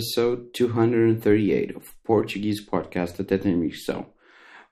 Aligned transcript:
This 0.00 0.16
is 0.16 0.16
episode 0.16 0.54
238 0.54 1.76
of 1.76 1.94
Portuguese 2.04 2.66
podcast 2.66 3.18
Até 3.18 3.38
Tem 3.38 3.70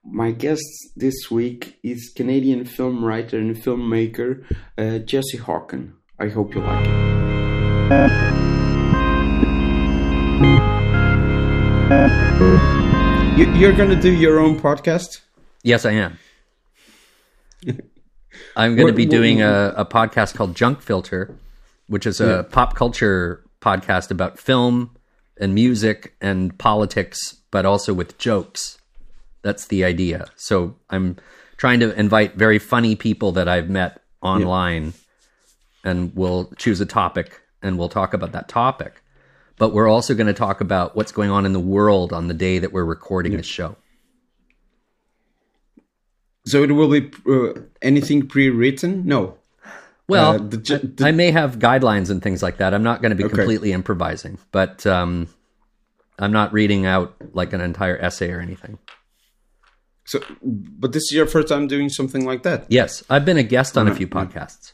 My 0.02 0.30
guest 0.30 0.64
this 0.96 1.30
week 1.30 1.78
is 1.82 2.10
Canadian 2.16 2.64
film 2.64 3.04
writer 3.04 3.36
and 3.36 3.54
filmmaker 3.54 4.42
uh, 4.78 5.00
Jesse 5.00 5.36
Hawken. 5.36 5.92
I 6.18 6.28
hope 6.28 6.54
you 6.54 6.62
like 6.62 6.86
it. 6.86 6.92
You, 13.38 13.52
you're 13.52 13.74
going 13.74 13.90
to 13.90 14.00
do 14.00 14.14
your 14.14 14.38
own 14.38 14.58
podcast? 14.58 15.20
Yes, 15.62 15.84
I 15.84 15.92
am. 15.92 16.18
I'm 18.56 18.76
going 18.76 18.88
to 18.88 18.94
be 18.94 19.04
doing 19.04 19.42
a, 19.42 19.74
a, 19.76 19.84
podcast 19.84 20.34
called 20.36 20.56
Junk 20.56 20.80
Filter, 20.80 21.36
which 21.86 22.06
is 22.06 22.18
a 22.18 22.26
yeah. 22.26 22.42
pop 22.50 22.74
culture 22.74 23.44
podcast 23.60 24.10
about 24.10 24.38
film 24.38 24.92
and 25.40 25.54
music 25.54 26.14
and 26.20 26.56
politics, 26.58 27.36
but 27.50 27.64
also 27.64 27.94
with 27.94 28.18
jokes. 28.18 28.78
That's 29.42 29.66
the 29.66 29.84
idea. 29.84 30.26
So 30.36 30.76
I'm 30.90 31.16
trying 31.56 31.80
to 31.80 31.98
invite 31.98 32.34
very 32.34 32.58
funny 32.58 32.96
people 32.96 33.32
that 33.32 33.48
I've 33.48 33.70
met 33.70 34.02
online, 34.22 34.94
yeah. 35.84 35.90
and 35.90 36.14
we'll 36.14 36.50
choose 36.56 36.80
a 36.80 36.86
topic 36.86 37.40
and 37.62 37.78
we'll 37.78 37.88
talk 37.88 38.14
about 38.14 38.32
that 38.32 38.48
topic. 38.48 39.02
But 39.58 39.72
we're 39.72 39.88
also 39.88 40.14
going 40.14 40.28
to 40.28 40.34
talk 40.34 40.60
about 40.60 40.94
what's 40.94 41.12
going 41.12 41.30
on 41.30 41.44
in 41.44 41.52
the 41.52 41.60
world 41.60 42.12
on 42.12 42.28
the 42.28 42.34
day 42.34 42.58
that 42.60 42.72
we're 42.72 42.84
recording 42.84 43.32
yeah. 43.32 43.38
this 43.38 43.46
show. 43.46 43.76
So 46.46 46.62
it 46.62 46.70
will 46.70 46.88
be 46.88 47.10
uh, 47.28 47.60
anything 47.82 48.26
pre-written? 48.26 49.04
No. 49.04 49.37
Well, 50.08 50.36
uh, 50.42 50.78
I 51.02 51.12
may 51.12 51.30
have 51.30 51.58
guidelines 51.58 52.10
and 52.10 52.22
things 52.22 52.42
like 52.42 52.58
that. 52.58 52.72
I'm 52.72 52.82
not 52.82 53.02
going 53.02 53.10
to 53.10 53.16
be 53.16 53.24
okay. 53.24 53.36
completely 53.36 53.72
improvising, 53.72 54.38
but 54.52 54.86
um, 54.86 55.28
I'm 56.18 56.32
not 56.32 56.52
reading 56.52 56.86
out 56.86 57.14
like 57.32 57.52
an 57.52 57.60
entire 57.60 57.98
essay 57.98 58.30
or 58.30 58.40
anything. 58.40 58.78
So, 60.06 60.20
but 60.42 60.92
this 60.92 61.02
is 61.02 61.12
your 61.12 61.26
first 61.26 61.48
time 61.48 61.66
doing 61.66 61.90
something 61.90 62.24
like 62.24 62.42
that? 62.44 62.64
Yes, 62.68 63.04
I've 63.10 63.26
been 63.26 63.36
a 63.36 63.42
guest 63.42 63.76
on 63.76 63.88
a 63.88 63.94
few 63.94 64.08
podcasts. 64.08 64.72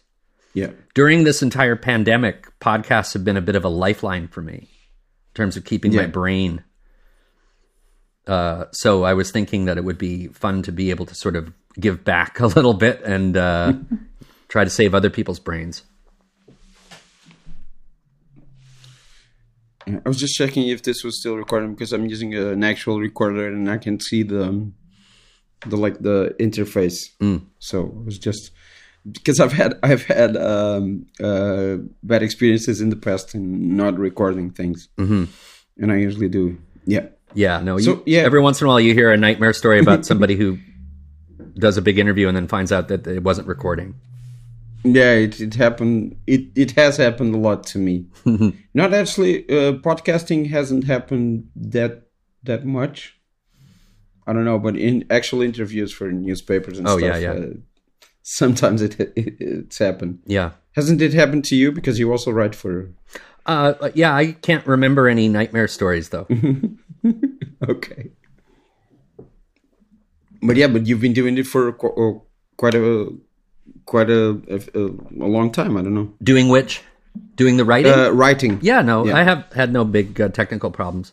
Yeah. 0.55 0.71
During 0.95 1.25
this 1.25 1.43
entire 1.43 1.75
pandemic, 1.75 2.49
podcasts 2.61 3.13
have 3.15 3.25
been 3.25 3.37
a 3.37 3.43
bit 3.43 3.57
of 3.57 3.65
a 3.65 3.69
lifeline 3.69 4.29
for 4.29 4.41
me 4.41 4.55
in 4.55 5.35
terms 5.35 5.57
of 5.57 5.65
keeping 5.65 5.93
yeah. 5.93 6.03
my 6.03 6.07
brain. 6.07 6.63
Uh, 8.29 8.67
so 8.71 9.03
I 9.03 9.15
was 9.15 9.33
thinking 9.33 9.65
that 9.65 9.77
it 9.77 9.85
would 9.85 9.99
be 9.99 10.29
fun 10.29 10.63
to 10.63 10.73
be 10.73 10.91
able 10.91 11.07
to 11.07 11.15
sort 11.17 11.35
of 11.35 11.53
give 11.79 12.05
back 12.05 12.39
a 12.41 12.47
little 12.47 12.75
bit 12.75 13.03
and 13.03 13.37
uh, 13.37 13.73
try 14.55 14.63
to 14.63 14.71
save 14.71 14.95
other 14.95 15.11
people's 15.11 15.41
brains. 15.41 15.83
I 19.85 20.09
was 20.09 20.17
just 20.17 20.37
checking 20.37 20.69
if 20.69 20.85
this 20.85 21.03
was 21.03 21.19
still 21.19 21.37
recording 21.37 21.75
because 21.75 21.93
I'm 21.93 22.07
using 22.07 22.33
an 22.37 22.63
actual 22.63 23.01
recorder 23.01 23.49
and 23.49 23.69
I 23.69 23.79
can 23.79 23.99
see 23.99 24.23
the 24.23 24.71
the 25.67 25.77
like 25.77 25.99
the 25.99 26.37
interface. 26.39 26.99
Mm. 27.21 27.47
So 27.59 27.87
it 27.87 28.05
was 28.05 28.17
just 28.17 28.53
because 29.11 29.41
I've 29.41 29.53
had 29.53 29.75
I've 29.83 30.05
had 30.05 30.37
um, 30.37 31.07
uh, 31.21 31.79
bad 32.05 32.23
experiences 32.23 32.81
in 32.81 32.91
the 32.91 33.01
past 33.07 33.35
in 33.35 33.77
not 33.77 33.99
recording 33.99 34.53
things, 34.53 34.89
mm-hmm. 34.97 35.25
and 35.83 35.91
I 35.91 35.97
usually 35.97 36.29
do. 36.29 36.57
Yeah. 36.87 37.07
Yeah. 37.35 37.61
No. 37.61 37.77
So, 37.79 37.91
you, 37.91 38.03
yeah. 38.07 38.21
Every 38.21 38.41
once 38.41 38.61
in 38.61 38.67
a 38.67 38.69
while, 38.69 38.79
you 38.79 38.95
hear 38.95 39.11
a 39.11 39.17
nightmare 39.17 39.53
story 39.53 39.81
about 39.81 40.07
somebody 40.07 40.37
who 40.37 40.59
does 41.59 41.77
a 41.77 41.83
big 41.83 41.99
interview 41.99 42.29
and 42.29 42.37
then 42.37 42.47
finds 42.47 42.71
out 42.71 42.87
that 42.87 43.05
it 43.09 43.25
wasn't 43.25 43.49
recording. 43.49 43.97
Yeah, 44.85 45.13
it, 45.13 45.41
it 45.41 45.55
happened. 45.55 46.17
It 46.27 46.51
it 46.55 46.73
has 46.73 46.99
happened 46.99 47.35
a 47.35 47.39
lot 47.39 47.65
to 47.69 47.79
me. 47.79 48.07
Not 48.75 48.93
actually. 48.93 49.49
Uh, 49.49 49.73
podcasting 49.79 50.51
hasn't 50.51 50.85
happened 50.85 51.49
that 51.57 52.03
that 52.43 52.67
much. 52.67 53.19
I 54.27 54.35
don't 54.35 54.45
know, 54.45 54.59
but 54.59 54.77
in 54.77 55.07
actual 55.11 55.41
interviews 55.41 55.93
for 55.93 56.13
newspapers 56.13 56.79
and 56.79 56.87
oh, 56.87 56.99
stuff, 56.99 57.21
yeah, 57.21 57.33
yeah. 57.33 57.33
Uh, 57.33 57.47
sometimes 58.23 58.83
it, 58.83 59.01
it, 59.01 59.37
it's 59.39 59.79
happened. 59.79 60.21
Yeah, 60.27 60.53
hasn't 60.73 61.01
it 61.01 61.15
happened 61.15 61.47
to 61.47 61.57
you? 61.57 61.73
Because 61.73 61.99
you 61.99 62.11
also 62.11 62.31
write 62.31 62.55
for. 62.55 62.91
Uh, 63.47 63.91
yeah, 63.95 64.15
I 64.15 64.33
can't 64.33 64.67
remember 64.67 65.09
any 65.09 65.29
nightmare 65.29 65.69
stories 65.69 66.11
though. 66.11 66.27
okay, 67.69 68.11
but 70.43 70.57
yeah, 70.57 70.67
but 70.67 70.87
you've 70.87 71.01
been 71.01 71.15
doing 71.15 71.39
it 71.39 71.47
for 71.47 71.71
uh, 71.71 72.19
quite 72.59 72.75
a 72.75 73.09
quite 73.87 74.11
a, 74.11 74.41
a, 74.49 74.79
a 74.79 75.29
long 75.29 75.53
time. 75.53 75.77
I 75.77 75.83
don't 75.83 75.95
know. 75.95 76.13
Doing 76.23 76.49
which? 76.49 76.83
Doing 77.37 77.57
the 77.57 77.65
writing? 77.65 77.93
Uh, 77.93 78.11
writing. 78.11 78.59
Yeah, 78.63 78.83
no, 78.83 79.07
yeah. 79.07 79.17
I 79.17 79.23
have 79.23 79.53
had 79.53 79.73
no 79.73 79.85
big 79.85 80.21
uh, 80.21 80.29
technical 80.29 80.71
problems. 80.71 81.13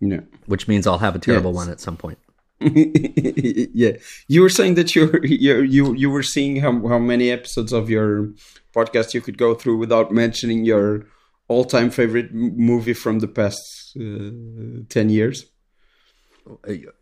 No. 0.00 0.22
Which 0.46 0.68
means 0.68 0.86
I'll 0.86 0.98
have 0.98 1.14
a 1.14 1.18
terrible 1.18 1.50
yes. 1.50 1.56
one 1.56 1.70
at 1.70 1.80
some 1.80 1.96
point. 1.96 2.18
yeah, 2.60 3.92
you 4.28 4.42
were 4.42 4.50
saying 4.50 4.74
that 4.74 4.94
you 4.94 5.10
you 5.22 5.62
you 5.62 5.94
you 5.94 6.10
were 6.10 6.22
seeing 6.22 6.56
how 6.56 6.86
how 6.88 6.98
many 6.98 7.30
episodes 7.30 7.72
of 7.72 7.88
your 7.88 8.28
podcast 8.74 9.14
you 9.14 9.22
could 9.22 9.38
go 9.38 9.54
through 9.54 9.78
without 9.78 10.12
mentioning 10.12 10.64
your 10.66 11.06
all 11.48 11.64
time 11.64 11.90
favorite 11.90 12.34
movie 12.34 12.92
from 12.92 13.20
the 13.20 13.28
past 13.28 13.96
uh, 13.98 14.84
ten 14.90 15.08
years. 15.08 15.46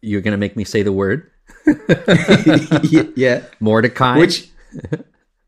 You're 0.01 0.21
gonna 0.21 0.37
make 0.37 0.57
me 0.57 0.63
say 0.63 0.83
the 0.83 0.93
word. 0.93 1.29
yeah, 3.17 3.43
Mortdecai, 3.61 4.19
Which, 4.19 4.49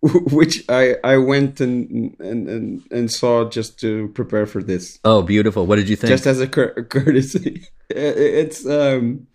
which 0.02 0.64
I 0.68 0.96
I 1.02 1.16
went 1.16 1.60
and, 1.60 2.16
and 2.18 2.48
and 2.48 2.82
and 2.90 3.10
saw 3.10 3.48
just 3.48 3.78
to 3.80 4.08
prepare 4.08 4.46
for 4.46 4.62
this. 4.62 4.98
Oh, 5.04 5.22
beautiful! 5.22 5.66
What 5.66 5.76
did 5.76 5.88
you 5.88 5.96
think? 5.96 6.10
Just 6.10 6.26
as 6.26 6.40
a, 6.40 6.46
cur- 6.46 6.74
a 6.76 6.84
courtesy, 6.96 7.66
it's 7.88 8.66
um 8.66 9.26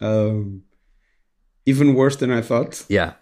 um 0.00 0.62
even 1.66 1.94
worse 1.94 2.16
than 2.16 2.30
I 2.30 2.40
thought. 2.40 2.84
Yeah. 2.88 3.12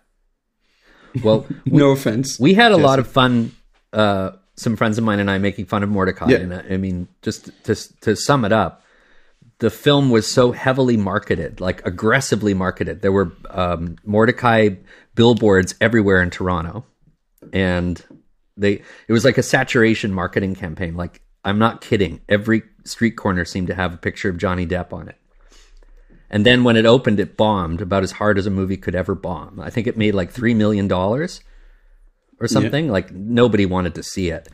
Well, 1.23 1.47
no 1.67 1.89
we, 1.89 1.93
offense. 1.93 2.39
We 2.41 2.55
had 2.55 2.73
a 2.73 2.77
lot 2.77 2.99
of 2.99 3.07
fun. 3.07 3.53
Uh, 3.93 4.33
some 4.57 4.77
friends 4.77 4.99
of 4.99 5.05
mine 5.05 5.21
and 5.21 5.31
I 5.31 5.39
making 5.39 5.67
fun 5.67 5.83
of 5.83 5.89
Mortdecai, 5.89 6.31
Yeah. 6.31 6.37
And 6.39 6.55
I, 6.55 6.61
I 6.71 6.77
mean, 6.77 7.09
just 7.23 7.51
to 7.65 7.75
to 8.03 8.15
sum 8.17 8.45
it 8.45 8.53
up, 8.53 8.83
the 9.61 9.71
film 9.71 10.11
was 10.11 10.31
so 10.31 10.53
heavily 10.53 10.97
marketed, 10.97 11.61
like 11.61 11.87
aggressively 11.87 12.55
marketed. 12.55 13.03
There 13.03 13.13
were 13.13 13.33
um, 13.51 13.97
Mortdecai 14.07 14.79
billboards 15.15 15.75
everywhere 15.81 16.23
in 16.23 16.31
Toronto, 16.31 16.85
and 17.53 18.03
they 18.57 18.83
it 19.07 19.13
was 19.13 19.25
like 19.25 19.39
a 19.39 19.43
saturation 19.43 20.13
marketing 20.13 20.55
campaign. 20.55 20.97
Like 20.97 21.21
I'm 21.45 21.59
not 21.59 21.83
kidding, 21.83 22.21
every 22.29 22.63
street 22.85 23.13
corner 23.13 23.45
seemed 23.45 23.69
to 23.69 23.75
have 23.75 23.95
a 23.95 23.99
picture 23.99 24.31
of 24.31 24.39
Johnny 24.39 24.67
Depp 24.67 24.93
on 24.95 25.09
it. 25.09 25.17
And 26.31 26.47
then 26.47 26.65
when 26.65 26.77
it 26.77 26.87
opened, 26.87 27.21
it 27.21 27.37
bombed 27.37 27.83
about 27.83 28.03
as 28.03 28.13
hard 28.13 28.39
as 28.39 28.47
a 28.47 28.51
movie 28.51 28.77
could 28.77 28.95
ever 28.95 29.15
bomb. 29.15 29.61
I 29.61 29.69
think 29.69 29.87
it 29.87 29.99
made 29.99 30.15
like 30.15 30.31
three 30.31 30.55
million 30.55 30.89
dollars 30.89 31.43
or 32.41 32.49
something. 32.49 32.87
Yeah. 32.87 32.93
Like 32.93 33.13
nobody 33.13 33.67
wanted 33.67 33.95
to 33.97 34.03
see 34.03 34.31
it 34.31 34.49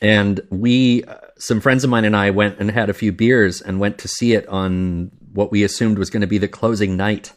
and 0.00 0.40
we 0.50 1.04
some 1.38 1.60
friends 1.60 1.84
of 1.84 1.90
mine 1.90 2.04
and 2.04 2.16
I 2.16 2.30
went 2.30 2.58
and 2.58 2.70
had 2.70 2.88
a 2.88 2.94
few 2.94 3.12
beers 3.12 3.60
and 3.60 3.80
went 3.80 3.98
to 3.98 4.08
see 4.08 4.32
it 4.32 4.46
on 4.48 5.10
what 5.32 5.50
we 5.50 5.62
assumed 5.62 5.98
was 5.98 6.10
going 6.10 6.22
to 6.22 6.26
be 6.26 6.38
the 6.38 6.48
closing 6.48 6.96
night 6.96 7.32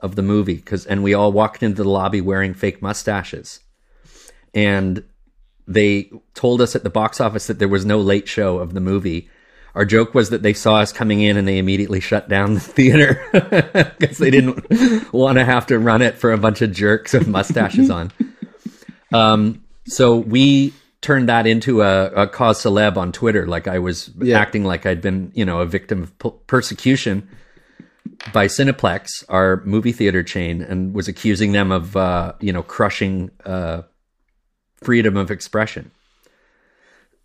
of 0.00 0.16
the 0.16 0.22
movie 0.22 0.58
cuz 0.58 0.84
and 0.86 1.02
we 1.02 1.14
all 1.14 1.32
walked 1.32 1.62
into 1.62 1.82
the 1.82 1.88
lobby 1.88 2.20
wearing 2.20 2.54
fake 2.54 2.82
mustaches. 2.82 3.60
And 4.52 5.02
they 5.66 6.10
told 6.34 6.60
us 6.60 6.76
at 6.76 6.84
the 6.84 6.90
box 6.90 7.20
office 7.20 7.46
that 7.46 7.58
there 7.58 7.68
was 7.68 7.86
no 7.86 7.98
late 8.00 8.28
show 8.28 8.58
of 8.58 8.74
the 8.74 8.80
movie. 8.80 9.28
Our 9.74 9.84
joke 9.84 10.14
was 10.14 10.30
that 10.30 10.42
they 10.42 10.52
saw 10.52 10.76
us 10.76 10.92
coming 10.92 11.20
in 11.20 11.36
and 11.36 11.48
they 11.48 11.58
immediately 11.58 12.00
shut 12.00 12.28
down 12.28 12.54
the 12.54 12.60
theater 12.60 13.20
because 13.98 14.18
they 14.18 14.30
didn't 14.30 15.12
want 15.12 15.38
to 15.38 15.44
have 15.44 15.66
to 15.68 15.78
run 15.78 16.02
it 16.02 16.16
for 16.16 16.32
a 16.32 16.38
bunch 16.38 16.62
of 16.62 16.72
jerks 16.72 17.12
with 17.12 17.26
mustaches 17.26 17.90
on. 17.90 18.12
Um, 19.12 19.64
so 19.86 20.16
we 20.16 20.72
turned 21.04 21.28
that 21.28 21.46
into 21.46 21.82
a, 21.82 22.06
a 22.12 22.26
cause 22.26 22.62
celeb 22.62 22.96
on 22.96 23.12
Twitter. 23.12 23.46
Like 23.46 23.68
I 23.68 23.78
was 23.78 24.10
yeah. 24.18 24.40
acting 24.40 24.64
like 24.64 24.86
I'd 24.86 25.02
been, 25.02 25.30
you 25.34 25.44
know, 25.44 25.60
a 25.60 25.66
victim 25.66 26.02
of 26.02 26.46
persecution 26.46 27.28
by 28.32 28.46
Cineplex, 28.46 29.22
our 29.28 29.62
movie 29.66 29.92
theater 29.92 30.22
chain, 30.22 30.62
and 30.62 30.94
was 30.94 31.06
accusing 31.06 31.52
them 31.52 31.70
of, 31.70 31.94
uh, 31.94 32.32
you 32.40 32.54
know, 32.54 32.62
crushing 32.62 33.30
uh, 33.44 33.82
freedom 34.76 35.18
of 35.18 35.30
expression. 35.30 35.90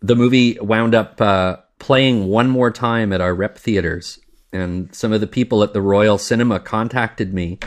The 0.02 0.14
movie 0.14 0.58
wound 0.60 0.94
up 0.94 1.18
uh, 1.18 1.56
playing 1.78 2.28
one 2.28 2.50
more 2.50 2.70
time 2.70 3.14
at 3.14 3.22
our 3.22 3.34
rep 3.34 3.56
theaters, 3.56 4.18
and 4.52 4.94
some 4.94 5.10
of 5.10 5.22
the 5.22 5.26
people 5.26 5.62
at 5.62 5.72
the 5.72 5.80
Royal 5.80 6.18
Cinema 6.18 6.60
contacted 6.60 7.32
me, 7.32 7.58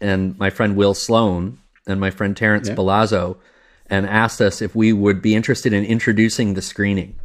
and 0.00 0.36
my 0.40 0.50
friend 0.50 0.76
Will 0.76 0.94
Sloan 0.94 1.60
and 1.86 2.00
my 2.00 2.10
friend 2.10 2.36
Terrence 2.36 2.68
yeah. 2.68 2.74
Balazzo 2.74 3.36
and 3.90 4.06
asked 4.06 4.40
us 4.40 4.60
if 4.60 4.74
we 4.74 4.92
would 4.92 5.22
be 5.22 5.34
interested 5.34 5.72
in 5.72 5.84
introducing 5.84 6.54
the 6.54 6.62
screening. 6.62 7.16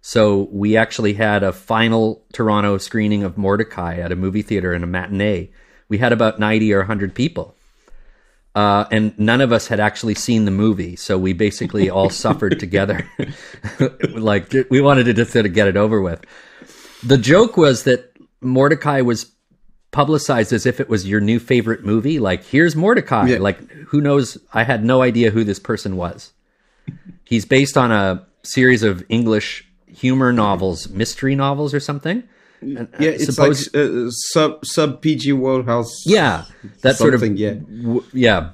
So 0.00 0.48
we 0.50 0.76
actually 0.76 1.14
had 1.14 1.44
a 1.44 1.52
final 1.52 2.24
Toronto 2.32 2.76
screening 2.78 3.22
of 3.22 3.36
Mortdecai 3.36 3.98
at 3.98 4.10
a 4.10 4.16
movie 4.16 4.42
theater 4.42 4.74
in 4.74 4.82
a 4.82 4.86
matinee. 4.86 5.50
We 5.88 5.98
had 5.98 6.12
about 6.12 6.40
90 6.40 6.72
or 6.74 6.78
100 6.78 7.14
people. 7.14 7.54
Uh, 8.54 8.84
and 8.90 9.18
none 9.18 9.40
of 9.40 9.52
us 9.52 9.68
had 9.68 9.80
actually 9.80 10.14
seen 10.14 10.44
the 10.44 10.50
movie, 10.50 10.96
so 10.96 11.16
we 11.16 11.32
basically 11.32 11.88
all 11.88 12.10
suffered 12.24 12.58
together. 12.58 13.08
like 14.10 14.52
we 14.68 14.80
wanted 14.80 15.04
to 15.04 15.14
just 15.14 15.32
sort 15.32 15.46
of 15.46 15.54
get 15.54 15.68
it 15.68 15.76
over 15.76 16.00
with. 16.00 16.24
The 17.04 17.16
joke 17.16 17.56
was 17.56 17.84
that 17.84 18.12
Mortdecai 18.42 19.04
was 19.04 19.31
publicized 19.92 20.52
as 20.52 20.66
if 20.66 20.80
it 20.80 20.88
was 20.88 21.06
your 21.08 21.20
new 21.20 21.38
favorite 21.38 21.84
movie. 21.84 22.18
Like, 22.18 22.42
here's 22.44 22.74
Mortdecai. 22.74 23.28
Yeah. 23.28 23.38
Like, 23.38 23.70
who 23.70 24.00
knows? 24.00 24.36
I 24.52 24.64
had 24.64 24.84
no 24.84 25.02
idea 25.02 25.30
who 25.30 25.44
this 25.44 25.58
person 25.60 25.96
was. 25.96 26.32
He's 27.24 27.44
based 27.44 27.76
on 27.76 27.92
a 27.92 28.26
series 28.42 28.82
of 28.82 29.04
English 29.08 29.64
humor 29.86 30.32
novels, 30.32 30.88
mystery 30.88 31.34
novels, 31.36 31.72
or 31.74 31.78
something. 31.80 32.24
And, 32.60 32.88
Yeah, 32.98 33.10
it's 33.10 33.26
suppose- 33.26 33.68
like 33.74 33.84
uh, 33.84 34.10
sub 34.10 34.64
sub 34.64 35.00
PG 35.02 35.32
Wodehouse. 35.32 35.92
yeah, 36.06 36.44
that 36.82 36.96
sort 36.96 37.14
of 37.14 37.22
yeah. 37.36 37.54
w- 37.54 38.04
yeah, 38.12 38.50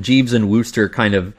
Jeeves 0.00 0.32
and 0.32 0.48
Wooster 0.48 0.88
kind 0.88 1.14
of 1.14 1.32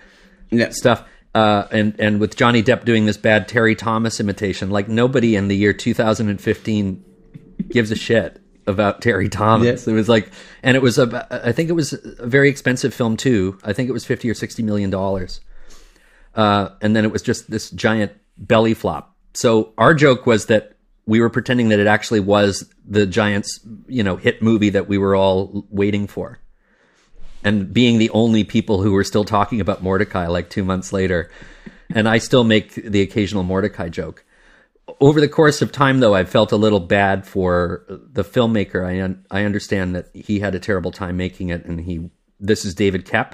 Yeah. 0.51 0.69
stuff. 0.71 1.03
Uh, 1.33 1.67
and 1.71 1.93
and 1.99 2.19
with 2.21 2.37
Johnny 2.37 2.63
Depp 2.63 2.85
doing 2.85 3.05
this 3.05 3.17
bad 3.17 3.47
Terry 3.49 3.75
Thomas 3.75 4.19
imitation, 4.21 4.69
like 4.69 4.87
nobody 4.87 5.35
in 5.35 5.49
the 5.49 5.55
year 5.57 5.73
2015 5.73 7.03
gives 7.69 7.91
a 7.91 7.95
shit 7.95 8.41
about 8.67 9.01
Terry 9.01 9.29
Thomas. 9.29 9.87
It 9.87 9.93
was 9.93 10.09
like, 10.09 10.31
and 10.63 10.75
it 10.75 10.81
was 10.81 10.97
a, 10.97 11.27
I 11.45 11.51
think 11.51 11.69
it 11.69 11.73
was 11.73 11.93
a 11.93 12.27
very 12.27 12.49
expensive 12.49 12.93
film 12.93 13.17
too. 13.17 13.59
I 13.63 13.73
think 13.73 13.89
it 13.89 13.93
was 13.93 14.05
50 14.05 14.29
or 14.29 14.33
60 14.33 14.63
million 14.63 14.89
dollars. 14.89 15.41
Uh, 16.33 16.69
and 16.81 16.95
then 16.95 17.05
it 17.05 17.11
was 17.11 17.21
just 17.21 17.49
this 17.49 17.69
giant 17.69 18.11
belly 18.37 18.73
flop. 18.73 19.15
So 19.33 19.73
our 19.77 19.93
joke 19.93 20.25
was 20.25 20.47
that 20.47 20.75
we 21.05 21.21
were 21.21 21.29
pretending 21.29 21.69
that 21.69 21.79
it 21.79 21.87
actually 21.87 22.19
was 22.19 22.69
the 22.85 23.05
Giants, 23.05 23.59
you 23.87 24.03
know, 24.03 24.15
hit 24.15 24.41
movie 24.41 24.69
that 24.71 24.87
we 24.87 24.97
were 24.97 25.15
all 25.15 25.65
waiting 25.69 26.07
for 26.07 26.39
and 27.43 27.71
being 27.71 27.99
the 27.99 28.09
only 28.09 28.43
people 28.43 28.81
who 28.81 28.91
were 28.91 29.03
still 29.03 29.23
talking 29.23 29.61
about 29.61 29.83
Mortdecai 29.83 30.27
like 30.27 30.49
two 30.49 30.63
months 30.63 30.91
later. 30.91 31.29
And 31.93 32.09
I 32.09 32.17
still 32.17 32.43
make 32.43 32.73
the 32.73 33.01
occasional 33.01 33.43
Mortdecai 33.43 33.91
joke. 33.91 34.25
Over 34.99 35.19
the 35.19 35.27
course 35.27 35.61
of 35.61 35.71
time, 35.71 35.99
though, 35.99 36.13
I've 36.13 36.29
felt 36.29 36.51
a 36.51 36.57
little 36.57 36.79
bad 36.79 37.25
for 37.25 37.83
the 37.89 38.23
filmmaker. 38.23 38.85
I 38.85 39.01
un- 39.01 39.25
I 39.31 39.43
understand 39.43 39.95
that 39.95 40.09
he 40.13 40.39
had 40.39 40.55
a 40.55 40.59
terrible 40.59 40.91
time 40.91 41.17
making 41.17 41.49
it, 41.49 41.65
and 41.65 41.81
he 41.81 42.09
this 42.39 42.63
is 42.65 42.75
David 42.75 43.05
Koepp, 43.05 43.33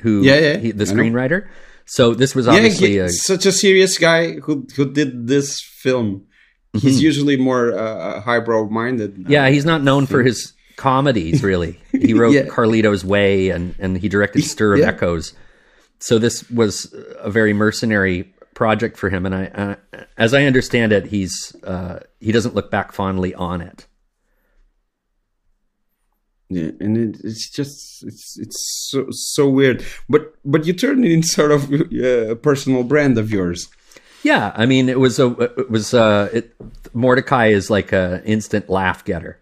who 0.00 0.22
Yeah, 0.22 0.38
yeah, 0.38 0.56
he- 0.58 0.72
the 0.72 0.84
screenwriter. 0.84 1.46
So 1.86 2.14
this 2.14 2.34
was 2.34 2.46
Yeah, 2.46 2.54
obviously 2.54 2.90
he- 2.92 2.98
a, 2.98 3.08
such 3.08 3.46
a 3.46 3.52
serious 3.52 3.96
guy 3.98 4.34
who 4.40 4.66
who 4.76 4.90
did 4.92 5.28
this 5.28 5.60
film. 5.82 6.24
He's 6.72 7.02
usually 7.02 7.36
more 7.36 7.72
uh, 7.76 8.20
highbrow 8.20 8.68
minded. 8.68 9.14
Mm-hmm. 9.16 9.32
yeah. 9.32 9.48
He's 9.50 9.64
not 9.64 9.82
known 9.82 10.06
for 10.06 10.22
his 10.22 10.52
comedies, 10.76 11.42
really. 11.42 11.80
He 11.92 12.14
wrote 12.14 12.32
Yeah. 12.32 12.42
Carlito's 12.46 13.04
Way, 13.04 13.50
and 13.50 13.74
and 13.78 13.96
he 13.98 14.08
directed 14.08 14.42
Stir 14.54 14.74
of 14.74 14.80
Yeah. 14.80 14.88
Echoes. 14.88 15.32
So 16.00 16.18
this 16.18 16.48
was 16.50 16.92
a 17.18 17.30
very 17.30 17.52
mercenary 17.52 18.32
project 18.60 18.98
for 18.98 19.08
him, 19.08 19.24
and 19.24 19.34
I, 19.34 19.46
uh, 19.46 20.04
as 20.18 20.34
I 20.34 20.44
understand 20.44 20.92
it, 20.92 21.06
he's 21.06 21.56
uh, 21.64 22.00
he 22.20 22.30
doesn't 22.30 22.54
look 22.54 22.70
back 22.70 22.92
fondly 22.92 23.34
on 23.34 23.62
it. 23.62 23.86
Yeah, 26.50 26.72
and 26.78 26.98
it, 26.98 27.20
it's 27.24 27.48
just 27.48 28.04
it's 28.04 28.38
it's 28.38 28.90
so 28.90 29.06
so 29.12 29.48
weird. 29.48 29.82
But 30.10 30.34
but 30.44 30.66
you 30.66 30.74
turned 30.74 31.06
it 31.06 31.10
in 31.10 31.22
sort 31.22 31.52
of 31.52 31.72
uh, 31.72 32.32
a 32.32 32.36
personal 32.36 32.84
brand 32.84 33.16
of 33.16 33.30
yours. 33.30 33.70
Yeah, 34.24 34.52
I 34.54 34.66
mean, 34.66 34.90
it 34.90 35.00
was 35.00 35.18
a 35.18 35.30
it 35.58 35.70
was 35.70 35.94
uh, 35.94 36.28
it, 36.30 36.54
Mortdecai 36.94 37.52
is 37.52 37.70
like 37.70 37.94
a 37.94 38.20
instant 38.26 38.68
laugh 38.68 39.06
getter. 39.06 39.40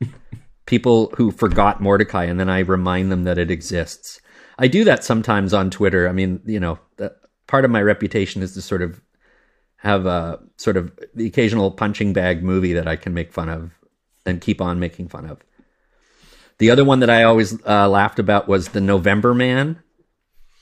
People 0.66 1.12
who 1.14 1.30
forgot 1.30 1.80
Mortdecai, 1.80 2.28
and 2.28 2.40
then 2.40 2.50
I 2.50 2.58
remind 2.60 3.12
them 3.12 3.22
that 3.24 3.38
it 3.38 3.52
exists. 3.52 4.20
I 4.58 4.66
do 4.66 4.82
that 4.82 5.04
sometimes 5.04 5.54
on 5.54 5.70
Twitter. 5.70 6.08
I 6.08 6.12
mean, 6.12 6.40
you 6.44 6.58
know, 6.58 6.80
that 6.96 7.17
part 7.48 7.64
of 7.64 7.70
my 7.72 7.82
reputation 7.82 8.42
is 8.42 8.54
to 8.54 8.62
sort 8.62 8.82
of 8.82 9.00
have 9.78 10.06
a 10.06 10.38
sort 10.56 10.76
of 10.76 10.92
the 11.14 11.26
occasional 11.26 11.70
punching 11.72 12.12
bag 12.12 12.42
movie 12.44 12.72
that 12.74 12.86
I 12.86 12.94
can 12.96 13.12
make 13.14 13.32
fun 13.32 13.48
of 13.48 13.72
and 14.24 14.40
keep 14.40 14.60
on 14.60 14.78
making 14.78 15.08
fun 15.08 15.26
of. 15.26 15.38
The 16.58 16.70
other 16.70 16.84
one 16.84 17.00
that 17.00 17.10
I 17.10 17.22
always 17.24 17.56
uh, 17.66 17.88
laughed 17.88 18.18
about 18.18 18.48
was 18.48 18.68
the 18.70 18.80
November 18.80 19.34
Man 19.34 19.80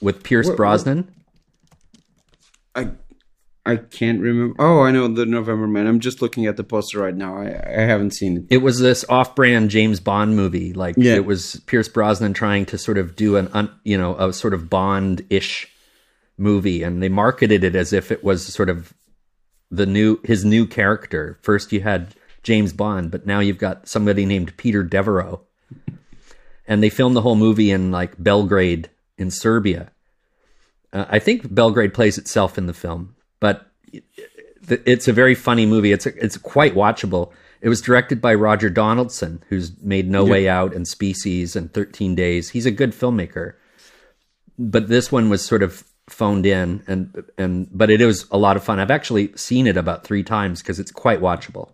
with 0.01 0.23
Pierce 0.23 0.47
What- 0.49 0.57
Brosnan. 0.57 1.13
I 2.75 2.91
I 3.65 3.77
can't 3.77 4.21
remember. 4.21 4.55
Oh, 4.61 4.83
I 4.83 4.93
know 4.93 5.09
the 5.09 5.27
November 5.27 5.67
Man. 5.67 5.87
I'm 5.87 5.99
just 5.99 6.23
looking 6.23 6.47
at 6.47 6.57
the 6.57 6.63
poster 6.65 7.01
right 7.01 7.15
now. 7.17 7.37
I 7.39 7.47
I 7.49 7.81
haven't 7.81 8.13
seen 8.13 8.37
it. 8.37 8.45
it 8.51 8.59
was 8.59 8.79
this 8.79 9.05
off-brand 9.09 9.71
James 9.71 9.99
Bond 9.99 10.37
movie. 10.37 10.73
Like 10.73 10.95
Yeah. 10.99 11.15
it 11.15 11.25
was 11.25 11.61
Pierce 11.67 11.89
Brosnan 11.89 12.33
trying 12.35 12.67
to 12.67 12.79
sort 12.79 12.99
of 12.99 13.17
do 13.17 13.37
an, 13.37 13.49
un, 13.55 13.71
you 13.83 13.99
know, 13.99 14.15
a 14.19 14.33
sort 14.33 14.55
of 14.55 14.69
Bond-ish 14.71 15.67
movie, 16.39 16.83
and 16.83 17.03
they 17.03 17.09
marketed 17.09 17.65
it 17.65 17.75
as 17.75 17.93
if 17.93 18.13
it 18.13 18.23
was 18.23 18.47
sort 18.47 18.69
of 18.69 18.93
the 19.71 19.87
new 19.87 20.21
his 20.25 20.45
new 20.45 20.67
character. 20.67 21.39
First, 21.43 21.73
you 21.73 21.81
had 21.81 22.15
James 22.43 22.73
Bond, 22.73 23.11
but 23.11 23.27
now 23.27 23.41
you've 23.41 23.59
got 23.59 23.89
somebody 23.89 24.25
named 24.25 24.57
Peter 24.57 24.83
Devereaux, 24.83 25.41
and 26.67 26.83
they 26.83 26.91
filmed 26.91 27.17
the 27.17 27.23
whole 27.23 27.37
movie 27.37 27.71
in 27.71 27.91
like 27.91 28.23
Belgrade 28.23 28.91
in 29.19 29.31
Serbia. 29.31 29.91
Uh, 30.93 31.07
I 31.09 31.19
think 31.19 31.53
Belgrade 31.55 31.95
plays 31.95 32.19
itself 32.19 32.59
in 32.59 32.67
the 32.67 32.75
film, 32.75 33.17
but 33.41 33.71
it's 34.69 35.09
a 35.09 35.13
very 35.13 35.35
funny 35.35 35.67
movie. 35.67 35.93
It's 35.93 36.07
it's 36.07 36.37
quite 36.37 36.75
watchable. 36.75 37.33
It 37.61 37.69
was 37.69 37.81
directed 37.81 38.21
by 38.21 38.35
Roger 38.35 38.69
Donaldson, 38.69 39.43
who's 39.49 39.73
made 39.83 40.09
No 40.09 40.25
Way 40.25 40.49
Out 40.49 40.75
and 40.75 40.87
Species 40.87 41.57
and 41.57 41.73
13 41.73 42.15
Days. 42.15 42.51
He's 42.51 42.67
a 42.67 42.71
good 42.71 42.93
filmmaker, 42.93 43.55
but 44.59 44.89
this 44.89 45.11
one 45.11 45.31
was 45.31 45.45
sort 45.45 45.63
of 45.63 45.83
phoned 46.09 46.47
in, 46.47 46.83
and 46.87 47.25
and 47.37 47.69
but 47.73 47.91
it 47.91 48.05
was 48.05 48.27
a 48.31 48.39
lot 48.39 48.57
of 48.57 48.65
fun. 48.65 48.79
I've 48.79 48.91
actually 48.91 49.33
seen 49.37 49.67
it 49.67 49.77
about 49.77 50.05
three 50.05 50.23
times 50.23 50.63
because 50.63 50.79
it's 50.79 50.91
quite 50.91 51.21
watchable. 51.21 51.73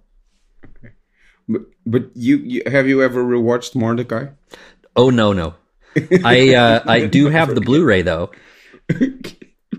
But 1.49 1.63
but 1.85 2.11
you, 2.15 2.37
you 2.37 2.63
have 2.67 2.89
you 2.89 3.03
ever 3.03 3.23
rewatched 3.25 3.75
Mortdecai? 3.75 4.33
Oh 4.97 5.11
no 5.11 5.33
no, 5.33 5.55
I 6.25 6.55
uh, 6.55 6.83
I 6.87 7.07
do 7.07 7.27
have 7.31 7.55
the 7.55 7.61
Blu-ray 7.61 8.03
though. 8.03 8.31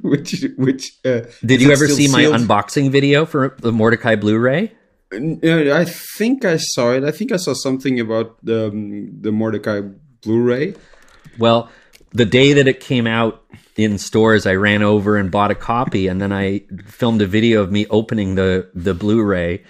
which 0.02 0.46
which 0.58 1.00
uh, 1.06 1.22
Did 1.46 1.62
you 1.62 1.72
ever 1.72 1.88
see 1.88 2.08
my 2.08 2.24
unboxing 2.24 2.92
video 2.92 3.26
for 3.26 3.56
the 3.60 3.72
Mortdecai 3.72 4.20
Blu-ray? 4.20 4.72
Uh, 5.14 5.76
I 5.76 5.86
think 5.86 6.44
I 6.44 6.58
saw 6.58 6.92
it. 6.92 7.04
I 7.04 7.12
think 7.12 7.32
I 7.32 7.38
saw 7.38 7.54
something 7.54 8.00
about 8.00 8.38
the 8.44 8.68
um, 8.68 9.22
the 9.22 9.32
Mortdecai 9.32 9.96
Blu-ray. 10.22 10.76
Well, 11.38 11.70
the 12.12 12.26
day 12.26 12.54
that 12.54 12.68
it 12.68 12.80
came 12.80 13.08
out 13.08 13.44
in 13.76 13.98
stores, 13.98 14.46
I 14.46 14.56
ran 14.56 14.84
over 14.84 15.18
and 15.18 15.32
bought 15.32 15.52
a 15.52 15.56
copy, 15.56 16.08
and 16.08 16.22
then 16.22 16.32
I 16.32 16.62
filmed 16.86 17.22
a 17.22 17.28
video 17.28 17.62
of 17.62 17.72
me 17.72 17.86
opening 17.90 18.36
the 18.36 18.70
the 18.74 18.94
Blu-ray. 18.94 19.64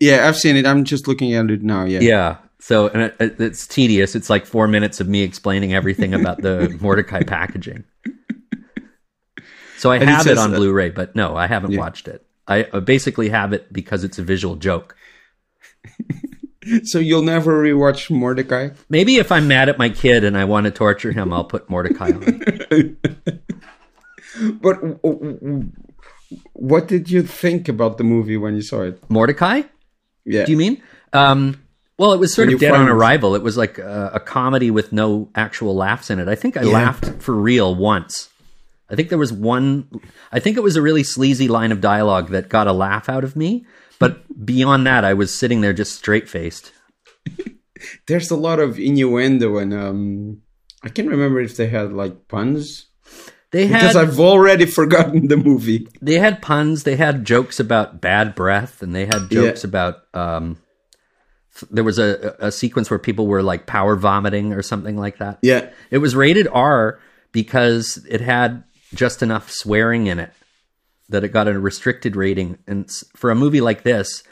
Yeah, 0.00 0.28
I've 0.28 0.36
seen 0.36 0.56
it. 0.56 0.66
I'm 0.66 0.84
just 0.84 1.08
looking 1.08 1.32
at 1.34 1.50
it 1.50 1.62
now. 1.62 1.84
Yeah. 1.84 2.00
Yeah. 2.00 2.36
So 2.58 2.88
and 2.88 3.02
it, 3.02 3.16
it- 3.20 3.40
it's 3.40 3.66
tedious. 3.66 4.14
It's 4.14 4.28
like 4.30 4.44
four 4.46 4.68
minutes 4.68 5.00
of 5.00 5.08
me 5.08 5.22
explaining 5.22 5.72
everything 5.74 6.12
about 6.14 6.42
the 6.42 6.68
Mortdecai 6.80 7.26
packaging. 7.26 7.84
So 9.78 9.90
I 9.92 9.96
And 9.96 10.08
have 10.08 10.22
it 10.22 10.30
says, 10.30 10.38
on 10.38 10.52
uh, 10.54 10.56
Blu-ray, 10.56 10.90
but 10.90 11.14
no, 11.14 11.36
I 11.36 11.46
haven't 11.46 11.76
watched 11.76 12.08
it. 12.08 12.26
I 12.48 12.66
I 12.72 12.80
basically 12.80 13.28
have 13.30 13.52
it 13.52 13.72
because 13.72 14.04
it's 14.04 14.18
a 14.18 14.22
visual 14.22 14.56
joke. 14.56 14.96
So 16.84 16.98
you'll 16.98 17.22
never 17.22 17.62
rewatch 17.62 18.10
Mortdecai? 18.10 18.76
Maybe 18.88 19.16
if 19.16 19.30
I'm 19.30 19.46
mad 19.48 19.68
at 19.68 19.78
my 19.78 19.88
kid 19.88 20.24
and 20.24 20.36
I 20.36 20.44
want 20.44 20.64
to 20.64 20.70
torture 20.70 21.12
him, 21.12 21.32
I'll 21.32 21.44
put 21.44 21.68
Mortdecai 21.68 22.14
on. 22.14 22.96
But 24.60 24.76
what 26.52 26.88
did 26.88 27.10
you 27.10 27.22
think 27.22 27.68
about 27.68 27.96
the 27.96 28.04
movie 28.04 28.36
when 28.36 28.54
you 28.54 28.62
saw 28.62 28.82
it? 28.82 29.08
Mortdecai? 29.08 29.68
Yeah. 30.24 30.44
Do 30.44 30.52
you 30.52 30.58
mean? 30.58 30.82
Um, 31.12 31.62
well, 31.98 32.12
it 32.12 32.18
was 32.18 32.34
sort 32.34 32.52
of 32.52 32.60
dead 32.60 32.74
on 32.74 32.88
arrival. 32.88 33.34
It 33.34 33.42
was 33.42 33.56
like 33.56 33.78
a, 33.78 34.10
a 34.14 34.20
comedy 34.20 34.70
with 34.70 34.92
no 34.92 35.30
actual 35.34 35.74
laughs 35.74 36.10
in 36.10 36.18
it. 36.18 36.28
I 36.28 36.34
think 36.34 36.56
I 36.56 36.62
laughed 36.62 37.22
for 37.22 37.34
real 37.34 37.74
once. 37.74 38.28
I 38.90 38.94
think 38.94 39.08
there 39.08 39.18
was 39.18 39.32
one. 39.32 39.88
I 40.30 40.38
think 40.38 40.56
it 40.56 40.62
was 40.62 40.76
a 40.76 40.82
really 40.82 41.02
sleazy 41.02 41.48
line 41.48 41.72
of 41.72 41.80
dialogue 41.80 42.30
that 42.30 42.48
got 42.48 42.66
a 42.66 42.72
laugh 42.72 43.08
out 43.08 43.24
of 43.24 43.34
me. 43.34 43.64
But 43.98 44.44
beyond 44.44 44.86
that, 44.86 45.04
I 45.04 45.14
was 45.14 45.34
sitting 45.34 45.60
there 45.60 45.72
just 45.72 45.94
straight 45.96 46.28
faced. 46.28 46.72
There's 48.06 48.30
a 48.30 48.36
lot 48.36 48.58
of 48.60 48.78
innuendo 48.78 49.58
and 49.58 49.72
um 49.74 50.42
I 50.82 50.88
can't 50.88 51.08
remember 51.08 51.40
if 51.40 51.56
they 51.56 51.66
had 51.68 51.92
like 51.92 52.28
puns 52.28 52.86
They 53.50 53.66
had, 53.66 53.80
because 53.80 53.96
I've 53.96 54.20
already 54.20 54.66
forgotten 54.80 55.28
the 55.28 55.36
movie. 55.36 55.88
they 56.00 56.18
had 56.18 56.42
puns. 56.42 56.84
They 56.84 56.96
had 56.96 57.24
jokes 57.24 57.58
about 57.58 58.00
bad 58.00 58.34
breath, 58.34 58.82
and 58.82 58.94
they 58.94 59.06
had 59.06 59.30
jokes 59.30 59.64
about. 59.64 60.02
Um, 60.14 60.58
there 61.70 61.84
was 61.84 61.98
a, 61.98 62.36
a 62.38 62.52
sequence 62.52 62.90
where 62.90 62.98
people 62.98 63.26
were 63.26 63.42
like 63.42 63.66
power 63.66 63.96
vomiting 63.96 64.52
or 64.52 64.62
something 64.62 64.96
like 64.96 65.18
that. 65.18 65.38
Yeah. 65.42 65.70
It 65.90 65.98
was 65.98 66.14
rated 66.14 66.46
R 66.48 67.00
because 67.32 68.04
it 68.08 68.20
had 68.20 68.62
just 68.94 69.22
enough 69.22 69.50
swearing 69.50 70.06
in 70.06 70.18
it 70.18 70.32
that 71.08 71.24
it 71.24 71.28
got 71.28 71.48
a 71.48 71.58
restricted 71.58 72.16
rating. 72.16 72.58
And 72.66 72.88
for 73.14 73.30
a 73.30 73.34
movie 73.34 73.60
like 73.60 73.82
this, 73.82 74.22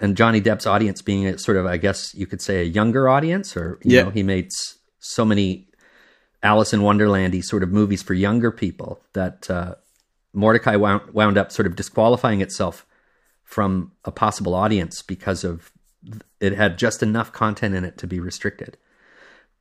and 0.00 0.16
Johnny 0.16 0.40
Depp's 0.40 0.66
audience 0.66 1.02
being 1.02 1.26
a 1.26 1.38
sort 1.38 1.56
of, 1.56 1.66
I 1.66 1.76
guess 1.76 2.14
you 2.14 2.26
could 2.26 2.40
say, 2.40 2.60
a 2.60 2.64
younger 2.64 3.08
audience, 3.08 3.56
or 3.56 3.78
you 3.82 3.96
Yeah. 3.96 4.02
know, 4.04 4.10
he 4.10 4.22
made 4.22 4.48
so 4.98 5.24
many 5.24 5.68
Alice 6.42 6.72
in 6.72 6.80
Wonderlandy 6.80 7.42
sort 7.42 7.62
of 7.62 7.70
movies 7.70 8.02
for 8.02 8.14
younger 8.14 8.50
people 8.50 9.00
that 9.12 9.48
uh, 9.50 9.76
Mortdecai 10.34 10.78
wound, 10.78 11.02
wound 11.12 11.38
up 11.38 11.52
sort 11.52 11.66
of 11.66 11.76
disqualifying 11.76 12.40
itself 12.40 12.84
from 13.44 13.92
a 14.04 14.10
possible 14.10 14.54
audience 14.54 15.00
because 15.02 15.44
of 15.44 15.70
it 16.40 16.52
had 16.54 16.76
just 16.76 17.02
enough 17.02 17.32
content 17.32 17.74
in 17.74 17.84
it 17.84 17.96
to 17.98 18.06
be 18.06 18.20
restricted. 18.20 18.76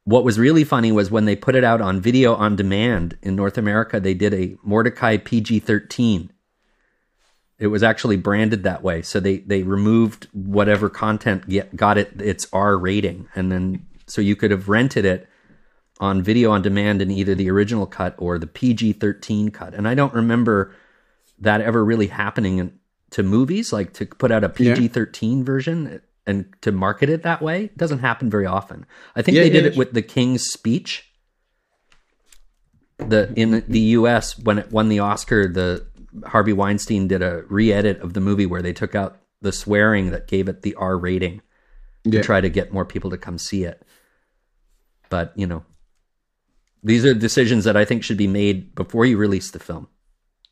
What 0.03 0.25
was 0.25 0.37
really 0.37 0.65
funny 0.65 0.91
was 0.91 1.09
when 1.09 1.23
they 1.23 1.35
put 1.37 1.55
it 1.55 1.63
out 1.63 1.79
on 1.79 2.01
video 2.01 2.35
on 2.35 2.57
demand 2.57 3.17
in 3.21 3.35
North 3.35 3.57
America, 3.57 3.99
they 4.01 4.13
did 4.13 4.33
a 4.33 4.55
Mortdecai 4.67 5.23
PG 5.23 5.59
13. 5.59 6.31
It 7.63 7.67
was 7.67 7.81
actually 7.81 8.17
branded 8.17 8.63
that 8.63 8.83
way. 8.83 9.01
So 9.01 9.21
they, 9.21 9.37
they 9.37 9.63
removed 9.63 10.27
whatever 10.33 10.89
content 10.89 11.47
get, 11.47 11.73
got 11.73 11.97
it 11.97 12.21
its 12.21 12.45
R 12.51 12.77
rating. 12.77 13.29
And 13.35 13.49
then, 13.49 13.85
so 14.05 14.19
you 14.19 14.35
could 14.35 14.51
have 14.51 14.67
rented 14.67 15.05
it 15.05 15.29
on 16.01 16.21
video 16.21 16.51
on 16.51 16.61
demand 16.61 17.01
in 17.01 17.09
either 17.09 17.35
the 17.35 17.49
original 17.49 17.85
cut 17.85 18.15
or 18.17 18.37
the 18.37 18.47
PG 18.47 18.93
13 18.93 19.49
cut. 19.51 19.73
And 19.73 19.87
I 19.87 19.95
don't 19.95 20.13
remember 20.13 20.75
that 21.39 21.61
ever 21.61 21.85
really 21.85 22.07
happening 22.07 22.57
in, 22.57 22.77
to 23.11 23.23
movies, 23.23 23.71
like 23.71 23.93
to 23.93 24.07
put 24.07 24.29
out 24.29 24.43
a 24.43 24.49
PG 24.49 24.89
13 24.89 25.37
yeah. 25.37 25.45
version 25.45 26.01
and 26.27 26.53
to 26.61 26.73
market 26.73 27.09
it 27.09 27.23
that 27.23 27.41
way 27.41 27.65
it 27.65 27.77
doesn't 27.77 27.99
happen 27.99 28.29
very 28.29 28.45
often. 28.45 28.85
I 29.15 29.21
think 29.21 29.37
yeah, 29.37 29.43
they 29.43 29.49
did 29.49 29.63
yeah, 29.63 29.71
it 29.71 29.77
with 29.77 29.93
the 29.93 30.01
King's 30.01 30.43
Speech. 30.43 31.09
The 32.97 33.33
in 33.35 33.63
the 33.67 33.79
U.S. 33.79 34.37
when 34.37 34.59
it 34.59 34.71
won 34.71 34.89
the 34.89 34.99
Oscar, 34.99 35.47
the 35.47 35.87
Harvey 36.25 36.53
Weinstein 36.53 37.07
did 37.07 37.21
a 37.21 37.43
re-edit 37.49 37.99
of 38.01 38.13
the 38.13 38.21
movie 38.21 38.45
where 38.45 38.61
they 38.61 38.73
took 38.73 38.95
out 38.95 39.19
the 39.41 39.51
swearing 39.51 40.11
that 40.11 40.27
gave 40.27 40.47
it 40.47 40.61
the 40.61 40.75
R 40.75 40.97
rating 40.97 41.41
to 42.09 42.21
try 42.21 42.41
to 42.41 42.49
get 42.49 42.73
more 42.73 42.85
people 42.85 43.09
to 43.09 43.17
come 43.17 43.37
see 43.37 43.63
it. 43.63 43.81
But 45.09 45.33
you 45.35 45.47
know, 45.47 45.63
these 46.83 47.05
are 47.05 47.13
decisions 47.13 47.63
that 47.63 47.77
I 47.77 47.85
think 47.85 48.03
should 48.03 48.17
be 48.17 48.27
made 48.27 48.75
before 48.75 49.05
you 49.05 49.17
release 49.17 49.51
the 49.51 49.59
film. 49.59 49.87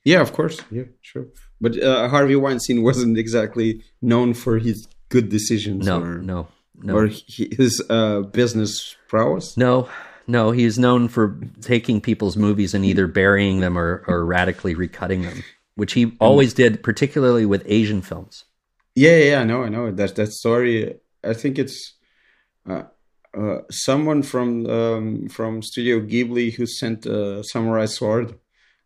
Yeah, 0.03 0.21
of 0.21 0.33
course. 0.33 0.59
Yeah, 0.71 0.83
sure. 1.01 1.27
But 1.59 1.81
uh, 1.81 2.09
Harvey 2.09 2.35
Weinstein 2.35 2.81
wasn't 2.81 3.17
exactly 3.17 3.83
known 4.01 4.33
for 4.33 4.57
his 4.57 4.87
good 5.09 5.29
decisions. 5.29 5.85
No, 5.85 6.01
or, 6.01 6.17
no, 6.17 6.47
no. 6.75 6.95
Or 6.95 7.07
his 7.07 7.83
uh, 7.89 8.21
business 8.21 8.95
prowess. 9.07 9.57
No, 9.57 9.89
no. 10.31 10.51
He's 10.51 10.79
known 10.79 11.07
for 11.07 11.37
taking 11.61 12.01
people's 12.01 12.37
movies 12.37 12.73
and 12.73 12.85
either 12.85 13.07
burying 13.07 13.59
them 13.59 13.77
or, 13.77 14.03
or 14.07 14.25
radically 14.25 14.73
recutting 14.75 15.23
them, 15.23 15.43
which 15.75 15.93
he 15.93 16.13
always 16.19 16.53
did, 16.53 16.81
particularly 16.83 17.45
with 17.45 17.63
Asian 17.65 18.01
films. 18.01 18.45
Yeah, 18.95 19.17
yeah, 19.17 19.41
I 19.41 19.43
know, 19.43 19.63
I 19.63 19.69
know. 19.69 19.91
That 19.91 20.15
that 20.15 20.31
story. 20.31 20.95
I 21.23 21.33
think 21.33 21.59
it's. 21.59 21.93
Uh, 22.67 22.83
uh, 23.33 23.59
someone 23.69 24.21
from 24.23 24.65
um, 24.69 25.29
from 25.29 25.61
Studio 25.61 26.01
Ghibli 26.01 26.53
who 26.53 26.65
sent 26.65 27.05
a 27.05 27.43
samurai 27.43 27.85
sword 27.85 28.37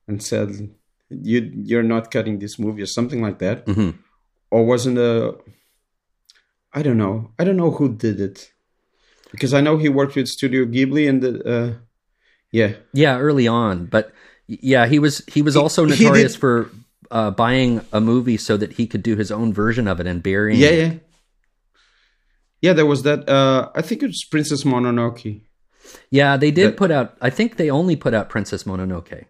and 0.08 0.22
said, 0.22 0.70
"You 1.10 1.52
you're 1.56 1.82
not 1.82 2.12
cutting 2.12 2.38
this 2.38 2.60
movie" 2.60 2.84
or 2.84 2.88
something 2.88 3.24
like 3.24 3.40
that, 3.40 3.66
mm-hmm. 3.66 3.98
or 4.52 4.66
wasn't 4.66 5.00
a 5.00 5.36
I 6.76 6.82
don't 6.82 6.98
know. 6.98 7.32
I 7.40 7.46
don't 7.46 7.56
know 7.56 7.72
who 7.72 7.96
did 7.96 8.20
it 8.20 8.52
because 9.36 9.54
I 9.54 9.62
know 9.62 9.78
he 9.78 9.90
worked 9.90 10.16
with 10.16 10.28
Studio 10.28 10.66
Ghibli 10.66 11.08
and 11.10 11.22
the, 11.22 11.44
uh, 11.44 11.74
yeah, 12.52 12.74
yeah, 12.94 13.20
early 13.20 13.48
on. 13.48 13.86
But 13.86 14.14
yeah, 14.48 14.88
he 14.88 14.98
was 15.00 15.24
he 15.28 15.42
was 15.42 15.56
also 15.56 15.86
he, 15.86 15.92
notorious 15.92 16.36
he 16.36 16.40
for 16.40 16.70
uh, 17.12 17.32
buying 17.32 17.82
a 17.92 18.00
movie 18.00 18.38
so 18.38 18.58
that 18.58 18.74
he 18.74 18.88
could 18.88 19.04
do 19.04 19.16
his 19.16 19.32
own 19.32 19.54
version 19.54 19.88
of 19.88 20.00
it 20.00 20.08
and 20.08 20.24
burying. 20.24 20.60
Yeah, 20.60 20.70
it. 20.70 20.78
yeah, 20.78 21.00
yeah. 22.62 22.74
There 22.74 22.86
was 22.86 23.04
that. 23.04 23.28
Uh, 23.28 23.70
I 23.76 23.82
think 23.82 24.04
it 24.04 24.08
was 24.08 24.24
Princess 24.24 24.64
Mononoke. 24.64 25.42
Yeah, 26.10 26.38
they 26.38 26.52
did 26.52 26.72
that, 26.72 26.78
put 26.78 26.92
out. 26.92 27.18
I 27.22 27.30
think 27.30 27.58
they 27.58 27.70
only 27.70 27.96
put 27.96 28.14
out 28.14 28.30
Princess 28.30 28.64
Mononoke. 28.64 29.26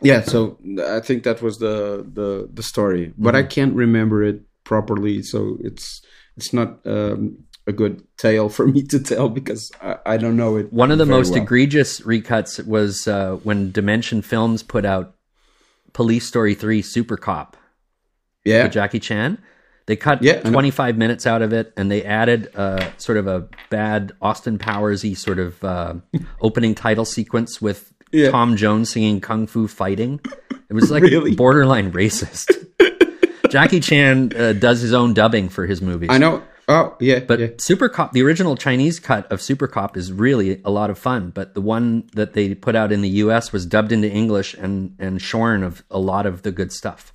Yeah, 0.00 0.22
so 0.22 0.58
I 0.86 1.00
think 1.00 1.24
that 1.24 1.40
was 1.42 1.58
the 1.58 2.06
the 2.06 2.48
the 2.52 2.62
story, 2.62 3.12
but 3.16 3.34
mm-hmm. 3.34 3.46
I 3.46 3.48
can't 3.48 3.74
remember 3.74 4.22
it 4.22 4.42
properly. 4.64 5.22
So 5.22 5.58
it's 5.60 6.02
it's 6.36 6.52
not 6.52 6.80
um, 6.84 7.43
a 7.66 7.72
good 7.72 8.06
tale 8.16 8.48
for 8.48 8.66
me 8.66 8.82
to 8.82 9.00
tell 9.00 9.28
because 9.28 9.72
I, 9.80 9.96
I 10.06 10.16
don't 10.16 10.36
know 10.36 10.56
it. 10.56 10.72
One 10.72 10.90
of 10.90 10.98
the 10.98 11.06
most 11.06 11.30
well. 11.30 11.42
egregious 11.42 12.00
recuts 12.00 12.64
was 12.66 13.08
uh, 13.08 13.36
when 13.42 13.72
Dimension 13.72 14.22
Films 14.22 14.62
put 14.62 14.84
out 14.84 15.14
Police 15.92 16.26
Story 16.26 16.54
Three 16.54 16.82
Super 16.82 17.16
Cop. 17.16 17.56
Yeah, 18.44 18.64
with 18.64 18.72
Jackie 18.72 19.00
Chan. 19.00 19.38
They 19.86 19.96
cut 19.96 20.22
yeah, 20.22 20.40
25 20.40 20.96
minutes 20.96 21.26
out 21.26 21.42
of 21.42 21.52
it, 21.52 21.72
and 21.76 21.90
they 21.90 22.04
added 22.04 22.54
uh, 22.54 22.90
sort 22.96 23.18
of 23.18 23.26
a 23.26 23.48
bad 23.68 24.12
Austin 24.20 24.58
Powersy 24.58 25.16
sort 25.16 25.38
of 25.38 25.62
uh, 25.62 25.94
opening 26.40 26.74
title 26.74 27.04
sequence 27.04 27.60
with 27.60 27.92
yeah. 28.10 28.30
Tom 28.30 28.56
Jones 28.56 28.90
singing 28.90 29.20
"Kung 29.20 29.46
Fu 29.46 29.68
Fighting." 29.68 30.20
It 30.70 30.72
was 30.72 30.90
like 30.90 31.02
really? 31.02 31.34
borderline 31.34 31.92
racist. 31.92 32.50
Jackie 33.50 33.80
Chan 33.80 34.32
uh, 34.36 34.54
does 34.54 34.80
his 34.80 34.94
own 34.94 35.14
dubbing 35.14 35.48
for 35.48 35.66
his 35.66 35.82
movies. 35.82 36.08
I 36.10 36.18
know. 36.18 36.42
Oh 36.68 36.96
yeah, 37.00 37.20
but 37.20 37.38
yeah. 37.40 37.48
Super 37.58 37.88
Cop, 37.88 38.12
the 38.12 38.22
original 38.22 38.56
Chinese 38.56 38.98
cut 38.98 39.30
of 39.30 39.42
Super 39.42 39.66
Cop 39.66 39.96
is 39.96 40.12
really 40.12 40.60
a 40.64 40.70
lot 40.70 40.90
of 40.90 40.98
fun. 40.98 41.30
But 41.30 41.54
the 41.54 41.60
one 41.60 42.08
that 42.14 42.32
they 42.32 42.54
put 42.54 42.74
out 42.74 42.92
in 42.92 43.02
the 43.02 43.08
U.S. 43.08 43.52
was 43.52 43.66
dubbed 43.66 43.92
into 43.92 44.10
English 44.10 44.54
and 44.54 44.94
and 44.98 45.20
shorn 45.20 45.62
of 45.62 45.84
a 45.90 45.98
lot 45.98 46.26
of 46.26 46.42
the 46.42 46.52
good 46.52 46.72
stuff. 46.72 47.12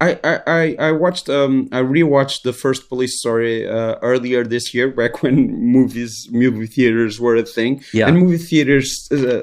I 0.00 0.18
I 0.24 0.76
I 0.78 0.92
watched 0.92 1.28
um 1.28 1.68
I 1.72 1.82
rewatched 1.82 2.42
the 2.42 2.54
first 2.54 2.88
Police 2.88 3.18
Story 3.18 3.68
uh, 3.68 3.96
earlier 4.00 4.44
this 4.44 4.72
year, 4.72 4.88
back 4.88 5.22
when 5.22 5.50
movies 5.72 6.28
movie 6.30 6.66
theaters 6.66 7.20
were 7.20 7.36
a 7.36 7.42
thing. 7.42 7.84
Yeah, 7.92 8.08
and 8.08 8.18
movie 8.18 8.38
theaters 8.38 9.08
uh, 9.12 9.42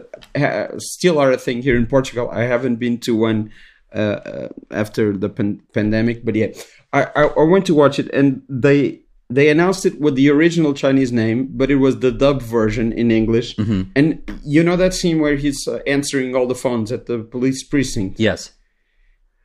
still 0.79 1.20
are 1.20 1.32
a 1.32 1.38
thing 1.38 1.62
here 1.62 1.77
in 1.77 1.86
Portugal. 1.86 2.29
I 2.32 2.44
haven't 2.44 2.77
been 2.77 2.98
to 3.01 3.15
one 3.15 3.51
uh, 3.94 3.98
uh, 3.98 4.50
after 4.72 5.15
the 5.15 5.29
pan- 5.29 5.62
pandemic. 5.74 6.25
But 6.25 6.36
yeah, 6.36 6.48
I, 6.91 7.03
I, 7.15 7.24
I 7.24 7.44
went 7.44 7.65
to 7.67 7.75
watch 7.75 8.00
it, 8.00 8.10
and 8.12 8.41
they 8.50 9.01
they 9.29 9.50
announced 9.50 9.86
it 9.86 10.00
with 10.00 10.15
the 10.15 10.29
original 10.29 10.74
Chinese 10.74 11.12
name, 11.12 11.50
but 11.51 11.69
it 11.69 11.75
was 11.75 12.00
the 12.00 12.12
dubbed 12.12 12.43
version 12.43 12.93
in 12.93 13.12
English. 13.12 13.55
Mm-hmm. 13.57 13.81
And 13.96 14.39
you 14.43 14.63
know 14.63 14.77
that 14.77 14.93
scene 14.93 15.19
where 15.19 15.36
he's 15.36 15.67
uh, 15.67 15.79
answering 15.86 16.36
all 16.36 16.48
the 16.48 16.55
phones 16.55 16.91
at 16.91 17.07
the 17.07 17.19
police 17.19 17.63
precinct. 17.63 18.19
Yes. 18.19 18.51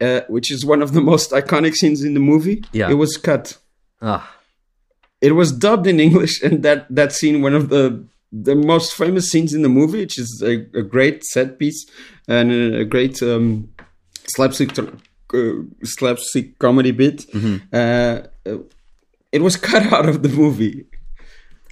Uh, 0.00 0.22
which 0.28 0.50
is 0.50 0.64
one 0.64 0.82
of 0.82 0.92
the 0.92 1.00
most 1.00 1.30
iconic 1.30 1.74
scenes 1.74 2.02
in 2.02 2.14
the 2.14 2.20
movie. 2.20 2.64
Yeah. 2.72 2.90
It 2.90 2.94
was 2.94 3.16
cut. 3.16 3.58
Ah. 4.00 4.36
It 5.20 5.32
was 5.32 5.52
dubbed 5.52 5.86
in 5.86 6.00
English, 6.00 6.42
and 6.42 6.62
that 6.64 6.86
that 6.94 7.12
scene, 7.12 7.42
one 7.42 7.54
of 7.54 7.68
the 7.68 8.04
the 8.32 8.54
most 8.54 8.94
famous 8.94 9.30
scenes 9.30 9.52
in 9.52 9.62
the 9.62 9.68
movie, 9.68 10.00
which 10.00 10.18
is 10.18 10.42
a, 10.44 10.66
a 10.76 10.82
great 10.82 11.22
set 11.24 11.58
piece 11.58 11.86
and 12.26 12.50
a, 12.50 12.80
a 12.80 12.84
great 12.84 13.22
um, 13.22 13.68
slapstick 14.26 14.76
uh, 14.78 15.52
slapstick 15.84 16.58
comedy 16.58 16.90
bit. 16.90 17.18
Mm-hmm. 17.32 17.76
Uh, 19.32 19.36
it 19.36 19.42
was 19.42 19.56
cut 19.70 19.92
out 19.92 20.08
of 20.08 20.22
the 20.22 20.28
movie, 20.28 20.86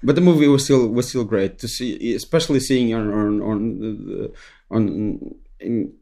but 0.03 0.15
the 0.15 0.21
movie 0.21 0.49
was 0.49 0.65
still 0.65 0.89
was 0.89 1.09
still 1.09 1.25
great 1.25 1.59
to 1.59 1.69
see, 1.69 2.15
especially 2.15 2.61
seeing 2.61 2.95
on 2.95 3.13
on 3.13 3.43
on 3.43 4.33
on 4.71 5.35
in, 5.61 5.93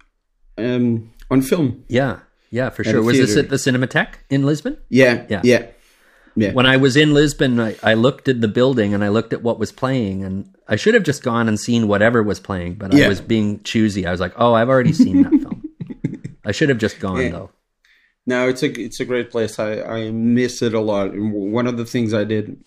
um, 0.56 1.10
on 1.30 1.42
film. 1.42 1.84
Yeah, 1.88 2.20
yeah, 2.50 2.70
for 2.70 2.84
sure. 2.84 3.02
Was 3.02 3.18
this 3.18 3.36
at 3.36 3.50
the 3.50 3.56
Cinematheque 3.56 4.14
in 4.30 4.44
Lisbon? 4.44 4.78
Yeah, 4.88 5.26
yeah, 5.28 5.40
yeah. 5.44 5.66
Yeah. 6.36 6.52
When 6.52 6.66
I 6.66 6.76
was 6.76 6.96
in 6.96 7.14
Lisbon, 7.14 7.58
I, 7.58 7.74
I, 7.82 7.94
looked 7.94 8.28
at 8.28 8.40
the 8.40 8.46
building 8.46 8.94
and 8.94 9.02
I 9.02 9.08
looked 9.08 9.32
at 9.32 9.42
what 9.42 9.58
was 9.58 9.72
playing, 9.72 10.22
and 10.22 10.54
I 10.68 10.76
should 10.76 10.94
have 10.94 11.02
just 11.02 11.24
gone 11.24 11.48
and 11.48 11.58
seen 11.58 11.88
whatever 11.88 12.22
was 12.22 12.38
playing, 12.38 12.74
but 12.74 12.92
yeah. 12.92 13.06
I 13.06 13.08
was 13.08 13.20
being 13.20 13.60
choosy. 13.64 14.06
I 14.06 14.12
was 14.12 14.20
like, 14.20 14.34
"Oh, 14.36 14.54
I've 14.54 14.68
already 14.68 14.92
seen 14.92 15.22
that 15.24 15.30
film." 15.42 15.68
I 16.44 16.52
should 16.52 16.68
have 16.68 16.78
just 16.78 17.00
gone 17.00 17.20
yeah. 17.20 17.30
though. 17.30 17.50
No, 18.28 18.46
it's 18.46 18.62
a 18.62 18.70
it's 18.86 19.00
a 19.00 19.06
great 19.06 19.30
place. 19.30 19.58
I 19.58 19.80
I 19.80 20.10
miss 20.10 20.60
it 20.60 20.74
a 20.74 20.80
lot. 20.80 21.06
One 21.16 21.66
of 21.66 21.78
the 21.78 21.86
things 21.86 22.12
I 22.12 22.24
did, 22.24 22.62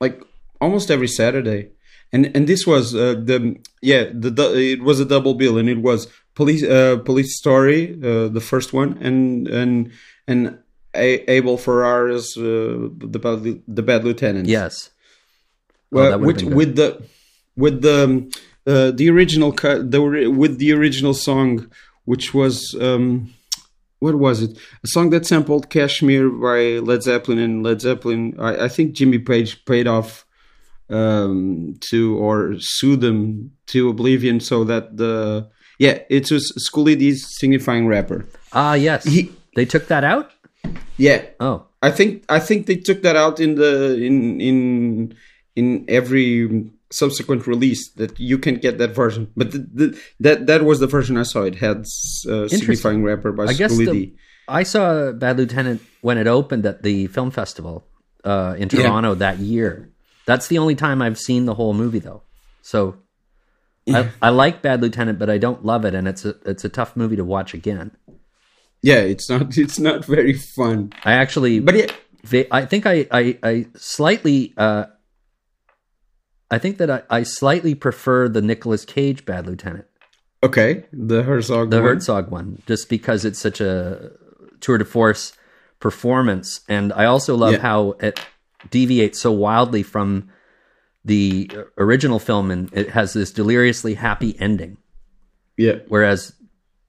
like 0.00 0.16
almost 0.62 0.90
every 0.90 1.08
Saturday, 1.08 1.62
and 2.10 2.34
and 2.34 2.46
this 2.46 2.66
was 2.66 2.94
uh, 2.94 3.14
the 3.30 3.38
yeah 3.82 4.04
the, 4.22 4.30
the, 4.30 4.46
it 4.74 4.82
was 4.82 5.00
a 5.00 5.04
double 5.04 5.34
bill, 5.34 5.58
and 5.58 5.68
it 5.68 5.82
was 5.82 6.08
police 6.34 6.64
uh, 6.64 6.96
police 7.04 7.36
story 7.36 7.80
uh, 8.02 8.28
the 8.28 8.40
first 8.40 8.72
one, 8.72 8.96
and 9.02 9.46
and 9.46 9.92
and 10.26 10.58
a- 10.94 11.30
Abel 11.30 11.58
Ferrara's 11.58 12.34
uh, 12.38 12.88
the 13.12 13.20
bad, 13.24 13.62
the 13.68 13.82
bad 13.82 14.04
lieutenant. 14.04 14.48
Yes. 14.48 14.88
Well, 15.90 16.14
oh, 16.14 16.18
with 16.18 16.42
with 16.42 16.76
the 16.76 17.04
with 17.56 17.82
the 17.82 18.32
uh, 18.66 18.90
the 18.90 19.10
original 19.10 19.52
cut, 19.52 19.90
the 19.90 20.00
with 20.30 20.58
the 20.58 20.72
original 20.72 21.12
song 21.12 21.70
which 22.04 22.34
was 22.34 22.74
um, 22.80 23.32
what 24.04 24.16
was 24.16 24.42
it? 24.42 24.58
A 24.84 24.88
song 24.88 25.10
that 25.10 25.24
sampled 25.26 25.70
"Kashmir" 25.70 26.28
by 26.28 26.78
Led 26.78 27.02
Zeppelin, 27.02 27.38
and 27.38 27.62
Led 27.62 27.80
Zeppelin. 27.80 28.34
I, 28.38 28.66
I 28.66 28.68
think 28.68 28.92
Jimmy 28.92 29.18
Page 29.18 29.64
paid 29.64 29.86
off 29.86 30.26
um, 30.90 31.74
to 31.88 32.16
or 32.18 32.56
sued 32.58 33.00
them 33.00 33.52
to 33.68 33.88
oblivion, 33.88 34.40
so 34.40 34.62
that 34.64 34.98
the 34.98 35.48
yeah, 35.78 36.00
it 36.10 36.30
was 36.30 36.52
Schoolly 36.62 36.96
D's 36.96 37.26
signifying 37.38 37.86
rapper. 37.86 38.26
Ah, 38.52 38.74
yes, 38.74 39.04
he, 39.04 39.32
they 39.56 39.64
took 39.64 39.88
that 39.88 40.04
out. 40.04 40.30
Yeah. 40.98 41.24
Oh, 41.40 41.66
I 41.82 41.90
think 41.90 42.24
I 42.28 42.38
think 42.40 42.66
they 42.66 42.76
took 42.76 43.02
that 43.02 43.16
out 43.16 43.40
in 43.40 43.54
the 43.56 43.96
in 43.96 44.40
in 44.40 45.16
in 45.56 45.84
every 45.88 46.70
subsequent 46.94 47.46
release 47.46 47.90
that 47.92 48.18
you 48.18 48.38
can 48.38 48.56
get 48.56 48.78
that 48.78 48.94
version. 48.94 49.30
But 49.36 49.52
the, 49.52 49.58
the, 49.58 50.00
that 50.20 50.46
that 50.46 50.62
was 50.64 50.80
the 50.80 50.86
version 50.86 51.16
I 51.16 51.24
saw. 51.24 51.42
It 51.42 51.56
had 51.56 51.86
uh, 52.28 52.48
signifying 52.48 53.02
rapper 53.02 53.32
by 53.32 53.44
I 53.46 53.52
guess 53.52 53.76
D. 53.76 54.16
I 54.46 54.62
saw 54.62 55.12
Bad 55.12 55.38
Lieutenant 55.38 55.82
when 56.02 56.18
it 56.18 56.26
opened 56.26 56.66
at 56.66 56.82
the 56.82 57.06
film 57.08 57.30
festival 57.30 57.86
uh, 58.24 58.54
in 58.58 58.68
Toronto 58.68 59.14
that 59.14 59.38
year. 59.38 59.90
That's 60.26 60.48
the 60.48 60.58
only 60.58 60.74
time 60.74 61.02
I've 61.02 61.18
seen 61.18 61.44
the 61.44 61.54
whole 61.54 61.74
movie, 61.74 61.98
though. 61.98 62.22
So 62.62 62.96
I, 63.88 64.10
I 64.22 64.28
like 64.30 64.62
Bad 64.62 64.80
Lieutenant, 64.80 65.18
but 65.18 65.28
I 65.28 65.38
don't 65.38 65.64
love 65.64 65.84
it, 65.84 65.94
and 65.94 66.08
it's 66.08 66.24
a 66.24 66.36
it's 66.46 66.64
a 66.64 66.68
tough 66.68 66.96
movie 66.96 67.16
to 67.16 67.24
watch 67.24 67.54
again. 67.54 67.96
Yeah, 68.82 69.00
it's 69.00 69.28
not 69.28 69.56
it's 69.58 69.78
not 69.78 70.04
very 70.04 70.34
fun. 70.34 70.92
I 71.04 71.14
actually, 71.14 71.60
But 71.60 71.76
yeah, 71.76 72.44
I 72.50 72.64
think 72.64 72.86
I 72.86 73.06
I, 73.10 73.38
I 73.42 73.66
slightly. 73.76 74.54
Uh, 74.56 74.86
I 76.54 76.58
think 76.58 76.78
that 76.78 76.90
I, 76.90 77.02
I 77.10 77.22
slightly 77.24 77.74
prefer 77.74 78.28
the 78.28 78.40
Nicolas 78.40 78.84
Cage 78.84 79.24
Bad 79.26 79.46
Lieutenant, 79.46 79.86
okay, 80.42 80.84
the 80.92 81.22
Herzog. 81.24 81.70
the 81.70 81.76
one. 81.78 81.84
Herzog 81.84 82.30
one, 82.30 82.62
just 82.66 82.88
because 82.88 83.24
it's 83.24 83.38
such 83.40 83.60
a 83.60 84.12
tour 84.60 84.78
de 84.78 84.84
force 84.84 85.32
performance, 85.80 86.60
and 86.68 86.92
I 86.92 87.04
also 87.06 87.34
love 87.36 87.54
Yeah. 87.54 87.60
how 87.60 87.80
it 88.00 88.20
deviates 88.70 89.20
so 89.20 89.32
wildly 89.32 89.82
from 89.82 90.28
the 91.04 91.50
original 91.76 92.18
film, 92.18 92.50
and 92.50 92.72
it 92.72 92.90
has 92.90 93.12
this 93.12 93.30
deliriously 93.32 93.94
happy 93.94 94.36
ending. 94.40 94.78
Yeah, 95.56 95.78
whereas 95.88 96.32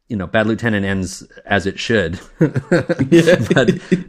you 0.08 0.16
know 0.16 0.28
bad 0.28 0.48
lieutenant 0.48 0.86
ends 0.86 1.24
as 1.46 1.66
it 1.66 1.80
should 1.80 2.20
but 2.40 2.50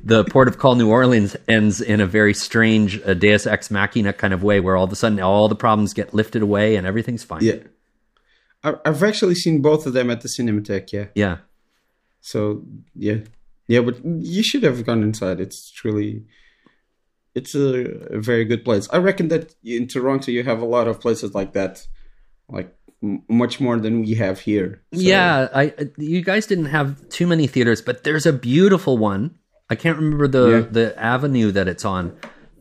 the 0.05 0.27
port 0.31 0.49
of 0.49 0.59
call 0.59 0.75
new 0.75 0.91
orleans 0.91 1.37
ends 1.49 1.81
in 1.81 2.01
a 2.01 2.07
very 2.07 2.35
strange 2.35 3.01
uh, 3.07 3.15
deus 3.15 3.47
ex 3.47 3.71
machina 3.71 4.13
kind 4.13 4.35
of 4.35 4.43
way 4.43 4.61
where 4.61 4.77
all 4.77 4.85
of 4.85 4.93
a 4.93 4.97
sudden 4.97 5.21
all 5.21 5.49
the 5.49 5.57
problems 5.57 5.95
get 5.95 6.13
lifted 6.13 6.43
away 6.43 6.77
and 6.77 6.87
everything's 6.87 7.25
fine 7.25 7.43
yeah. 7.43 7.57
I've 8.85 9.03
actually 9.05 9.37
seen 9.37 9.63
both 9.63 9.87
of 9.87 9.93
them 9.93 10.11
at 10.11 10.23
the 10.23 10.29
Cinematheque. 10.29 10.93
Yeah, 10.93 11.07
yeah 11.15 11.37
so 12.21 12.65
yeah, 12.95 13.19
yeah. 13.69 13.81
But 13.81 14.05
you 14.05 14.43
should 14.43 14.65
have 14.65 14.85
gone 14.85 15.03
inside. 15.03 15.41
It's 15.41 15.71
truly, 15.71 16.25
it's 17.35 17.55
a, 17.55 18.17
a 18.17 18.21
very 18.21 18.45
good 18.45 18.65
place. 18.65 18.89
I 18.93 18.97
reckon 18.97 19.29
that 19.29 19.55
in 19.63 19.87
Toronto 19.87 20.33
you 20.33 20.43
have 20.43 20.61
a 20.61 20.67
lot 20.67 20.89
of 20.89 21.01
places 21.01 21.35
like 21.35 21.53
that, 21.53 21.87
like 22.49 22.76
much 23.29 23.61
more 23.61 23.79
than 23.79 24.01
we 24.03 24.15
have 24.15 24.41
here. 24.41 24.81
So- 24.95 25.01
yeah 25.01 25.49
i 25.55 25.73
you 25.99 26.23
guys 26.23 26.47
didn't 26.47 26.67
have 26.73 26.97
too 27.11 27.27
many 27.27 27.47
theaters 27.47 27.81
but 27.83 28.05
there's 28.05 28.27
a 28.27 28.33
beautiful 28.33 28.97
one 28.99 29.31
i 29.71 29.75
can't 29.75 29.99
remember 29.99 30.27
the 30.29 30.45
Yeah. 30.49 30.61
the 30.71 30.87
avenue 30.99 31.51
that 31.53 31.69
it's 31.69 31.85
on 31.85 32.13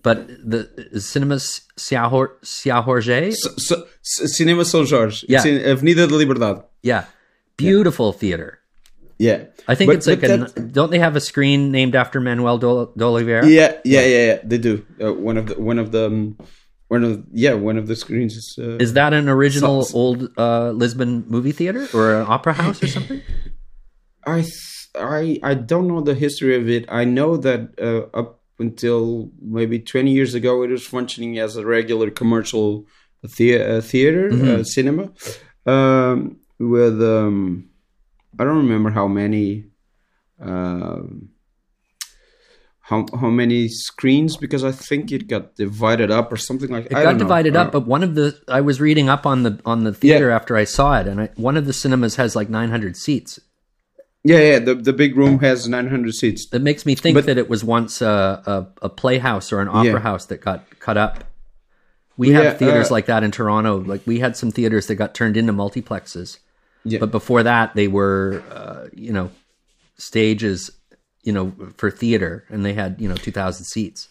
but 0.04 0.28
the 0.28 0.70
cinema 1.02 1.36
Siahorge 1.36 3.34
So, 3.36 3.50
so, 3.58 3.88
Cinema 4.04 4.64
São 4.64 4.88
Jorge. 4.88 5.26
Yeah. 5.28 5.38
It's 5.38 5.46
in 5.46 5.66
Avenida 5.72 6.08
da 6.08 6.16
Liberdade. 6.16 6.62
yeah 6.84 7.06
beautiful 7.58 8.12
theater 8.14 8.60
Yeah. 9.18 9.46
I 9.68 9.76
think 9.76 9.88
But- 9.90 9.96
it's 9.98 10.08
like 10.08 10.24
a. 10.24 10.38
Don't 10.60 10.92
they 10.92 11.00
have 11.00 11.16
a 11.16 11.22
screen 11.22 11.72
named 11.72 11.96
after 11.96 12.20
Manuel 12.20 12.58
Dol- 12.60 12.92
D'Oliveira? 13.00 13.48
Yeah, 13.48 13.72
yeah, 13.86 14.06
yeah, 14.06 14.24
yeah. 14.30 14.40
They 14.44 14.58
do. 14.60 14.84
Uh, 15.02 15.14
one 15.14 15.38
of 15.40 15.46
the 15.48 15.56
one 15.72 15.80
of 15.80 15.92
the 15.96 16.06
um, 16.12 16.36
one 16.88 17.04
of 17.04 17.24
yeah 17.32 17.54
one 17.54 17.78
of 17.78 17.88
the 17.88 17.96
screens 17.96 18.36
is. 18.36 18.58
Uh, 18.60 18.78
Is 18.78 18.94
that 18.94 19.14
an 19.14 19.28
original 19.30 19.84
So- 19.84 19.98
old 19.98 20.30
uh, 20.38 20.72
Lisbon 20.72 21.26
movie 21.28 21.52
theater 21.52 21.88
or 21.94 22.16
an 22.22 22.26
opera 22.28 22.54
house 22.54 22.82
or 22.84 22.88
something? 22.88 23.22
I 24.28 24.44
I 24.96 25.40
I 25.44 25.54
don't 25.54 25.88
know 25.88 26.02
the 26.02 26.16
history 26.16 26.56
of 26.56 26.70
it. 26.70 26.86
I 26.90 27.04
know 27.06 27.38
that 27.38 27.62
uh, 27.80 28.18
up 28.18 28.42
until 28.60 29.30
maybe 29.42 29.80
twenty 29.80 30.12
years 30.12 30.34
ago, 30.34 30.64
it 30.64 30.70
was 30.70 30.86
functioning 30.86 31.38
as 31.40 31.58
a 31.58 31.66
regular 31.66 32.10
commercial 32.12 32.86
thea- 33.28 33.78
uh, 33.78 33.82
theater 33.82 34.30
uh, 34.32 34.64
cinema. 34.64 35.12
Um, 35.66 36.38
with 36.60 37.02
um, 37.04 37.70
I 38.40 38.44
don't 38.44 38.58
remember 38.58 38.90
how 38.92 39.08
many. 39.08 39.66
Um, 40.40 41.30
how 42.90 43.06
how 43.20 43.30
many 43.30 43.68
screens? 43.68 44.38
Because 44.38 44.64
I 44.64 44.72
think 44.72 45.12
it 45.12 45.28
got 45.28 45.56
divided 45.56 46.12
up 46.12 46.32
or 46.32 46.38
something 46.38 46.70
like. 46.70 46.86
It 46.86 46.94
I 46.94 47.02
got 47.04 47.10
don't 47.10 47.18
know. 47.18 47.24
divided 47.26 47.56
Uh, 47.56 47.62
up, 47.62 47.72
but 47.72 47.88
one 47.88 48.04
of 48.04 48.14
the 48.16 48.40
I 48.48 48.62
was 48.62 48.80
reading 48.80 49.10
up 49.10 49.26
on 49.26 49.44
the 49.44 49.60
on 49.66 49.84
the 49.86 49.94
theater 49.94 50.30
after 50.30 50.56
I 50.56 50.66
saw 50.66 51.00
it, 51.00 51.08
and 51.08 51.22
I, 51.22 51.30
one 51.36 51.58
of 51.58 51.66
the 51.66 51.74
cinemas 51.74 52.16
has 52.18 52.36
like 52.36 52.50
900 52.50 52.96
seats. 52.96 53.40
Yeah, 54.24 54.40
yeah. 54.40 54.60
The 54.60 54.76
the 54.76 54.94
big 54.94 55.16
room 55.18 55.40
has 55.40 55.68
nine 55.68 55.88
hundred 55.88 56.14
seats. 56.16 56.48
That 56.50 56.62
makes 56.62 56.86
me 56.86 56.96
think 56.96 57.16
But- 57.16 57.26
that 57.28 57.38
it 57.38 57.50
was 57.50 57.64
once 57.64 58.02
a, 58.02 58.42
a, 58.82 58.86
a 58.86 58.90
playhouse 58.90 59.52
or 59.52 59.62
an 59.62 59.68
opera 59.68 59.84
Yeah. 59.94 60.00
house 60.00 60.26
that 60.28 60.42
got 60.42 60.64
cut 60.80 60.98
up. 60.98 61.24
We 62.18 62.32
Yeah, 62.32 62.42
have 62.44 62.58
theaters 62.60 62.90
uh, 62.92 62.94
like 62.96 63.06
that 63.08 63.24
in 63.24 63.32
Toronto. 63.32 63.78
Like 63.78 64.02
we 64.08 64.20
had 64.20 64.38
some 64.38 64.50
theaters 64.52 64.88
that 64.88 64.96
got 64.96 65.14
turned 65.14 65.38
into 65.38 65.54
multiplexes. 65.54 66.38
Yeah. 66.86 67.00
But 67.00 67.12
before 67.12 67.44
that, 67.44 67.76
they 67.76 67.88
were, 67.88 68.42
uh, 68.52 68.88
you 68.94 69.12
know, 69.12 69.30
stages, 69.98 70.72
you 71.26 71.34
know, 71.34 71.54
for 71.76 71.92
theater, 71.92 72.46
and 72.50 72.64
they 72.64 72.74
had, 72.74 73.02
you 73.02 73.10
know, 73.10 73.16
two 73.16 73.32
thousand 73.32 73.66
seats. 73.66 74.08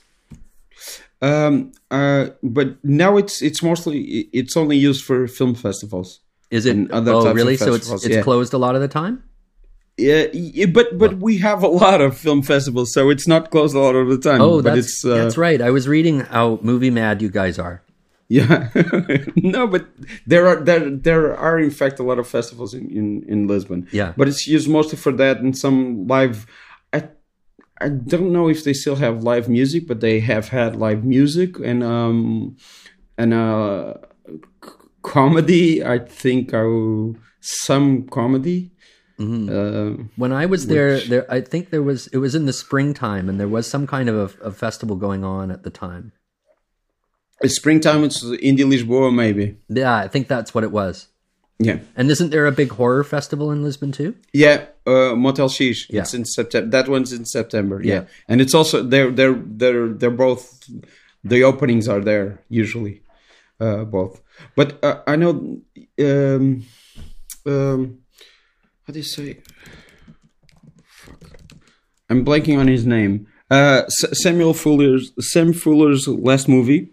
Um, 1.22 1.72
uh, 1.90 2.26
but 2.42 2.84
now 2.84 3.16
it's 3.16 3.40
it's 3.40 3.62
mostly 3.62 4.28
it's 4.32 4.56
only 4.56 4.76
used 4.76 5.02
for 5.04 5.26
film 5.26 5.54
festivals. 5.54 6.20
Is 6.50 6.66
it? 6.66 6.76
Oh, 6.90 7.32
really? 7.32 7.56
So 7.56 7.72
it's 7.72 7.90
it's 7.90 8.08
yeah. 8.08 8.22
closed 8.22 8.52
a 8.52 8.58
lot 8.58 8.74
of 8.74 8.82
the 8.82 8.88
time. 8.88 9.24
Yeah, 9.96 10.26
but 10.66 10.98
but 10.98 11.18
we 11.18 11.38
have 11.38 11.62
a 11.62 11.68
lot 11.68 12.00
of 12.00 12.18
film 12.18 12.42
festivals, 12.42 12.92
so 12.92 13.10
it's 13.10 13.28
not 13.28 13.50
closed 13.50 13.76
a 13.76 13.78
lot 13.78 13.94
of 13.94 14.08
the 14.08 14.18
time. 14.18 14.40
Oh, 14.40 14.60
but 14.60 14.74
that's 14.74 14.88
it's 14.88 15.04
uh, 15.04 15.14
that's 15.14 15.38
right. 15.38 15.62
I 15.62 15.70
was 15.70 15.86
reading 15.86 16.20
how 16.20 16.58
movie 16.62 16.90
mad 16.90 17.22
you 17.22 17.30
guys 17.30 17.58
are. 17.58 17.80
yeah. 18.28 18.70
no, 19.36 19.66
but 19.66 19.86
there 20.26 20.48
are 20.48 20.56
there 20.56 20.90
there 20.90 21.36
are 21.36 21.60
in 21.60 21.70
fact 21.70 22.00
a 22.00 22.02
lot 22.02 22.18
of 22.18 22.26
festivals 22.26 22.74
in 22.74 22.90
in, 22.90 23.24
in 23.28 23.46
Lisbon. 23.46 23.86
Yeah. 23.92 24.14
but 24.16 24.26
it's 24.26 24.48
used 24.48 24.68
mostly 24.68 24.98
for 24.98 25.12
that 25.12 25.38
and 25.38 25.56
some 25.56 26.06
live. 26.08 26.46
I 27.84 27.86
I 27.86 27.88
don't 27.90 28.32
know 28.32 28.48
if 28.48 28.64
they 28.64 28.72
still 28.72 28.96
have 28.96 29.22
live 29.22 29.48
music, 29.48 29.86
but 29.88 30.00
they 30.00 30.20
have 30.20 30.48
had 30.48 30.76
live 30.76 31.04
music 31.04 31.50
and 31.60 31.82
um 31.82 32.56
and 33.18 33.34
uh 33.34 33.94
c- 34.64 34.70
comedy. 35.02 35.84
I 35.84 35.98
think 35.98 36.52
uh, 36.54 37.18
some 37.40 38.08
comedy. 38.08 38.70
Mm-hmm. 39.18 39.48
Uh, 39.48 40.04
When 40.16 40.32
I 40.32 40.46
was 40.46 40.66
there, 40.66 40.98
there 40.98 41.26
I 41.30 41.40
think 41.40 41.70
there 41.70 41.82
was 41.82 42.08
it 42.08 42.18
was 42.18 42.34
in 42.34 42.46
the 42.46 42.52
springtime, 42.52 43.28
and 43.28 43.38
there 43.38 43.48
was 43.56 43.66
some 43.70 43.86
kind 43.86 44.08
of 44.08 44.16
a, 44.16 44.48
a 44.48 44.50
festival 44.50 44.96
going 44.96 45.22
on 45.24 45.50
at 45.50 45.62
the 45.62 45.70
time. 45.70 46.12
It's 47.40 47.56
springtime, 47.56 48.04
it's 48.04 48.24
Indie 48.24 48.64
Lisboa, 48.64 49.14
maybe. 49.14 49.56
Yeah, 49.68 49.94
I 49.94 50.08
think 50.08 50.28
that's 50.28 50.54
what 50.54 50.64
it 50.64 50.72
was. 50.72 51.08
Yeah. 51.58 51.78
And 51.96 52.10
isn't 52.10 52.30
there 52.30 52.46
a 52.46 52.52
big 52.52 52.70
horror 52.72 53.04
festival 53.04 53.50
in 53.52 53.62
Lisbon 53.62 53.92
too? 53.92 54.14
Yeah, 54.32 54.66
uh, 54.86 55.14
MOTELx. 55.14 55.86
Yeah. 55.88 56.00
It's 56.02 56.12
in 56.14 56.24
September. 56.24 56.70
That 56.70 56.88
one's 56.88 57.12
in 57.12 57.24
September. 57.24 57.80
Yeah. 57.82 57.94
Yeah. 57.94 58.04
and 58.28 58.40
it's 58.40 58.54
also 58.54 58.82
they're 58.82 59.10
they're 59.10 59.34
they're 59.34 59.88
they're 59.88 60.10
both 60.10 60.68
the 61.22 61.42
openings 61.44 61.88
are 61.88 62.00
there 62.00 62.40
usually, 62.48 63.02
uh, 63.60 63.84
both. 63.84 64.20
But 64.56 64.82
uh, 64.84 65.00
I 65.06 65.16
know, 65.16 65.60
um, 66.00 66.64
um, 67.46 67.98
how 68.86 68.92
do 68.92 68.98
you 68.98 69.04
say? 69.04 69.38
Fuck. 70.84 71.38
I'm 72.10 72.24
blanking 72.24 72.58
on 72.58 72.68
his 72.68 72.84
name. 72.84 73.26
Uh, 73.50 73.82
S- 73.86 74.22
Samuel 74.22 74.54
Fuller's 74.54 75.12
Sam 75.20 75.52
Fuller's 75.52 76.08
last 76.08 76.48
movie. 76.48 76.90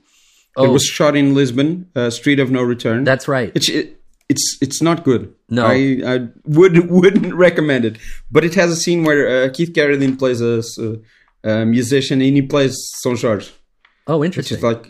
Oh. 0.56 0.66
It 0.66 0.70
was 0.70 0.84
shot 0.84 1.16
in 1.16 1.34
Lisbon, 1.34 1.90
uh, 1.96 2.10
Street 2.10 2.40
of 2.40 2.52
No 2.52 2.62
Return. 2.62 3.06
That's 3.06 3.28
right. 3.28 3.52
It's 3.56 3.70
it, 3.70 4.01
it's 4.32 4.46
it's 4.66 4.82
not 4.88 4.98
good. 5.10 5.24
No. 5.58 5.64
I, 5.66 5.78
I 6.14 6.16
would 6.58 6.76
wouldn't 6.98 7.34
recommend 7.48 7.84
it. 7.90 7.96
But 8.36 8.44
it 8.48 8.54
has 8.62 8.70
a 8.72 8.76
scene 8.84 9.02
where 9.08 9.22
uh, 9.36 9.50
Keith 9.56 9.74
Carradine 9.78 10.18
plays 10.22 10.40
a 10.42 11.66
musician 11.66 12.22
and 12.22 12.36
he 12.36 12.42
plays 12.54 12.74
São 13.04 13.14
Jorge, 13.22 13.50
Oh, 14.08 14.24
interesting. 14.24 14.58
is 14.58 14.64
like 14.64 14.84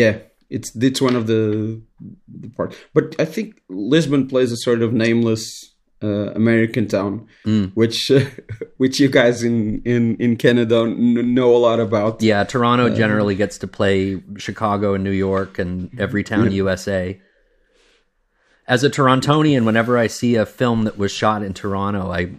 yeah, 0.00 0.18
it's 0.56 0.68
it's 0.76 1.00
one 1.00 1.16
of 1.16 1.26
the 1.26 1.80
the 2.42 2.48
part. 2.56 2.70
But 2.94 3.14
I 3.18 3.24
think 3.24 3.48
Lisbon 3.68 4.28
plays 4.28 4.52
a 4.52 4.56
sort 4.56 4.82
of 4.82 4.92
nameless 4.92 5.42
uh, 6.02 6.30
American 6.42 6.86
town, 6.88 7.26
Mm. 7.46 7.72
which 7.74 8.10
uh, 8.10 8.20
which 8.82 9.00
you 9.00 9.08
guys 9.08 9.42
in 9.42 9.82
in 9.84 10.16
in 10.16 10.36
Canada 10.36 10.78
n- 10.86 11.34
know 11.34 11.50
a 11.56 11.60
lot 11.68 11.80
about. 11.80 12.22
yeah, 12.22 12.44
Toronto 12.44 12.88
generally 13.02 13.34
gets 13.34 13.58
to 13.58 13.66
play 13.66 14.22
Chicago 14.36 14.94
and 14.94 15.02
New 15.04 15.10
York 15.28 15.58
and 15.58 15.90
every 15.98 16.22
town 16.22 16.52
USA. 16.52 17.18
As 18.68 18.82
a 18.84 18.90
Torontonian, 18.90 19.64
whenever 19.64 19.96
I 19.96 20.06
see 20.08 20.34
a 20.34 20.44
film 20.46 20.84
that 20.84 20.98
was 20.98 21.12
shot 21.12 21.42
in 21.42 21.54
Toronto, 21.54 22.10
I 22.10 22.30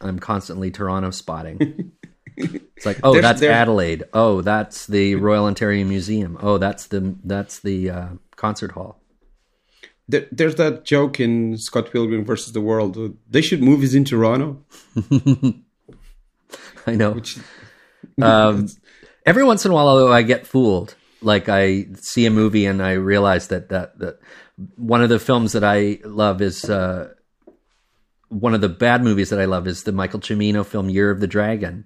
I'm 0.00 0.18
constantly 0.18 0.70
Toronto 0.70 1.10
spotting. 1.10 1.92
It's 2.36 2.84
like, 2.84 2.98
oh, 3.04 3.12
There's- 3.12 3.22
that's 3.22 3.40
there's- 3.40 3.54
Adelaide. 3.56 4.02
Oh, 4.12 4.40
that's 4.40 4.88
the 4.88 5.14
Royal 5.14 5.44
Ontario 5.44 5.84
Museum. 5.84 6.36
Oh, 6.42 6.58
that's 6.58 6.86
the 6.88 7.14
that's 7.22 7.60
the 7.60 7.90
uh, 7.90 8.08
concert 8.34 8.72
hall. 8.72 9.00
There, 10.08 10.26
there's 10.32 10.56
that 10.56 10.84
joke 10.84 11.20
in 11.20 11.56
Scott 11.58 11.92
Pilgrim 11.92 12.24
versus 12.24 12.52
the 12.52 12.60
World. 12.60 12.98
They 13.30 13.40
should 13.40 13.62
movies 13.62 13.94
in 13.94 14.04
Toronto. 14.04 14.64
I 16.86 16.94
know. 16.96 17.20
Um, 18.20 18.68
every 19.26 19.42
once 19.44 19.64
in 19.64 19.70
a 19.72 19.74
while, 19.74 19.96
though, 19.96 20.12
I 20.12 20.22
get 20.22 20.46
fooled. 20.46 20.94
like 21.22 21.48
I 21.48 21.86
see 22.00 22.26
a 22.26 22.30
movie 22.30 22.66
and 22.66 22.82
I 22.82 22.92
realize 22.92 23.48
that 23.48 23.70
that 23.70 23.98
that 23.98 24.18
one 24.76 25.02
of 25.02 25.08
the 25.08 25.18
films 25.18 25.52
that 25.52 25.64
I 25.64 25.98
love 26.04 26.40
is 26.42 26.64
uh, 26.68 27.12
one 28.28 28.54
of 28.54 28.60
the 28.60 28.68
bad 28.68 29.02
movies 29.02 29.30
that 29.30 29.40
I 29.40 29.44
love 29.46 29.66
is 29.66 29.82
the 29.84 29.92
Michael 29.92 30.20
Cimino 30.20 30.64
film 30.64 30.88
Year 30.88 31.10
of 31.10 31.20
the 31.20 31.26
Dragon, 31.26 31.84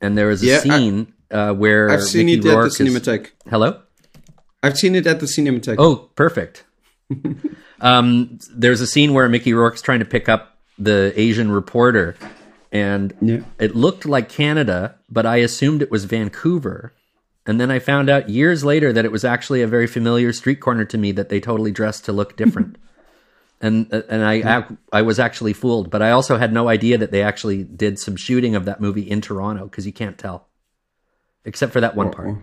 and 0.00 0.16
there 0.16 0.30
is 0.30 0.42
a 0.42 0.46
Yeah, 0.46 0.56
I- 0.56 0.58
scene 0.78 1.12
uh, 1.30 1.52
where 1.54 1.90
I've 1.90 2.02
seen 2.02 2.26
Mickey 2.26 2.48
it 2.48 2.52
Rourke 2.52 2.72
at 2.72 2.78
the 2.78 3.12
is- 3.22 3.30
Hello. 3.50 3.80
I've 4.62 4.76
seen 4.76 4.94
it 4.94 5.06
at 5.06 5.20
the 5.20 5.26
Cinematheque. 5.26 5.76
Oh, 5.78 6.10
perfect. 6.16 6.64
um, 7.80 8.38
there's 8.54 8.80
a 8.80 8.86
scene 8.86 9.12
where 9.14 9.28
Mickey 9.28 9.52
Rourke's 9.54 9.82
trying 9.82 10.00
to 10.00 10.04
pick 10.04 10.28
up 10.28 10.58
the 10.78 11.12
Asian 11.16 11.50
reporter, 11.50 12.16
and 12.72 13.14
Yeah. 13.20 13.40
it 13.58 13.74
looked 13.76 14.06
like 14.06 14.28
Canada, 14.28 14.96
but 15.10 15.24
I 15.26 15.36
assumed 15.36 15.82
it 15.82 15.90
was 15.90 16.04
Vancouver. 16.04 16.92
And 17.46 17.60
then 17.60 17.70
I 17.70 17.78
found 17.78 18.10
out 18.10 18.28
years 18.28 18.64
later 18.64 18.92
that 18.92 19.04
it 19.04 19.12
was 19.12 19.24
actually 19.24 19.62
a 19.62 19.66
very 19.68 19.86
familiar 19.86 20.32
street 20.32 20.60
corner 20.60 20.84
to 20.86 20.98
me 20.98 21.12
that 21.12 21.28
they 21.28 21.38
totally 21.40 21.70
dressed 21.70 22.04
to 22.06 22.12
look 22.12 22.36
different. 22.36 22.76
and 23.60 23.90
and 23.92 24.24
I 24.24 24.34
ac- 24.58 24.76
I 24.92 25.02
was 25.02 25.18
actually 25.18 25.52
fooled, 25.52 25.88
but 25.90 26.02
I 26.02 26.10
also 26.10 26.36
had 26.38 26.52
no 26.52 26.68
idea 26.68 26.98
that 26.98 27.10
they 27.12 27.22
actually 27.22 27.62
did 27.64 27.98
some 27.98 28.16
shooting 28.16 28.54
of 28.56 28.64
that 28.64 28.80
movie 28.80 29.08
in 29.08 29.20
Toronto 29.20 29.64
because 29.66 29.86
you 29.86 29.92
can't 29.92 30.18
tell, 30.18 30.48
except 31.44 31.72
for 31.72 31.80
that 31.80 31.94
one 31.96 32.10
part. 32.10 32.36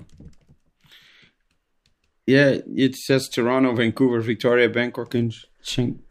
Yeah, 2.26 2.58
it 2.76 2.96
says 2.96 3.28
Toronto, 3.28 3.76
Vancouver, 3.76 4.22
Victoria, 4.22 4.70
Bangkok, 4.70 5.14
and 5.14 5.34
Shing- 5.62 6.02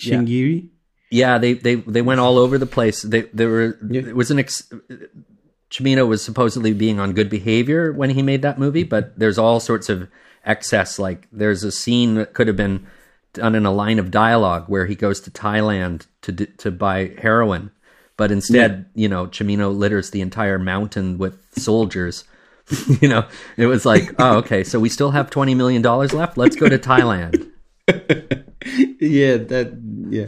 Shingiri. 0.00 0.68
Yeah, 1.10 1.38
they 1.38 1.52
they 1.54 1.74
they 1.74 2.02
went 2.02 2.20
all 2.20 2.38
over 2.38 2.56
the 2.56 2.66
place. 2.66 3.02
They 3.02 3.22
there 3.34 3.48
were 3.48 3.78
Yeah. 3.90 4.02
it 4.02 4.16
was 4.16 4.30
an 4.30 4.38
ex, 4.38 4.62
Cimino 5.70 6.06
was 6.06 6.22
supposedly 6.24 6.72
being 6.72 6.98
on 6.98 7.12
good 7.12 7.30
behavior 7.30 7.92
when 7.92 8.10
he 8.10 8.22
made 8.22 8.42
that 8.42 8.58
movie, 8.58 8.82
but 8.82 9.18
there's 9.18 9.38
all 9.38 9.60
sorts 9.60 9.88
of 9.88 10.08
excess. 10.44 10.98
Like 10.98 11.28
there's 11.32 11.62
a 11.64 11.70
scene 11.72 12.14
that 12.14 12.34
could 12.34 12.48
have 12.48 12.56
been 12.56 12.86
done 13.32 13.54
in 13.54 13.64
a 13.64 13.72
line 13.72 13.98
of 13.98 14.10
dialogue 14.10 14.64
where 14.68 14.86
he 14.86 14.94
goes 14.94 15.20
to 15.20 15.30
Thailand 15.30 16.06
to 16.22 16.32
to 16.32 16.70
buy 16.70 17.12
heroin, 17.18 17.70
but 18.16 18.32
instead, 18.32 18.86
you 18.94 19.08
know, 19.08 19.26
Cimino 19.26 19.74
litters 19.76 20.10
the 20.10 20.20
entire 20.20 20.58
mountain 20.58 21.18
with 21.18 21.38
soldiers. 21.56 22.24
you 23.00 23.08
know, 23.08 23.26
it 23.56 23.66
was 23.66 23.84
like, 23.86 24.12
oh, 24.18 24.38
okay, 24.38 24.64
so 24.64 24.78
we 24.80 24.88
still 24.88 25.12
have 25.12 25.30
twenty 25.30 25.54
million 25.54 25.82
dollars 25.82 26.12
left. 26.12 26.36
Let's 26.36 26.56
go 26.56 26.68
to 26.68 26.78
Thailand. 26.78 27.50
Yeah, 29.00 29.38
that. 29.38 29.80
Yeah, 30.10 30.26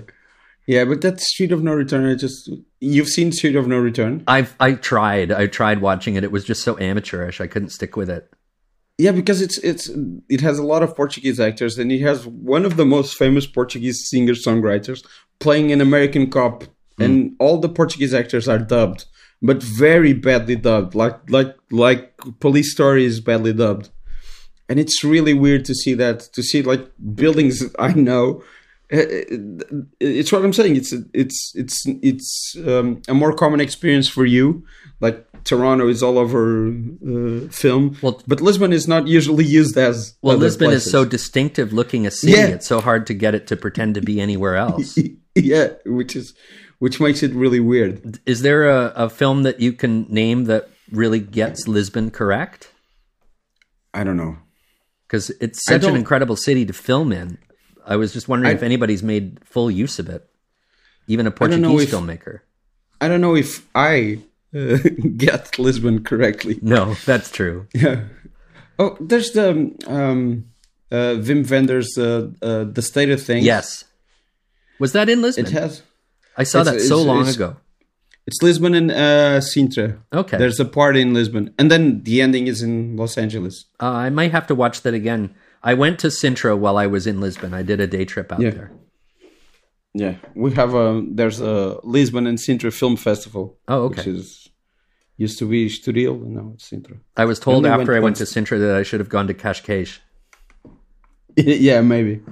yeah, 0.66 0.84
but 0.84 1.00
that 1.00 1.20
Street 1.20 1.52
of 1.52 1.62
No 1.62 1.74
Return. 1.74 2.08
I 2.08 2.14
just 2.14 2.50
you've 2.80 3.08
seen 3.08 3.32
Street 3.32 3.56
of 3.56 3.66
No 3.66 3.78
Return. 3.78 4.22
I've 4.28 4.54
I 4.60 4.74
tried. 4.74 5.32
I 5.32 5.46
tried 5.46 5.80
watching 5.80 6.14
it. 6.14 6.24
It 6.24 6.32
was 6.32 6.44
just 6.44 6.62
so 6.62 6.78
amateurish. 6.78 7.40
I 7.40 7.46
couldn't 7.46 7.70
stick 7.70 7.96
with 7.96 8.08
it. 8.08 8.32
Yeah, 8.98 9.12
because 9.12 9.40
it's 9.40 9.58
it's 9.58 9.90
it 10.28 10.40
has 10.42 10.58
a 10.58 10.62
lot 10.62 10.82
of 10.82 10.94
Portuguese 10.94 11.40
actors, 11.40 11.78
and 11.78 11.90
it 11.90 12.00
has 12.02 12.26
one 12.26 12.64
of 12.64 12.76
the 12.76 12.84
most 12.84 13.16
famous 13.16 13.46
Portuguese 13.46 14.08
singer 14.08 14.34
songwriters 14.34 15.04
playing 15.40 15.72
an 15.72 15.80
American 15.80 16.30
cop, 16.30 16.64
hmm. 16.96 17.02
and 17.02 17.36
all 17.40 17.58
the 17.58 17.68
Portuguese 17.68 18.14
actors 18.14 18.48
are 18.48 18.58
dubbed, 18.58 19.06
but 19.40 19.60
very 19.62 20.12
badly 20.12 20.54
dubbed, 20.54 20.94
like 20.94 21.18
like 21.28 21.56
like 21.72 22.16
Police 22.38 22.72
Story 22.72 23.04
is 23.04 23.18
badly 23.18 23.52
dubbed, 23.52 23.88
and 24.68 24.78
it's 24.78 25.02
really 25.02 25.34
weird 25.34 25.64
to 25.64 25.74
see 25.74 25.94
that 25.94 26.20
to 26.34 26.42
see 26.42 26.62
like 26.62 26.88
buildings 27.14 27.64
I 27.80 27.94
know. 27.94 28.44
Uh, 28.92 28.98
It's 30.00 30.30
what 30.32 30.44
I'm 30.44 30.52
saying. 30.52 30.76
It's 30.76 30.92
it's 31.14 31.52
it's 31.54 31.82
it's 31.86 32.56
um, 32.66 33.00
a 33.08 33.14
more 33.14 33.32
common 33.34 33.60
experience 33.60 34.08
for 34.08 34.26
you. 34.26 34.64
Like 35.00 35.26
Toronto 35.44 35.88
is 35.88 36.02
all 36.02 36.18
over 36.18 36.68
uh, 36.68 37.48
film, 37.50 37.96
Well- 38.02 38.22
but 38.26 38.40
Lisbon 38.40 38.72
is 38.72 38.86
not 38.86 39.08
usually 39.08 39.44
used 39.44 39.76
as. 39.78 40.14
Well, 40.22 40.36
Lisbon 40.36 40.70
is 40.70 40.88
so 40.90 41.04
distinctive 41.04 41.72
looking 41.72 42.06
a 42.06 42.10
city. 42.10 42.32
Yeah. 42.32 42.46
It's 42.48 42.66
so 42.66 42.80
hard 42.80 43.06
to 43.06 43.14
get 43.14 43.34
it 43.34 43.46
to 43.48 43.56
pretend 43.56 43.94
to 43.94 44.00
be 44.02 44.20
anywhere 44.20 44.56
else. 44.56 44.98
yeah, 45.34 45.68
which 45.86 46.14
is 46.14 46.34
which 46.78 47.00
makes 47.00 47.22
it 47.22 47.32
really 47.32 47.60
weird. 47.60 48.18
is 48.26 48.42
there 48.42 48.68
a, 48.68 48.92
a 48.96 49.08
film 49.08 49.44
that 49.44 49.60
you 49.60 49.72
can 49.72 50.02
name 50.08 50.44
that 50.46 50.68
really 50.90 51.20
gets 51.20 51.66
Lisbon 51.68 52.10
correct? 52.10 52.72
I 53.94 54.04
don't 54.04 54.16
know. 54.16 54.36
Because 55.06 55.30
it's 55.40 55.64
such 55.64 55.84
an 55.84 55.94
incredible 55.94 56.36
city 56.36 56.64
to 56.66 56.72
film 56.72 57.12
in. 57.12 57.38
I 57.86 57.96
was 57.96 58.12
just 58.12 58.28
wondering 58.28 58.52
I- 58.52 58.54
if 58.56 58.62
anybody's 58.62 59.02
made 59.02 59.38
full 59.44 59.70
use 59.70 59.98
of 59.98 60.08
it, 60.08 60.28
even 61.06 61.26
a 61.26 61.30
Portuguese 61.30 61.82
if- 61.84 61.90
filmmaker. 61.90 62.40
I 63.00 63.08
don't 63.08 63.20
know 63.20 63.34
if 63.34 63.66
I 63.74 64.20
uh, 64.54 64.78
get 65.16 65.58
Lisbon 65.58 66.04
correctly. 66.04 66.58
No, 66.62 66.94
that's 67.04 67.30
true. 67.30 67.66
Yeah. 67.74 68.04
Oh, 68.78 68.96
there's 69.00 69.32
the 69.32 69.50
um, 69.50 69.76
um, 69.86 70.44
uh, 70.90 71.16
Wim 71.18 71.48
Wenders 71.50 71.98
uh, 71.98 72.30
uh, 72.40 72.64
the 72.64 72.82
state 72.82 73.10
of 73.10 73.20
things. 73.22 73.44
Yes. 73.44 73.84
Was 74.78 74.92
that 74.92 75.08
in 75.08 75.20
Lisbon? 75.22 75.46
it 75.46 75.52
has. 75.52 75.82
I 76.36 76.44
saw 76.44 76.62
that 76.62 76.80
so 76.80 76.96
it's- 77.00 77.06
long 77.06 77.20
it's- 77.22 77.36
ago. 77.36 77.56
It's 78.24 78.40
Lisbon 78.40 78.72
and 78.74 78.88
uh, 78.92 79.40
Sintra. 79.40 79.98
Okay. 80.12 80.38
There's 80.38 80.60
a 80.60 80.64
party 80.64 81.00
in 81.00 81.12
Lisbon, 81.12 81.52
and 81.58 81.72
then 81.72 82.04
the 82.04 82.22
ending 82.22 82.46
is 82.46 82.62
in 82.62 82.94
Los 82.96 83.18
Angeles. 83.18 83.64
Uh, 83.80 83.86
I 83.90 84.10
might 84.10 84.30
have 84.30 84.46
to 84.46 84.54
watch 84.54 84.82
that 84.82 84.94
again. 84.94 85.34
I 85.62 85.74
went 85.74 85.98
to 86.00 86.08
Sintra 86.08 86.58
while 86.58 86.76
I 86.76 86.86
was 86.86 87.06
in 87.06 87.20
Lisbon. 87.20 87.54
I 87.54 87.62
did 87.62 87.80
a 87.80 87.86
day 87.86 88.04
trip 88.04 88.32
out 88.32 88.40
Yeah. 88.40 88.50
there. 88.50 88.72
Yeah, 89.94 90.16
we 90.34 90.52
have 90.52 90.74
a 90.74 91.04
there's 91.06 91.40
a 91.40 91.78
Lisbon 91.84 92.26
and 92.26 92.38
Sintra 92.38 92.72
Film 92.72 92.96
Festival. 92.96 93.58
Oh, 93.68 93.82
okay. 93.84 93.96
Which 93.98 94.06
is 94.06 94.48
used 95.18 95.38
to 95.38 95.46
be 95.48 95.66
Estoril 95.68 96.22
and 96.22 96.34
now 96.34 96.52
it's 96.54 96.70
Sintra. 96.70 96.98
I 97.16 97.26
was 97.26 97.38
told 97.38 97.66
after 97.66 97.78
went 97.78 97.90
I 97.90 98.00
went 98.00 98.16
to. 98.16 98.24
Sintra 98.24 98.58
that 98.58 98.76
I 98.76 98.82
should 98.84 99.00
have 99.00 99.10
gone 99.10 99.26
to 99.26 99.34
Cascais. 99.34 99.98
yeah, 101.36 101.82
maybe. 101.82 102.22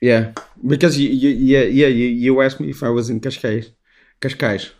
Yeah, 0.00 0.32
because 0.66 0.98
you, 0.98 1.10
you 1.10 1.30
yeah 1.30 1.62
yeah 1.64 1.88
you, 1.88 2.06
you 2.06 2.40
asked 2.40 2.60
me 2.60 2.70
if 2.70 2.82
I 2.82 2.88
was 2.88 3.10
in 3.10 3.20
Cascais. 3.20 3.66
Cascais. 4.20 4.70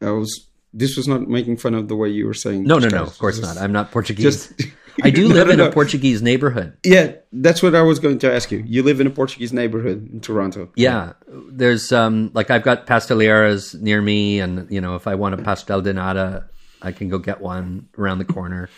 I 0.00 0.10
was. 0.10 0.48
This 0.72 0.96
was 0.96 1.06
not 1.06 1.28
making 1.28 1.58
fun 1.58 1.74
of 1.74 1.86
the 1.86 1.94
way 1.94 2.08
you 2.08 2.26
were 2.26 2.34
saying. 2.34 2.64
No, 2.64 2.78
no, 2.78 2.88
no. 2.88 3.02
Of 3.04 3.16
course 3.18 3.38
Just- 3.38 3.54
not. 3.54 3.62
I'm 3.62 3.72
not 3.72 3.92
Portuguese. 3.92 4.24
Just 4.24 4.52
I 5.02 5.10
do 5.10 5.28
No, 5.28 5.34
live 5.34 5.46
no, 5.48 5.52
in 5.54 5.60
a 5.60 5.64
no. 5.64 5.70
Portuguese 5.72 6.22
neighborhood. 6.22 6.76
Yeah, 6.84 7.12
that's 7.32 7.62
what 7.62 7.74
I 7.74 7.82
was 7.82 7.98
going 7.98 8.18
to 8.20 8.32
ask 8.32 8.50
you. 8.52 8.62
You 8.66 8.82
live 8.82 9.00
in 9.00 9.06
a 9.06 9.10
Portuguese 9.10 9.52
neighborhood 9.52 10.08
in 10.12 10.20
Toronto. 10.20 10.68
Yeah, 10.76 11.12
there's 11.28 11.92
um 11.92 12.30
like 12.34 12.50
I've 12.50 12.62
got 12.62 12.86
pasteleras 12.86 13.80
near 13.80 14.00
me, 14.02 14.40
and 14.40 14.70
you 14.70 14.80
know 14.80 14.94
if 14.96 15.06
I 15.06 15.14
want 15.16 15.34
a 15.34 15.38
pastel 15.38 15.80
de 15.82 15.92
nata, 15.92 16.44
I 16.82 16.92
can 16.92 17.08
go 17.08 17.18
get 17.18 17.40
one 17.40 17.88
around 17.98 18.18
the 18.18 18.24
corner. 18.24 18.68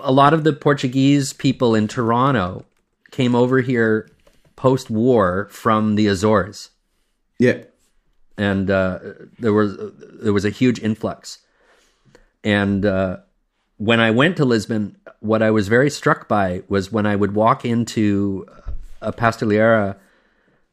a 0.00 0.12
lot 0.12 0.32
of 0.32 0.44
the 0.44 0.52
Portuguese 0.52 1.32
people 1.32 1.74
in 1.74 1.88
Toronto 1.88 2.64
came 3.10 3.34
over 3.34 3.60
here 3.60 4.08
post-war 4.56 5.48
from 5.50 5.96
the 5.96 6.06
Azores. 6.06 6.70
Yeah. 7.38 7.64
and 8.38 8.70
uh, 8.70 8.98
there 9.40 9.52
was 9.52 9.76
there 10.22 10.32
was 10.32 10.44
a 10.44 10.50
huge 10.50 10.78
influx. 10.80 11.38
And 12.44 12.84
uh, 12.86 13.18
when 13.78 14.00
I 14.00 14.10
went 14.10 14.36
to 14.36 14.44
Lisbon, 14.44 14.96
what 15.22 15.40
I 15.40 15.52
was 15.52 15.68
very 15.68 15.88
struck 15.88 16.26
by 16.26 16.62
was 16.68 16.90
when 16.90 17.06
I 17.06 17.14
would 17.14 17.34
walk 17.34 17.64
into 17.64 18.46
a 19.00 19.12
pasteleria, 19.12 19.96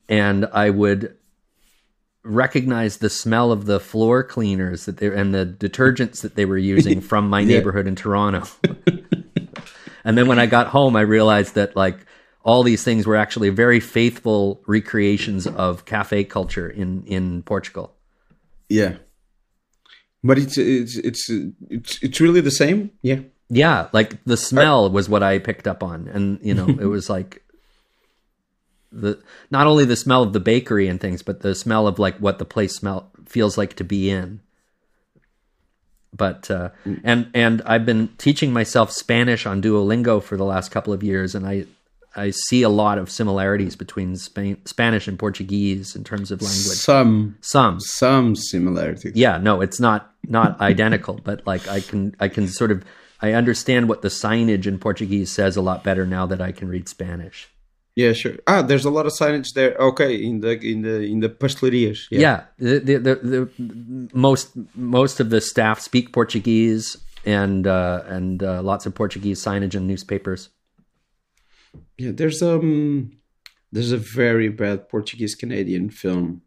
and 0.10 0.48
I 0.52 0.72
would 0.72 1.16
recognize 2.24 2.98
the 2.98 3.12
smell 3.12 3.52
of 3.52 3.66
the 3.66 3.80
floor 3.80 4.24
cleaners 4.24 4.86
that 4.86 4.98
they 4.98 5.08
and 5.08 5.34
the 5.34 5.46
detergents 5.46 6.22
that 6.22 6.36
they 6.36 6.46
were 6.46 6.58
using 6.58 7.00
from 7.00 7.30
my 7.30 7.44
neighborhood 7.52 7.88
in 7.88 7.96
Toronto. 7.96 8.44
and 10.04 10.18
then 10.18 10.28
when 10.28 10.40
I 10.40 10.48
got 10.48 10.68
home, 10.68 10.96
I 10.96 11.02
realized 11.02 11.54
that 11.54 11.76
like 11.76 12.00
all 12.44 12.64
these 12.64 12.84
things 12.84 13.06
were 13.06 13.16
actually 13.16 13.50
very 13.50 13.80
faithful 13.80 14.64
recreations 14.66 15.46
of 15.46 15.86
cafe 15.86 16.24
culture 16.24 16.68
in 16.68 17.04
in 17.04 17.44
Portugal. 17.44 17.94
Yeah. 18.68 18.96
But 20.24 20.40
it's 20.40 20.58
it's 20.58 20.96
it's 20.98 21.30
it's 21.70 22.02
it's 22.02 22.20
really 22.20 22.42
the 22.42 22.52
same. 22.52 22.92
Yeah. 23.04 23.20
Yeah, 23.50 23.88
like 23.94 24.24
the 24.26 24.38
smell 24.38 24.90
was 24.90 25.10
what 25.10 25.24
I 25.24 25.40
picked 25.40 25.68
up 25.68 25.84
on, 25.84 26.08
and 26.08 26.40
you 26.44 26.54
know, 26.54 26.68
it 26.68 26.86
was 26.86 27.10
like 27.16 27.42
the 28.92 29.22
not 29.50 29.68
only 29.68 29.86
the 29.86 29.96
smell 29.96 30.24
of 30.24 30.34
the 30.34 30.40
bakery 30.40 30.88
and 30.88 31.00
things, 31.02 31.22
but 31.24 31.42
the 31.42 31.56
smell 31.56 31.88
of 31.88 32.00
like 32.00 32.18
what 32.18 32.38
the 32.40 32.46
place 32.46 32.76
smell 32.76 33.12
feels 33.26 33.58
like 33.58 33.76
to 33.76 33.84
be 33.84 34.10
in. 34.10 34.42
But 36.16 36.50
uh, 36.52 36.70
and 37.04 37.30
and 37.34 37.62
I've 37.66 37.86
been 37.86 38.10
teaching 38.18 38.52
myself 38.54 38.92
Spanish 38.92 39.46
on 39.46 39.62
Duolingo 39.62 40.22
for 40.22 40.38
the 40.38 40.46
last 40.46 40.70
couple 40.72 40.92
of 40.94 41.04
years, 41.04 41.34
and 41.36 41.46
I 41.48 41.66
I 42.16 42.32
see 42.32 42.64
a 42.64 42.70
lot 42.70 42.98
of 42.98 43.10
similarities 43.12 43.76
between 43.76 44.16
Spain, 44.16 44.58
Spanish 44.66 45.08
and 45.08 45.18
Portuguese 45.18 45.96
in 45.96 46.04
terms 46.04 46.32
of 46.32 46.42
language. 46.42 46.78
Some 46.78 47.38
Some, 47.42 47.80
some 47.80 48.36
similarities. 48.36 49.14
yeah 49.16 49.38
no 49.38 49.62
it's 49.62 49.80
not 49.80 50.12
not 50.28 50.60
identical 50.72 51.20
but 51.24 51.46
like 51.48 51.68
i 51.68 51.80
can 51.80 52.16
i 52.20 52.28
can 52.28 52.48
sort 52.48 52.72
of 52.72 52.84
i 53.22 53.34
understand 53.34 53.88
what 53.90 54.02
the 54.02 54.08
signage 54.10 54.66
in 54.66 54.78
portuguese 54.80 55.32
says 55.32 55.56
a 55.58 55.62
lot 55.62 55.84
better 55.84 56.06
now 56.06 56.26
that 56.26 56.42
i 56.42 56.52
can 56.52 56.68
read 56.68 56.88
spanish 56.88 57.50
Yeah, 57.96 58.14
sure. 58.14 58.36
Ah, 58.48 58.62
there's 58.62 58.86
a 58.86 58.94
lot 58.98 59.06
of 59.10 59.14
signage 59.22 59.50
there. 59.56 59.74
Okay, 59.90 60.12
in 60.30 60.40
the 60.40 60.54
in 60.72 60.84
the 60.88 60.96
in 61.14 61.20
the 61.20 61.28
pastelerias. 61.42 62.08
yeah, 62.12 62.40
the, 62.58 62.80
the, 62.80 62.96
the, 63.08 63.16
the 63.34 63.42
most 64.14 64.56
most 64.76 65.20
of 65.20 65.28
the 65.34 65.42
staff 65.42 65.78
speak 65.82 66.14
portuguese 66.14 66.96
and 67.26 67.68
uh, 67.68 68.04
and 68.08 68.42
uh, 68.44 68.62
lots 68.62 68.86
of 68.86 68.96
Portuguese 68.96 69.44
signage 69.44 69.76
and 69.76 69.88
newspapers. 69.88 70.50
Yeah, 71.98 72.12
there's 72.14 72.42
um 72.42 73.12
there's 73.74 73.92
a 73.92 73.98
very 73.98 74.50
bad 74.50 74.88
Portuguese 74.90 75.36
Canadian 75.36 75.90
film. 75.90 76.42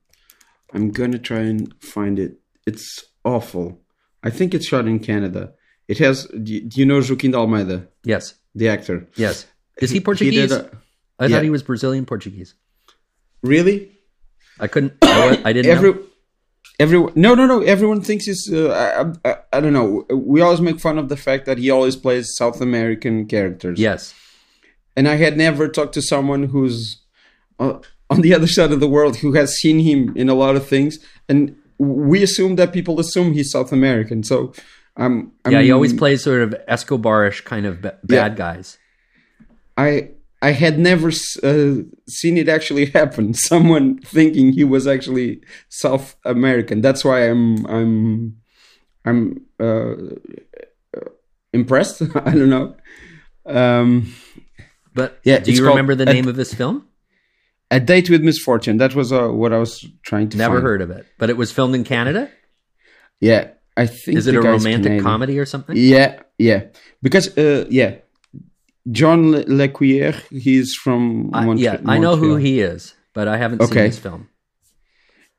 I'm 0.73 0.91
gonna 0.91 1.19
try 1.19 1.41
and 1.41 1.75
find 1.83 2.19
it. 2.19 2.39
It's 2.67 3.05
awful. 3.25 3.81
I 4.23 4.31
think 4.31 4.55
it's 4.55 4.69
shot 4.69 4.87
in 4.87 4.99
Canada. 5.01 5.53
It 5.89 5.99
has. 5.99 6.27
Do 6.27 6.53
you, 6.73 6.87
know 6.87 7.01
Joaquim 7.01 7.33
de 7.33 7.37
Almeida, 7.39 7.89
Yes, 8.05 8.35
the 8.55 8.69
actor? 8.69 9.07
yes. 9.17 9.47
Is 9.79 9.91
he 9.91 10.01
Portuguese? 10.01 10.53
a- 10.53 10.71
I 11.19 11.27
yeah. 11.27 11.37
thought 11.37 11.45
he 11.45 11.51
was 11.51 11.63
Brazilian 11.63 12.07
Portuguese. 12.07 12.55
Really? 13.43 13.91
I 14.61 14.67
couldn't. 14.69 14.95
I, 15.03 15.41
I 15.45 15.53
didn't. 15.53 15.71
Every, 15.71 15.93
know. 15.93 16.03
everyone, 16.79 17.13
no, 17.17 17.35
no, 17.35 17.47
no. 17.47 17.61
Everyone 17.63 18.01
thinks 18.01 18.27
he's. 18.27 18.53
Uh, 18.53 19.13
I, 19.25 19.31
I, 19.31 19.37
I 19.55 19.61
don't 19.61 19.73
know. 19.73 20.05
We 20.15 20.41
always 20.41 20.61
make 20.61 20.79
fun 20.81 20.99
of 20.99 21.09
the 21.09 21.17
fact 21.17 21.47
that 21.47 21.59
he 21.59 21.71
always 21.71 21.97
plays 21.97 22.35
South 22.37 22.61
American 22.61 23.27
characters. 23.27 23.79
Yes. 23.79 24.15
and 24.97 25.09
I 25.09 25.17
had 25.17 25.37
never 25.37 25.69
talked 25.69 25.95
to 25.95 26.03
someone 26.03 26.45
who's 26.45 27.01
uh, 27.59 27.79
on 28.11 28.21
the 28.21 28.35
other 28.37 28.47
side 28.47 28.73
of 28.73 28.81
the 28.81 28.89
world 28.89 29.17
who 29.17 29.33
has 29.33 29.55
seen 29.57 29.81
him 29.81 30.17
in 30.17 30.29
a 30.29 30.35
lot 30.35 30.55
of 30.57 30.67
things, 30.67 30.99
and 31.29 31.57
we 31.79 32.23
assume 32.23 32.57
that 32.57 32.73
people 32.73 33.01
assume 33.01 33.33
he's 33.33 33.51
South 33.51 33.73
American. 33.73 34.23
So, 34.23 34.53
um, 34.97 35.33
I'm, 35.45 35.53
Yeah, 35.53 35.63
he 35.63 35.73
always 35.73 35.93
plays 35.93 36.23
sort 36.23 36.43
of 36.43 36.55
Escobar-ish 36.69 37.43
kind 37.43 37.67
of 37.67 37.81
ba- 37.83 37.99
bad 38.05 38.37
guys. 38.37 38.79
I 39.77 40.11
I 40.43 40.51
had 40.53 40.79
never 40.79 41.09
uh, 41.43 41.75
seen 42.09 42.37
it 42.37 42.49
actually 42.49 42.87
happen. 42.99 43.33
Someone 43.35 43.99
thinking 44.01 44.53
he 44.53 44.65
was 44.65 44.87
actually 44.87 45.41
South 45.69 46.17
American. 46.25 46.81
That's 46.81 47.05
why 47.05 47.29
I'm 47.31 47.65
I'm 47.67 48.37
I'm 49.05 49.47
uh, 49.61 49.93
uh, 50.97 51.09
impressed. 51.53 52.03
I 52.15 52.31
don't 52.35 52.51
know. 52.51 52.75
Um, 53.47 54.13
But 54.95 55.21
Yeah, 55.25 55.39
do 55.39 55.53
you 55.53 55.67
remember 55.67 55.95
the 55.95 56.05
name 56.05 56.29
of 56.29 56.37
this 56.37 56.53
film? 56.53 56.87
a 57.71 57.81
date 57.81 58.11
with 58.11 58.23
misfortune. 58.23 58.77
That 58.77 58.95
was 58.95 59.13
uh, 59.13 59.29
what 59.29 59.53
I 59.53 59.59
was 59.59 59.87
trying 60.03 60.29
to. 60.31 60.37
Never 60.37 60.57
find. 60.57 60.65
heard 60.65 60.83
of 60.83 60.91
it. 60.91 61.07
But 61.19 61.31
it 61.31 61.39
was 61.39 61.51
filmed 61.51 61.75
in 61.75 61.85
Canada. 61.85 62.31
Yeah, 63.21 63.53
I 63.77 63.87
think. 63.87 64.19
Is 64.19 64.27
it 64.27 64.35
a 64.35 64.43
romantic 64.43 65.03
comedy 65.03 65.39
or 65.39 65.47
something? 65.47 65.77
Yeah, 65.77 66.21
yeah. 66.39 66.65
Because 67.03 67.37
uh, 67.39 67.67
yeah, 67.71 67.97
John 68.91 69.31
Le- 69.33 69.45
L'Ecuyer. 69.47 70.15
He's 70.31 70.75
from 70.75 71.31
I- 71.33 71.45
Mont- 71.47 71.59
yeah, 71.61 71.81
I 71.87 71.99
know 71.99 72.17
who 72.17 72.37
he 72.37 72.61
is, 72.61 72.95
but 73.15 73.29
I 73.29 73.37
haven't 73.39 73.61
seen 73.63 73.71
Okay. 73.71 73.87
this 73.89 73.99
film. 73.99 74.29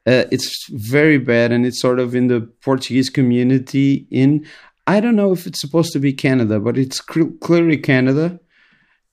Uh, 0.05 0.25
it's 0.31 0.67
very 0.69 1.17
bad, 1.17 1.51
and 1.51 1.65
it's 1.65 1.79
sort 1.79 1.99
of 1.99 2.13
in 2.15 2.27
the 2.27 2.41
Portuguese 2.61 3.09
community. 3.09 4.05
In 4.11 4.45
I 4.85 4.99
don't 4.99 5.15
know 5.15 5.31
if 5.31 5.45
it's 5.47 5.61
supposed 5.61 5.93
to 5.93 5.99
be 5.99 6.11
Canada, 6.11 6.59
but 6.59 6.77
it's 6.77 6.99
cl- 7.13 7.31
clearly 7.39 7.77
Canada, 7.77 8.39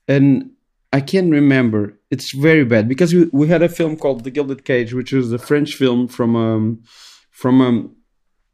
and 0.09 0.50
I 0.92 1.00
can't 1.00 1.30
remember. 1.30 1.94
It's 2.11 2.35
very 2.35 2.64
bad 2.64 2.88
because 2.88 3.14
we, 3.14 3.28
we 3.33 3.46
had 3.46 3.62
a 3.62 3.68
film 3.68 3.96
called 3.96 4.24
The 4.24 4.33
Gilded 4.33 4.64
Cage, 4.64 4.92
which 4.92 5.12
was 5.12 5.30
a 5.33 5.38
French 5.38 5.74
film 5.74 6.09
from 6.09 6.35
um 6.35 6.83
from 7.30 7.61
um. 7.61 7.96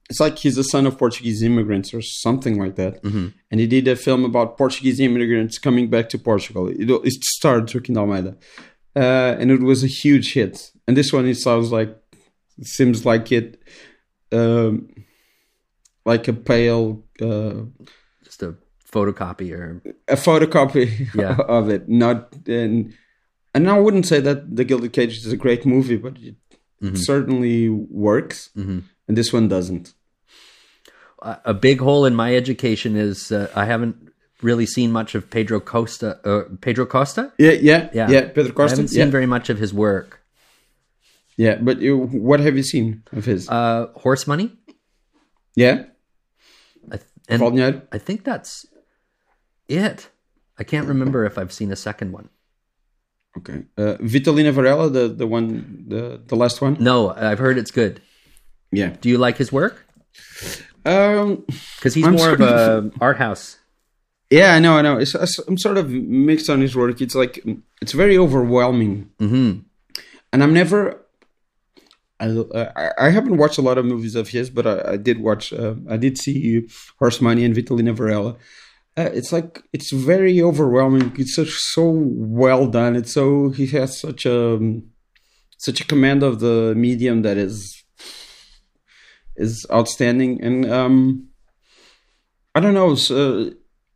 It's 0.09 0.21
like 0.21 0.39
he's 0.39 0.55
the 0.57 0.63
son 0.63 0.87
of 0.87 0.97
Portuguese 0.99 1.43
immigrants 1.43 1.93
or 1.93 2.01
something 2.01 2.59
like 2.59 2.77
that, 2.77 3.03
and 3.51 3.61
he 3.61 3.67
did 3.67 3.89
a 3.89 3.97
film 3.97 4.25
about 4.25 4.57
Portuguese 4.57 5.01
immigrants 5.01 5.59
coming 5.59 5.91
back 5.91 6.09
to 6.11 6.19
Portugal. 6.19 6.69
It, 6.69 6.89
it 6.91 7.25
starred 7.25 7.73
Joaquim 7.75 7.99
Almeida, 7.99 8.37
uh, 8.95 9.35
and 9.41 9.51
it 9.51 9.61
was 9.63 9.83
a 9.83 9.89
huge 9.89 10.33
hit. 10.35 10.71
And 10.87 10.97
this 10.97 11.13
one, 11.13 11.27
it 11.27 11.37
sounds 11.39 11.73
like 11.73 11.97
seems 12.63 13.05
like 13.05 13.33
it 13.33 13.61
um 14.33 14.89
like 16.05 16.29
a 16.29 16.33
pale 16.33 17.05
uh 17.21 17.55
Just 18.25 18.43
a 18.43 18.55
photocopy 18.93 19.53
or 19.53 19.83
a 20.09 20.17
photocopy 20.17 21.09
Yeah. 21.15 21.37
of 21.49 21.69
it. 21.69 21.89
Not 21.89 22.33
and 22.47 22.95
and 23.55 23.69
i 23.71 23.79
wouldn't 23.79 24.07
say 24.07 24.21
that 24.21 24.55
the 24.57 24.65
gilded 24.65 24.93
cage 24.93 25.17
is 25.19 25.33
a 25.33 25.37
great 25.37 25.65
movie 25.67 25.97
but 25.97 26.17
it 26.19 26.37
certainly 26.99 27.69
works 27.71 28.51
and 29.09 29.17
this 29.17 29.33
one 29.33 29.49
doesn't 29.49 29.95
a 31.45 31.55
big 31.55 31.81
hole 31.81 32.05
in 32.07 32.15
my 32.15 32.37
education 32.37 32.95
is 32.97 33.33
uh, 33.33 33.51
I 33.57 33.65
haven't 33.65 33.97
really 34.43 34.67
seen 34.67 34.93
much 34.93 35.15
of 35.15 35.29
Pedro 35.31 35.61
Costa. 35.61 36.21
Uh, 36.25 36.43
Pedro 36.61 36.85
Costa? 36.87 37.33
yeah 37.39 37.53
yeah 37.53 37.89
Yeah. 37.93 38.11
yeah, 38.11 38.21
pedro 38.29 38.53
Costa. 38.53 38.63
I 38.63 38.71
haven't 38.77 38.89
seen 38.89 39.07
yeah. 39.09 39.11
very 39.11 39.27
much 39.27 39.49
of 39.51 39.59
his 39.59 39.73
work. 39.73 40.21
yeah 41.37 41.57
but 41.61 41.81
you, 41.81 41.97
what 42.29 42.41
have 42.41 42.57
you 42.57 42.63
seen 42.63 43.03
of 43.13 43.25
his 43.25 43.49
Uh, 43.49 43.87
Horse 43.97 44.27
Money? 44.27 44.53
yeah 45.57 45.85
I 46.93 46.97
th- 46.99 47.09
and? 47.29 47.83
I 47.93 47.99
think 47.99 48.23
that's 48.25 48.67
it. 49.69 50.09
I 50.59 50.65
can't 50.65 50.87
remember 50.87 51.25
if 51.25 51.39
I've 51.39 51.53
seen 51.53 51.73
a 51.73 51.77
second 51.77 52.13
one. 52.13 52.29
okay 53.39 53.65
uh 53.83 53.97
vitalina 54.01 54.53
varela 54.53 54.89
the 54.91 55.09
the 55.09 55.27
one 55.27 55.49
the 55.89 56.21
the 56.31 56.37
last 56.37 56.61
one 56.63 56.77
No, 56.79 57.11
I've 57.11 57.39
heard 57.45 57.57
it's 57.59 57.73
good. 57.73 58.01
Yeah 58.73 58.97
Do 59.01 59.09
you 59.09 59.19
like 59.19 59.37
his 59.37 59.53
work? 59.53 59.85
um 60.85 61.45
Because 61.77 61.95
he's 61.95 62.07
I'm 62.07 62.15
more 62.15 62.31
of 62.31 62.41
a 62.41 62.91
art 63.01 63.19
house. 63.19 63.59
Yeah, 64.31 64.55
I 64.55 64.59
know, 64.59 64.77
I 64.77 64.83
know. 64.83 64.99
It's, 64.99 65.15
I'm 65.15 65.57
sort 65.57 65.79
of 65.79 65.89
mixed 65.91 66.51
on 66.51 66.61
his 66.61 66.75
work. 66.75 67.01
It's 67.01 67.15
like 67.15 67.45
it's 67.81 67.93
very 67.93 68.19
overwhelming, 68.19 69.11
hmm 69.19 69.53
and 70.33 70.43
I'm 70.43 70.53
never. 70.53 71.03
I, 72.19 72.27
I 72.55 72.91
I 73.07 73.11
haven't 73.11 73.37
watched 73.37 73.59
a 73.59 73.63
lot 73.63 73.79
of 73.79 73.85
movies 73.85 74.15
of 74.17 74.29
his, 74.31 74.51
but 74.51 74.67
I, 74.67 74.93
I 74.95 74.97
did 74.97 75.21
watch. 75.21 75.53
Uh, 75.53 75.75
I 75.89 75.97
did 75.97 76.19
see 76.19 76.67
Horse 76.99 77.21
Money 77.21 77.45
and 77.45 77.55
Vitalina 77.55 77.93
Varela. 77.95 78.37
Uh, 78.97 79.11
it's 79.13 79.33
like 79.33 79.63
it's 79.73 79.93
very 79.93 80.41
overwhelming. 80.43 81.13
It's 81.19 81.35
such 81.37 81.51
so 81.75 81.85
well 82.17 82.67
done. 82.67 82.97
It's 82.97 83.13
so 83.13 83.51
he 83.51 83.67
has 83.79 84.01
such 84.01 84.25
a 84.27 84.59
such 85.59 85.81
a 85.81 85.87
command 85.87 86.23
of 86.23 86.41
the 86.41 86.75
medium 86.77 87.23
that 87.23 87.37
is 87.37 87.76
is 89.37 89.67
outstanding, 89.71 90.43
and 90.43 90.71
um, 90.71 91.29
I 92.55 92.61
don't 92.61 92.75
know. 92.75 92.95
So 92.95 93.53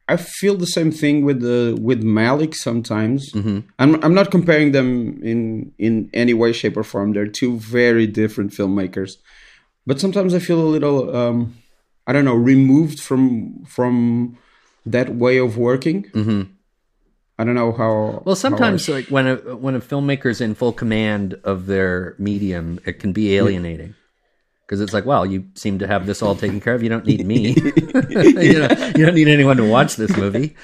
I 0.09 0.17
feel 0.17 0.57
the 0.57 0.67
same 0.67 0.91
thing 0.91 1.25
with 1.25 1.41
the 1.41 1.77
with 1.81 2.03
Malick 2.03 2.55
sometimes. 2.55 3.33
Mhm. 3.33 3.65
I'm 3.79 4.03
I'm 4.05 4.15
not 4.15 4.31
comparing 4.31 4.73
them 4.73 5.21
in 5.23 5.73
in 5.79 6.11
any 6.13 6.35
way, 6.35 6.53
shape, 6.53 6.77
or 6.77 6.85
form. 6.85 7.13
They're 7.13 7.27
two 7.27 7.57
very 7.59 8.07
different 8.07 8.53
filmmakers, 8.53 9.13
but 9.87 10.01
sometimes 10.01 10.35
I 10.35 10.39
feel 10.41 10.61
a 10.61 10.69
little 10.77 11.15
um, 11.17 11.55
I 12.07 12.13
don't 12.13 12.25
know 12.25 12.35
removed 12.35 13.01
from 13.01 13.65
from 13.67 14.37
that 14.87 15.15
way 15.15 15.39
of 15.39 15.57
working. 15.57 16.05
Mm-hmm. 16.13 16.43
I 17.39 17.45
don't 17.45 17.55
know 17.55 17.73
how. 17.73 18.23
Well, 18.27 18.37
sometimes 18.37 18.87
how 18.87 18.93
I- 18.93 18.97
like 18.97 19.07
when 19.09 19.27
a 19.27 19.37
when 19.57 19.75
a 19.75 19.81
filmmaker's 19.81 20.41
in 20.43 20.55
full 20.55 20.73
command 20.75 21.35
of 21.45 21.67
their 21.67 22.15
medium, 22.19 22.81
it 22.85 22.99
can 22.99 23.13
be 23.13 23.35
alienating. 23.37 23.95
Because 24.71 24.81
it's 24.81 24.93
like, 24.93 25.05
well, 25.05 25.27
you 25.27 25.49
seem 25.57 25.81
to 25.81 25.89
have 25.89 26.07
this 26.07 26.23
all 26.23 26.37
taken 26.37 26.61
care 26.61 26.77
of. 26.77 26.83
You 26.85 26.89
don't 26.89 27.05
need 27.05 27.27
me. 27.27 27.55
you, 27.59 28.61
know, 28.61 28.69
you 28.95 29.05
don't 29.05 29.17
need 29.17 29.27
anyone 29.27 29.57
to 29.57 29.69
watch 29.69 29.97
this 29.97 30.17
movie. 30.17 30.55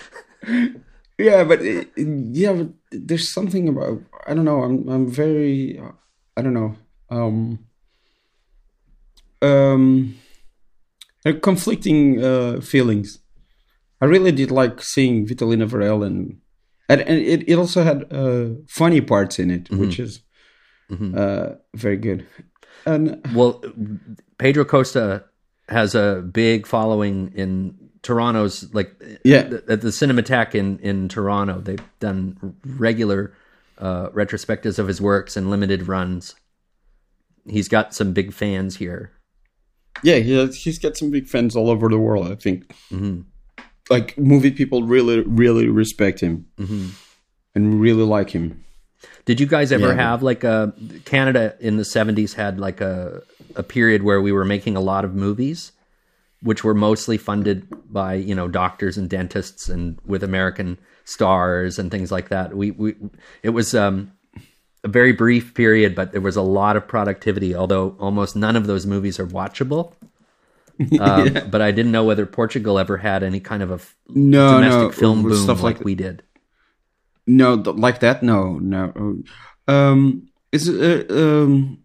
yeah, 1.18 1.42
but 1.42 1.60
it, 1.60 1.88
yeah, 1.96 2.52
but 2.52 2.68
there's 2.92 3.32
something 3.32 3.68
about 3.68 4.00
I 4.28 4.34
don't 4.34 4.44
know. 4.44 4.62
I'm 4.62 4.88
I'm 4.88 5.10
very 5.10 5.82
I 6.36 6.42
don't 6.42 6.54
know. 6.54 6.76
Um, 7.10 7.66
um, 9.42 10.14
uh, 11.24 11.32
conflicting 11.42 12.24
uh, 12.24 12.60
feelings. 12.60 13.18
I 14.00 14.04
really 14.04 14.30
did 14.30 14.52
like 14.52 14.82
seeing 14.82 15.26
Vitalina 15.26 15.66
Varela 15.66 16.06
and 16.06 16.40
and, 16.88 17.00
and 17.00 17.18
it, 17.18 17.48
it 17.48 17.58
also 17.58 17.82
had 17.82 18.06
uh, 18.12 18.50
funny 18.68 19.00
parts 19.00 19.40
in 19.40 19.50
it, 19.50 19.68
which 19.70 19.98
is 19.98 20.20
uh, 21.16 21.54
very 21.74 21.96
good. 21.96 22.24
And 22.86 23.20
Well, 23.34 23.62
Pedro 24.38 24.64
Costa 24.64 25.24
has 25.68 25.94
a 25.94 26.22
big 26.32 26.66
following 26.66 27.32
in 27.34 27.76
Toronto's 28.02 28.72
like 28.72 28.94
yeah, 29.24 29.50
at 29.68 29.80
the 29.80 29.88
Cinematheque 29.88 30.54
in 30.54 30.78
in 30.78 31.08
Toronto. 31.08 31.60
They've 31.60 31.82
done 31.98 32.54
regular 32.64 33.34
uh, 33.78 34.10
retrospectives 34.10 34.78
of 34.78 34.86
his 34.86 35.00
works 35.00 35.36
and 35.36 35.50
limited 35.50 35.88
runs. 35.88 36.36
He's 37.48 37.68
got 37.68 37.94
some 37.94 38.12
big 38.12 38.32
fans 38.32 38.76
here. 38.76 39.10
yeah, 40.02 40.16
he 40.16 40.32
has, 40.36 40.56
he's 40.56 40.78
got 40.78 40.96
some 40.96 41.10
big 41.10 41.26
fans 41.26 41.56
all 41.56 41.68
over 41.68 41.88
the 41.88 41.98
world. 41.98 42.30
I 42.30 42.36
think. 42.36 42.72
hmm 42.88 43.22
like 43.88 44.18
movie 44.18 44.50
people 44.50 44.82
really 44.82 45.20
really 45.20 45.68
respect 45.68 46.18
him 46.18 46.44
hmm 46.58 46.88
and 47.54 47.80
really 47.80 48.02
like 48.02 48.30
him 48.30 48.64
Did 49.24 49.40
you 49.40 49.46
guys 49.46 49.72
ever 49.72 49.88
Yeah. 49.88 49.94
have 49.94 50.22
like 50.22 50.44
a 50.44 50.72
Canada 51.04 51.54
in 51.60 51.76
the 51.76 51.84
seventies 51.84 52.34
had 52.34 52.58
like 52.60 52.80
a 52.80 53.22
a 53.54 53.62
period 53.62 54.02
where 54.02 54.20
we 54.20 54.32
were 54.32 54.44
making 54.44 54.76
a 54.76 54.80
lot 54.80 55.04
of 55.04 55.14
movies, 55.14 55.72
which 56.42 56.62
were 56.64 56.74
mostly 56.74 57.16
funded 57.18 57.66
by 57.92 58.14
you 58.14 58.34
know 58.34 58.48
doctors 58.48 58.96
and 58.96 59.08
dentists 59.10 59.68
and 59.68 59.98
with 60.06 60.22
American 60.22 60.78
stars 61.04 61.78
and 61.78 61.90
things 61.90 62.10
like 62.12 62.28
that. 62.28 62.54
We 62.56 62.70
we 62.72 62.94
it 63.42 63.50
was 63.50 63.74
um, 63.74 64.12
a 64.84 64.88
very 64.88 65.12
brief 65.12 65.54
period, 65.54 65.94
but 65.94 66.12
there 66.12 66.20
was 66.20 66.36
a 66.36 66.42
lot 66.42 66.76
of 66.76 66.86
productivity. 66.88 67.54
Although 67.54 67.96
almost 67.98 68.36
none 68.36 68.56
of 68.56 68.66
those 68.66 68.86
movies 68.86 69.18
are 69.20 69.26
watchable. 69.26 69.92
Um, 71.00 71.32
But 71.50 71.62
I 71.62 71.70
didn't 71.70 71.90
know 71.92 72.04
whether 72.04 72.26
Portugal 72.26 72.78
ever 72.78 72.98
had 72.98 73.22
any 73.22 73.40
kind 73.40 73.62
of 73.62 73.70
a 73.70 73.74
f- 73.76 73.96
no, 74.10 74.52
domestic 74.60 74.80
no, 74.82 74.90
film 74.92 75.22
boom 75.22 75.46
like, 75.46 75.62
like 75.62 75.80
we 75.80 75.94
did. 75.94 76.22
No, 77.26 77.60
th- 77.62 77.76
like 77.76 78.00
that. 78.00 78.22
No, 78.22 78.58
no. 78.58 78.92
Um, 79.68 80.28
is 80.52 80.68
it? 80.68 81.10
Uh, 81.10 81.14
um, 81.14 81.78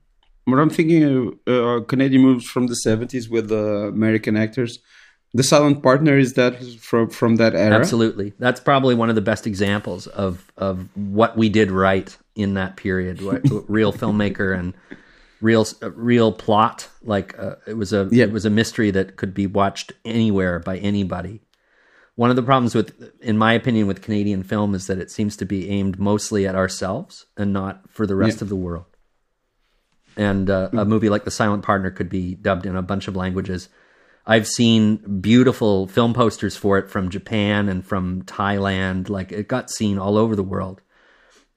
what 0.45 0.59
I'm 0.59 0.69
thinking 0.69 1.03
of 1.03 1.33
uh, 1.47 1.83
Canadian 1.85 2.21
movies 2.21 2.45
from 2.45 2.67
the 2.67 2.75
'70s 2.85 3.29
with 3.29 3.51
uh, 3.51 3.87
American 3.89 4.37
actors. 4.37 4.79
The 5.33 5.43
Silent 5.43 5.81
Partner 5.81 6.17
is 6.17 6.33
that 6.33 6.61
from 6.81 7.09
from 7.09 7.37
that 7.37 7.55
era? 7.55 7.75
Absolutely, 7.75 8.33
that's 8.37 8.59
probably 8.59 8.95
one 8.95 9.09
of 9.09 9.15
the 9.15 9.21
best 9.21 9.47
examples 9.47 10.07
of 10.07 10.51
of 10.57 10.89
what 10.95 11.37
we 11.37 11.47
did 11.49 11.71
right 11.71 12.15
in 12.35 12.53
that 12.55 12.75
period. 12.75 13.21
What, 13.21 13.41
real 13.69 13.93
filmmaker 13.93 14.57
and 14.57 14.73
real 15.39 15.65
real 15.95 16.33
plot. 16.33 16.89
Like 17.01 17.37
uh, 17.39 17.55
it 17.65 17.75
was 17.77 17.93
a 17.93 18.09
Yeah. 18.11 18.25
it 18.25 18.31
was 18.33 18.45
a 18.45 18.49
mystery 18.49 18.91
that 18.91 19.15
could 19.15 19.33
be 19.33 19.47
watched 19.47 19.93
anywhere 20.03 20.59
by 20.59 20.77
anybody. 20.79 21.39
One 22.15 22.29
of 22.29 22.35
the 22.35 22.43
problems 22.43 22.75
with, 22.75 22.93
in 23.21 23.37
my 23.37 23.53
opinion, 23.53 23.87
with 23.87 24.01
Canadian 24.01 24.43
film 24.43 24.75
is 24.75 24.87
that 24.87 24.99
it 24.99 25.09
seems 25.09 25.37
to 25.37 25.45
be 25.45 25.69
aimed 25.69 25.97
mostly 25.97 26.45
at 26.45 26.55
ourselves 26.55 27.25
and 27.37 27.53
not 27.53 27.89
for 27.89 28.05
the 28.05 28.15
rest 28.15 28.37
Yeah. 28.39 28.43
of 28.45 28.49
the 28.49 28.55
world. 28.55 28.85
And 30.17 30.49
uh, 30.49 30.69
a 30.73 30.83
movie 30.85 31.09
like 31.09 31.23
The 31.23 31.31
Silent 31.31 31.63
Partner 31.63 31.89
could 31.89 32.09
be 32.09 32.35
dubbed 32.35 32.65
in 32.65 32.75
a 32.75 32.81
bunch 32.81 33.07
of 33.07 33.15
languages. 33.15 33.69
I've 34.27 34.45
seen 34.47 34.97
beautiful 35.21 35.87
film 35.87 36.13
posters 36.13 36.55
for 36.57 36.77
it 36.77 36.89
from 36.89 37.09
Japan 37.09 37.69
and 37.69 37.83
from 37.83 38.23
Thailand. 38.23 39.09
Like 39.09 39.31
it 39.31 39.47
got 39.47 39.71
seen 39.71 39.97
all 39.97 40.17
over 40.17 40.35
the 40.35 40.43
world. 40.43 40.81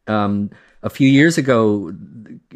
Um, 0.06 0.50
a 0.84 0.90
few 0.90 1.08
years 1.08 1.36
ago, 1.38 1.92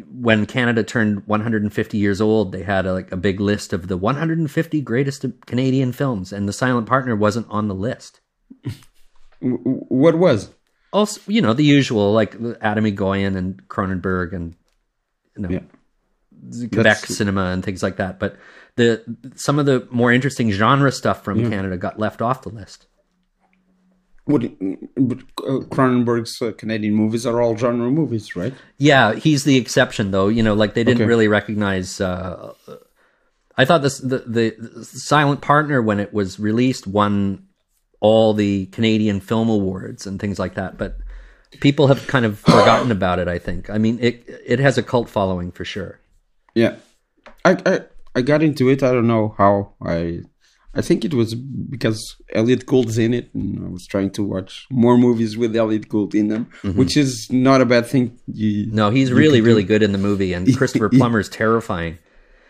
when 0.09 0.45
Canada 0.45 0.83
turned 0.83 1.27
150 1.27 1.97
years 1.97 2.21
old, 2.21 2.51
they 2.53 2.63
had 2.63 2.85
a, 2.85 2.93
like 2.93 3.11
a 3.11 3.17
big 3.17 3.39
list 3.41 3.73
of 3.73 3.87
the 3.89 3.97
150 3.97 4.81
greatest 4.81 5.25
Canadian 5.45 5.91
films, 5.91 6.31
and 6.31 6.47
The 6.47 6.53
Silent 6.53 6.87
Partner 6.87 7.15
wasn't 7.15 7.47
on 7.49 7.67
the 7.67 7.75
list. 7.75 8.21
What 9.41 10.17
was? 10.17 10.49
Also, 10.91 11.21
you 11.27 11.41
know, 11.41 11.53
the 11.53 11.63
usual 11.63 12.11
like 12.11 12.35
Atom 12.61 12.83
Egoyan 12.85 13.37
and 13.37 13.65
Cronenberg 13.69 14.33
and 14.33 14.55
you 15.37 15.43
know, 15.43 15.49
Yeah. 15.49 15.59
Quebec 16.59 16.71
That's- 16.83 17.15
cinema 17.15 17.45
and 17.45 17.63
things 17.63 17.81
like 17.83 17.97
that. 17.97 18.19
But 18.19 18.35
the 18.75 19.03
some 19.35 19.59
of 19.59 19.65
the 19.65 19.87
more 19.91 20.11
interesting 20.11 20.51
genre 20.51 20.91
stuff 20.91 21.23
from 21.23 21.49
Canada 21.49 21.77
got 21.77 21.99
left 21.99 22.21
off 22.21 22.41
the 22.41 22.49
list. 22.49 22.87
But 24.29 24.43
uh, 24.43 25.65
Cronenberg's 25.73 26.39
uh, 26.41 26.51
Canadian 26.55 26.93
movies 26.93 27.25
are 27.25 27.41
all 27.41 27.57
genre 27.57 27.89
movies, 27.89 28.35
right? 28.35 28.53
Yeah, 28.77 29.15
he's 29.15 29.43
the 29.43 29.57
exception 29.57 30.11
though. 30.11 30.27
You 30.27 30.43
know, 30.43 30.53
like 30.53 30.75
they 30.75 30.83
didn't 30.83 31.01
Okay. 31.01 31.07
really 31.07 31.27
recognize. 31.27 31.99
Uh, 31.99 32.53
I 33.57 33.65
thought 33.65 33.81
this 33.81 33.97
the, 33.97 34.19
the 34.19 34.55
the 34.57 34.85
Silent 34.85 35.41
Partner 35.41 35.81
when 35.81 35.99
it 35.99 36.13
was 36.13 36.39
released 36.39 36.85
won 36.85 37.47
all 38.01 38.33
the 38.35 38.67
Canadian 38.67 39.19
Film 39.19 39.49
Awards 39.49 40.05
and 40.07 40.19
things 40.21 40.37
like 40.39 40.53
that, 40.53 40.77
but 40.77 40.97
people 41.59 41.87
have 41.87 42.05
kind 42.07 42.23
of 42.23 42.37
forgotten 42.55 42.91
about 42.91 43.17
it. 43.19 43.27
I 43.27 43.39
think. 43.39 43.69
I 43.71 43.79
mean, 43.79 43.97
it 43.99 44.23
it 44.45 44.59
has 44.59 44.77
a 44.77 44.83
cult 44.83 45.09
following 45.09 45.51
for 45.51 45.65
sure. 45.65 45.99
Yeah, 46.53 46.75
I, 47.43 47.57
I 47.65 47.79
I 48.15 48.21
got 48.21 48.43
into 48.43 48.69
it. 48.69 48.83
I 48.83 48.91
don't 48.91 49.07
know 49.07 49.33
how. 49.37 49.73
I 49.81 50.21
I 50.79 50.81
think 50.81 51.03
it 51.05 51.13
was 51.13 51.35
because 51.35 51.99
Elliot 52.33 52.65
Gould's 52.65 52.97
in 52.97 53.13
it, 53.13 53.29
and 53.33 53.65
I 53.65 53.69
was 53.69 53.85
trying 53.85 54.11
to 54.11 54.23
watch 54.23 54.65
more 54.71 54.97
movies 54.97 55.37
with 55.37 55.55
Elliot 55.55 55.89
Gould 55.89 56.15
in 56.15 56.27
them, 56.29 56.43
which 56.79 56.95
is 56.97 57.27
not 57.29 57.61
a 57.61 57.65
bad 57.65 57.85
thing. 57.85 58.17
You, 58.27 58.71
No, 58.71 58.89
he's 58.89 59.11
really 59.11 59.41
really 59.41 59.63
good 59.63 59.83
in 59.83 59.91
the 59.91 59.97
movie, 60.09 60.33
and 60.33 60.47
Christopher 60.59 60.89
Plummer's 60.89 61.29
terrifying. 61.29 61.97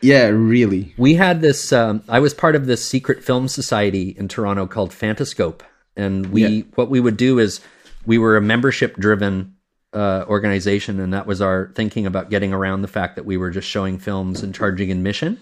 yeah, 0.01 0.27
really. 0.27 0.93
We 0.97 1.15
had 1.15 1.41
this. 1.41 1.73
Um, 1.73 2.03
I 2.07 2.19
was 2.19 2.33
part 2.33 2.55
of 2.55 2.65
this 2.67 2.85
secret 2.85 3.23
film 3.23 3.47
society 3.47 4.15
in 4.19 4.27
Toronto 4.27 4.65
called 4.67 4.91
Fantascope, 4.91 5.61
and 5.97 6.27
we 6.27 6.45
Yeah. 6.45 6.63
what 6.75 6.89
we 6.89 6.99
would 6.99 7.17
do 7.17 7.39
is 7.39 7.59
we 8.05 8.17
were 8.17 8.37
a 8.37 8.41
membership 8.41 8.95
driven 8.97 9.55
uh, 9.91 10.23
organization, 10.27 10.99
and 10.99 11.13
that 11.13 11.25
was 11.25 11.41
our 11.41 11.71
thinking 11.75 12.05
about 12.05 12.29
getting 12.29 12.53
around 12.53 12.81
the 12.83 12.87
fact 12.87 13.15
that 13.15 13.25
we 13.25 13.37
were 13.37 13.49
just 13.49 13.67
showing 13.67 13.97
films 13.97 14.43
and 14.43 14.53
charging 14.53 14.91
admission. 14.91 15.39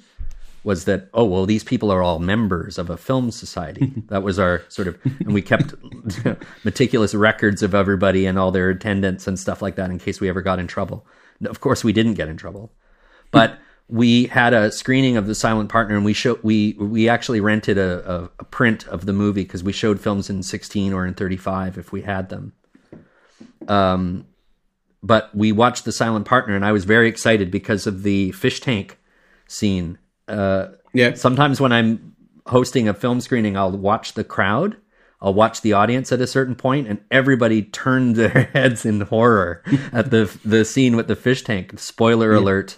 Was 0.68 0.84
that 0.84 1.08
oh 1.14 1.24
well 1.24 1.46
these 1.46 1.64
people 1.64 1.94
are 1.94 2.04
all 2.04 2.20
members 2.20 2.78
of 2.78 2.90
a 2.90 2.98
film 2.98 3.32
society 3.32 3.94
that 4.08 4.22
was 4.22 4.38
our 4.38 4.64
sort 4.68 4.90
of 4.90 5.00
and 5.06 5.34
we 5.34 5.42
kept 5.42 5.74
meticulous 6.66 7.16
records 7.16 7.64
of 7.64 7.74
everybody 7.74 8.26
and 8.26 8.38
all 8.38 8.52
their 8.52 8.70
attendance 8.70 9.28
and 9.28 9.40
stuff 9.40 9.62
like 9.62 9.78
that 9.78 9.90
in 9.90 9.98
case 9.98 10.20
we 10.20 10.28
ever 10.28 10.42
got 10.42 10.60
in 10.60 10.68
trouble. 10.68 11.08
Of 11.46 11.62
course 11.62 11.86
we 11.86 11.94
didn't 11.94 12.16
get 12.16 12.28
in 12.28 12.36
trouble, 12.36 12.74
but 13.32 13.58
we 13.88 14.26
had 14.26 14.54
a 14.54 14.70
screening 14.70 15.16
of 15.16 15.26
the 15.26 15.36
silent 15.36 15.70
partner 15.70 15.96
and 15.96 16.04
we 16.04 16.12
show 16.12 16.38
we 16.44 16.74
we 16.74 17.08
actually 17.08 17.40
rented 17.40 17.78
a, 17.78 18.12
a, 18.12 18.24
a 18.40 18.44
print 18.44 18.86
of 18.90 19.06
the 19.06 19.14
movie 19.14 19.44
because 19.44 19.64
we 19.64 19.72
showed 19.72 20.02
films 20.02 20.30
in 20.30 20.44
16 20.44 20.92
or 20.92 21.06
in 21.06 21.14
35 21.14 21.78
if 21.78 21.94
we 21.94 22.02
had 22.02 22.28
them 22.28 22.52
um 23.70 24.26
but 25.02 25.34
we 25.34 25.54
watched 25.54 25.86
the 25.86 25.94
silent 25.94 26.26
partner 26.26 26.58
and 26.58 26.66
i 26.66 26.74
was 26.74 26.84
very 26.84 27.08
excited 27.08 27.50
because 27.50 27.88
of 27.88 28.04
the 28.04 28.34
fish 28.34 28.60
tank 28.60 29.00
scene 29.48 29.98
uh 30.28 30.68
Yeah, 30.94 31.14
sometimes 31.16 31.60
when 31.62 31.72
i'm 31.72 32.16
hosting 32.46 32.88
a 32.88 32.94
film 32.94 33.22
screening 33.22 33.58
i'll 33.58 33.72
watch 33.72 34.14
the 34.14 34.24
crowd. 34.24 34.78
I'll 35.20 35.34
watch 35.34 35.62
the 35.62 35.74
audience 35.74 36.12
at 36.12 36.22
a 36.22 36.28
certain 36.28 36.54
point 36.54 36.88
and 36.88 37.00
everybody 37.10 37.64
turned 37.64 38.16
their 38.16 38.30
heads 38.54 38.86
in 38.86 39.02
horror 39.02 39.64
at 39.92 40.12
the 40.12 40.30
the 40.46 40.64
scene 40.64 40.96
with 40.96 41.08
the 41.08 41.16
fish 41.16 41.44
tank. 41.44 41.80
Spoiler 41.80 42.34
alert. 42.36 42.78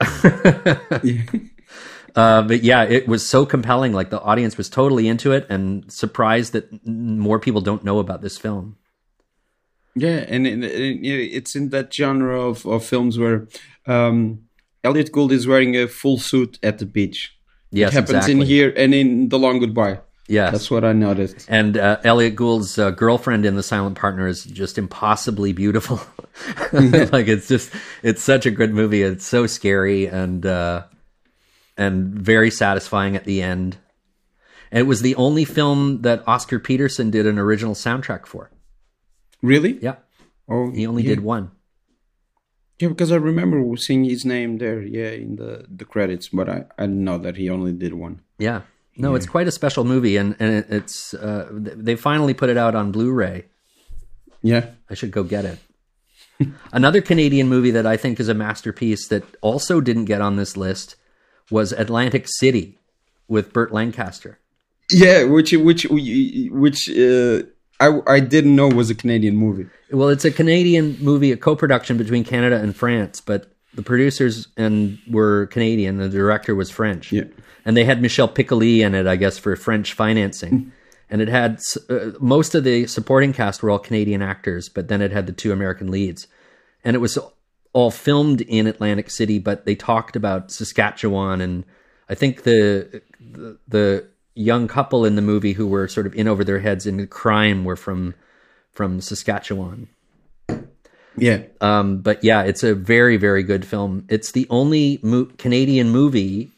Uh, 2.16 2.42
but 2.42 2.64
yeah, 2.64 2.82
it 2.82 3.06
was 3.06 3.24
so 3.28 3.46
compelling. 3.46 3.92
Like 3.92 4.10
the 4.10 4.20
audience 4.20 4.56
was 4.56 4.68
totally 4.68 5.06
into 5.06 5.30
it 5.30 5.46
and 5.48 5.90
surprised 5.92 6.52
that 6.54 6.84
more 6.84 7.38
people 7.38 7.60
don't 7.60 7.84
know 7.84 8.00
about 8.00 8.20
this 8.20 8.36
film. 8.36 8.76
yeah, 9.94 10.24
and, 10.28 10.46
and, 10.46 10.64
and 10.64 11.04
it's 11.04 11.54
in 11.54 11.68
that 11.70 11.92
genre 11.92 12.40
of, 12.40 12.66
of 12.66 12.84
films 12.84 13.18
where 13.18 13.46
um, 13.86 14.42
Elliot 14.84 15.12
Gould 15.12 15.32
is 15.32 15.46
wearing 15.46 15.76
a 15.76 15.86
full 15.86 16.18
suit 16.18 16.58
at 16.62 16.78
the 16.78 16.86
beach. 16.86 17.36
Yes, 17.70 17.92
it 17.92 17.94
happens 17.94 18.10
exactly. 18.10 18.32
in 18.32 18.40
here 18.42 18.72
and 18.76 18.94
in 18.94 19.28
The 19.28 19.38
Long 19.38 19.58
Goodbye. 19.60 20.00
Yes, 20.26 20.52
That's 20.52 20.70
what 20.70 20.84
I 20.84 20.92
noticed. 20.92 21.46
and 21.48 21.76
uh, 21.76 21.98
Elliot 22.04 22.36
Gould's 22.36 22.78
uh, 22.78 22.92
girlfriend 22.92 23.44
in 23.44 23.56
The 23.56 23.64
Silent 23.64 23.98
Partner 23.98 24.28
is 24.28 24.44
just 24.44 24.78
impossibly 24.78 25.52
beautiful. 25.52 25.96
like 26.72 27.26
it's 27.26 27.48
just, 27.48 27.72
it's 28.04 28.22
such 28.22 28.46
a 28.46 28.50
good 28.52 28.72
movie. 28.72 29.02
It's 29.02 29.26
so 29.26 29.46
scary 29.48 30.06
and 30.06 30.46
uh, 30.46 30.84
and 31.76 32.14
very 32.14 32.50
satisfying 32.50 33.16
at 33.16 33.24
the 33.24 33.42
end. 33.42 33.76
And 34.70 34.78
it 34.80 34.84
was 34.86 35.02
the 35.02 35.16
only 35.16 35.44
film 35.44 36.02
that 36.02 36.22
Oscar 36.28 36.60
Peterson 36.60 37.10
did 37.10 37.26
an 37.26 37.38
original 37.38 37.74
soundtrack 37.74 38.26
for. 38.26 38.50
Really? 39.42 39.78
Yeah, 39.82 39.96
Oh, 40.48 40.70
he 40.70 40.86
only 40.86 41.02
yeah. 41.02 41.10
did 41.10 41.20
one. 41.20 41.50
Yeah, 42.80 42.88
because 42.88 43.12
I 43.12 43.16
remember 43.16 43.76
seeing 43.76 44.04
his 44.04 44.24
name 44.24 44.56
there, 44.56 44.80
yeah, 44.80 45.10
in 45.10 45.36
the, 45.36 45.66
the 45.68 45.84
credits, 45.84 46.28
but 46.28 46.48
I, 46.48 46.64
I 46.78 46.86
didn't 46.86 47.04
know 47.04 47.18
that 47.18 47.36
he 47.36 47.50
only 47.50 47.72
did 47.72 47.92
one. 47.92 48.22
Yeah. 48.38 48.62
No, 48.96 49.14
it's 49.14 49.26
quite 49.26 49.46
a 49.46 49.50
special 49.50 49.84
movie, 49.84 50.18
and 50.18 50.36
and 50.38 50.56
it, 50.56 50.66
it's 50.68 51.14
uh, 51.14 51.48
they 51.52 51.96
finally 51.96 52.34
put 52.34 52.50
it 52.50 52.58
out 52.58 52.74
on 52.74 52.92
Blu-ray. 52.92 53.46
Yeah. 54.42 54.70
I 54.90 54.94
should 54.94 55.10
go 55.10 55.22
get 55.22 55.44
it. 55.44 55.58
Another 56.72 57.00
Canadian 57.00 57.48
movie 57.48 57.70
that 57.70 57.86
I 57.86 57.96
think 57.96 58.18
is 58.18 58.28
a 58.28 58.34
masterpiece 58.34 59.08
that 59.08 59.24
also 59.40 59.80
didn't 59.80 60.06
get 60.06 60.20
on 60.20 60.36
this 60.36 60.56
list 60.56 60.96
was 61.50 61.72
Atlantic 61.72 62.26
City 62.28 62.78
with 63.28 63.52
Burt 63.52 63.72
Lancaster. 63.72 64.38
Yeah, 64.90 65.24
which 65.24 65.52
which 65.52 65.86
which 65.90 66.90
uh, 66.90 67.42
I 67.80 68.00
I 68.06 68.20
didn't 68.20 68.54
know 68.54 68.68
it 68.68 68.74
was 68.76 68.90
a 68.90 68.94
Canadian 68.94 69.36
movie. 69.36 69.66
Well, 69.90 70.08
it's 70.08 70.24
a 70.24 70.30
Canadian 70.30 70.96
movie, 71.00 71.32
a 71.32 71.36
co-production 71.36 71.96
between 71.96 72.22
Canada 72.24 72.56
and 72.60 72.76
France, 72.76 73.20
but 73.20 73.50
the 73.74 73.82
producers 73.82 74.46
and 74.56 74.98
were 75.08 75.46
Canadian. 75.46 75.96
The 75.96 76.08
director 76.08 76.54
was 76.54 76.70
French. 76.70 77.10
Yeah. 77.12 77.24
and 77.64 77.76
they 77.76 77.84
had 77.84 78.00
Michel 78.02 78.28
Piccoli 78.28 78.80
in 78.80 78.94
it, 78.94 79.06
I 79.06 79.16
guess, 79.16 79.38
for 79.38 79.54
French 79.56 79.92
financing. 79.92 80.72
and 81.10 81.20
it 81.20 81.28
had 81.28 81.60
uh, 81.88 82.10
most 82.20 82.54
of 82.54 82.62
the 82.64 82.86
supporting 82.86 83.32
cast 83.32 83.62
were 83.62 83.70
all 83.70 83.78
Canadian 83.80 84.22
actors, 84.22 84.68
but 84.68 84.88
then 84.88 85.00
it 85.02 85.10
had 85.10 85.26
the 85.26 85.32
two 85.32 85.52
American 85.52 85.90
leads, 85.90 86.26
and 86.84 86.94
it 86.94 87.00
was 87.00 87.18
all 87.72 87.90
filmed 87.90 88.40
in 88.42 88.66
Atlantic 88.66 89.10
City. 89.10 89.38
But 89.38 89.64
they 89.64 89.74
talked 89.74 90.16
about 90.16 90.50
Saskatchewan, 90.52 91.40
and 91.40 91.64
I 92.08 92.14
think 92.14 92.42
the 92.42 93.02
the, 93.20 93.58
the 93.68 94.06
young 94.40 94.68
couple 94.68 95.04
in 95.04 95.16
the 95.16 95.22
movie 95.22 95.52
who 95.52 95.66
were 95.66 95.86
sort 95.86 96.06
of 96.06 96.14
in 96.14 96.26
over 96.26 96.44
their 96.44 96.60
heads 96.60 96.86
in 96.86 97.06
crime 97.06 97.64
were 97.64 97.76
from 97.76 98.14
from 98.72 99.00
Saskatchewan. 99.00 99.88
Yeah. 101.16 101.42
Um, 101.60 101.98
but 101.98 102.22
yeah, 102.24 102.42
it's 102.42 102.62
a 102.62 102.74
very, 102.74 103.16
very 103.16 103.42
good 103.42 103.66
film. 103.66 104.06
It's 104.08 104.32
the 104.32 104.46
only 104.48 105.00
mo- 105.02 105.28
Canadian 105.38 105.90
movie 105.90 106.50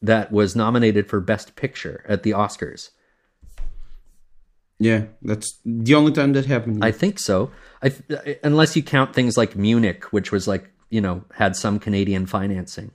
that 0.00 0.32
was 0.32 0.56
nominated 0.56 1.08
for 1.08 1.20
Best 1.20 1.56
Picture 1.56 2.04
at 2.08 2.22
the 2.22 2.30
Oscars. 2.30 2.90
Yeah, 4.78 5.06
that's 5.20 5.58
the 5.66 5.94
only 5.94 6.12
time 6.12 6.32
that 6.32 6.46
happened. 6.46 6.82
I 6.82 6.90
think 6.90 7.18
so. 7.18 7.50
I 7.82 7.92
unless 8.42 8.76
you 8.76 8.82
count 8.82 9.14
things 9.14 9.36
like 9.36 9.54
Munich, 9.54 10.04
which 10.04 10.32
was 10.32 10.48
like 10.48 10.70
you 10.88 11.02
know 11.02 11.24
had 11.34 11.54
some 11.54 11.78
Canadian 11.78 12.26
financing. 12.26 12.92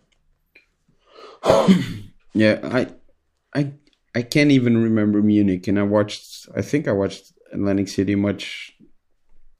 Yeah, 2.37 2.59
I, 2.63 2.87
I, 3.55 3.73
I 4.13 4.21
can't 4.21 4.51
even 4.51 4.77
remember 4.83 5.21
Munich, 5.21 5.67
and 5.67 5.79
I 5.79 5.83
watched. 5.83 6.47
I 6.55 6.61
think 6.61 6.87
I 6.87 6.91
watched 6.91 7.31
Atlantic 7.53 7.87
City 7.87 8.15
much, 8.15 8.75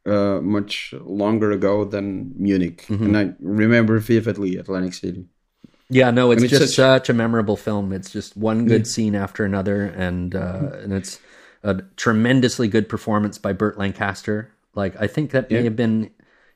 uh, 0.05 0.39
much 0.41 0.93
longer 1.01 1.51
ago 1.51 1.85
than 1.85 2.33
Munich, 2.37 2.85
Mm-hmm. 2.87 3.03
and 3.05 3.17
I 3.17 3.33
remember 3.39 3.97
vividly 3.99 4.57
Atlantic 4.57 4.93
City. 4.93 5.25
Yeah, 5.89 6.09
no, 6.11 6.31
it's 6.31 6.41
mean, 6.41 6.49
just 6.49 6.61
such- 6.67 6.75
such, 6.75 7.09
a 7.09 7.13
memorable 7.13 7.55
film. 7.57 7.93
It's 7.93 8.11
just 8.11 8.35
one 8.35 8.65
good 8.65 8.87
scene 8.87 9.15
after 9.15 9.45
another, 9.45 9.83
and 9.85 10.35
uh, 10.35 10.71
and 10.81 10.93
it's 10.93 11.19
a 11.63 11.81
tremendously 11.95 12.67
good 12.67 12.89
performance 12.89 13.37
by 13.37 13.53
Burt 13.53 13.77
Lancaster. 13.77 14.51
Like 14.73 14.99
I 14.99 15.07
think 15.07 15.31
that 15.31 15.49
may 15.49 15.57
Yeah. 15.57 15.63
have 15.65 15.75
been. 15.75 16.05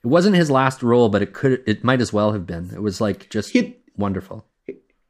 It 0.04 0.08
wasn't 0.08 0.36
his 0.36 0.50
last 0.50 0.82
role, 0.82 1.10
but 1.10 1.22
it 1.22 1.34
could. 1.34 1.62
It 1.68 1.84
might 1.84 2.02
as 2.02 2.12
well 2.12 2.32
have 2.34 2.46
been. 2.48 2.72
It 2.74 2.82
was 2.82 3.00
like 3.02 3.30
just 3.30 3.52
He- 3.52 3.78
wonderful. 3.98 4.46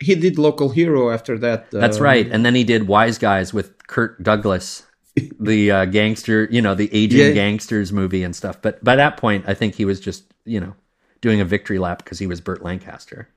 He 0.02 0.16
did 0.16 0.38
Local 0.38 0.70
Hero 0.70 1.10
after 1.12 1.38
that. 1.40 1.72
That's 1.72 2.00
uh, 2.00 2.04
right. 2.04 2.28
And 2.32 2.46
then 2.46 2.56
he 2.56 2.64
did 2.64 2.88
Wise 2.88 3.18
Guys 3.18 3.54
with 3.54 3.78
Kirk 3.88 4.22
Douglas, 4.24 4.84
the 5.40 5.72
uh, 5.72 5.86
gangster, 5.86 6.48
you 6.52 6.62
know, 6.62 6.74
the 6.76 6.90
aging 6.94 7.20
Yeah. 7.20 7.32
gangsters 7.32 7.92
movie 7.92 8.24
and 8.24 8.36
stuff. 8.36 8.62
But 8.62 8.84
by 8.84 8.96
that 8.96 9.18
point, 9.18 9.46
I 9.48 9.54
think 9.54 9.76
he 9.76 9.86
was 9.86 10.00
just, 10.00 10.24
you 10.46 10.60
know, 10.60 10.74
doing 11.22 11.42
a 11.42 11.46
victory 11.46 11.80
lap 11.80 12.04
because 12.04 12.20
he 12.20 12.28
was 12.28 12.40
Burt 12.42 12.62
Lancaster. 12.64 13.28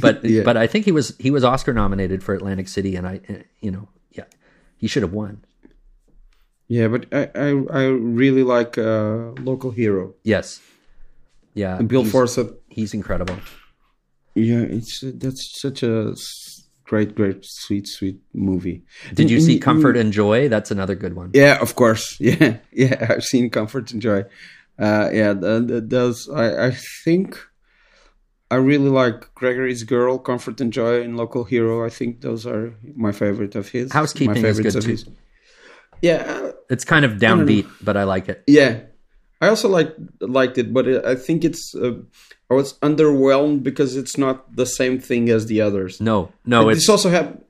But 0.00 0.24
Yeah. 0.28 0.42
but 0.42 0.56
I 0.56 0.66
think 0.66 0.84
he 0.86 0.92
was 0.92 1.14
he 1.18 1.30
was 1.30 1.44
Oscar 1.44 1.72
nominated 1.72 2.22
for 2.24 2.34
Atlantic 2.34 2.66
City, 2.68 2.96
and 2.96 3.06
I, 3.06 3.20
uh, 3.28 3.34
you 3.60 3.70
know, 3.70 3.88
yeah, 4.10 4.24
he 4.76 4.88
should 4.88 5.02
have 5.02 5.12
won. 5.12 5.44
Yeah, 6.68 6.88
but 6.88 7.06
I, 7.12 7.28
I, 7.34 7.48
I 7.70 7.82
really 7.84 8.42
like 8.42 8.78
uh, 8.78 9.32
Local 9.42 9.70
Hero. 9.70 10.14
Yes, 10.24 10.60
yeah, 11.54 11.76
And 11.78 11.86
Bill 11.88 12.02
he's, 12.02 12.12
Forsyth. 12.12 12.54
he's 12.70 12.94
incredible. 12.94 13.36
Yeah, 14.34 14.60
it's 14.62 15.00
that's 15.02 15.60
such 15.60 15.82
a 15.82 16.14
great, 16.84 17.14
great, 17.14 17.38
sweet, 17.44 17.86
sweet 17.88 18.20
movie. 18.34 18.82
Did 19.14 19.30
you 19.30 19.36
And- 19.38 19.46
see 19.46 19.52
and- 19.54 19.62
Comfort 19.62 19.96
and 19.96 20.12
Joy? 20.12 20.48
That's 20.48 20.70
another 20.70 20.94
good 20.94 21.14
one. 21.14 21.30
Yeah, 21.34 21.58
of 21.60 21.74
course. 21.74 22.16
Yeah, 22.20 22.56
yeah. 22.72 23.06
I've 23.10 23.24
seen 23.24 23.50
Comfort 23.50 23.92
and 23.92 24.00
Joy. 24.02 24.24
Uh, 24.78 25.10
yeah, 25.12 25.34
th- 25.34 25.68
th- 25.68 25.82
those. 25.86 26.28
I, 26.30 26.68
I 26.68 26.70
think 27.04 27.38
I 28.50 28.56
really 28.56 28.88
like 28.90 29.32
Gregory's 29.34 29.82
Girl, 29.84 30.18
Comfort 30.18 30.60
and 30.60 30.72
Joy, 30.72 31.02
and 31.02 31.16
Local 31.16 31.44
Hero. 31.44 31.84
I 31.84 31.90
think 31.90 32.20
those 32.22 32.46
are 32.46 32.74
my 32.96 33.12
favorite 33.12 33.54
of 33.54 33.68
his. 33.68 33.92
Housekeeping 33.92 34.42
my 34.42 34.48
is 34.48 34.60
good 34.60 34.76
of 34.76 34.84
too. 34.84 34.90
his. 34.92 35.04
Yeah, 36.00 36.16
uh, 36.26 36.52
It's 36.70 36.84
kind 36.84 37.04
of 37.04 37.12
downbeat, 37.12 37.68
but 37.82 37.96
I 37.96 38.04
like 38.04 38.28
it. 38.28 38.42
yeah. 38.46 38.80
I 39.40 39.48
also 39.48 39.68
like 39.68 39.94
liked 40.20 40.56
it, 40.58 40.72
but 40.72 40.86
I 41.04 41.16
think 41.16 41.44
it's. 41.44 41.74
Uh, 41.74 42.00
I 42.52 42.56
was 42.56 42.74
underwhelmed 42.80 43.62
because 43.62 43.96
it's 43.96 44.16
not 44.16 44.54
the 44.56 44.66
same 44.66 45.00
thing 45.00 45.28
as 45.28 45.46
the 45.46 45.60
others. 45.60 46.00
No, 46.00 46.32
no, 46.44 46.68
it's 46.68 46.80
this 46.80 46.88
also 46.88 47.10
happened. 47.10 47.44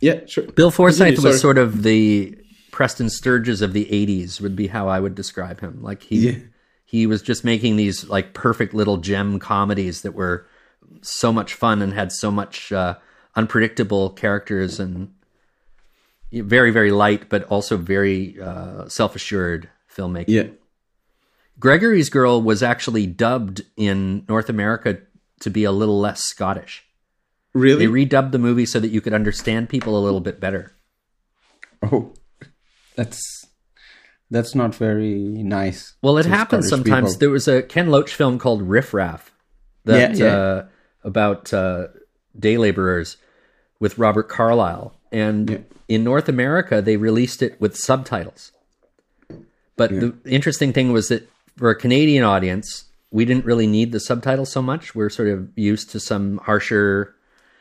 Yeah, 0.00 0.20
sure. 0.26 0.44
Bill 0.44 0.70
Forsyth 0.70 0.98
Continue, 1.06 1.28
was 1.28 1.40
sort 1.40 1.58
of 1.58 1.82
the 1.82 2.36
Preston 2.70 3.10
Sturges 3.10 3.62
of 3.62 3.72
the 3.72 3.86
'80s, 3.86 4.40
would 4.40 4.54
be 4.56 4.68
how 4.68 4.88
I 4.88 5.00
would 5.00 5.14
describe 5.14 5.60
him. 5.60 5.82
Like 5.82 6.02
he, 6.02 6.30
Yeah. 6.30 6.38
he 6.84 7.06
was 7.06 7.20
just 7.22 7.44
making 7.44 7.76
these 7.76 8.08
like 8.08 8.32
perfect 8.34 8.74
little 8.74 8.98
gem 8.98 9.38
comedies 9.38 10.02
that 10.02 10.14
were 10.14 10.46
so 11.02 11.32
much 11.32 11.54
fun 11.54 11.82
and 11.82 11.92
had 11.92 12.12
so 12.12 12.30
much 12.30 12.70
uh, 12.72 12.96
unpredictable 13.34 14.10
characters 14.10 14.78
and 14.78 15.12
very, 16.32 16.70
very 16.70 16.90
light, 16.92 17.28
but 17.28 17.44
also 17.44 17.76
very 17.76 18.40
uh, 18.40 18.88
self-assured 18.88 19.68
filmmaking. 19.94 20.24
Yeah. 20.28 20.46
Gregory's 21.60 22.08
Girl 22.10 22.40
was 22.42 22.62
actually 22.62 23.06
dubbed 23.06 23.62
in 23.76 24.24
North 24.28 24.48
America 24.48 24.98
to 25.40 25.50
be 25.50 25.64
a 25.64 25.72
little 25.72 25.98
less 25.98 26.22
Scottish. 26.24 26.84
Really? 27.54 27.86
They 27.86 27.92
redubbed 28.06 28.32
the 28.32 28.38
movie 28.38 28.66
so 28.66 28.78
that 28.80 28.88
you 28.90 29.00
could 29.00 29.14
understand 29.14 29.68
people 29.68 29.98
a 29.98 30.02
little 30.02 30.20
bit 30.20 30.38
better. 30.40 30.74
Oh, 31.82 32.12
that's 32.94 33.20
that's 34.30 34.54
not 34.54 34.74
very 34.74 35.14
nice. 35.14 35.94
Well, 36.02 36.18
it 36.18 36.26
happens 36.26 36.66
Scottish 36.66 36.84
sometimes. 36.84 37.10
people. 37.14 37.20
There 37.20 37.30
was 37.30 37.48
a 37.48 37.62
Ken 37.62 37.88
Loach 37.88 38.14
film 38.14 38.38
called 38.38 38.62
Riff 38.62 38.92
Raff 38.92 39.32
that 39.84 40.16
Yeah, 40.16 40.24
yeah. 40.26 40.36
Uh, 40.36 40.66
about 41.04 41.52
uh, 41.54 41.88
day 42.38 42.58
laborers 42.58 43.16
with 43.80 43.96
Robert 43.98 44.28
Carlyle, 44.28 44.94
and 45.12 45.50
Yeah. 45.50 45.58
in 45.88 46.04
North 46.04 46.28
America 46.28 46.82
they 46.82 46.96
released 46.96 47.42
it 47.42 47.60
with 47.60 47.76
subtitles. 47.76 48.52
But 49.76 49.90
the 49.90 50.14
interesting 50.26 50.72
thing 50.72 50.92
was 50.92 51.08
that 51.08 51.28
for 51.58 51.70
a 51.70 51.74
Canadian 51.76 52.24
audience, 52.24 52.84
we 53.10 53.24
didn't 53.24 53.44
really 53.44 53.66
need 53.66 53.92
the 53.92 54.00
subtitles 54.00 54.50
so 54.50 54.62
much. 54.62 54.94
We're 54.94 55.10
sort 55.10 55.28
of 55.28 55.48
used 55.56 55.90
to 55.90 56.00
some 56.00 56.38
harsher 56.38 57.14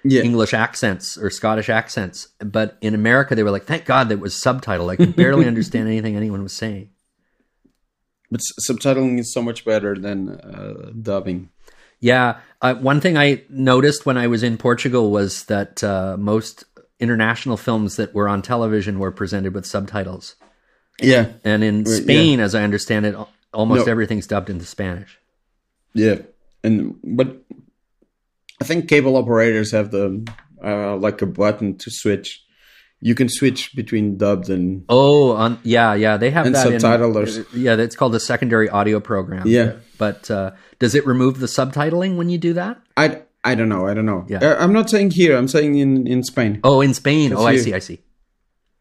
Yeah. 0.04 0.22
English 0.22 0.54
accents 0.54 1.18
or 1.18 1.30
Scottish 1.30 1.70
accents. 1.70 2.28
But 2.40 2.78
in 2.82 2.94
America, 2.94 3.36
they 3.36 3.44
were 3.44 3.52
like, 3.52 3.66
"Thank 3.66 3.86
God 3.86 4.10
that 4.10 4.20
was 4.20 4.34
subtitled. 4.36 4.92
I 4.92 4.96
could 4.96 5.16
barely 5.16 5.46
understand 5.54 5.88
anything 5.88 6.16
anyone 6.16 6.44
was 6.44 6.54
saying." 6.54 6.90
But 8.32 8.42
s- 8.42 8.70
subtitling 8.70 9.20
is 9.20 9.34
so 9.34 9.42
much 9.42 9.64
better 9.66 9.96
than 9.96 10.30
uh, 10.30 10.92
dubbing. 11.02 11.50
Yeah, 12.00 12.40
uh, 12.62 12.76
one 12.76 13.02
thing 13.02 13.18
I 13.18 13.42
noticed 13.50 14.06
when 14.06 14.18
I 14.18 14.28
was 14.28 14.44
in 14.44 14.58
Portugal 14.58 15.12
was 15.12 15.46
that 15.46 15.84
uh, 15.84 16.16
most 16.20 16.64
international 17.00 17.58
films 17.58 17.96
that 17.96 18.14
were 18.14 18.28
on 18.30 18.42
television 18.42 19.00
were 19.00 19.12
presented 19.12 19.54
with 19.56 19.66
subtitles, 19.66 20.36
Yeah, 21.02 21.32
and 21.44 21.64
in 21.64 21.86
Spain, 21.86 22.40
as 22.40 22.54
I 22.54 22.64
understand 22.64 23.06
it, 23.08 23.16
almost 23.54 23.86
No. 23.86 23.92
everything's 23.92 24.28
dubbed 24.28 24.50
into 24.50 24.66
Spanish. 24.66 25.20
yeah, 25.94 26.20
and 26.64 26.96
but 27.04 27.38
I 28.62 28.64
think 28.66 28.88
cable 28.90 29.16
operators 29.18 29.72
have 29.72 29.92
the 29.92 30.28
uh, 30.64 30.96
like 30.98 31.22
a 31.22 31.26
button 31.28 31.78
to 31.78 31.92
switch. 31.92 32.44
You 33.00 33.14
can 33.14 33.30
switch 33.30 33.76
between 33.76 34.18
dubbed 34.18 34.50
and 34.50 34.84
Oh, 34.90 35.34
on, 35.34 35.60
yeah, 35.62 35.94
yeah, 35.94 36.18
they 36.18 36.32
have 36.32 36.48
And 36.48 36.56
that. 36.56 36.66
in- 36.66 36.82
subtitled 36.82 37.16
or 37.16 37.58
yeah, 37.58 37.76
it's 37.76 37.96
called 37.96 38.16
a 38.16 38.20
secondary 38.20 38.70
audio 38.70 39.00
program. 39.00 39.44
Yeah. 39.46 39.74
but 40.00 40.32
uh, 40.32 40.52
does 40.80 40.96
it 40.96 41.06
remove 41.06 41.40
the 41.40 41.46
subtitling 41.46 42.18
when 42.18 42.30
you 42.30 42.40
do 42.40 42.54
that? 42.54 42.82
I 42.98 43.22
I 43.44 43.54
don't 43.54 43.70
know. 43.70 43.86
I 43.88 43.94
don't 43.94 44.08
know. 44.08 44.26
Yeah. 44.28 44.40
Uh, 44.40 44.58
I'm 44.60 44.74
not 44.74 44.90
saying 44.90 45.12
here. 45.12 45.38
I'm 45.38 45.48
saying 45.48 45.78
in 45.78 46.08
in 46.08 46.24
Spain. 46.24 46.60
Oh, 46.64 46.82
in 46.82 46.94
Spain. 46.96 47.34
oh, 47.34 47.46
I 47.46 47.58
see. 47.58 47.74
I 47.76 47.80
see. 47.80 48.00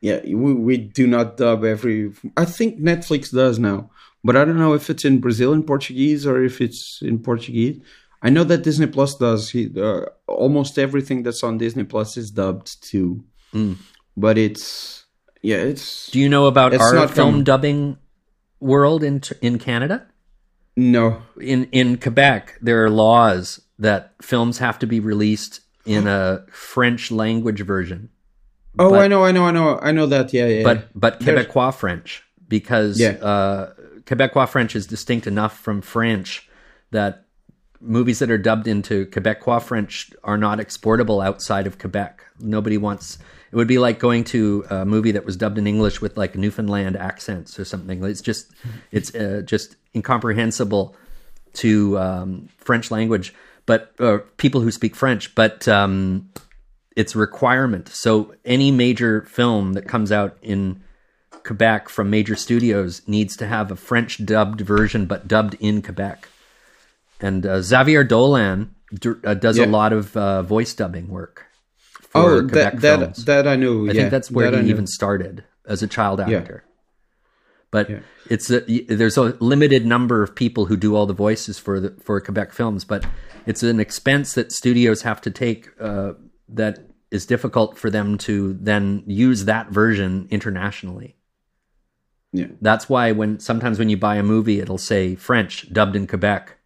Yeah, 0.00 0.20
we 0.24 0.54
we 0.54 0.76
do 0.78 1.06
not 1.06 1.36
dub 1.36 1.62
every. 1.64 2.12
I 2.38 2.46
think 2.46 2.80
Netflix 2.80 3.30
does 3.30 3.58
now, 3.58 3.90
but 4.26 4.34
I 4.36 4.44
don't 4.46 4.58
know 4.64 4.74
if 4.80 4.90
it's 4.92 5.04
in 5.10 5.20
Brazilian 5.26 5.62
Portuguese 5.72 6.26
or 6.30 6.36
if 6.50 6.60
it's 6.66 7.00
in 7.10 7.16
Portuguese. 7.28 7.76
I 8.26 8.28
know 8.30 8.44
that 8.50 8.62
Disney 8.68 8.86
Plus 8.96 9.12
does. 9.26 9.50
He, 9.54 9.62
uh, 9.88 10.06
almost 10.26 10.78
everything 10.86 11.22
that's 11.22 11.42
on 11.48 11.58
Disney 11.58 11.84
Plus 11.84 12.16
is 12.16 12.30
dubbed 12.40 12.68
too, 12.90 13.08
but 14.16 14.36
it's 14.46 15.04
yeah, 15.42 15.60
it's 15.72 16.10
Do 16.10 16.18
you 16.18 16.28
know 16.28 16.46
about 16.46 16.74
our 16.74 17.08
film 17.08 17.44
dubbing 17.44 17.98
world 18.60 19.02
in 19.10 19.16
in 19.42 19.58
Canada? 19.58 20.06
no. 20.76 21.22
in 21.40 21.60
in 21.80 21.96
Quebec, 22.04 22.42
there 22.66 22.78
are 22.84 22.90
laws 22.90 23.60
that 23.78 24.00
films 24.22 24.58
have 24.58 24.78
to 24.82 24.86
be 24.86 24.98
released 25.00 25.60
in 25.84 26.06
a 26.06 26.44
French 26.50 27.10
language 27.12 27.62
version, 27.74 28.08
Oh, 28.78 28.90
But- 28.90 29.04
I 29.04 29.08
know, 29.08 29.24
I 29.24 29.32
know, 29.32 29.44
I 29.46 29.52
know, 29.52 29.78
I 29.88 29.92
know 29.92 30.06
that. 30.14 30.32
Yeah, 30.34 30.48
yeah. 30.48 30.64
but 30.68 30.78
but 30.94 31.20
There's- 31.20 31.46
Quebecois 31.46 31.74
French 31.74 32.22
because 32.48 32.98
Yeah. 33.00 33.12
uh, 33.32 33.72
Quebecois 34.06 34.48
French 34.48 34.76
is 34.76 34.86
distinct 34.86 35.26
enough 35.26 35.58
from 35.58 35.82
French 35.82 36.48
that 36.92 37.24
movies 37.80 38.20
that 38.20 38.30
are 38.30 38.38
dubbed 38.38 38.68
into 38.68 39.06
Quebecois 39.06 39.62
French 39.62 40.10
are 40.24 40.38
not 40.38 40.60
exportable 40.60 41.20
outside 41.20 41.66
of 41.66 41.78
Quebec. 41.78 42.22
Nobody 42.38 42.78
wants. 42.78 43.18
It 43.50 43.56
would 43.56 43.68
be 43.68 43.78
like 43.78 43.98
going 43.98 44.24
to 44.24 44.64
a 44.70 44.84
movie 44.84 45.12
that 45.12 45.24
was 45.24 45.36
dubbed 45.36 45.58
in 45.58 45.66
English 45.66 46.00
with 46.00 46.16
like 46.16 46.34
Newfoundland 46.36 46.96
accents 46.96 47.58
or 47.58 47.64
something. 47.64 48.02
It's 48.04 48.20
just 48.20 48.52
it's 48.90 49.14
uh, 49.14 49.42
just 49.44 49.76
incomprehensible 49.94 50.96
to 51.54 51.98
um, 51.98 52.48
French 52.58 52.90
language, 52.90 53.34
but 53.66 53.96
people 54.36 54.60
who 54.60 54.70
speak 54.70 54.94
French. 54.94 55.34
But 55.34 55.66
um, 55.66 56.30
it's 56.96 57.14
a 57.14 57.18
requirement. 57.18 57.88
So 57.88 58.34
any 58.44 58.70
major 58.70 59.22
film 59.22 59.74
that 59.74 59.86
comes 59.86 60.12
out 60.12 60.36
in 60.42 60.82
Quebec 61.46 61.88
from 61.88 62.10
major 62.10 62.36
studios 62.36 63.02
needs 63.06 63.36
to 63.36 63.46
have 63.46 63.70
a 63.70 63.76
French 63.76 64.24
dubbed 64.24 64.60
version, 64.60 65.06
but 65.06 65.28
dubbed 65.28 65.54
in 65.60 65.80
Quebec. 65.80 66.28
And 67.20 67.46
uh, 67.46 67.62
Xavier 67.62 68.04
Dolan 68.04 68.74
d- 68.92 69.12
uh, 69.24 69.34
does 69.34 69.58
a 69.58 69.66
lot 69.66 69.92
of 69.92 70.16
uh, 70.16 70.42
voice 70.42 70.74
dubbing 70.74 71.08
work 71.08 71.46
for 72.02 72.20
oh, 72.20 72.40
Quebec 72.42 72.72
that 72.74 72.80
that 72.82 72.98
films. 72.98 73.24
that 73.24 73.48
I 73.48 73.56
knew. 73.56 73.84
I 73.88 73.92
yeah, 73.92 74.00
think 74.00 74.10
that's 74.10 74.30
where 74.30 74.50
that 74.50 74.64
he 74.64 74.70
even 74.70 74.86
started 74.86 75.44
as 75.66 75.82
a 75.82 75.86
child 75.86 76.18
Yeah. 76.18 76.38
actor. 76.38 76.64
But 77.70 77.90
Yeah. 77.90 78.00
it's 78.28 78.50
a, 78.50 78.60
there's 78.88 79.16
a 79.16 79.36
limited 79.40 79.86
number 79.86 80.22
of 80.22 80.34
people 80.34 80.66
who 80.66 80.76
do 80.76 80.94
all 80.94 81.06
the 81.06 81.14
voices 81.14 81.58
for 81.58 81.80
the 81.80 81.90
for 82.02 82.20
Quebec 82.20 82.52
films, 82.52 82.84
but 82.84 83.04
it's 83.46 83.62
an 83.62 83.80
expense 83.80 84.34
that 84.34 84.52
studios 84.52 85.02
have 85.02 85.20
to 85.22 85.30
take 85.30 85.68
uh, 85.80 86.12
that 86.48 86.80
is 87.10 87.24
difficult 87.26 87.78
for 87.78 87.88
them 87.90 88.18
to 88.18 88.54
then 88.60 89.02
use 89.06 89.44
that 89.46 89.70
version 89.70 90.26
internationally. 90.30 91.16
Yeah. 92.32 92.48
That's 92.60 92.88
why 92.88 93.12
when 93.12 93.40
sometimes 93.40 93.78
when 93.78 93.88
you 93.88 93.96
buy 93.96 94.16
a 94.16 94.22
movie, 94.22 94.60
it'll 94.60 94.78
say 94.78 95.14
French 95.14 95.72
dubbed 95.72 95.96
in 95.96 96.06
Quebec 96.06 96.56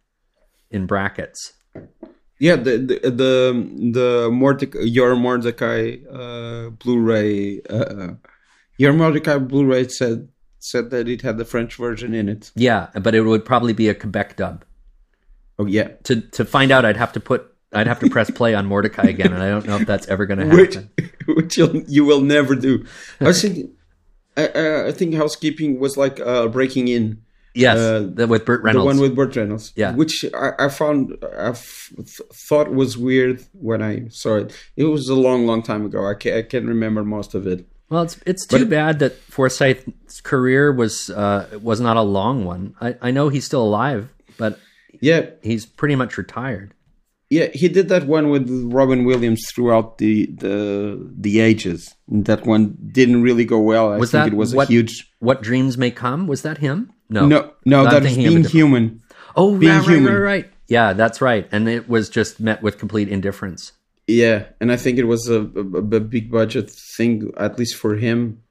in 0.69 0.85
brackets. 0.85 1.53
Yeah, 2.39 2.55
the 2.55 2.77
the 2.77 2.99
the, 3.09 3.91
the 3.93 4.29
Mortdecai, 4.31 4.79
your 4.83 5.15
Mortdecai 5.15 6.03
uh, 6.11 6.69
Blu-ray, 6.71 7.61
uh, 7.69 8.13
your 8.77 8.93
Mortdecai 8.93 9.47
Blu-ray 9.47 9.87
said 9.87 10.29
said 10.57 10.89
that 10.89 11.07
it 11.07 11.21
had 11.21 11.37
the 11.37 11.45
French 11.45 11.75
version 11.75 12.13
in 12.13 12.27
it. 12.27 12.51
Yeah, 12.55 12.87
but 12.99 13.13
it 13.13 13.21
would 13.21 13.45
probably 13.45 13.73
be 13.73 13.89
a 13.89 13.95
Quebec 13.95 14.37
dub. 14.37 14.65
Oh 15.59 15.65
yeah, 15.67 15.89
To 16.05 16.21
to 16.21 16.43
find 16.43 16.71
out, 16.71 16.83
I'd 16.83 16.97
have 16.97 17.13
to 17.13 17.19
put 17.19 17.47
I'd 17.73 17.87
have 17.87 17.99
to 17.99 18.09
press 18.09 18.31
play 18.31 18.55
on 18.55 18.67
Mortdecai 18.67 19.03
again, 19.07 19.33
and 19.33 19.43
I 19.43 19.49
don't 19.49 19.67
know 19.67 19.77
if 19.77 19.85
that's 19.85 20.07
ever 20.07 20.25
going 20.25 20.39
to 20.49 20.55
which 20.55 20.75
happen. 20.75 21.11
which 21.27 21.57
you'll, 21.57 21.83
you 21.83 22.05
will 22.05 22.21
never 22.21 22.55
do. 22.55 22.85
I 23.19 23.25
was 23.25 23.41
thinking, 23.41 23.71
I, 24.37 24.47
I- 24.47 24.87
I 24.87 24.91
think 24.91 25.13
housekeeping 25.15 25.79
was 25.79 25.97
like 25.97 26.19
uh, 26.19 26.47
breaking 26.47 26.87
in. 26.87 27.21
Yes, 27.53 27.77
Uh, 27.77 28.07
the, 28.13 28.27
with 28.27 28.45
Burt 28.45 28.63
The 28.63 28.81
one 28.81 28.97
with 28.97 29.13
Burt 29.13 29.35
Reynolds, 29.35 29.73
Yeah. 29.75 29.93
which 29.93 30.23
I, 30.33 30.51
I 30.57 30.69
found 30.69 31.17
I 31.37 31.49
f- 31.49 31.91
thought 32.33 32.71
was 32.71 32.97
weird 32.97 33.43
when 33.51 33.81
I 33.81 34.07
saw 34.07 34.37
it. 34.37 34.55
It 34.77 34.85
was 34.85 35.09
a 35.09 35.15
long, 35.15 35.45
long 35.45 35.61
time 35.61 35.85
ago. 35.85 36.07
I 36.07 36.13
can't, 36.13 36.37
I 36.37 36.43
can't 36.43 36.65
remember 36.65 37.03
most 37.03 37.33
of 37.35 37.45
it. 37.45 37.65
Well, 37.89 38.03
it's 38.03 38.17
it's 38.25 38.45
too 38.47 38.59
But- 38.59 38.69
bad 38.69 38.99
that 38.99 39.17
Forsyth's 39.29 40.21
career 40.21 40.71
was 40.71 41.09
uh, 41.09 41.59
was 41.61 41.81
not 41.81 41.97
a 41.97 42.01
long 42.01 42.45
one. 42.45 42.73
I, 42.79 42.95
I 43.01 43.11
know 43.11 43.27
he's 43.27 43.43
still 43.45 43.63
alive, 43.63 44.07
but 44.37 44.57
Yeah, 45.01 45.31
he's 45.43 45.65
pretty 45.65 45.95
much 45.97 46.17
retired. 46.17 46.73
Yeah, 47.31 47.47
he 47.53 47.67
did 47.69 47.87
that 47.89 48.05
one 48.05 48.29
with 48.29 48.45
Robin 48.71 49.05
Williams 49.05 49.41
throughout 49.53 49.97
the 49.97 50.27
the 50.27 50.55
the 51.25 51.39
ages. 51.39 51.95
That 52.07 52.45
one 52.45 52.77
didn't 52.91 53.23
really 53.23 53.45
go 53.45 53.59
well. 53.59 53.91
I 53.93 53.97
Was 53.97 54.11
think 54.11 54.25
that 54.25 54.33
it 54.33 54.37
was 54.37 54.53
what- 54.53 54.69
a 54.69 54.73
huge. 54.73 54.93
What 55.19 55.41
dreams 55.41 55.77
may 55.77 55.91
come? 55.91 56.27
Was 56.27 56.41
that 56.43 56.57
him? 56.59 56.91
No, 57.09 57.25
No, 57.27 57.51
no, 57.65 57.83
that 57.85 58.03
is 58.05 58.15
thinking 58.15 58.27
of 58.27 58.33
a 58.33 58.35
being 58.35 58.49
human. 58.49 59.01
Oh, 59.35 59.57
being 59.57 59.71
right, 59.71 59.79
right, 59.87 59.89
human. 59.95 60.13
right, 60.13 60.19
right. 60.33 60.45
Yeah, 60.67 60.93
that's 60.93 61.19
right. 61.21 61.47
And 61.51 61.67
it 61.67 61.87
was 61.89 62.09
just 62.09 62.39
met 62.39 62.61
with 62.63 62.77
complete 62.77 63.07
indifference. 63.09 63.73
Yeah, 64.07 64.45
and 64.59 64.71
I 64.71 64.77
think 64.77 64.97
it 64.97 65.03
was 65.05 65.27
a, 65.29 65.41
a, 65.41 65.97
a 65.97 65.99
big 65.99 66.31
budget 66.31 66.69
thing, 66.97 67.31
at 67.37 67.59
least 67.59 67.75
for 67.75 67.95
him. 67.95 68.41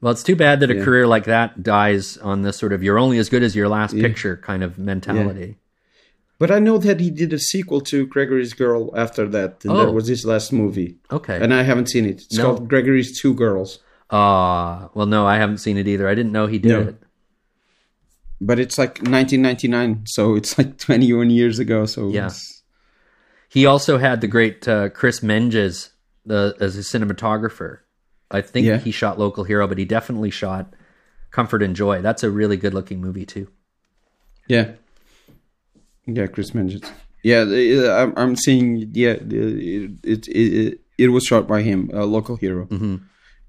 Well, 0.00 0.12
it's 0.12 0.22
too 0.22 0.34
bad 0.36 0.60
that 0.60 0.70
a 0.70 0.82
career 0.82 1.06
like 1.06 1.24
that 1.26 1.62
dies 1.62 2.16
on 2.18 2.40
this 2.42 2.56
sort 2.56 2.72
of 2.72 2.82
"you're 2.82 2.98
only 2.98 3.18
as 3.18 3.28
good 3.28 3.42
as 3.42 3.54
your 3.54 3.68
last 3.68 3.92
Yeah. 3.94 4.02
picture" 4.06 4.36
kind 4.36 4.62
of 4.64 4.78
mentality. 4.78 5.56
But 6.40 6.50
I 6.50 6.58
know 6.58 6.78
that 6.78 6.98
he 7.00 7.10
did 7.10 7.32
a 7.34 7.38
sequel 7.38 7.80
to 7.82 8.06
Gregory's 8.06 8.54
Girl 8.54 8.90
after 8.96 9.28
that, 9.28 9.62
and 9.62 9.72
Oh. 9.74 9.84
that 9.86 9.92
was 9.92 10.08
his 10.08 10.24
last 10.24 10.52
movie. 10.52 10.96
Okay. 11.12 11.38
And 11.40 11.52
I 11.54 11.62
haven't 11.62 11.88
seen 11.90 12.06
it. 12.06 12.22
It's 12.22 12.36
No. 12.38 12.44
called 12.46 12.68
Gregory's 12.68 13.20
Two 13.20 13.34
Girls, 13.34 13.78
Ah, 14.12 14.88
well, 14.94 15.06
no, 15.06 15.24
I 15.26 15.36
haven't 15.36 15.58
seen 15.58 15.76
it 15.76 15.86
either. 15.86 16.08
I 16.08 16.16
didn't 16.16 16.32
know 16.32 16.46
he 16.48 16.58
did 16.58 16.72
No. 16.72 16.80
it. 16.80 16.96
but 18.40 18.58
it's 18.58 18.78
like 18.78 19.02
1999, 19.02 20.02
so 20.06 20.34
it's 20.34 20.56
like 20.58 20.78
21 20.88 21.28
years 21.30 21.58
ago. 21.60 21.84
So 21.86 22.08
Yeah. 22.08 22.30
He 23.50 23.66
also 23.66 23.98
had 23.98 24.20
the 24.22 24.26
great 24.28 24.66
uh, 24.66 24.88
Chris 24.88 25.22
Menges 25.22 25.90
the, 26.24 26.56
as 26.58 26.76
a 26.76 26.80
cinematographer. 26.80 27.78
I 28.30 28.40
think 28.40 28.66
Yeah. 28.66 28.78
he 28.78 28.90
shot 28.92 29.18
Local 29.18 29.44
Hero, 29.44 29.68
but 29.68 29.76
he 29.78 29.84
definitely 29.84 30.30
shot 30.30 30.72
Comfort 31.30 31.62
and 31.62 31.76
Joy. 31.76 32.00
That's 32.00 32.22
a 32.24 32.30
really 32.30 32.56
good 32.56 32.72
looking 32.74 33.00
movie 33.00 33.26
too. 33.26 33.48
yeah, 34.48 34.72
yeah, 36.06 36.26
Chris 36.26 36.54
Menges. 36.54 36.82
Yeah, 37.22 37.42
I'm, 38.02 38.14
I'm 38.16 38.36
seeing. 38.36 38.90
Yeah, 38.94 39.10
it 39.20 39.90
it, 40.02 40.28
it 40.28 40.80
it 40.98 41.08
was 41.08 41.24
shot 41.24 41.46
by 41.46 41.62
him, 41.62 41.90
a 41.92 42.04
local 42.06 42.36
hero. 42.36 42.66
Mm-hmm. 42.66 42.96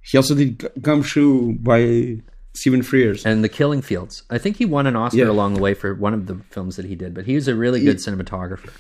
He 0.04 0.18
also 0.18 0.36
did 0.36 0.58
Gu- 0.58 0.70
Gumshoe 0.82 1.54
by 1.60 2.22
Stephen 2.54 2.82
Frears. 2.82 3.26
And 3.26 3.44
The 3.44 3.50
Killing 3.50 3.82
Fields. 3.82 4.24
I 4.30 4.38
think 4.40 4.58
he 4.58 4.66
won 4.66 4.88
an 4.88 4.96
Oscar 4.96 5.20
Yeah. 5.20 5.30
along 5.30 5.54
the 5.54 5.62
way 5.62 5.74
for 5.74 5.94
one 5.96 6.14
of 6.14 6.26
the 6.28 6.36
films 6.50 6.76
that 6.76 6.86
he 6.86 6.96
did, 6.96 7.14
but 7.14 7.26
he 7.26 7.36
was 7.36 7.48
a 7.48 7.56
really 7.56 7.82
good 7.82 7.98
cinematographer. 7.98 8.72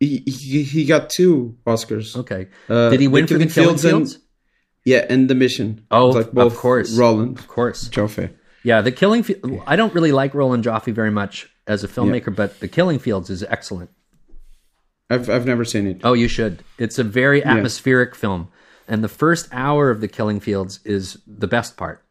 He, 0.00 0.22
he 0.26 0.62
he 0.64 0.84
got 0.86 1.08
two 1.10 1.56
Oscars. 1.66 2.16
Okay. 2.16 2.48
Uh, 2.68 2.90
did 2.90 3.00
he 3.00 3.08
win 3.08 3.26
The 3.26 3.34
for 3.34 3.38
The 3.38 3.46
Killing 3.46 3.76
Killing 3.76 3.78
Fields 3.78 4.14
and- 4.14 4.22
Yeah, 4.84 5.06
and 5.08 5.28
the 5.30 5.34
mission. 5.34 5.86
Oh, 5.90 6.08
It's 6.16 6.34
like 6.34 6.46
of 6.46 6.56
course. 6.56 6.96
Roland 6.96 7.38
Of 7.38 7.48
course. 7.48 7.88
Joffe. 7.88 8.30
Yeah, 8.64 8.80
The 8.82 8.92
Killing 8.92 9.22
Fields. 9.22 9.46
I 9.66 9.76
don't 9.76 9.94
really 9.94 10.12
like 10.12 10.34
Roland 10.34 10.64
Joffe 10.64 10.92
very 10.92 11.10
much 11.10 11.48
as 11.70 11.84
a 11.84 11.88
filmmaker, 11.88 12.34
but 12.34 12.58
The 12.58 12.66
Killing 12.66 12.98
Fields 12.98 13.30
is 13.30 13.44
excellent. 13.44 13.90
I've 15.08 15.30
I've 15.30 15.46
never 15.46 15.64
seen 15.64 15.86
it. 15.86 16.00
Oh, 16.02 16.14
you 16.14 16.26
should. 16.28 16.64
It's 16.78 16.98
a 16.98 17.04
very 17.04 17.44
atmospheric 17.44 18.14
film. 18.14 18.48
And 18.88 19.04
the 19.04 19.08
first 19.08 19.48
hour 19.52 19.88
of 19.90 20.00
The 20.00 20.08
Killing 20.08 20.40
Fields 20.40 20.80
is 20.84 21.18
the 21.26 21.46
best 21.46 21.76
part. 21.76 22.04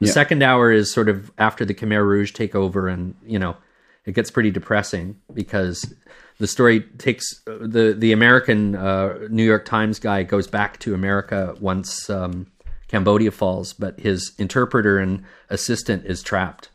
The 0.00 0.06
Yeah. 0.06 0.12
second 0.12 0.42
hour 0.42 0.72
is 0.72 0.92
sort 0.92 1.08
of 1.08 1.30
after 1.38 1.64
the 1.64 1.74
Khmer 1.74 2.04
Rouge 2.04 2.32
take 2.32 2.56
over, 2.56 2.88
and, 2.88 3.14
you 3.24 3.38
know, 3.38 3.56
it 4.04 4.16
gets 4.16 4.32
pretty 4.32 4.50
depressing 4.50 5.16
because 5.32 5.94
the 6.38 6.48
story 6.48 6.80
takes 6.98 7.24
the, 7.46 7.94
the 7.96 8.10
American 8.10 8.74
uh, 8.74 9.28
New 9.30 9.44
York 9.44 9.64
Times 9.64 10.00
guy 10.00 10.24
goes 10.24 10.48
back 10.48 10.80
to 10.80 10.92
America 10.92 11.54
once 11.60 12.10
um, 12.10 12.48
Cambodia 12.88 13.30
falls, 13.30 13.72
but 13.72 14.00
his 14.00 14.32
interpreter 14.38 14.98
and 14.98 15.22
assistant 15.50 16.04
is 16.04 16.20
trapped 16.20 16.70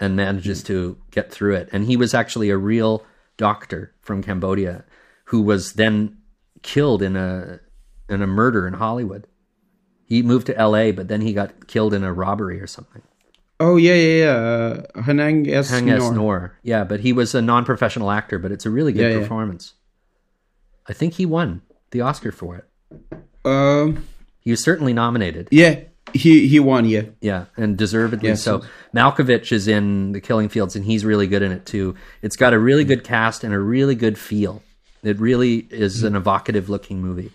and 0.00 0.16
manages 0.16 0.62
to 0.64 0.96
get 1.10 1.30
through 1.32 1.54
it. 1.54 1.68
And 1.72 1.84
he 1.86 1.96
was 1.96 2.14
actually 2.14 2.50
a 2.50 2.56
real 2.56 3.04
doctor 3.36 3.94
from 4.00 4.22
Cambodia 4.22 4.84
who 5.24 5.42
was 5.42 5.74
then 5.74 6.16
killed 6.62 7.02
in 7.02 7.16
a 7.16 7.60
in 8.08 8.22
a 8.22 8.26
murder 8.26 8.66
in 8.66 8.74
Hollywood. 8.74 9.26
He 10.04 10.22
moved 10.22 10.46
to 10.46 10.56
L.A., 10.56 10.90
but 10.92 11.08
then 11.08 11.20
he 11.20 11.34
got 11.34 11.66
killed 11.66 11.92
in 11.92 12.02
a 12.02 12.12
robbery 12.12 12.60
or 12.60 12.66
something. 12.66 13.02
Oh 13.60 13.76
yeah 13.76 13.94
yeah 13.94 14.24
yeah. 14.24 14.32
Uh, 14.34 15.02
Hanang 15.02 15.48
S. 15.48 15.70
Haing 15.70 15.90
S. 15.90 16.02
Ngor, 16.02 16.52
yeah, 16.62 16.84
but 16.84 17.00
he 17.00 17.12
was 17.12 17.34
a 17.34 17.42
non-professional 17.42 18.10
actor, 18.10 18.38
but 18.38 18.52
it's 18.52 18.64
a 18.64 18.70
really 18.70 18.92
good 18.92 19.02
Yeah, 19.02 19.16
yeah. 19.16 19.20
performance. 19.20 19.74
I 20.88 20.92
think 20.92 21.14
he 21.14 21.26
won 21.26 21.62
the 21.90 22.00
Oscar 22.00 22.32
for 22.32 22.56
it. 22.56 22.64
Um. 23.44 24.06
He 24.40 24.50
was 24.52 24.62
certainly 24.62 24.94
nominated. 24.94 25.48
Yeah. 25.50 25.80
He 26.14 26.48
he 26.48 26.60
won. 26.60 26.84
Yeah. 26.84 27.02
Yeah, 27.20 27.46
and 27.56 27.76
deservedly 27.76 28.28
Yes. 28.30 28.42
so. 28.42 28.62
Malkovich 28.94 29.52
is 29.52 29.68
in 29.68 30.12
The 30.12 30.20
Killing 30.20 30.48
Fields, 30.48 30.74
and 30.76 30.84
he's 30.84 31.04
really 31.04 31.26
good 31.26 31.42
in 31.42 31.52
it 31.52 31.66
too. 31.66 31.94
It's 32.22 32.36
got 32.36 32.52
a 32.52 32.58
really 32.58 32.84
good 32.84 33.04
cast 33.04 33.44
and 33.44 33.52
a 33.52 33.58
really 33.58 33.94
good 33.94 34.18
feel. 34.18 34.62
It 35.02 35.18
really 35.20 35.66
is 35.70 36.02
an 36.02 36.16
evocative 36.16 36.68
looking 36.68 37.00
movie. 37.00 37.30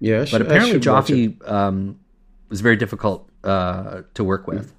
Yeah. 0.00 0.26
But 0.30 0.42
apparently. 0.42 0.78
Joffe 0.80 1.48
um, 1.48 1.98
was 2.48 2.60
very 2.60 2.76
difficult 2.76 3.28
uh, 3.44 4.02
to 4.14 4.24
work 4.24 4.46
with. 4.46 4.72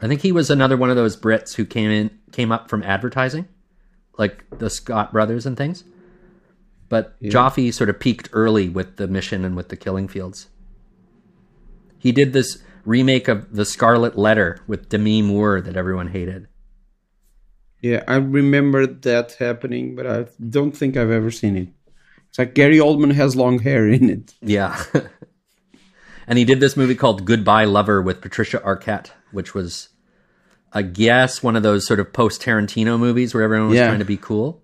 I 0.00 0.08
think 0.08 0.20
he 0.20 0.32
was 0.32 0.50
another 0.50 0.76
one 0.76 0.90
of 0.90 0.96
those 0.96 1.16
Brits 1.16 1.54
who 1.54 1.64
came 1.64 1.90
in, 1.90 2.10
came 2.32 2.52
up 2.52 2.68
from 2.68 2.82
advertising, 2.82 3.48
like 4.18 4.44
the 4.58 4.68
Scott 4.68 5.12
brothers 5.12 5.46
and 5.46 5.56
things. 5.56 5.84
But 6.88 7.20
Joffe 7.22 7.72
sort 7.72 7.90
of 7.90 7.98
peaked 7.98 8.28
early 8.32 8.68
with 8.68 8.96
the 8.96 9.08
mission 9.08 9.44
and 9.44 9.56
with 9.56 9.68
the 9.70 9.76
Killing 9.76 10.06
Fields. 10.08 10.48
He 11.98 12.12
did 12.12 12.32
this 12.32 12.62
remake 12.84 13.28
of 13.28 13.54
The 13.54 13.64
Scarlet 13.64 14.16
Letter 14.16 14.60
with 14.66 14.88
Demi 14.88 15.22
Moore 15.22 15.60
that 15.60 15.76
everyone 15.76 16.08
hated. 16.08 16.46
Yeah, 17.82 18.02
I 18.08 18.16
remember 18.16 18.86
that 18.86 19.32
happening, 19.34 19.94
but 19.96 20.06
I 20.06 20.26
don't 20.48 20.72
think 20.76 20.96
I've 20.96 21.10
ever 21.10 21.30
seen 21.30 21.56
it. 21.56 21.68
It's 22.28 22.38
like 22.38 22.54
Gary 22.54 22.78
Oldman 22.78 23.12
has 23.14 23.36
long 23.36 23.58
hair 23.60 23.88
in 23.88 24.10
it. 24.10 24.34
Yeah. 24.40 24.82
and 26.26 26.38
he 26.38 26.44
did 26.44 26.60
this 26.60 26.76
movie 26.76 26.94
called 26.94 27.24
Goodbye 27.24 27.64
Lover 27.64 28.02
with 28.02 28.20
Patricia 28.20 28.58
Arquette, 28.58 29.10
which 29.30 29.54
was, 29.54 29.90
I 30.72 30.82
guess, 30.82 31.42
one 31.42 31.56
of 31.56 31.62
those 31.62 31.86
sort 31.86 32.00
of 32.00 32.12
post 32.12 32.42
Tarantino 32.42 32.98
movies 32.98 33.34
where 33.34 33.42
everyone 33.42 33.68
was 33.68 33.76
Yeah. 33.78 33.86
trying 33.88 33.98
to 34.00 34.04
be 34.04 34.16
cool. 34.16 34.62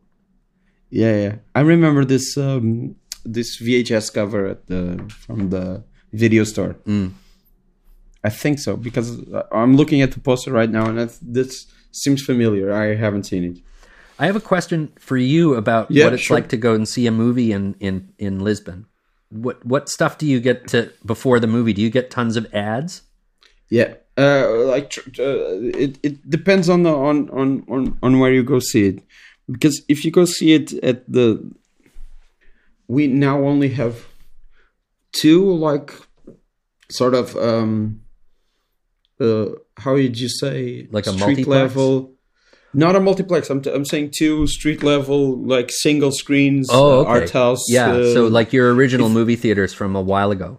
Yeah, 0.91 1.17
yeah. 1.17 1.35
I 1.55 1.61
remember 1.61 2.05
this 2.05 2.37
um 2.37 2.97
this 3.25 3.61
VHS 3.61 4.13
cover 4.13 4.47
at 4.47 4.67
the 4.67 5.03
from 5.09 5.49
the 5.51 5.85
video 6.13 6.45
store. 6.45 6.75
Mm. 6.87 7.13
I 8.25 8.31
think 8.31 8.59
so 8.59 8.77
because 8.77 9.21
I'm 9.51 9.77
looking 9.77 10.01
at 10.03 10.13
the 10.13 10.21
poster 10.21 10.53
right 10.53 10.71
now, 10.71 10.89
and 10.89 11.11
this 11.21 11.67
seems 11.91 12.23
familiar. 12.23 12.73
I 12.73 12.95
haven't 12.95 13.25
seen 13.25 13.45
it. 13.45 13.59
I 14.19 14.27
have 14.27 14.37
a 14.37 14.41
question 14.41 14.93
for 14.99 15.17
you 15.17 15.55
about 15.55 15.91
Yeah, 15.91 16.05
what 16.05 16.13
it's 16.15 16.23
sure. 16.23 16.37
like 16.37 16.49
to 16.51 16.57
go 16.57 16.75
and 16.75 16.87
see 16.89 17.07
a 17.07 17.11
movie 17.11 17.51
in, 17.53 17.75
in, 17.81 18.13
in 18.19 18.39
Lisbon. 18.41 18.87
What 19.31 19.65
what 19.65 19.89
stuff 19.89 20.19
do 20.19 20.27
you 20.27 20.41
get 20.41 20.69
to 20.69 20.93
before 21.05 21.41
the 21.41 21.47
movie? 21.47 21.73
Do 21.73 21.81
you 21.83 21.91
get 21.91 22.11
tons 22.11 22.37
of 22.37 22.47
ads? 22.55 23.03
Yeah, 23.71 23.95
uh, 24.19 24.47
like 24.67 24.91
tr- 24.91 25.09
uh, 25.19 25.57
it 25.83 25.99
it 26.03 26.29
depends 26.31 26.69
on 26.69 26.83
the 26.83 26.95
on 26.95 27.31
on 27.31 27.65
on 27.69 27.99
on 28.03 28.19
where 28.21 28.31
you 28.33 28.43
go 28.45 28.59
see 28.61 28.89
it, 28.89 29.03
because 29.51 29.81
if 29.89 30.05
you 30.05 30.11
go 30.11 30.27
see 30.27 30.53
it 30.53 30.75
at 30.85 31.11
the, 31.11 31.51
we 32.89 33.07
now 33.07 33.43
only 33.43 33.71
have 33.71 34.05
two 35.13 35.51
like, 35.51 35.95
sort 36.91 37.15
of 37.15 37.35
um, 37.37 38.02
uh, 39.23 39.47
how 39.83 39.93
would 39.95 40.19
you 40.19 40.29
say 40.29 40.89
Like 40.91 41.07
a 41.07 41.13
street 41.13 41.21
multiplex? 41.47 41.49
level. 41.77 42.13
Not 42.75 42.97
a 42.97 43.01
multiplex. 43.01 43.51
I'm, 43.51 43.61
t- 43.61 43.71
I'm 43.77 43.85
saying 43.85 44.13
two 44.17 44.47
street 44.47 44.83
level, 44.83 45.21
like 45.55 45.69
single 45.71 46.11
screens, 46.11 46.69
Oh, 46.73 47.01
uh, 47.01 47.01
okay. 47.03 47.11
art 47.11 47.31
house. 47.31 47.63
Yeah, 47.69 47.93
uh, 47.93 48.15
so 48.15 48.27
like 48.39 48.53
your 48.53 48.73
original 48.75 49.09
movie 49.11 49.37
theaters 49.37 49.73
from 49.75 49.95
a 49.95 50.01
while 50.01 50.31
ago. 50.31 50.59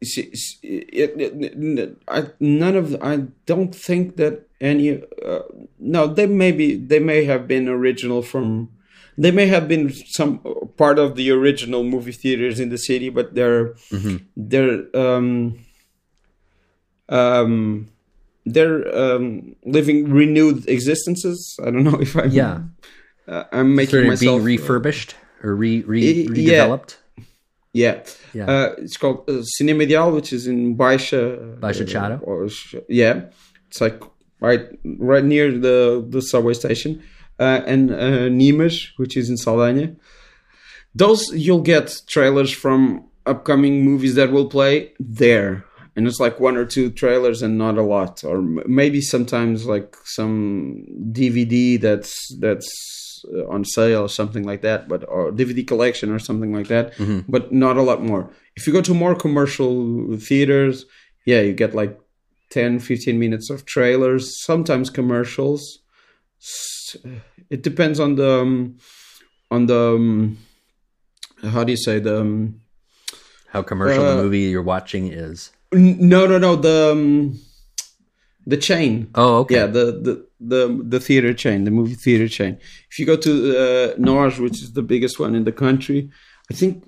it, 0.00 0.28
it, 0.62 1.12
it- 1.18 1.96
I, 2.06 2.26
none 2.38 2.76
of 2.76 2.94
I 3.02 3.14
don't 3.46 3.74
think 3.74 4.16
that 4.16 4.34
any 4.60 5.02
uh, 5.24 5.42
no 5.78 6.06
they 6.06 6.26
may 6.26 6.52
be 6.52 6.76
they 6.76 6.98
may 7.00 7.24
have 7.24 7.48
been 7.48 7.66
original 7.68 8.20
from 8.22 8.68
they 9.16 9.30
may 9.30 9.46
have 9.46 9.66
been 9.68 9.84
some 10.18 10.40
part 10.76 10.98
of 10.98 11.16
the 11.16 11.30
original 11.30 11.82
movie 11.84 12.12
theaters 12.12 12.60
in 12.60 12.68
the 12.68 12.78
city, 12.88 13.08
but 13.08 13.34
they're 13.34 13.68
Mm-hmm. 13.94 14.16
they're 14.36 14.84
um, 15.04 15.58
um, 17.08 17.88
they're 18.46 18.86
um, 18.96 19.56
living 19.64 20.10
renewed 20.10 20.68
existences. 20.68 21.56
I 21.62 21.70
don't 21.70 21.84
know 21.84 22.00
if 22.06 22.16
I'm 22.16 22.30
Yeah. 22.30 22.60
uh, 23.28 23.44
I'm 23.52 23.74
making 23.74 24.06
myself 24.06 24.20
being 24.20 24.42
refurbished 24.44 25.14
or 25.42 25.54
re, 25.54 25.82
re, 25.82 26.26
redeveloped. 26.26 26.96
Yeah. 27.72 28.02
Yeah. 28.32 28.46
Uh, 28.50 28.74
it's 28.78 28.96
called 28.96 29.28
uh, 29.28 29.42
Cinema 29.42 29.82
Ideal, 29.82 30.12
which 30.12 30.32
is 30.32 30.46
in 30.46 30.76
Baixa. 30.76 31.58
Baixa 31.58 31.82
uh, 31.82 31.86
Chiado? 31.86 32.20
or 32.22 32.48
yeah. 32.88 33.22
It's 33.68 33.80
like 33.80 34.00
right 34.40 34.68
right 34.98 35.24
near 35.24 35.50
the, 35.50 36.04
the 36.08 36.20
subway 36.22 36.54
station. 36.54 37.02
Uh, 37.40 37.62
and 37.66 37.90
uh, 37.90 38.28
Nimas, 38.30 38.90
which 38.96 39.16
is 39.16 39.28
in 39.28 39.34
Saldanha. 39.36 39.96
Those 40.94 41.32
you'll 41.34 41.62
get 41.62 42.02
trailers 42.06 42.52
from 42.52 43.06
upcoming 43.26 43.84
movies 43.84 44.14
that 44.14 44.30
will 44.30 44.48
play 44.48 44.92
there. 45.00 45.64
And 45.96 46.06
it's 46.08 46.18
like 46.18 46.40
one 46.40 46.56
or 46.56 46.64
two 46.64 46.90
trailers 46.90 47.40
and 47.42 47.56
not 47.56 47.78
a 47.78 47.82
lot. 47.82 48.24
Or 48.24 48.42
maybe 48.42 49.00
sometimes 49.00 49.64
like 49.66 49.96
some 50.04 50.84
DVD 51.12 51.80
that's 51.80 52.12
that's 52.40 53.24
uh, 53.32 53.46
on 53.48 53.64
sale 53.64 54.02
or 54.02 54.08
something 54.08 54.44
like 54.44 54.60
that, 54.62 54.88
but 54.88 55.04
or 55.08 55.30
DVD 55.32 55.66
collection 55.66 56.10
or 56.10 56.18
something 56.18 56.52
like 56.52 56.68
that, 56.68 56.92
but 57.28 57.52
not 57.52 57.76
a 57.76 57.82
lot 57.82 58.02
more. 58.02 58.28
If 58.56 58.66
you 58.66 58.72
go 58.72 58.82
to 58.82 58.92
more 58.94 59.14
commercial 59.14 60.16
theaters, 60.18 60.84
yeah, 61.24 61.40
you 61.40 61.52
get 61.54 61.74
like 61.74 61.98
10, 62.50 62.80
15 62.80 63.18
minutes 63.18 63.48
of 63.50 63.64
trailers, 63.64 64.44
sometimes 64.44 64.90
commercials. 64.90 65.78
It 67.50 67.62
depends 67.62 67.98
on 68.00 68.16
the 68.16 68.40
um, 68.42 68.78
on 69.50 69.66
the 69.66 69.94
um, 69.94 70.38
how 71.42 71.64
do 71.64 71.72
you 71.72 71.76
say 71.78 71.98
the 71.98 72.20
um, 72.20 72.60
How 73.48 73.62
commercial 73.62 74.04
Uh, 74.04 74.16
the 74.16 74.22
movie 74.22 74.40
you're 74.40 74.62
watching 74.62 75.08
is. 75.12 75.52
No 75.74 76.26
no 76.26 76.38
no 76.38 76.56
the 76.56 76.92
um, 76.92 77.38
the 78.46 78.56
chain. 78.56 79.10
Oh, 79.14 79.38
okay. 79.38 79.56
Yeah, 79.56 79.66
the, 79.66 79.84
the 80.06 80.26
the 80.40 80.84
the 80.88 81.00
theater 81.00 81.32
chain, 81.34 81.64
the 81.64 81.70
movie 81.70 81.94
theater 81.94 82.28
chain. 82.28 82.58
If 82.90 82.98
you 82.98 83.06
go 83.06 83.16
to 83.16 83.32
uh, 83.58 83.94
NOS, 83.98 84.38
which 84.38 84.62
is 84.62 84.72
the 84.72 84.82
biggest 84.82 85.18
one 85.18 85.34
in 85.34 85.44
the 85.44 85.52
country, 85.52 86.10
I 86.50 86.54
think 86.54 86.84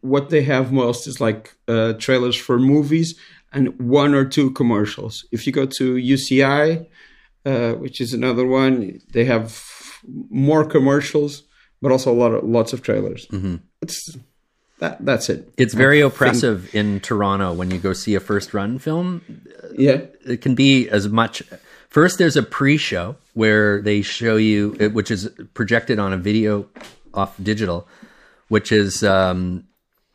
what 0.00 0.30
they 0.30 0.42
have 0.42 0.72
most 0.72 1.06
is 1.06 1.20
like 1.20 1.54
uh, 1.68 1.94
trailers 1.94 2.36
for 2.36 2.58
movies 2.58 3.14
and 3.52 3.78
one 3.80 4.14
or 4.14 4.24
two 4.24 4.50
commercials. 4.50 5.24
If 5.32 5.46
you 5.46 5.52
go 5.52 5.66
to 5.66 5.94
UCI, 5.94 6.86
uh, 7.46 7.72
which 7.74 8.00
is 8.00 8.12
another 8.12 8.46
one, 8.46 9.00
they 9.12 9.24
have 9.24 9.62
more 10.28 10.64
commercials, 10.64 11.44
but 11.80 11.92
also 11.92 12.12
a 12.12 12.14
lot 12.14 12.32
of 12.32 12.44
lots 12.44 12.72
of 12.72 12.82
trailers. 12.82 13.26
Mm-hmm. 13.28 13.56
It's 13.80 14.16
that 14.78 15.04
that's 15.04 15.28
it. 15.28 15.52
It's 15.56 15.74
very 15.74 16.00
oppressive 16.00 16.74
in 16.74 17.00
Toronto 17.00 17.52
when 17.52 17.70
you 17.70 17.78
go 17.78 17.92
see 17.92 18.14
a 18.14 18.20
first 18.20 18.54
run 18.54 18.78
film. 18.78 19.22
Yeah. 19.76 20.02
It 20.26 20.40
can 20.40 20.54
be 20.54 20.88
as 20.88 21.08
much. 21.08 21.42
First, 21.88 22.18
there's 22.18 22.36
a 22.36 22.42
pre-show 22.42 23.16
where 23.34 23.80
they 23.80 24.02
show 24.02 24.36
you, 24.36 24.72
which 24.92 25.10
is 25.10 25.30
projected 25.54 25.98
on 25.98 26.12
a 26.12 26.16
video 26.16 26.68
off 27.12 27.36
digital, 27.42 27.86
which 28.48 28.72
is 28.72 29.04
um, 29.04 29.64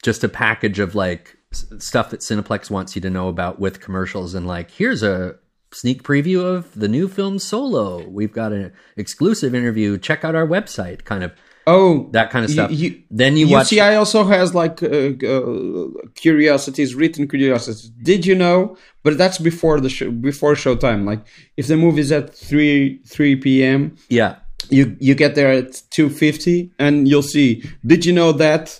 just 0.03 0.23
a 0.23 0.29
package 0.29 0.79
of 0.79 0.93
like 0.93 1.37
stuff 1.51 2.09
that 2.11 2.19
Cineplex 2.19 2.69
wants 2.69 2.95
you 2.95 3.01
to 3.01 3.09
know 3.09 3.27
about 3.27 3.59
with 3.59 3.79
commercials 3.79 4.35
and 4.35 4.45
like 4.45 4.69
here's 4.69 5.01
a 5.01 5.35
sneak 5.71 6.03
preview 6.03 6.43
of 6.43 6.73
the 6.75 6.87
new 6.87 7.07
film 7.07 7.39
Solo. 7.39 8.07
We've 8.07 8.31
got 8.31 8.51
an 8.51 8.71
exclusive 8.97 9.55
interview. 9.55 9.97
Check 9.97 10.23
out 10.23 10.35
our 10.35 10.47
website. 10.47 11.05
Kind 11.05 11.23
of 11.23 11.31
Oh, 11.67 12.09
that 12.13 12.31
kind 12.31 12.45
of 12.45 12.49
you- 12.51 12.55
stuff. 12.55 12.71
you- 12.71 13.01
then 13.11 13.37
you 13.37 13.47
watch. 13.49 13.67
UCI 13.69 13.97
also 13.97 14.23
has 14.23 14.55
like 14.55 14.81
uh, 14.81 14.87
uh, 14.87 15.87
curiosities, 16.15 16.95
written 16.95 17.27
curiosities. 17.27 17.89
Did 18.01 18.25
you 18.25 18.35
know? 18.35 18.77
But 19.03 19.17
that's 19.17 19.37
before 19.37 19.79
the 19.79 19.89
show, 19.89 20.09
before 20.11 20.53
showtime. 20.55 21.05
Like 21.05 21.21
if 21.57 21.67
the 21.67 21.77
movie 21.77 22.01
is 22.01 22.11
at 22.11 22.35
three 22.35 22.99
three 23.07 23.35
p.m., 23.35 23.95
yeah, 24.09 24.35
you 24.69 24.95
you 24.99 25.15
get 25.15 25.35
there 25.35 25.51
at 25.51 25.81
two 25.89 26.09
fifty, 26.09 26.71
and 26.79 27.07
you'll 27.07 27.21
see. 27.37 27.63
Did 27.85 28.05
you 28.05 28.13
know 28.13 28.31
that? 28.33 28.79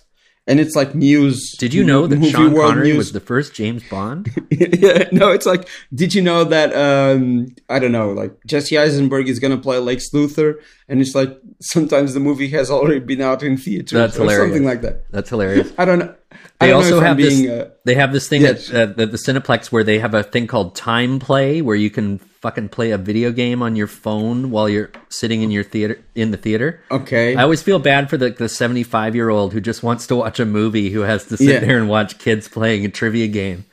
And 0.50 0.60
it's 0.60 0.76
like 0.76 0.96
news. 0.96 1.56
Did 1.60 1.76
you 1.76 1.84
know 1.84 2.08
that 2.08 2.26
Sean 2.26 2.56
Connery 2.56 2.90
news. 2.90 2.98
was 2.98 3.12
the 3.12 3.20
first 3.20 3.54
James 3.54 3.84
Bond? 3.88 4.30
yeah, 4.50 5.08
no, 5.12 5.30
it's 5.30 5.46
like, 5.46 5.70
did 5.94 6.16
you 6.16 6.24
know 6.24 6.44
that? 6.44 6.74
Um, 6.76 7.56
I 7.70 7.78
don't 7.78 7.92
know, 7.92 8.10
like 8.12 8.34
Jesse 8.48 8.76
Eisenberg 8.76 9.30
is 9.30 9.38
gonna 9.38 9.60
play 9.60 9.78
Lex 9.78 10.10
Luthor, 10.12 10.56
and 10.88 11.02
it's 11.02 11.14
like 11.14 11.40
sometimes 11.62 12.16
the 12.16 12.20
movie 12.20 12.50
has 12.50 12.72
already 12.72 13.00
been 13.00 13.22
out 13.22 13.44
in 13.44 13.58
theaters 13.58 13.92
That's 13.92 14.18
or 14.18 14.22
hilarious. 14.24 14.46
something 14.50 14.66
like 14.66 14.82
that. 14.82 15.10
That's 15.12 15.30
hilarious. 15.30 15.72
I 15.78 15.86
don't 15.86 16.00
know. 16.00 16.16
I 16.60 16.66
They 16.66 16.72
don't 16.72 16.84
also 16.84 16.96
know 16.96 17.06
have 17.06 17.18
being. 17.18 17.44
this. 17.44 17.52
uh, 17.68 17.70
they 17.86 17.94
have 17.94 18.12
this 18.12 18.28
thing 18.28 18.42
yes. 18.42 18.72
at, 18.72 18.98
uh, 19.00 19.02
at 19.04 19.12
the 19.12 19.18
Cineplex 19.18 19.72
where 19.72 19.84
they 19.84 20.00
have 20.00 20.16
a 20.16 20.24
thing 20.24 20.48
called 20.48 20.76
Time 20.76 21.20
Play, 21.20 21.62
where 21.62 21.76
you 21.76 21.92
can 21.92 22.20
fucking 22.42 22.70
play 22.70 22.92
a 22.92 22.98
video 22.98 23.32
game 23.32 23.62
on 23.62 23.76
your 23.76 23.88
phone 23.88 24.50
while 24.52 24.70
you're 24.70 24.90
sitting 25.10 25.42
in 25.42 25.52
your 25.52 25.64
theater 25.64 26.04
in 26.16 26.32
the 26.32 26.38
theater. 26.38 26.82
okay. 26.90 27.36
I 27.36 27.44
always 27.44 27.62
feel 27.62 27.80
bad 27.80 28.10
for 28.10 28.18
the 28.18 28.30
the 28.32 28.50
seventy 28.50 28.84
five 28.84 29.16
year 29.16 29.30
old 29.30 29.54
who 29.54 29.62
just 29.62 29.84
wants 29.84 30.08
to 30.08 30.16
watch 30.16 30.40
a 30.40 30.46
movie 30.46 30.90
who 30.90 31.02
has 31.02 31.26
to 31.26 31.38
sit 31.38 31.48
Yeah. 31.48 31.60
there 31.60 31.78
and 31.78 31.90
watch 31.90 32.18
kids 32.18 32.48
playing 32.48 32.86
a 32.86 32.90
trivia 32.90 33.28
game. 33.28 33.66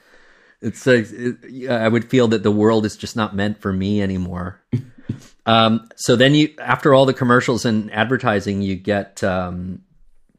It's 0.62 0.86
like 0.86 1.06
it, 1.10 1.68
I 1.70 1.86
would 1.88 2.08
feel 2.10 2.28
that 2.28 2.42
the 2.42 2.50
world 2.50 2.86
is 2.86 2.96
just 2.96 3.14
not 3.14 3.36
meant 3.36 3.60
for 3.60 3.72
me 3.72 4.02
anymore. 4.02 4.60
um, 5.46 5.86
so 5.96 6.16
then 6.16 6.34
you, 6.34 6.54
after 6.58 6.94
all 6.94 7.06
the 7.06 7.12
commercials 7.14 7.64
and 7.64 7.92
advertising, 7.92 8.62
you 8.62 8.74
get 8.74 9.22
um, 9.22 9.82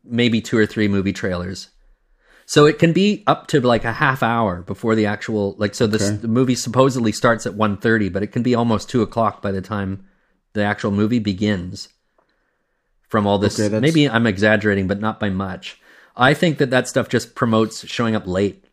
maybe 0.04 0.42
two 0.42 0.58
or 0.58 0.66
three 0.66 0.88
movie 0.88 1.14
trailers. 1.14 1.70
So 2.50 2.66
it 2.66 2.80
can 2.80 2.94
be 2.94 3.24
up 3.28 3.48
to 3.48 3.60
like 3.60 3.84
a 3.84 3.92
half 3.92 4.24
hour 4.24 4.62
before 4.62 4.96
the 4.96 5.06
actual 5.06 5.56
like. 5.60 5.76
So 5.76 5.86
this, 5.86 6.02
Okay. 6.04 6.16
the 6.16 6.30
movie 6.30 6.56
supposedly 6.56 7.12
starts 7.12 7.46
at 7.46 7.54
1.30, 7.54 8.08
but 8.12 8.24
it 8.24 8.28
can 8.28 8.42
be 8.42 8.56
almost 8.56 8.90
two 8.90 9.02
o'clock 9.02 9.42
by 9.42 9.52
the 9.52 9.62
time 9.62 10.06
the 10.54 10.64
actual 10.64 10.92
movie 10.92 11.20
begins. 11.20 11.90
From 13.10 13.28
all 13.28 13.38
this, 13.38 13.60
Okay, 13.60 13.78
maybe 13.80 14.10
I'm 14.10 14.26
exaggerating, 14.26 14.88
but 14.88 15.00
not 15.00 15.20
by 15.20 15.30
much. 15.30 15.80
I 16.16 16.34
think 16.34 16.58
that 16.58 16.70
that 16.72 16.88
stuff 16.88 17.10
just 17.10 17.36
promotes 17.36 17.86
showing 17.88 18.16
up 18.16 18.26
late. 18.28 18.64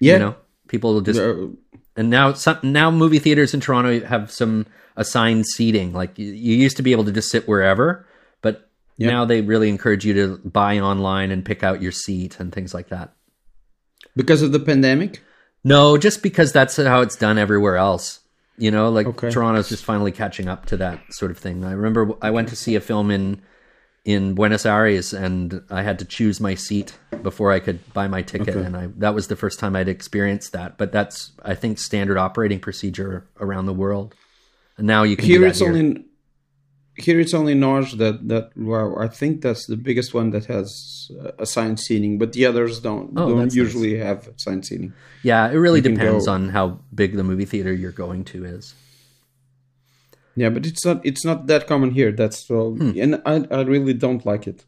yeah. 0.00 0.12
You 0.14 0.18
know, 0.18 0.34
people 0.68 0.92
will 0.94 1.00
just 1.00 1.20
Uh, 1.20 1.48
and 1.96 2.10
now 2.10 2.32
some 2.34 2.58
now 2.62 2.90
movie 2.90 3.18
theaters 3.20 3.54
in 3.54 3.60
Toronto 3.60 4.04
have 4.04 4.30
some 4.32 4.66
assigned 4.96 5.46
seating. 5.46 5.92
Like 5.92 6.18
you, 6.18 6.26
you 6.26 6.56
used 6.56 6.76
to 6.76 6.82
be 6.82 6.92
able 6.92 7.04
to 7.04 7.12
just 7.12 7.30
sit 7.30 7.46
wherever, 7.48 8.06
but 8.42 8.68
Yeah. 8.98 9.10
now 9.10 9.24
they 9.24 9.40
really 9.42 9.68
encourage 9.68 10.04
you 10.06 10.14
to 10.14 10.38
buy 10.48 10.78
online 10.78 11.30
and 11.30 11.44
pick 11.44 11.62
out 11.62 11.82
your 11.82 11.92
seat 11.92 12.40
and 12.40 12.52
things 12.52 12.72
like 12.74 12.88
that. 12.88 13.12
because 14.16 14.40
of 14.42 14.52
the 14.52 14.60
pandemic. 14.60 15.22
No, 15.64 15.98
just 15.98 16.22
because 16.22 16.52
that's 16.52 16.76
how 16.76 17.00
it's 17.02 17.16
done 17.16 17.38
everywhere 17.38 17.76
else. 17.76 18.20
You 18.56 18.70
know, 18.70 18.88
like 18.88 19.06
Okay. 19.06 19.30
Toronto's 19.30 19.68
just 19.68 19.84
finally 19.84 20.12
catching 20.12 20.48
up 20.48 20.64
to 20.66 20.76
that 20.78 21.00
sort 21.10 21.30
of 21.30 21.36
thing. 21.38 21.64
I 21.64 21.72
remember 21.72 22.12
I 22.22 22.30
went 22.30 22.48
to 22.48 22.56
see 22.56 22.74
a 22.76 22.80
film 22.80 23.10
in 23.10 23.42
in 24.06 24.34
Buenos 24.34 24.64
Aires 24.64 25.12
and 25.12 25.60
I 25.68 25.82
had 25.82 25.98
to 25.98 26.04
choose 26.06 26.40
my 26.40 26.54
seat 26.54 26.96
before 27.22 27.50
I 27.52 27.58
could 27.58 27.80
buy 27.92 28.06
my 28.06 28.22
ticket 28.22 28.50
Okay. 28.56 28.64
and 28.64 28.76
I 28.76 28.88
that 28.96 29.14
was 29.14 29.26
the 29.26 29.36
first 29.36 29.58
time 29.58 29.76
I'd 29.76 29.88
experienced 29.88 30.52
that. 30.52 30.78
But 30.78 30.90
that's 30.92 31.32
I 31.44 31.54
think 31.54 31.78
standard 31.78 32.16
operating 32.16 32.60
procedure 32.60 33.26
around 33.40 33.66
the 33.66 33.74
world. 33.74 34.14
And 34.78 34.86
now 34.86 35.02
you 35.02 35.16
can 35.16 35.26
do 35.26 35.32
Here 35.40 35.46
it's 35.48 35.58
here. 35.58 35.68
only 35.68 36.05
here 36.96 37.20
it's 37.20 37.34
only 37.34 37.54
NOS 37.54 37.92
that 37.94 38.26
that 38.28 38.50
well, 38.56 38.98
I 38.98 39.08
think 39.08 39.42
that's 39.42 39.66
the 39.66 39.76
biggest 39.76 40.14
one 40.14 40.30
that 40.30 40.46
has 40.46 41.10
uh, 41.22 41.30
assigned 41.38 41.78
seating, 41.80 42.18
but 42.18 42.32
the 42.32 42.46
others 42.46 42.80
don't 42.80 43.12
Oh, 43.16 43.28
don't 43.28 43.54
usually 43.54 43.98
have 43.98 44.28
assigned 44.28 44.64
seating. 44.66 44.92
yeah, 45.22 45.48
it 45.50 45.56
really 45.56 45.82
can 45.82 45.94
depends 45.94 46.26
on 46.28 46.48
how 46.50 46.78
big 46.94 47.16
the 47.16 47.24
movie 47.24 47.44
theater 47.46 47.72
you're 47.72 47.92
going 47.92 48.24
to 48.32 48.44
is. 48.44 48.74
Yeah, 50.36 50.50
but 50.50 50.66
it's 50.66 50.84
not 50.84 51.04
it's 51.04 51.24
not 51.24 51.46
that 51.46 51.66
common 51.66 51.90
here. 51.92 52.12
That's 52.12 52.50
uh, 52.50 52.54
Hmm. 52.70 52.92
and 52.98 53.22
I 53.24 53.46
I 53.50 53.62
really 53.62 53.94
don't 53.94 54.24
like 54.26 54.46
it. 54.46 54.64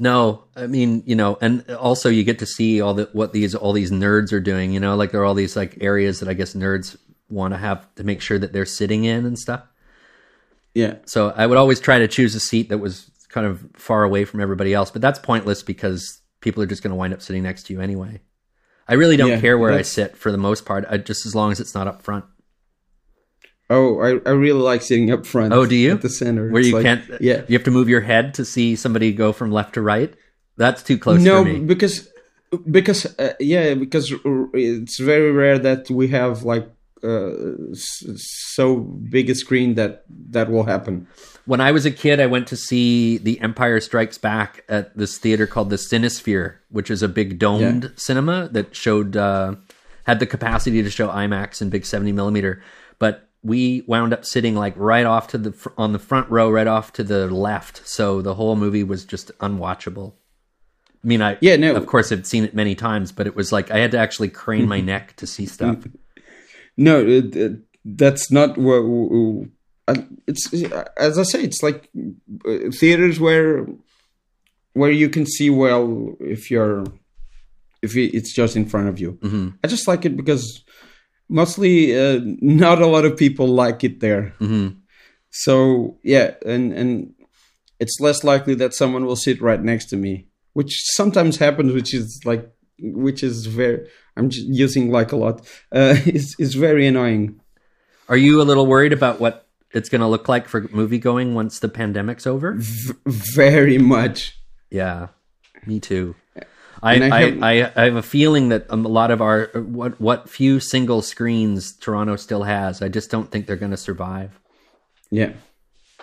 No, 0.00 0.44
I 0.56 0.66
mean, 0.68 1.02
you 1.06 1.16
know, 1.16 1.38
and 1.40 1.68
also 1.72 2.08
you 2.08 2.22
get 2.24 2.38
to 2.38 2.46
see 2.46 2.80
all 2.80 2.94
the 2.94 3.08
what 3.12 3.32
these 3.32 3.54
all 3.54 3.72
these 3.72 3.90
nerds 3.90 4.32
are 4.32 4.40
doing. 4.40 4.72
You 4.72 4.80
know, 4.80 4.96
like 4.96 5.10
there 5.12 5.20
are 5.20 5.24
all 5.24 5.34
these 5.34 5.56
like 5.56 5.78
areas 5.80 6.20
that 6.20 6.28
I 6.28 6.34
guess 6.34 6.54
nerds 6.54 6.96
want 7.28 7.52
to 7.54 7.58
have 7.58 7.86
to 7.96 8.04
make 8.04 8.20
sure 8.20 8.38
that 8.38 8.52
they're 8.52 8.64
sitting 8.66 9.04
in 9.04 9.24
and 9.26 9.38
stuff. 9.38 9.62
Yeah, 10.78 10.94
So 11.06 11.32
I 11.36 11.44
would 11.46 11.58
always 11.58 11.80
try 11.80 11.98
to 11.98 12.08
choose 12.08 12.34
a 12.34 12.40
seat 12.40 12.68
that 12.68 12.78
was 12.78 13.10
kind 13.28 13.46
of 13.46 13.64
far 13.74 14.04
away 14.04 14.24
from 14.24 14.40
everybody 14.40 14.72
else, 14.74 14.90
but 14.90 15.02
that's 15.02 15.18
pointless 15.18 15.62
because 15.62 16.20
people 16.40 16.62
are 16.62 16.66
just 16.66 16.82
going 16.82 16.92
to 16.92 16.96
wind 16.96 17.12
up 17.14 17.20
sitting 17.22 17.42
next 17.42 17.64
to 17.66 17.72
you 17.72 17.80
anyway. 17.80 18.20
I 18.86 18.94
really 18.94 19.16
don't 19.16 19.30
Yeah, 19.30 19.40
care 19.40 19.58
where 19.58 19.72
I 19.72 19.82
sit 19.82 20.16
for 20.16 20.30
the 20.32 20.38
most 20.38 20.64
part, 20.64 20.84
I, 20.88 20.96
just 20.98 21.26
as 21.26 21.34
long 21.34 21.50
as 21.52 21.58
it's 21.60 21.74
not 21.74 21.86
up 21.88 22.00
front. 22.02 22.24
Oh, 23.70 24.00
I, 24.00 24.08
I 24.28 24.32
really 24.32 24.60
like 24.60 24.80
sitting 24.82 25.10
up 25.10 25.26
front. 25.26 25.52
Oh, 25.52 25.66
do 25.66 25.76
you? 25.76 25.92
At 25.92 26.00
the 26.02 26.08
center. 26.08 26.48
Where 26.50 26.60
It's 26.60 26.68
you 26.68 26.74
like- 26.76 26.84
can't, 26.84 27.04
Yeah. 27.20 27.42
you 27.48 27.54
have 27.58 27.64
to 27.64 27.70
move 27.70 27.88
your 27.88 28.00
head 28.00 28.34
to 28.34 28.44
see 28.44 28.76
somebody 28.76 29.12
go 29.12 29.32
from 29.32 29.50
left 29.50 29.74
to 29.74 29.82
right. 29.82 30.14
That's 30.56 30.82
too 30.82 30.98
close 30.98 31.20
No, 31.22 31.44
because 31.44 32.08
because 32.70 33.04
uh, 33.18 33.34
yeah, 33.38 33.74
because 33.74 34.12
it's 34.54 34.98
very 34.98 35.30
rare 35.32 35.58
that 35.58 35.90
we 35.90 36.08
have 36.08 36.42
like 36.44 36.66
uh, 37.02 37.30
so 37.74 38.76
big 38.76 39.30
a 39.30 39.34
screen 39.34 39.74
that 39.74 40.04
that 40.30 40.50
will 40.50 40.64
happen. 40.64 41.06
When 41.44 41.60
I 41.60 41.72
was 41.72 41.86
a 41.86 41.90
kid, 41.90 42.20
I 42.20 42.26
went 42.26 42.46
to 42.48 42.56
see 42.56 43.18
The 43.18 43.40
Empire 43.40 43.80
Strikes 43.80 44.18
Back 44.18 44.64
at 44.68 44.96
this 44.96 45.18
theater 45.18 45.46
called 45.46 45.70
the 45.70 45.76
Cinesphere, 45.76 46.56
which 46.70 46.90
is 46.90 47.02
a 47.02 47.08
big 47.08 47.38
domed 47.38 47.84
yeah. 47.84 47.90
cinema 47.96 48.48
that 48.52 48.74
showed 48.74 49.16
uh, 49.16 49.54
had 50.04 50.20
the 50.20 50.26
capacity 50.26 50.82
to 50.82 50.90
show 50.90 51.08
IMAX 51.08 51.60
and 51.60 51.70
big 51.70 51.86
seventy 51.86 52.12
millimeter. 52.12 52.62
But 52.98 53.28
we 53.42 53.84
wound 53.86 54.12
up 54.12 54.24
sitting 54.24 54.54
like 54.54 54.74
right 54.76 55.06
off 55.06 55.28
to 55.28 55.38
the 55.38 55.52
fr- 55.52 55.70
on 55.78 55.92
the 55.92 55.98
front 55.98 56.28
row, 56.30 56.50
right 56.50 56.66
off 56.66 56.92
to 56.94 57.04
the 57.04 57.28
left. 57.28 57.86
So 57.86 58.20
the 58.20 58.34
whole 58.34 58.56
movie 58.56 58.84
was 58.84 59.04
just 59.04 59.30
unwatchable. 59.38 60.14
I 61.02 61.06
mean, 61.06 61.22
I 61.22 61.38
yeah, 61.40 61.56
no, 61.56 61.74
of 61.76 61.86
course, 61.86 62.10
I've 62.10 62.26
seen 62.26 62.44
it 62.44 62.54
many 62.54 62.74
times, 62.74 63.12
but 63.12 63.26
it 63.26 63.36
was 63.36 63.52
like 63.52 63.70
I 63.70 63.78
had 63.78 63.92
to 63.92 63.98
actually 63.98 64.30
crane 64.30 64.68
my 64.68 64.80
neck 64.92 65.14
to 65.16 65.26
see 65.26 65.46
stuff. 65.46 65.78
No, 66.78 67.04
it, 67.04 67.36
it, 67.36 67.60
that's 67.84 68.30
not 68.30 68.56
what. 68.56 69.48
It's 70.26 70.52
as 70.96 71.18
I 71.18 71.22
say, 71.24 71.42
it's 71.42 71.62
like 71.62 71.90
uh, 72.46 72.70
theaters 72.70 73.18
where 73.18 73.66
where 74.74 74.92
you 74.92 75.08
can 75.08 75.26
see 75.26 75.50
well 75.50 76.16
if 76.20 76.50
you're 76.50 76.84
if 77.82 77.96
it's 77.96 78.32
just 78.32 78.56
in 78.56 78.66
front 78.66 78.88
of 78.88 79.00
you. 79.00 79.18
Mm-hmm. 79.20 79.48
I 79.64 79.68
just 79.68 79.88
like 79.88 80.04
it 80.04 80.16
because 80.16 80.64
mostly 81.28 81.98
uh, 81.98 82.20
not 82.22 82.80
a 82.80 82.86
lot 82.86 83.04
of 83.04 83.16
people 83.16 83.48
like 83.48 83.82
it 83.82 84.00
there. 84.00 84.34
Mm-hmm. 84.40 84.78
So 85.30 85.98
yeah, 86.04 86.34
and 86.46 86.72
and 86.72 87.14
it's 87.80 87.98
less 88.00 88.22
likely 88.22 88.54
that 88.54 88.74
someone 88.74 89.04
will 89.04 89.16
sit 89.16 89.42
right 89.42 89.62
next 89.62 89.86
to 89.86 89.96
me, 89.96 90.28
which 90.52 90.72
sometimes 90.94 91.38
happens, 91.38 91.72
which 91.72 91.92
is 91.92 92.20
like 92.24 92.48
which 92.80 93.22
is 93.22 93.46
very 93.46 93.88
I'm 94.16 94.30
using 94.32 94.90
like 94.90 95.12
a 95.12 95.16
lot. 95.16 95.46
Uh, 95.72 95.96
is 96.06 96.34
is 96.38 96.54
very 96.54 96.86
annoying. 96.86 97.40
Are 98.08 98.16
you 98.16 98.40
a 98.40 98.44
little 98.44 98.66
worried 98.66 98.92
about 98.92 99.20
what 99.20 99.46
it's 99.72 99.88
going 99.88 100.00
to 100.00 100.06
look 100.06 100.28
like 100.28 100.48
for 100.48 100.62
movie 100.72 100.98
going 100.98 101.34
once 101.34 101.58
the 101.58 101.68
pandemic's 101.68 102.26
over? 102.26 102.54
V- 102.56 102.94
very 103.06 103.76
much. 103.78 104.38
Yeah, 104.70 105.08
me 105.66 105.78
too. 105.78 106.14
I, 106.82 106.94
I, 106.94 107.20
have, 107.20 107.42
I, 107.42 107.72
I, 107.74 107.84
have 107.86 107.96
a 107.96 108.02
feeling 108.02 108.50
that 108.50 108.66
a 108.68 108.76
lot 108.76 109.10
of 109.10 109.20
our 109.20 109.46
what 109.54 110.00
what 110.00 110.30
few 110.30 110.60
single 110.60 111.02
screens 111.02 111.76
Toronto 111.76 112.16
still 112.16 112.44
has, 112.44 112.82
I 112.82 112.88
just 112.88 113.10
don't 113.10 113.30
think 113.30 113.46
they're 113.46 113.56
going 113.56 113.72
to 113.72 113.76
survive. 113.76 114.38
Yeah, 115.10 115.32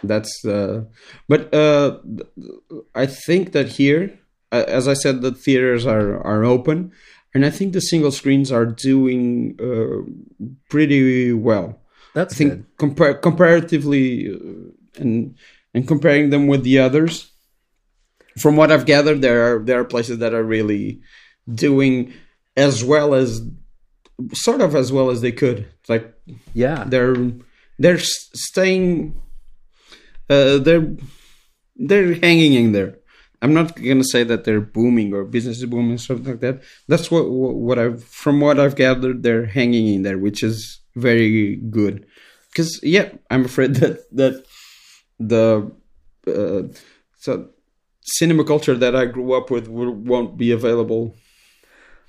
that's. 0.03 0.43
Uh, 0.43 0.86
but 1.30 1.53
uh, 1.53 1.99
I 2.93 3.05
think 3.05 3.53
that 3.53 3.69
here, 3.69 4.19
as 4.64 4.88
I 4.88 4.93
said, 4.93 5.22
the 5.22 5.32
theaters 5.32 5.86
are 5.86 6.18
are 6.26 6.43
open, 6.43 6.91
and 7.34 7.45
I 7.45 7.49
think 7.49 7.74
the 7.74 7.82
single 7.82 8.12
screens 8.12 8.51
are 8.51 8.66
doing 8.66 9.58
uh, 9.60 10.10
pretty 10.70 11.34
well. 11.34 11.82
That's 12.14 12.34
I 12.34 12.38
think 12.38 12.66
compar- 12.78 13.22
comparatively, 13.22 14.32
uh, 14.32 15.01
and 15.01 15.36
and 15.74 15.88
comparing 15.88 16.30
them 16.30 16.47
with 16.47 16.64
the 16.64 16.80
others, 16.80 17.32
from 18.39 18.56
what 18.56 18.72
I've 18.72 18.86
gathered, 18.86 19.22
there 19.22 19.56
are 19.56 19.60
there 19.60 19.80
are 19.80 19.86
places 19.86 20.20
that 20.20 20.34
are 20.34 20.43
really 20.43 21.01
doing 21.53 22.14
as 22.58 22.84
well 22.84 23.14
as 23.14 23.41
sort 24.34 24.62
of 24.62 24.76
as 24.76 24.91
well 24.91 25.10
as 25.10 25.22
they 25.22 25.32
could. 25.32 25.68
Like 25.88 26.14
yeah, 26.53 26.84
they're 26.86 27.16
they're 27.80 27.99
staying, 27.99 29.20
uh, 30.30 30.58
they're 30.60 30.95
they're 31.76 32.16
hanging 32.16 32.53
in 32.53 32.72
there. 32.72 32.97
I'm 33.46 33.54
not 33.54 33.76
gonna 33.76 34.04
say 34.04 34.24
that 34.24 34.43
they're 34.43 34.60
booming 34.60 35.14
or 35.14 35.24
business 35.24 35.58
is 35.60 35.66
booming 35.68 35.93
or 35.93 35.98
something 36.00 36.32
like 36.32 36.39
that. 36.39 36.64
That's 36.88 37.12
what 37.12 37.30
what 37.30 37.78
I've 37.78 38.04
from 38.04 38.41
what 38.41 38.60
I've 38.60 38.76
gathered, 38.76 39.22
they're 39.22 39.46
hanging 39.46 39.88
in 39.88 40.02
there, 40.02 40.18
which 40.18 40.41
is 40.41 40.80
very 40.96 41.58
good. 41.58 42.08
Because 42.50 42.80
yeah, 42.82 43.10
I'm 43.30 43.46
afraid 43.46 43.76
that 43.82 44.12
that 44.14 44.43
the 45.20 45.72
uh, 46.28 46.64
so 47.20 47.50
cinema 48.02 48.43
culture 48.46 48.76
that 48.76 48.96
I 48.96 49.06
grew 49.06 49.34
up 49.34 49.52
with 49.52 49.68
won't 49.68 50.38
be 50.38 50.50
available. 50.50 51.16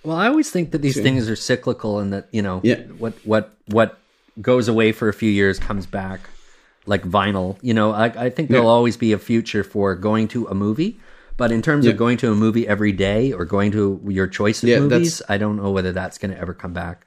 Well, 0.03 0.17
I 0.17 0.29
always 0.29 0.51
think 0.51 0.71
that 0.71 0.81
these 0.81 0.95
soon. 0.95 1.03
things 1.03 1.29
are 1.29 1.37
cyclical, 1.37 1.99
and 1.99 2.15
that 2.15 2.29
you 2.33 2.41
know, 2.41 2.63
yeah. 2.65 2.81
what 2.97 3.13
what 3.27 3.55
what 3.67 3.99
goes 4.41 4.69
away 4.69 4.93
for 4.93 5.11
a 5.11 5.13
few 5.13 5.31
years 5.31 5.59
comes 5.59 5.85
back, 5.85 6.31
like 6.87 7.03
vinyl. 7.03 7.59
You 7.61 7.75
know, 7.75 7.93
I, 7.93 8.07
I 8.07 8.31
think 8.31 8.49
there'll 8.49 8.73
yeah. 8.73 8.81
always 8.81 8.97
be 8.97 9.13
a 9.13 9.19
future 9.19 9.63
for 9.63 9.95
going 9.95 10.29
to 10.29 10.47
a 10.47 10.55
movie 10.55 10.99
but 11.37 11.53
in 11.53 11.63
terms 11.63 11.85
yeah. 11.85 11.93
of 11.93 11.97
going 11.97 12.17
to 12.19 12.33
a 12.33 12.35
movie 12.35 12.67
every 12.67 12.93
day 12.93 13.33
or 13.33 13.45
going 13.45 13.73
to 13.73 14.01
your 14.09 14.27
choice 14.27 14.63
of 14.63 14.69
yeah, 14.69 14.81
movies, 14.81 15.21
I 15.29 15.39
don't 15.39 15.57
know 15.57 15.71
whether 15.71 15.93
that's 15.93 16.19
going 16.19 16.33
to 16.33 16.39
ever 16.39 16.55
come 16.55 16.73
back. 16.73 17.07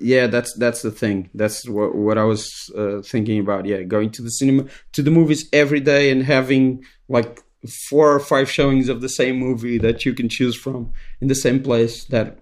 Yeah, 0.00 0.28
that's 0.28 0.54
that's 0.54 0.82
the 0.82 0.92
thing. 0.92 1.30
That's 1.34 1.68
what 1.68 1.94
what 1.94 2.16
I 2.16 2.24
was 2.24 2.70
uh, 2.76 3.02
thinking 3.02 3.40
about. 3.40 3.66
Yeah, 3.66 3.82
going 3.82 4.10
to 4.12 4.22
the 4.22 4.30
cinema 4.30 4.66
to 4.92 5.02
the 5.02 5.10
movies 5.10 5.48
every 5.52 5.80
day 5.80 6.10
and 6.10 6.22
having 6.22 6.84
like 7.08 7.40
four 7.88 8.12
or 8.12 8.20
five 8.20 8.48
showings 8.48 8.88
of 8.88 9.00
the 9.00 9.08
same 9.08 9.36
movie 9.36 9.78
that 9.78 10.04
you 10.04 10.14
can 10.14 10.28
choose 10.28 10.54
from 10.54 10.92
in 11.20 11.26
the 11.26 11.34
same 11.34 11.60
place. 11.60 12.04
That 12.04 12.38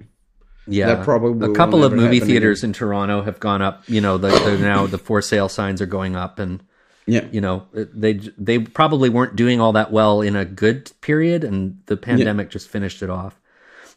yeah, 0.67 0.87
that 0.87 1.05
probably 1.05 1.51
a 1.51 1.55
couple 1.55 1.83
of 1.83 1.95
movie 1.95 2.21
theaters 2.21 2.61
again. 2.61 2.71
in 2.71 2.75
Toronto 2.75 3.23
have 3.23 3.41
gone 3.41 3.63
up. 3.63 3.89
You 3.89 4.03
know, 4.03 4.19
the, 4.19 4.29
the 4.29 4.59
now 4.59 4.87
the 4.87 4.99
for 4.99 5.23
sale 5.23 5.49
signs 5.49 5.81
are 5.81 5.87
going 5.87 6.17
up 6.17 6.39
and 6.39 6.63
yeah. 7.11 7.27
You 7.33 7.41
know, 7.41 7.67
they 7.73 8.15
they 8.39 8.61
probably 8.61 9.09
weren't 9.09 9.37
doing 9.37 9.61
all 9.61 9.73
that 9.73 9.91
well 9.91 10.21
in 10.21 10.37
a 10.37 10.45
good 10.45 10.93
period, 11.01 11.45
and 11.45 11.81
the 11.87 11.97
pandemic 11.97 12.47
yeah. 12.47 12.53
just 12.53 12.69
finished 12.69 13.03
it 13.03 13.11
off. 13.11 13.41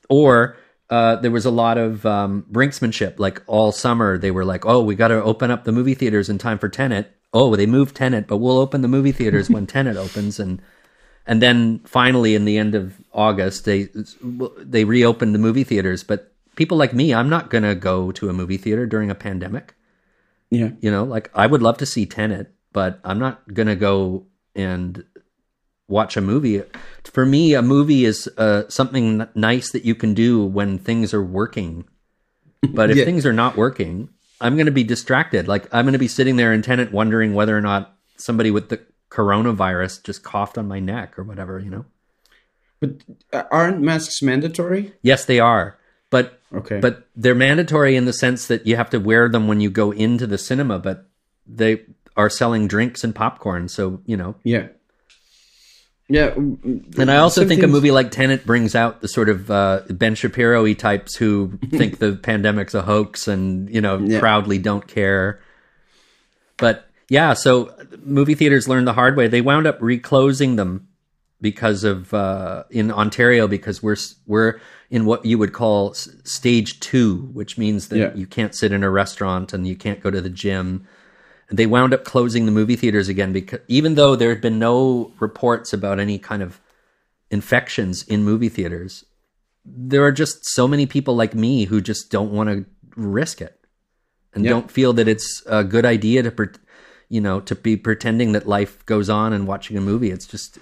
Or 0.09 0.57
uh, 0.89 1.17
there 1.17 1.31
was 1.31 1.45
a 1.45 1.51
lot 1.51 1.77
of 1.77 2.05
um, 2.05 2.45
brinksmanship. 2.51 3.19
Like 3.19 3.41
all 3.47 3.71
summer, 3.71 4.17
they 4.17 4.31
were 4.31 4.45
like, 4.45 4.65
"Oh, 4.65 4.83
we 4.83 4.95
got 4.95 5.09
to 5.09 5.23
open 5.23 5.51
up 5.51 5.63
the 5.63 5.71
movie 5.71 5.93
theaters 5.93 6.29
in 6.29 6.37
time 6.37 6.57
for 6.57 6.69
Tenet." 6.69 7.15
Oh, 7.33 7.55
they 7.55 7.65
moved 7.65 7.95
Tenet, 7.95 8.27
but 8.27 8.37
we'll 8.37 8.57
open 8.57 8.81
the 8.81 8.87
movie 8.87 9.11
theaters 9.11 9.49
when 9.49 9.65
Tenet 9.67 9.97
opens, 9.97 10.39
and 10.39 10.61
and 11.25 11.41
then 11.41 11.79
finally, 11.79 12.35
in 12.35 12.45
the 12.45 12.57
end 12.57 12.75
of 12.75 12.99
August, 13.13 13.65
they 13.65 13.89
they 14.59 14.85
reopened 14.85 15.33
the 15.33 15.39
movie 15.39 15.63
theaters. 15.63 16.03
But 16.03 16.33
people 16.55 16.77
like 16.77 16.93
me, 16.93 17.13
I'm 17.13 17.29
not 17.29 17.49
going 17.49 17.63
to 17.63 17.75
go 17.75 18.11
to 18.11 18.29
a 18.29 18.33
movie 18.33 18.57
theater 18.57 18.85
during 18.85 19.09
a 19.09 19.15
pandemic. 19.15 19.75
Yeah, 20.51 20.71
you 20.81 20.91
know, 20.91 21.03
like 21.03 21.31
I 21.33 21.47
would 21.47 21.61
love 21.61 21.77
to 21.77 21.85
see 21.85 22.05
Tenet, 22.05 22.53
but 22.73 22.99
I'm 23.03 23.19
not 23.19 23.53
gonna 23.53 23.75
go 23.75 24.25
and 24.55 25.03
watch 25.87 26.17
a 26.17 26.21
movie. 26.21 26.63
For 27.03 27.25
me, 27.25 27.53
a 27.53 27.61
movie 27.61 28.05
is 28.05 28.27
uh, 28.37 28.67
something 28.69 29.27
nice 29.35 29.71
that 29.71 29.85
you 29.85 29.95
can 29.95 30.13
do 30.13 30.43
when 30.43 30.77
things 30.77 31.13
are 31.13 31.23
working. 31.23 31.85
But 32.61 32.89
if 32.89 32.97
yeah. 32.97 33.05
things 33.05 33.25
are 33.25 33.33
not 33.33 33.57
working, 33.57 34.09
I'm 34.39 34.55
going 34.55 34.67
to 34.67 34.71
be 34.71 34.83
distracted. 34.83 35.47
Like 35.47 35.67
I'm 35.73 35.85
going 35.85 35.93
to 35.93 35.99
be 35.99 36.07
sitting 36.07 36.37
there 36.37 36.53
in 36.53 36.61
Tenet 36.61 36.91
wondering 36.91 37.33
whether 37.33 37.57
or 37.57 37.61
not 37.61 37.95
somebody 38.17 38.51
with 38.51 38.69
the 38.69 38.81
coronavirus 39.09 40.03
just 40.03 40.23
coughed 40.23 40.57
on 40.57 40.67
my 40.67 40.79
neck 40.79 41.19
or 41.19 41.23
whatever, 41.23 41.59
you 41.59 41.69
know. 41.69 41.85
But 42.79 43.03
uh, 43.31 43.43
aren't 43.51 43.81
masks 43.81 44.21
mandatory? 44.21 44.93
Yes, 45.01 45.25
they 45.25 45.39
are. 45.39 45.77
But 46.09 46.39
okay. 46.53 46.79
But 46.79 47.07
they're 47.15 47.35
mandatory 47.35 47.95
in 47.95 48.05
the 48.05 48.13
sense 48.13 48.47
that 48.47 48.65
you 48.65 48.75
have 48.75 48.89
to 48.91 48.99
wear 48.99 49.29
them 49.29 49.47
when 49.47 49.61
you 49.61 49.69
go 49.69 49.91
into 49.91 50.25
the 50.25 50.37
cinema, 50.37 50.79
but 50.79 51.07
they 51.45 51.81
are 52.15 52.29
selling 52.29 52.67
drinks 52.67 53.03
and 53.03 53.13
popcorn. 53.13 53.67
So 53.67 54.01
you 54.05 54.17
know, 54.17 54.35
yeah, 54.43 54.67
yeah. 56.09 56.33
And 56.35 57.09
I 57.09 57.17
also 57.17 57.47
think 57.47 57.63
a 57.63 57.67
movie 57.67 57.91
like 57.91 58.11
Tenet 58.11 58.45
brings 58.45 58.75
out 58.75 59.01
the 59.01 59.07
sort 59.07 59.29
of 59.29 59.49
uh, 59.49 59.81
Ben 59.89 60.15
Shapiro-y 60.15 60.73
types 60.73 61.15
who 61.15 61.57
think 61.69 61.99
the 61.99 62.15
pandemic's 62.15 62.73
a 62.73 62.81
hoax 62.81 63.27
and 63.27 63.69
you 63.73 63.81
know 63.81 63.97
yeah. 63.99 64.19
proudly 64.19 64.57
don't 64.59 64.87
care. 64.87 65.39
But 66.57 66.87
yeah, 67.09 67.33
so 67.33 67.73
movie 68.03 68.35
theaters 68.35 68.67
learned 68.67 68.87
the 68.87 68.93
hard 68.93 69.17
way. 69.17 69.27
They 69.27 69.41
wound 69.41 69.65
up 69.65 69.81
reclosing 69.81 70.55
them 70.55 70.87
because 71.41 71.83
of 71.83 72.13
uh, 72.13 72.63
in 72.69 72.91
Ontario 72.91 73.47
because 73.47 73.81
we're 73.81 73.97
we're 74.27 74.59
in 74.89 75.05
what 75.05 75.25
you 75.25 75.37
would 75.37 75.53
call 75.53 75.93
stage 75.93 76.79
two, 76.79 77.29
which 77.33 77.57
means 77.57 77.87
that 77.87 77.97
yeah. 77.97 78.13
you 78.13 78.27
can't 78.27 78.55
sit 78.55 78.71
in 78.71 78.83
a 78.83 78.89
restaurant 78.89 79.53
and 79.53 79.67
you 79.67 79.75
can't 79.75 80.01
go 80.01 80.11
to 80.11 80.21
the 80.21 80.29
gym 80.29 80.87
they 81.49 81.65
wound 81.65 81.93
up 81.93 82.03
closing 82.03 82.45
the 82.45 82.51
movie 82.51 82.75
theaters 82.75 83.09
again 83.09 83.33
because 83.33 83.59
even 83.67 83.95
though 83.95 84.15
there 84.15 84.29
had 84.29 84.41
been 84.41 84.59
no 84.59 85.11
reports 85.19 85.73
about 85.73 85.99
any 85.99 86.17
kind 86.17 86.41
of 86.41 86.59
infections 87.29 88.03
in 88.03 88.23
movie 88.23 88.49
theaters, 88.49 89.05
there 89.65 90.03
are 90.03 90.11
just 90.11 90.45
so 90.45 90.67
many 90.67 90.85
people 90.85 91.15
like 91.15 91.33
me 91.33 91.65
who 91.65 91.81
just 91.81 92.11
don't 92.11 92.31
want 92.31 92.49
to 92.49 92.65
risk 92.95 93.41
it 93.41 93.59
and 94.33 94.45
don't 94.45 94.71
feel 94.71 94.93
that 94.93 95.07
it's 95.07 95.43
a 95.45 95.63
good 95.63 95.85
idea 95.85 96.23
to, 96.23 96.49
you 97.09 97.21
know, 97.21 97.39
to 97.41 97.55
be 97.55 97.77
pretending 97.77 98.31
that 98.31 98.47
life 98.47 98.85
goes 98.85 99.09
on 99.09 99.33
and 99.33 99.47
watching 99.47 99.77
a 99.77 99.81
movie. 99.81 100.11
It's 100.11 100.25
just 100.25 100.57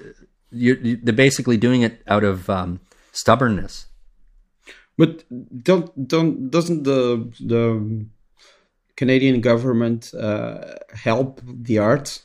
you're, 0.51 0.77
you're 0.77 0.97
they're 1.01 1.13
basically 1.13 1.57
doing 1.57 1.82
it 1.82 2.01
out 2.07 2.23
of 2.23 2.49
um, 2.49 2.79
stubbornness. 3.11 3.88
But 4.97 5.23
don't 5.63 6.07
don't 6.07 6.49
doesn't 6.49 6.84
the 6.84 7.32
the 7.39 8.05
Canadian 8.95 9.41
government 9.41 10.13
uh, 10.13 10.75
help 10.93 11.41
the 11.43 11.77
arts? 11.77 12.23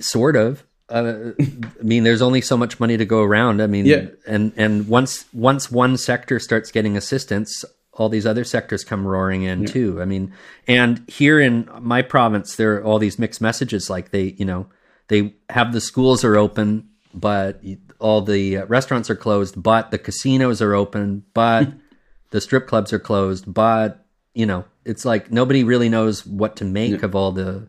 Sort 0.00 0.36
of. 0.36 0.64
Uh, 0.88 1.32
I 1.38 1.82
mean, 1.82 2.04
there's 2.04 2.22
only 2.22 2.40
so 2.40 2.56
much 2.56 2.80
money 2.80 2.96
to 2.96 3.04
go 3.04 3.22
around. 3.22 3.60
I 3.60 3.66
mean, 3.66 3.84
yeah. 3.84 4.06
and 4.26 4.52
and 4.56 4.88
once 4.88 5.26
once 5.34 5.70
one 5.70 5.96
sector 5.96 6.38
starts 6.38 6.70
getting 6.70 6.96
assistance, 6.96 7.64
all 7.92 8.08
these 8.08 8.26
other 8.26 8.44
sectors 8.44 8.84
come 8.84 9.06
roaring 9.06 9.42
in 9.42 9.66
too. 9.66 10.00
I 10.00 10.06
mean, 10.06 10.32
and 10.66 11.04
here 11.08 11.40
in 11.40 11.68
my 11.80 12.00
province, 12.00 12.56
there 12.56 12.76
are 12.76 12.84
all 12.84 12.98
these 12.98 13.18
mixed 13.18 13.40
messages. 13.40 13.90
Like 13.90 14.12
they, 14.12 14.34
you 14.38 14.44
know, 14.44 14.66
they 15.08 15.34
have 15.50 15.72
the 15.72 15.80
schools 15.80 16.24
are 16.24 16.36
open, 16.36 16.88
but 17.12 17.60
all 17.98 18.22
the 18.22 18.58
restaurants 18.58 19.10
are 19.10 19.16
closed, 19.16 19.60
but 19.60 19.90
the 19.90 19.98
casinos 19.98 20.62
are 20.62 20.74
open, 20.74 21.24
but 21.34 21.68
the 22.30 22.40
strip 22.40 22.66
clubs 22.66 22.92
are 22.92 22.98
closed, 22.98 23.52
but 23.52 24.06
you 24.34 24.46
know, 24.46 24.64
it's 24.88 25.04
like 25.04 25.30
nobody 25.30 25.62
really 25.62 25.88
knows 25.88 26.26
what 26.26 26.56
to 26.56 26.64
make 26.64 27.02
of 27.02 27.14
all 27.14 27.30
the 27.30 27.68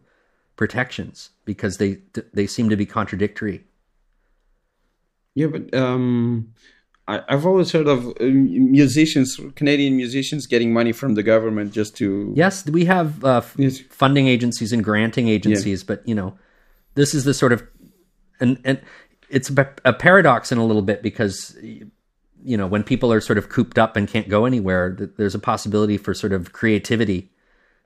protections 0.55 1.31
because 1.45 1.77
they 1.77 1.99
they 2.33 2.47
seem 2.47 2.69
to 2.69 2.77
be 2.77 2.85
contradictory. 2.85 3.65
Yeah, 5.35 5.47
but 5.47 5.73
um, 5.73 6.53
I, 7.07 7.21
have 7.27 7.45
always 7.45 7.71
heard 7.71 7.87
of 7.87 8.07
uh, 8.07 8.23
musicians, 8.23 9.39
Canadian 9.55 9.95
musicians, 9.95 10.47
getting 10.47 10.73
money 10.73 10.91
from 10.91 11.15
the 11.15 11.23
government 11.23 11.73
just 11.73 11.95
to. 11.97 12.33
Yes, 12.35 12.65
we 12.65 12.85
have 12.85 13.23
uh, 13.23 13.41
yes. 13.57 13.79
funding 13.89 14.27
agencies 14.27 14.71
and 14.71 14.83
granting 14.83 15.27
agencies, 15.27 15.81
yeah. 15.81 15.87
but 15.87 16.07
you 16.07 16.15
know, 16.15 16.37
this 16.95 17.13
is 17.13 17.25
the 17.25 17.33
sort 17.33 17.51
of, 17.51 17.63
and 18.39 18.59
and 18.63 18.81
it's 19.29 19.51
a 19.85 19.93
paradox 19.93 20.51
in 20.51 20.57
a 20.57 20.65
little 20.65 20.81
bit 20.81 21.03
because 21.03 21.57
you 22.43 22.57
know 22.57 22.67
when 22.67 22.83
people 22.83 23.11
are 23.11 23.21
sort 23.21 23.37
of 23.37 23.49
cooped 23.49 23.77
up 23.77 23.95
and 23.95 24.07
can't 24.07 24.29
go 24.29 24.45
anywhere, 24.45 24.95
there's 25.17 25.35
a 25.35 25.39
possibility 25.39 25.97
for 25.97 26.13
sort 26.13 26.33
of 26.33 26.53
creativity 26.53 27.31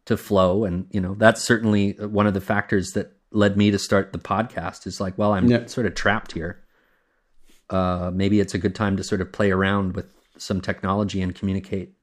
to 0.06 0.18
flow, 0.18 0.66
and 0.66 0.88
you 0.92 1.02
know 1.02 1.16
that's 1.16 1.42
certainly 1.42 1.92
one 1.94 2.28
of 2.28 2.34
the 2.34 2.42
factors 2.42 2.92
that 2.92 3.14
led 3.32 3.58
me 3.58 3.72
to 3.72 3.80
start 3.80 4.14
the 4.14 4.20
podcast. 4.20 4.86
Is 4.88 5.00
like, 5.00 5.18
well, 5.18 5.34
I'm 5.34 5.48
yeah. 5.48 5.66
sort 5.66 5.86
of 5.86 5.96
trapped 5.96 6.34
here 6.34 6.64
uh, 7.70 8.12
maybe 8.14 8.40
it's 8.40 8.54
a 8.54 8.60
good 8.60 8.76
time 8.76 8.98
to 8.98 9.04
sort 9.04 9.20
of 9.20 9.32
play 9.32 9.52
around 9.52 9.96
with 9.96 10.06
some 10.38 10.62
technology 10.62 11.22
and 11.22 11.36
communicate. 11.36 11.94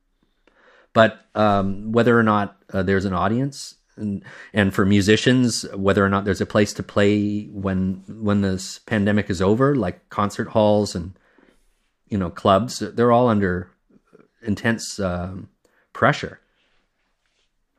But 0.93 1.25
um, 1.35 1.93
whether 1.93 2.19
or 2.19 2.23
not 2.23 2.57
uh, 2.73 2.83
there's 2.83 3.05
an 3.05 3.13
audience, 3.13 3.77
and, 3.97 4.25
and 4.53 4.75
for 4.75 4.85
musicians, 4.85 5.65
whether 5.75 6.05
or 6.05 6.09
not 6.09 6.25
there's 6.25 6.41
a 6.41 6.47
place 6.47 6.73
to 6.75 6.83
play 6.83 7.45
when 7.53 8.03
when 8.09 8.41
this 8.41 8.81
pandemic 8.81 9.31
is 9.31 9.41
over, 9.41 9.77
like 9.77 10.09
concert 10.09 10.49
halls 10.49 10.95
and 10.95 11.13
you 12.11 12.19
know 12.19 12.31
clubs, 12.31 12.81
they're 12.81 13.13
all 13.13 13.29
under 13.29 13.71
intense 14.43 15.01
um, 15.01 15.49
pressure. 15.93 16.41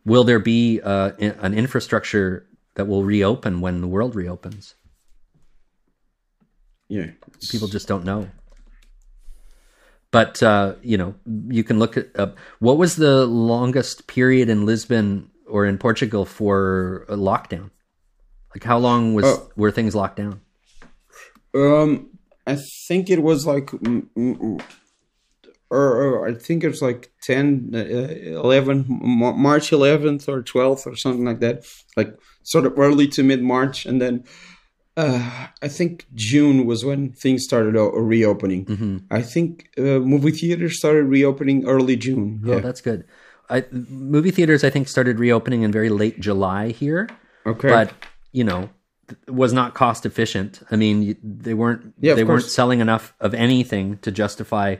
Will 0.03 0.23
there 0.23 0.39
be 0.39 0.81
uh, 0.81 1.11
an 1.19 1.53
infrastructure 1.53 2.47
that 2.73 2.87
will 2.87 3.03
reopen 3.03 3.61
when 3.61 3.81
the 3.81 3.87
world 3.87 4.15
reopens? 4.15 4.73
yeah 6.91 7.07
people 7.49 7.69
just 7.69 7.87
don't 7.87 8.03
know 8.03 8.27
but 10.11 10.43
uh, 10.43 10.75
you 10.83 10.97
know 10.97 11.15
you 11.47 11.63
can 11.63 11.79
look 11.79 11.95
at 11.95 12.07
uh, 12.19 12.31
what 12.59 12.77
was 12.77 12.97
the 12.97 13.25
longest 13.25 14.07
period 14.07 14.49
in 14.49 14.65
lisbon 14.65 15.31
or 15.47 15.65
in 15.65 15.77
portugal 15.77 16.25
for 16.25 17.05
a 17.07 17.15
lockdown 17.15 17.71
like 18.53 18.63
how 18.63 18.77
long 18.77 19.13
was 19.13 19.25
oh. 19.25 19.49
were 19.55 19.71
things 19.71 19.95
locked 19.95 20.17
down 20.17 20.41
um 21.55 22.09
i 22.47 22.55
think 22.55 23.09
it 23.09 23.21
was 23.23 23.45
like 23.45 23.71
or, 25.71 26.03
or, 26.03 26.27
I 26.27 26.33
think 26.33 26.65
it's 26.65 26.81
like 26.81 27.13
10, 27.23 27.71
uh, 27.73 27.79
11, 27.79 28.85
March 28.89 29.69
11th 29.69 30.27
or 30.27 30.43
12th 30.43 30.85
or 30.85 30.97
something 30.97 31.23
like 31.23 31.39
that. 31.39 31.65
Like 31.95 32.13
sort 32.43 32.65
of 32.65 32.77
early 32.77 33.07
to 33.07 33.23
mid 33.23 33.41
March. 33.41 33.85
And 33.85 34.01
then 34.01 34.25
uh, 34.97 35.47
I 35.61 35.67
think 35.69 36.07
June 36.13 36.65
was 36.65 36.83
when 36.83 37.13
things 37.13 37.45
started 37.45 37.79
reopening. 37.79 38.65
Mm-hmm. 38.65 38.97
I 39.09 39.21
think 39.21 39.69
uh, 39.77 39.99
movie 39.99 40.31
theaters 40.31 40.77
started 40.77 41.05
reopening 41.05 41.65
early 41.65 41.95
June. 41.95 42.43
Oh, 42.45 42.55
yeah. 42.55 42.59
That's 42.59 42.81
good. 42.81 43.05
I, 43.49 43.65
movie 43.71 44.31
theaters, 44.31 44.63
I 44.63 44.69
think, 44.69 44.89
started 44.89 45.19
reopening 45.19 45.61
in 45.61 45.71
very 45.71 45.89
late 45.89 46.19
July 46.19 46.69
here. 46.69 47.09
Okay, 47.45 47.69
but 47.69 47.93
you 48.31 48.43
know, 48.43 48.69
was 49.27 49.53
not 49.53 49.73
cost 49.73 50.05
efficient. 50.05 50.61
I 50.71 50.75
mean, 50.75 51.17
they 51.23 51.53
weren't 51.53 51.93
yeah, 51.99 52.13
they 52.13 52.23
weren't 52.23 52.43
selling 52.43 52.79
enough 52.79 53.13
of 53.19 53.33
anything 53.33 53.97
to 53.99 54.11
justify 54.11 54.77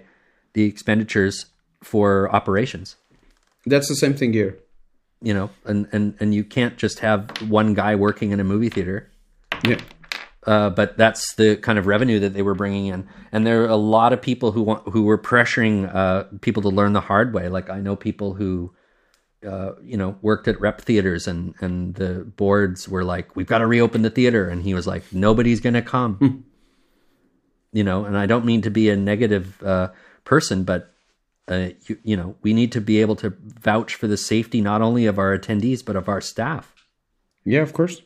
the 0.54 0.64
expenditures 0.64 1.48
for 1.84 2.34
operations. 2.34 2.96
That's 3.66 3.88
the 3.88 3.96
same 3.96 4.14
thing 4.14 4.34
here. 4.34 4.58
You 5.22 5.34
know, 5.34 5.50
and 5.66 5.88
and 5.92 6.16
and 6.20 6.34
you 6.34 6.44
can't 6.44 6.78
just 6.78 7.00
have 7.00 7.30
one 7.50 7.74
guy 7.74 7.96
working 7.96 8.32
in 8.32 8.40
a 8.40 8.44
movie 8.44 8.70
theater. 8.70 9.10
Yeah 9.66 9.78
uh, 10.48 10.70
but 10.70 10.98
that's 10.98 11.36
the 11.36 11.56
kind 11.58 11.78
of 11.78 11.88
revenue 11.88 12.20
that 12.20 12.34
they 12.34 12.42
were 12.42 12.56
bringing 12.56 12.88
in. 12.88 13.08
And 13.32 13.46
there 13.46 13.64
are 13.64 13.70
a 13.70 13.76
lot 13.76 14.14
of 14.14 14.22
people 14.22 14.52
who 14.52 14.64
want 14.64 14.88
who 14.90 15.04
were 15.04 15.18
pressuring 15.18 15.94
uh, 15.94 16.24
people 16.42 16.62
to 16.64 16.70
learn 16.70 16.94
the 16.94 17.02
hard 17.02 17.34
way. 17.34 17.48
Like 17.48 17.70
I 17.70 17.80
know 17.80 17.96
people 17.96 18.34
who, 18.34 18.74
uh, 19.48 19.74
you 19.84 19.98
know, 19.98 20.18
worked 20.22 20.48
at 20.48 20.60
rep 20.60 20.82
theaters, 20.82 21.28
and 21.28 21.56
and 21.62 21.96
the 21.96 22.26
boards 22.36 22.88
were 22.88 23.04
like, 23.04 23.36
"We've 23.36 23.48
got 23.48 23.60
to 23.60 23.68
reopen 23.68 24.02
the 24.02 24.10
theater," 24.10 24.48
and 24.48 24.64
he 24.64 24.74
was 24.74 24.88
like, 24.88 25.04
"Nobody's 25.12 25.60
going 25.60 25.74
to 25.74 25.82
come." 25.82 26.16
Hmm. 26.16 26.38
You 27.72 27.84
know, 27.84 28.06
and 28.06 28.18
I 28.18 28.26
don't 28.26 28.46
mean 28.46 28.62
to 28.64 28.70
be 28.70 28.89
a 28.89 28.96
negative 28.96 29.62
uh, 29.64 29.89
person, 30.26 30.64
but 30.64 30.94
uh, 31.48 31.70
you, 31.88 31.98
you 32.04 32.18
know, 32.18 32.36
we 32.42 32.54
need 32.54 32.72
to 32.74 32.82
be 32.82 33.00
able 33.02 33.16
to 33.18 33.34
vouch 33.42 33.96
for 33.96 34.08
the 34.08 34.18
safety 34.18 34.62
not 34.62 34.82
only 34.82 35.06
of 35.06 35.18
our 35.18 35.38
attendees 35.38 35.84
but 35.84 35.96
of 35.96 36.10
our 36.10 36.22
staff. 36.22 36.74
Yeah, 37.46 37.62
of 37.62 37.74
course 37.74 38.02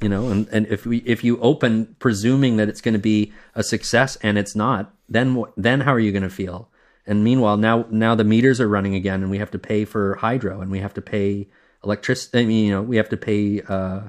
you 0.00 0.08
know 0.08 0.28
and, 0.28 0.48
and 0.48 0.66
if 0.68 0.86
we 0.86 0.98
if 0.98 1.22
you 1.22 1.38
open 1.40 1.94
presuming 1.98 2.56
that 2.56 2.68
it's 2.68 2.80
going 2.80 2.94
to 2.94 2.98
be 2.98 3.32
a 3.54 3.62
success 3.62 4.16
and 4.16 4.38
it's 4.38 4.56
not 4.56 4.94
then 5.08 5.44
then 5.56 5.80
how 5.80 5.92
are 5.92 6.00
you 6.00 6.12
going 6.12 6.22
to 6.22 6.30
feel 6.30 6.69
and 7.06 7.24
meanwhile 7.24 7.56
now 7.56 7.86
now 7.90 8.14
the 8.14 8.24
meters 8.24 8.60
are 8.60 8.68
running 8.68 8.94
again 8.94 9.22
and 9.22 9.30
we 9.30 9.38
have 9.38 9.50
to 9.50 9.58
pay 9.58 9.84
for 9.84 10.16
hydro 10.16 10.60
and 10.60 10.70
we 10.70 10.80
have 10.80 10.94
to 10.94 11.02
pay 11.02 11.48
electricity 11.84 12.40
I 12.40 12.44
mean, 12.44 12.66
you 12.66 12.72
know 12.72 12.82
we 12.82 12.96
have 12.96 13.08
to 13.10 13.16
pay 13.16 13.62
uh, 13.62 14.00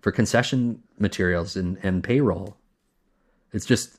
for 0.00 0.12
concession 0.12 0.82
materials 0.98 1.56
and, 1.56 1.78
and 1.82 2.02
payroll 2.02 2.56
it's 3.52 3.66
just 3.66 3.98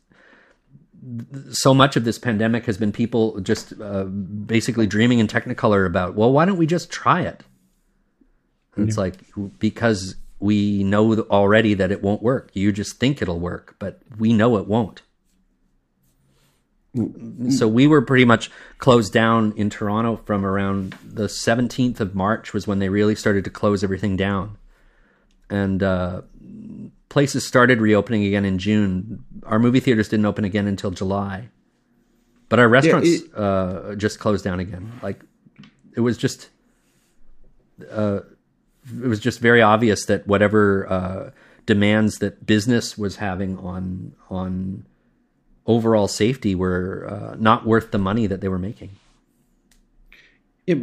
so 1.49 1.73
much 1.73 1.95
of 1.95 2.03
this 2.03 2.19
pandemic 2.19 2.65
has 2.67 2.77
been 2.77 2.91
people 2.91 3.39
just 3.39 3.73
uh, 3.81 4.03
basically 4.03 4.85
dreaming 4.85 5.19
in 5.19 5.27
technicolor 5.27 5.85
about 5.85 6.15
well 6.15 6.31
why 6.31 6.45
don't 6.45 6.57
we 6.57 6.67
just 6.67 6.91
try 6.91 7.21
it 7.21 7.43
it's 8.77 8.97
like 8.97 9.15
because 9.59 10.15
we 10.41 10.83
know 10.83 11.13
already 11.29 11.75
that 11.75 11.91
it 11.91 12.01
won't 12.01 12.23
work. 12.23 12.49
You 12.53 12.71
just 12.71 12.97
think 12.97 13.21
it'll 13.21 13.39
work, 13.39 13.75
but 13.79 14.01
we 14.17 14.33
know 14.33 14.57
it 14.57 14.67
won't. 14.67 15.03
So 16.93 17.69
we 17.69 17.87
were 17.87 18.01
pretty 18.01 18.25
much 18.25 18.51
closed 18.77 19.13
down 19.13 19.53
in 19.55 19.69
Toronto 19.69 20.17
from 20.17 20.45
around 20.45 20.97
the 21.01 21.27
17th 21.27 22.01
of 22.01 22.15
March 22.15 22.53
was 22.53 22.67
when 22.67 22.79
they 22.79 22.89
really 22.89 23.15
started 23.15 23.45
to 23.45 23.49
close 23.49 23.81
everything 23.81 24.17
down. 24.17 24.57
And 25.49 25.81
uh, 25.81 26.23
places 27.07 27.47
started 27.47 27.79
reopening 27.79 28.25
again 28.25 28.43
in 28.43 28.57
June. 28.57 29.23
Our 29.45 29.57
movie 29.57 29.79
theaters 29.79 30.09
didn't 30.09 30.25
open 30.25 30.43
again 30.43 30.67
until 30.67 30.91
July. 30.91 31.47
But 32.49 32.59
our 32.59 32.67
restaurants 32.67 33.09
yeah, 33.09 33.19
it, 33.19 33.37
uh, 33.37 33.95
just 33.95 34.19
closed 34.19 34.43
down 34.43 34.59
again. 34.59 34.91
Like 35.01 35.21
it 35.95 36.01
was 36.01 36.17
just 36.17 36.49
uh, 37.89 38.19
it 38.85 39.07
was 39.07 39.21
just 39.21 39.39
very 39.39 39.61
obvious 39.61 40.05
that 40.07 40.27
whatever 40.27 40.91
uh, 40.91 41.31
demands 41.65 42.17
that 42.17 42.45
business 42.45 42.97
was 42.97 43.15
having 43.15 43.57
on 43.59 44.13
on 44.29 44.85
overall 45.75 46.07
safety 46.07 46.53
were 46.55 47.07
uh, 47.13 47.35
not 47.39 47.65
worth 47.65 47.91
the 47.91 47.97
money 48.09 48.27
that 48.27 48.41
they 48.41 48.49
were 48.49 48.63
making. 48.69 48.91
Yeah, 50.67 50.75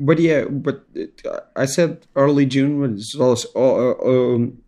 but 0.00 0.18
yeah, 0.18 0.44
but 0.44 0.84
uh, 1.24 1.40
I 1.56 1.66
said 1.66 2.06
early 2.14 2.46
June 2.46 2.80
was 2.80 3.14
also 3.14 3.48
uh, 3.56 3.94
um, 4.10 4.58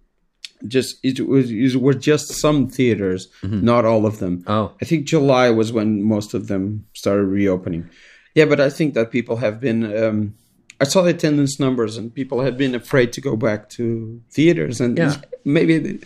just 0.67 0.99
it 1.03 1.21
was 1.27 1.51
it 1.51 1.81
was 1.81 1.97
just 1.97 2.33
some 2.41 2.69
theaters, 2.69 3.29
mm-hmm. 3.43 3.64
not 3.64 3.85
all 3.85 4.07
of 4.07 4.19
them. 4.19 4.45
Oh, 4.47 4.73
I 4.81 4.85
think 4.85 5.07
July 5.07 5.51
was 5.51 5.73
when 5.73 6.03
most 6.03 6.35
of 6.35 6.49
them 6.49 6.87
started 6.93 7.25
reopening. 7.25 7.89
Yeah, 8.35 8.47
but 8.47 8.61
I 8.61 8.71
think 8.71 8.95
that 8.95 9.11
people 9.11 9.37
have 9.37 9.61
been. 9.61 9.81
Um, 10.03 10.35
I 10.79 10.85
saw 10.85 11.03
the 11.03 11.11
attendance 11.11 11.59
numbers, 11.59 11.97
and 11.97 12.14
people 12.14 12.43
had 12.43 12.57
been 12.59 12.75
afraid 12.75 13.12
to 13.14 13.21
go 13.21 13.35
back 13.37 13.71
to 13.71 14.21
theaters, 14.31 14.81
and 14.81 14.99
yeah. 14.99 15.17
maybe 15.45 16.01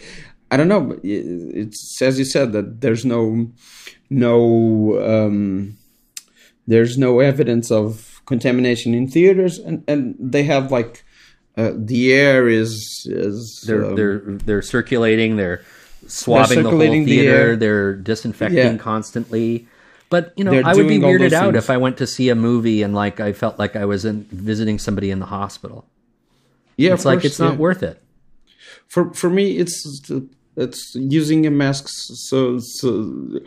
I 0.50 0.56
don't 0.56 0.68
know. 0.68 0.98
It's 1.02 2.02
as 2.02 2.18
you 2.18 2.24
said 2.24 2.52
that 2.52 2.80
there's 2.80 3.04
no 3.04 3.50
no 4.08 5.00
um, 5.00 5.76
there's 6.66 6.98
no 6.98 7.20
evidence 7.20 7.70
of 7.70 8.22
contamination 8.26 8.94
in 8.94 9.08
theaters, 9.08 9.58
and 9.58 9.84
and 9.86 10.16
they 10.18 10.44
have 10.44 10.72
like 10.72 11.04
uh, 11.56 11.72
the 11.74 12.12
air 12.12 12.48
is 12.48 13.06
is 13.08 13.62
they're 13.66 13.86
um, 13.86 13.96
they're 13.96 14.18
they're 14.18 14.62
circulating, 14.62 15.36
they're 15.36 15.62
swabbing 16.06 16.62
they're 16.62 16.62
the 16.64 16.70
whole 16.70 16.78
theater, 16.78 17.50
the 17.52 17.56
they're 17.56 17.94
disinfecting 17.94 18.58
yeah. 18.58 18.76
constantly. 18.76 19.68
But 20.10 20.32
you 20.36 20.42
know, 20.42 20.50
They're 20.50 20.66
I 20.66 20.74
would 20.74 20.88
be 20.88 20.98
weirded 20.98 21.32
out 21.32 21.52
things. 21.52 21.64
if 21.64 21.70
I 21.70 21.76
went 21.76 21.98
to 21.98 22.06
see 22.06 22.30
a 22.30 22.34
movie 22.34 22.82
and 22.82 22.94
like 22.94 23.20
I 23.20 23.32
felt 23.32 23.60
like 23.60 23.76
I 23.76 23.84
was 23.84 24.04
in, 24.04 24.24
visiting 24.24 24.78
somebody 24.80 25.10
in 25.12 25.20
the 25.20 25.26
hospital. 25.26 25.86
Yeah, 26.76 26.94
it's 26.94 27.04
like 27.04 27.18
course, 27.18 27.26
it's 27.26 27.38
not 27.38 27.52
yeah. 27.52 27.58
worth 27.58 27.82
it. 27.84 28.02
For 28.88 29.14
for 29.14 29.30
me, 29.30 29.58
it's 29.58 30.10
it's 30.56 30.94
using 30.94 31.46
a 31.46 31.50
mask 31.50 31.86
so 31.88 32.58
so 32.58 33.40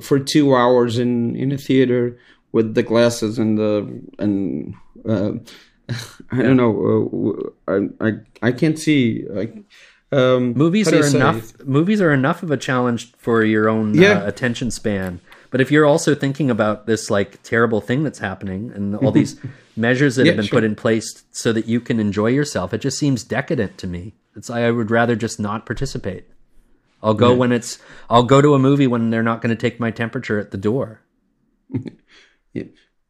for 0.00 0.18
two 0.18 0.54
hours 0.54 0.98
in 0.98 1.34
in 1.36 1.52
a 1.52 1.58
theater 1.58 2.18
with 2.52 2.74
the 2.74 2.82
glasses 2.82 3.38
and 3.38 3.56
the 3.58 4.00
and 4.18 4.74
uh, 5.08 5.32
I 6.30 6.42
don't 6.42 6.56
know. 6.56 7.52
Uh, 7.66 7.80
I 8.00 8.08
I 8.08 8.12
I 8.42 8.52
can't 8.52 8.78
see. 8.78 9.24
Like, 9.28 9.54
um, 10.12 10.52
movies 10.54 10.92
are 10.92 11.04
enough. 11.16 11.58
Movies 11.64 12.00
are 12.00 12.12
enough 12.12 12.42
of 12.42 12.50
a 12.50 12.56
challenge 12.56 13.12
for 13.18 13.42
your 13.44 13.68
own 13.68 13.94
Yeah. 13.94 14.20
uh, 14.22 14.26
attention 14.28 14.70
span. 14.70 15.20
But 15.50 15.60
if 15.60 15.70
you're 15.70 15.84
also 15.84 16.14
thinking 16.14 16.50
about 16.50 16.86
this 16.86 17.10
like 17.10 17.42
terrible 17.42 17.80
thing 17.80 18.04
that's 18.04 18.20
happening 18.20 18.70
and 18.74 18.94
all 18.96 19.10
these 19.10 19.36
measures 19.76 20.16
that 20.16 20.24
Yeah, 20.24 20.32
have 20.32 20.36
been 20.36 20.46
sure. 20.46 20.58
put 20.58 20.64
in 20.64 20.74
place 20.74 21.24
so 21.30 21.52
that 21.52 21.66
you 21.66 21.80
can 21.80 21.98
enjoy 22.00 22.28
yourself, 22.28 22.72
it 22.72 22.78
just 22.80 22.98
seems 22.98 23.22
decadent 23.24 23.76
to 23.78 23.86
me. 23.86 24.14
It's 24.36 24.48
I 24.48 24.70
would 24.70 24.90
rather 24.90 25.14
just 25.16 25.38
not 25.40 25.66
participate. 25.66 26.24
I'll 27.02 27.14
go 27.14 27.34
when 27.34 27.52
it's. 27.52 27.78
I'll 28.08 28.22
go 28.22 28.40
to 28.40 28.54
a 28.54 28.58
movie 28.58 28.86
when 28.86 29.10
they're 29.10 29.22
not 29.22 29.40
going 29.42 29.54
to 29.54 29.60
take 29.60 29.80
my 29.80 29.90
temperature 29.90 30.38
at 30.38 30.50
the 30.50 30.58
door. 30.58 31.00
Yeah. 32.54 32.64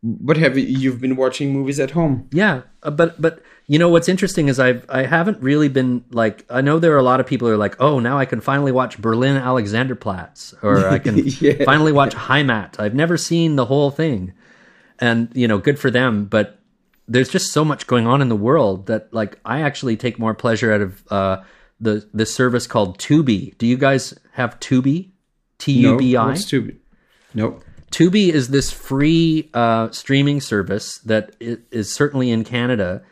But 0.04 0.36
have 0.36 0.56
you, 0.56 0.64
you've 0.64 1.00
been 1.00 1.16
watching 1.16 1.52
movies 1.52 1.78
at 1.80 1.92
home? 1.92 2.28
Yeah, 2.32 2.62
uh, 2.82 2.90
but 2.90 3.20
but 3.20 3.40
you 3.66 3.78
know 3.78 3.88
what's 3.88 4.08
interesting 4.08 4.48
is 4.48 4.58
I've 4.60 4.84
I 4.88 5.04
haven't 5.04 5.40
really 5.42 5.68
been 5.68 6.04
like 6.10 6.44
I 6.50 6.60
know 6.60 6.78
there 6.78 6.92
are 6.94 6.98
a 6.98 7.02
lot 7.04 7.18
of 7.20 7.26
people 7.26 7.46
who 7.48 7.54
are 7.54 7.56
like 7.56 7.80
oh 7.80 7.98
now 8.00 8.18
I 8.18 8.24
can 8.24 8.40
finally 8.40 8.72
watch 8.72 8.98
Berlin 8.98 9.40
Alexanderplatz 9.40 10.54
or 10.62 10.88
I 10.88 10.98
can 10.98 11.18
Yeah. 11.40 11.64
finally 11.64 11.92
watch 11.92 12.14
Heimat. 12.14 12.80
I've 12.80 12.94
never 12.94 13.16
seen 13.16 13.56
the 13.56 13.66
whole 13.66 13.90
thing, 13.90 14.32
and 15.00 15.28
you 15.34 15.46
know 15.48 15.58
good 15.58 15.78
for 15.78 15.90
them. 15.90 16.24
But 16.26 16.58
there's 17.08 17.28
just 17.28 17.52
so 17.52 17.64
much 17.64 17.86
going 17.86 18.06
on 18.06 18.20
in 18.22 18.28
the 18.28 18.36
world 18.36 18.86
that 18.86 19.12
like 19.12 19.38
I 19.44 19.60
actually 19.62 19.96
take 19.96 20.18
more 20.18 20.34
pleasure 20.34 20.72
out 20.72 20.80
of 20.80 21.02
uh, 21.12 21.42
the 21.82 22.08
the 22.14 22.24
service 22.24 22.66
called 22.66 22.98
Tubi. 22.98 23.56
Do 23.58 23.66
you 23.66 23.76
guys 23.76 24.14
have 24.32 24.58
Tubi? 24.60 25.10
T 25.58 25.72
U 25.72 25.96
B 25.98 26.16
I. 26.16 26.26
What's 26.26 26.50
Tubi? 26.50 26.76
No. 27.34 27.60
Tubi 27.90 28.30
is 28.30 28.48
this 28.48 28.70
free 28.70 29.50
uh, 29.52 29.90
streaming 29.90 30.40
service 30.40 30.98
that 31.00 31.36
is 31.40 31.58
is 31.70 31.94
certainly 31.94 32.30
in 32.30 32.42
Canada 32.44 33.02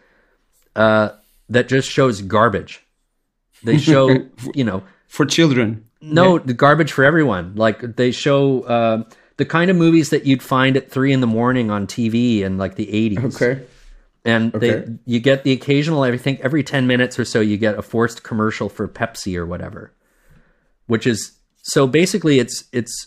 uh, 0.74 1.10
that 1.48 1.68
just 1.68 1.90
shows 1.90 2.22
garbage. 2.22 2.84
They 3.62 3.76
show, 3.90 4.08
you 4.54 4.64
know, 4.64 4.82
For 5.06 5.26
children. 5.26 5.84
no 6.00 6.38
the 6.38 6.54
garbage 6.54 6.92
for 6.92 7.04
everyone. 7.04 7.56
Like 7.56 7.96
they 7.96 8.10
show 8.10 8.62
uh, 8.62 9.04
the 9.36 9.44
kind 9.44 9.70
of 9.70 9.76
movies 9.76 10.10
that 10.10 10.24
you'd 10.26 10.42
find 10.42 10.76
at 10.76 10.90
three 10.90 11.12
in 11.12 11.20
the 11.20 11.26
morning 11.26 11.70
on 11.70 11.86
TV 11.86 12.40
in 12.40 12.56
like 12.56 12.76
the 12.76 12.90
eighties. 12.90 13.36
Okay. 13.36 13.62
And 14.24 14.52
they 14.52 14.84
you 15.06 15.18
get 15.18 15.44
the 15.44 15.52
occasional. 15.52 16.02
I 16.02 16.16
think 16.16 16.40
every 16.40 16.62
ten 16.62 16.86
minutes 16.86 17.18
or 17.18 17.24
so 17.24 17.40
you 17.40 17.56
get 17.56 17.78
a 17.78 17.82
forced 17.82 18.22
commercial 18.22 18.68
for 18.68 18.86
Pepsi 18.86 19.36
or 19.36 19.46
whatever, 19.46 19.92
which 20.86 21.06
is 21.06 21.32
so 21.62 21.86
basically 21.86 22.38
it's 22.38 22.64
it's 22.72 23.06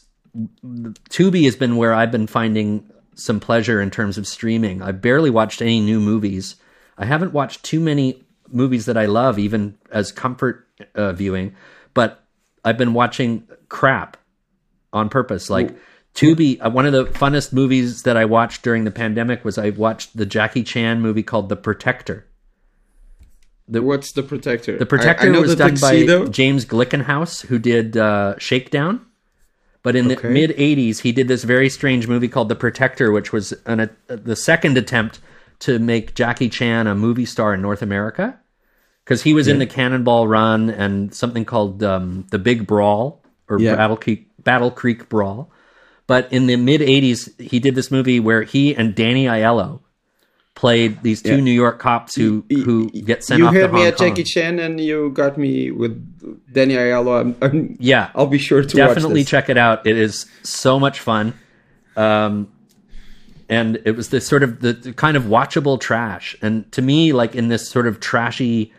Tubi 1.09 1.43
has 1.45 1.55
been 1.55 1.75
where 1.75 1.93
I've 1.93 2.11
been 2.11 2.27
finding 2.27 2.89
some 3.15 3.39
pleasure 3.39 3.79
in 3.79 3.91
terms 3.91 4.17
of 4.17 4.27
streaming. 4.27 4.81
I've 4.81 5.01
barely 5.01 5.29
watched 5.29 5.61
any 5.61 5.79
new 5.79 5.99
movies. 5.99 6.55
I 6.97 7.05
haven't 7.05 7.33
watched 7.33 7.63
too 7.63 7.79
many 7.79 8.23
movies 8.49 8.85
that 8.85 8.97
I 8.97 9.05
love, 9.05 9.37
even 9.37 9.77
as 9.91 10.11
comfort 10.11 10.67
uh, 10.95 11.13
viewing. 11.13 11.55
But 11.93 12.23
I've 12.65 12.77
been 12.77 12.93
watching 12.93 13.47
crap 13.69 14.17
on 14.91 15.09
purpose. 15.09 15.49
Like 15.49 15.75
Tubi, 16.15 16.63
uh, 16.63 16.69
one 16.69 16.85
of 16.85 16.93
the 16.93 17.05
funnest 17.05 17.53
movies 17.53 18.03
that 18.03 18.15
I 18.17 18.25
watched 18.25 18.61
during 18.61 18.83
the 18.83 18.91
pandemic 18.91 19.43
was 19.43 19.57
I 19.57 19.71
watched 19.71 20.15
the 20.15 20.25
Jackie 20.25 20.63
Chan 20.63 21.01
movie 21.01 21.23
called 21.23 21.49
The 21.49 21.55
Protector. 21.55 22.27
What's 23.67 24.11
the 24.11 24.23
protector? 24.23 24.77
The 24.77 24.85
Protector 24.85 25.33
I, 25.33 25.37
I 25.37 25.39
was 25.39 25.51
the 25.51 25.55
done 25.55 25.69
tuxedo. 25.75 26.25
by 26.25 26.31
James 26.31 26.65
Glickenhaus, 26.65 27.45
who 27.45 27.57
did 27.57 27.95
uh, 27.95 28.37
Shakedown. 28.37 29.05
But 29.83 29.95
in 29.95 30.07
the 30.07 30.19
mid 30.23 30.51
'80s, 30.51 30.99
he 31.01 31.11
did 31.11 31.27
this 31.27 31.43
very 31.43 31.69
strange 31.69 32.07
movie 32.07 32.27
called 32.27 32.49
The 32.49 32.55
Protector, 32.55 33.11
which 33.11 33.33
was 33.33 33.53
an, 33.65 33.79
a, 33.79 34.15
the 34.15 34.35
second 34.35 34.77
attempt 34.77 35.19
to 35.59 35.79
make 35.79 36.13
Jackie 36.13 36.49
Chan 36.49 36.87
a 36.87 36.95
movie 36.95 37.25
star 37.25 37.53
in 37.53 37.61
North 37.61 37.81
America, 37.81 38.39
because 39.03 39.23
he 39.23 39.33
was 39.33 39.47
in 39.47 39.59
the 39.59 39.65
Cannonball 39.65 40.27
Run 40.27 40.69
and 40.69 41.13
something 41.13 41.43
called 41.43 41.83
um, 41.83 42.25
The 42.31 42.39
Big 42.39 42.67
Brawl 42.67 43.21
or 43.49 43.59
Yeah. 43.59 43.75
Battle 43.75 43.97
Creek 43.97 44.27
Battle 44.43 44.71
Creek 44.71 45.09
Brawl. 45.09 45.49
But 46.07 46.31
in 46.31 46.47
the 46.47 46.55
mid 46.55 46.81
'80s, 46.81 47.39
he 47.39 47.59
did 47.59 47.75
this 47.75 47.89
movie 47.91 48.19
where 48.19 48.43
he 48.43 48.75
and 48.75 48.93
Danny 48.93 49.25
Aiello 49.25 49.79
played 50.55 51.01
these 51.01 51.21
two 51.21 51.37
Yeah. 51.37 51.41
New 51.41 51.51
York 51.51 51.79
cops 51.79 52.15
who 52.15 52.45
who 52.49 52.89
get 52.91 53.23
sent 53.23 53.39
you 53.39 53.47
off 53.47 53.53
had 53.53 53.67
to 53.67 53.73
me 53.73 53.79
Hong 53.79 53.87
at 53.87 53.97
Kong. 53.97 54.09
Jackie 54.09 54.23
Chan, 54.23 54.59
and 54.59 54.79
you 54.79 55.09
got 55.11 55.37
me 55.37 55.71
with 55.71 56.53
Danny 56.53 56.75
Aiello. 56.75 57.21
I'm, 57.21 57.35
I'm, 57.41 57.77
Yeah, 57.79 58.11
I'll 58.15 58.27
be 58.27 58.37
sure 58.37 58.61
to 58.61 58.67
definitely 58.67 59.23
check 59.23 59.49
it 59.49 59.57
out. 59.57 59.87
It 59.87 59.97
is 59.97 60.25
so 60.43 60.79
much 60.79 60.99
fun. 60.99 61.33
Um, 61.95 62.51
and 63.49 63.79
it 63.85 63.95
was 63.95 64.09
this 64.09 64.25
sort 64.27 64.43
of 64.43 64.61
the, 64.61 64.73
the 64.73 64.93
kind 64.93 65.17
of 65.17 65.23
watchable 65.23 65.79
trash. 65.79 66.35
And 66.41 66.71
to 66.71 66.81
me, 66.81 67.13
like 67.13 67.35
in 67.35 67.47
this 67.49 67.67
sort 67.69 67.87
of 67.87 67.99
trashy, 67.99 68.73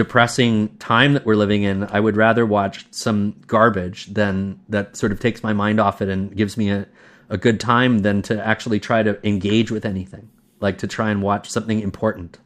depressing 0.00 0.74
time 0.78 1.12
that 1.12 1.26
we're 1.26 1.36
living 1.36 1.62
in, 1.62 1.84
I 1.84 2.00
would 2.00 2.16
rather 2.16 2.46
watch 2.46 2.86
some 2.90 3.34
garbage 3.46 4.06
than 4.06 4.58
that 4.70 4.96
sort 4.96 5.12
of 5.12 5.20
takes 5.20 5.42
my 5.42 5.52
mind 5.52 5.78
off 5.78 6.00
it 6.00 6.08
and 6.08 6.34
gives 6.34 6.56
me 6.56 6.70
a, 6.70 6.86
a 7.28 7.36
good 7.36 7.60
time 7.60 7.98
than 7.98 8.22
to 8.22 8.42
actually 8.42 8.80
try 8.80 9.02
to 9.02 9.18
engage 9.28 9.70
with 9.70 9.84
anything, 9.84 10.30
like 10.58 10.78
to 10.78 10.86
try 10.86 11.10
and 11.10 11.20
watch 11.20 11.50
something 11.50 11.80
important. 11.80 12.38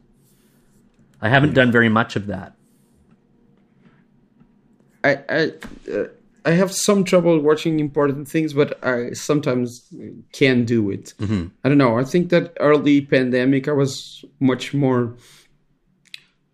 I 1.21 1.29
haven't 1.29 1.53
done 1.53 1.71
very 1.71 1.87
much 1.87 2.17
of 2.17 2.27
that. 2.27 2.57
I 5.05 5.11
I 5.29 5.51
uh, 5.89 6.07
I 6.43 6.51
have 6.51 6.73
some 6.73 7.05
trouble 7.05 7.39
watching 7.39 7.79
important 7.79 8.27
things, 8.27 8.53
but 8.53 8.83
I 8.83 9.13
sometimes 9.13 9.87
can 10.33 10.65
do 10.65 10.91
it. 10.91 11.13
Mm-hmm. 11.19 11.45
I 11.63 11.69
don't 11.69 11.77
know. 11.77 11.97
I 11.97 12.03
think 12.03 12.31
that 12.31 12.51
early 12.59 12.99
pandemic, 12.99 13.69
I 13.69 13.71
was 13.71 14.25
much 14.41 14.73
more, 14.73 15.15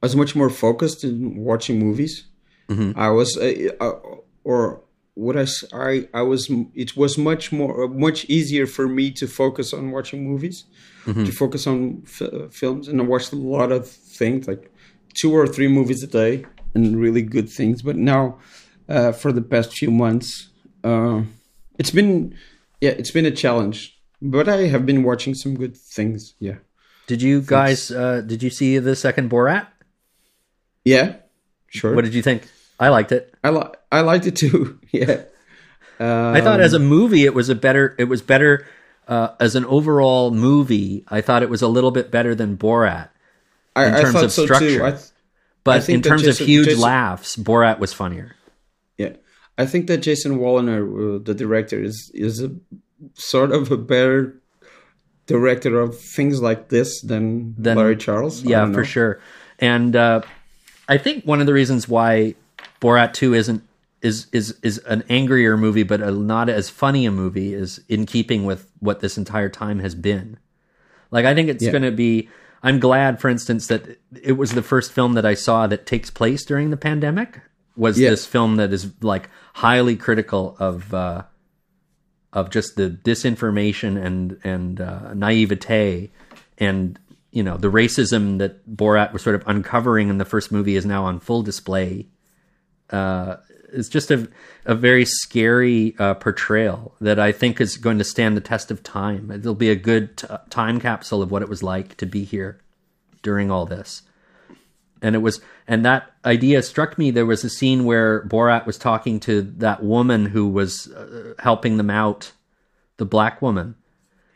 I 0.01 0.05
was 0.07 0.15
much 0.15 0.35
more 0.35 0.49
focused 0.49 1.03
in 1.03 1.35
watching 1.37 1.79
movies. 1.79 2.25
Mm-hmm. 2.69 2.99
I 2.99 3.09
was, 3.09 3.37
uh, 3.37 3.69
uh, 3.79 3.99
or 4.43 4.81
what 5.13 5.35
I, 5.37 5.45
I 5.73 6.07
I 6.13 6.21
was. 6.21 6.49
It 6.73 6.95
was 6.97 7.17
much 7.17 7.51
more, 7.51 7.87
much 7.87 8.25
easier 8.25 8.65
for 8.65 8.87
me 8.87 9.11
to 9.11 9.27
focus 9.27 9.73
on 9.73 9.91
watching 9.91 10.23
movies, 10.23 10.65
Mm-hmm. 11.05 11.25
to 11.25 11.31
focus 11.31 11.65
on 11.67 12.03
f- 12.05 12.53
films, 12.53 12.87
and 12.87 13.01
I 13.01 13.03
watched 13.03 13.31
a 13.33 13.35
lot 13.35 13.71
of 13.71 13.87
things, 13.89 14.47
like 14.47 14.71
two 15.15 15.33
or 15.35 15.47
three 15.47 15.67
movies 15.67 16.03
a 16.03 16.07
day, 16.07 16.45
and 16.75 16.95
really 17.01 17.23
good 17.23 17.49
things. 17.49 17.81
But 17.81 17.95
now, 17.95 18.37
uh, 18.87 19.11
for 19.11 19.31
the 19.33 19.41
past 19.41 19.73
few 19.73 19.89
months, 19.91 20.49
uh, 20.83 21.23
it's 21.79 21.89
been, 21.91 22.35
yeah, 22.81 22.91
it's 22.91 23.09
been 23.11 23.25
a 23.25 23.31
challenge. 23.31 23.97
But 24.21 24.47
I 24.47 24.67
have 24.67 24.85
been 24.85 25.01
watching 25.03 25.33
some 25.33 25.55
good 25.55 25.75
things. 25.75 26.35
Yeah, 26.39 26.57
Did 27.07 27.21
you 27.23 27.41
guys? 27.41 27.89
Uh, 27.91 28.21
did 28.21 28.43
you 28.43 28.51
see 28.51 28.77
the 28.77 28.95
second 28.95 29.29
Borat? 29.31 29.65
Yeah, 30.85 31.15
sure. 31.67 31.93
What 31.95 32.03
did 32.05 32.13
you 32.13 32.21
think? 32.21 32.43
I 32.79 32.89
liked 32.89 33.11
it. 33.11 33.33
I 33.43 33.49
li- 33.51 33.71
I 33.91 34.01
liked 34.01 34.25
it 34.25 34.35
too. 34.35 34.79
yeah. 34.91 35.21
Uh, 35.99 36.31
I 36.35 36.41
thought 36.41 36.59
as 36.61 36.73
a 36.73 36.79
movie, 36.79 37.25
it 37.25 37.33
was 37.35 37.49
a 37.49 37.55
better. 37.55 37.95
It 37.99 38.05
was 38.05 38.21
better 38.23 38.65
uh, 39.07 39.29
as 39.39 39.55
an 39.55 39.65
overall 39.65 40.31
movie. 40.31 41.03
I 41.07 41.21
thought 41.21 41.43
it 41.43 41.49
was 41.49 41.61
a 41.61 41.67
little 41.67 41.91
bit 41.91 42.09
better 42.09 42.33
than 42.33 42.57
Borat. 42.57 43.09
I, 43.75 43.85
in 43.85 43.93
I 43.93 44.01
terms 44.01 44.13
thought 44.13 44.23
of 44.25 44.31
so 44.31 44.45
structure. 44.45 44.77
too. 44.79 44.83
I 44.83 44.91
th- 44.91 45.03
But 45.63 45.83
think 45.83 45.97
in 45.97 46.01
terms 46.01 46.23
Jason- 46.23 46.43
of 46.43 46.47
huge 46.49 46.65
Jason- 46.65 46.81
laughs, 46.81 47.35
Borat 47.35 47.77
was 47.79 47.93
funnier. 47.93 48.35
yeah, 48.97 49.13
I 49.59 49.67
think 49.67 49.85
that 49.87 49.97
Jason 49.99 50.39
Woliner, 50.39 50.81
uh, 51.17 51.23
the 51.23 51.35
director, 51.35 51.79
is 51.81 52.09
is 52.15 52.41
a 52.41 52.49
sort 53.13 53.51
of 53.51 53.71
a 53.71 53.77
better 53.77 54.41
director 55.27 55.79
of 55.79 55.97
things 55.99 56.41
like 56.41 56.69
this 56.69 57.01
than, 57.01 57.53
Than- 57.57 57.77
Larry 57.77 57.95
Charles. 57.95 58.41
Yeah, 58.43 58.71
for 58.73 58.83
sure. 58.83 59.19
And 59.59 59.95
uh, 59.95 60.21
I 60.87 60.97
think 60.97 61.23
one 61.25 61.39
of 61.39 61.47
the 61.47 61.53
reasons 61.53 61.87
why 61.87 62.35
Borat 62.81 63.13
Two 63.13 63.33
isn't 63.33 63.63
is 64.01 64.27
is 64.31 64.57
is 64.63 64.79
an 64.79 65.03
angrier 65.09 65.55
movie, 65.57 65.83
but 65.83 66.01
a, 66.01 66.11
not 66.11 66.49
as 66.49 66.69
funny 66.69 67.05
a 67.05 67.11
movie 67.11 67.53
is 67.53 67.81
in 67.87 68.05
keeping 68.05 68.45
with 68.45 68.69
what 68.79 68.99
this 68.99 69.17
entire 69.17 69.49
time 69.49 69.79
has 69.79 69.95
been. 69.95 70.37
Like 71.11 71.25
I 71.25 71.35
think 71.35 71.49
it's 71.49 71.63
Yeah. 71.63 71.71
going 71.71 71.83
to 71.83 71.91
be. 71.91 72.29
I'm 72.63 72.79
glad, 72.79 73.19
for 73.19 73.27
instance, 73.29 73.67
that 73.67 73.97
it 74.21 74.33
was 74.33 74.51
the 74.53 74.61
first 74.61 74.91
film 74.91 75.13
that 75.13 75.25
I 75.25 75.33
saw 75.33 75.65
that 75.67 75.87
takes 75.87 76.11
place 76.11 76.45
during 76.45 76.69
the 76.69 76.77
pandemic. 76.77 77.41
Was 77.75 77.99
Yeah. 77.99 78.11
this 78.11 78.25
film 78.25 78.57
that 78.57 78.71
is 78.71 78.91
like 79.01 79.29
highly 79.55 79.95
critical 79.95 80.55
of 80.59 80.93
uh, 80.93 81.23
of 82.33 82.49
just 82.49 82.75
the 82.75 82.89
disinformation 82.89 84.03
and 84.03 84.37
and 84.43 84.79
uh, 84.81 85.13
naivete 85.13 86.11
and 86.57 86.99
you 87.31 87.43
know 87.43 87.57
the 87.57 87.71
racism 87.71 88.37
that 88.39 88.67
Borat 88.69 89.13
was 89.13 89.21
sort 89.21 89.35
of 89.35 89.43
uncovering 89.47 90.09
in 90.09 90.17
the 90.17 90.25
first 90.25 90.51
movie 90.51 90.75
is 90.75 90.85
now 90.85 91.05
on 91.05 91.19
full 91.19 91.41
display. 91.43 92.07
Uh, 92.89 93.37
it's 93.73 93.89
just 93.89 94.11
a 94.11 94.27
a 94.65 94.75
very 94.75 95.05
scary 95.05 95.95
uh, 95.97 96.13
portrayal 96.15 96.95
that 97.01 97.19
I 97.19 97.31
think 97.31 97.59
is 97.61 97.77
going 97.77 97.97
to 97.97 98.03
stand 98.03 98.35
the 98.35 98.41
test 98.41 98.69
of 98.69 98.83
time. 98.83 99.31
It'll 99.31 99.55
be 99.55 99.69
a 99.69 99.75
good 99.75 100.17
t- 100.17 100.27
time 100.49 100.79
capsule 100.79 101.21
of 101.21 101.31
what 101.31 101.41
it 101.41 101.49
was 101.49 101.63
like 101.63 101.97
to 101.97 102.05
be 102.05 102.23
here 102.23 102.59
during 103.21 103.49
all 103.49 103.65
this. 103.65 104.03
And 105.01 105.15
it 105.15 105.19
was, 105.19 105.41
and 105.67 105.83
that 105.83 106.11
idea 106.23 106.61
struck 106.61 106.97
me. 106.97 107.09
There 107.09 107.25
was 107.25 107.43
a 107.43 107.49
scene 107.49 107.85
where 107.85 108.23
Borat 108.25 108.67
was 108.67 108.77
talking 108.77 109.19
to 109.21 109.41
that 109.41 109.83
woman 109.83 110.27
who 110.27 110.47
was 110.47 110.91
uh, 110.91 111.33
helping 111.39 111.77
them 111.77 111.89
out, 111.89 112.33
the 112.97 113.05
black 113.05 113.41
woman, 113.41 113.75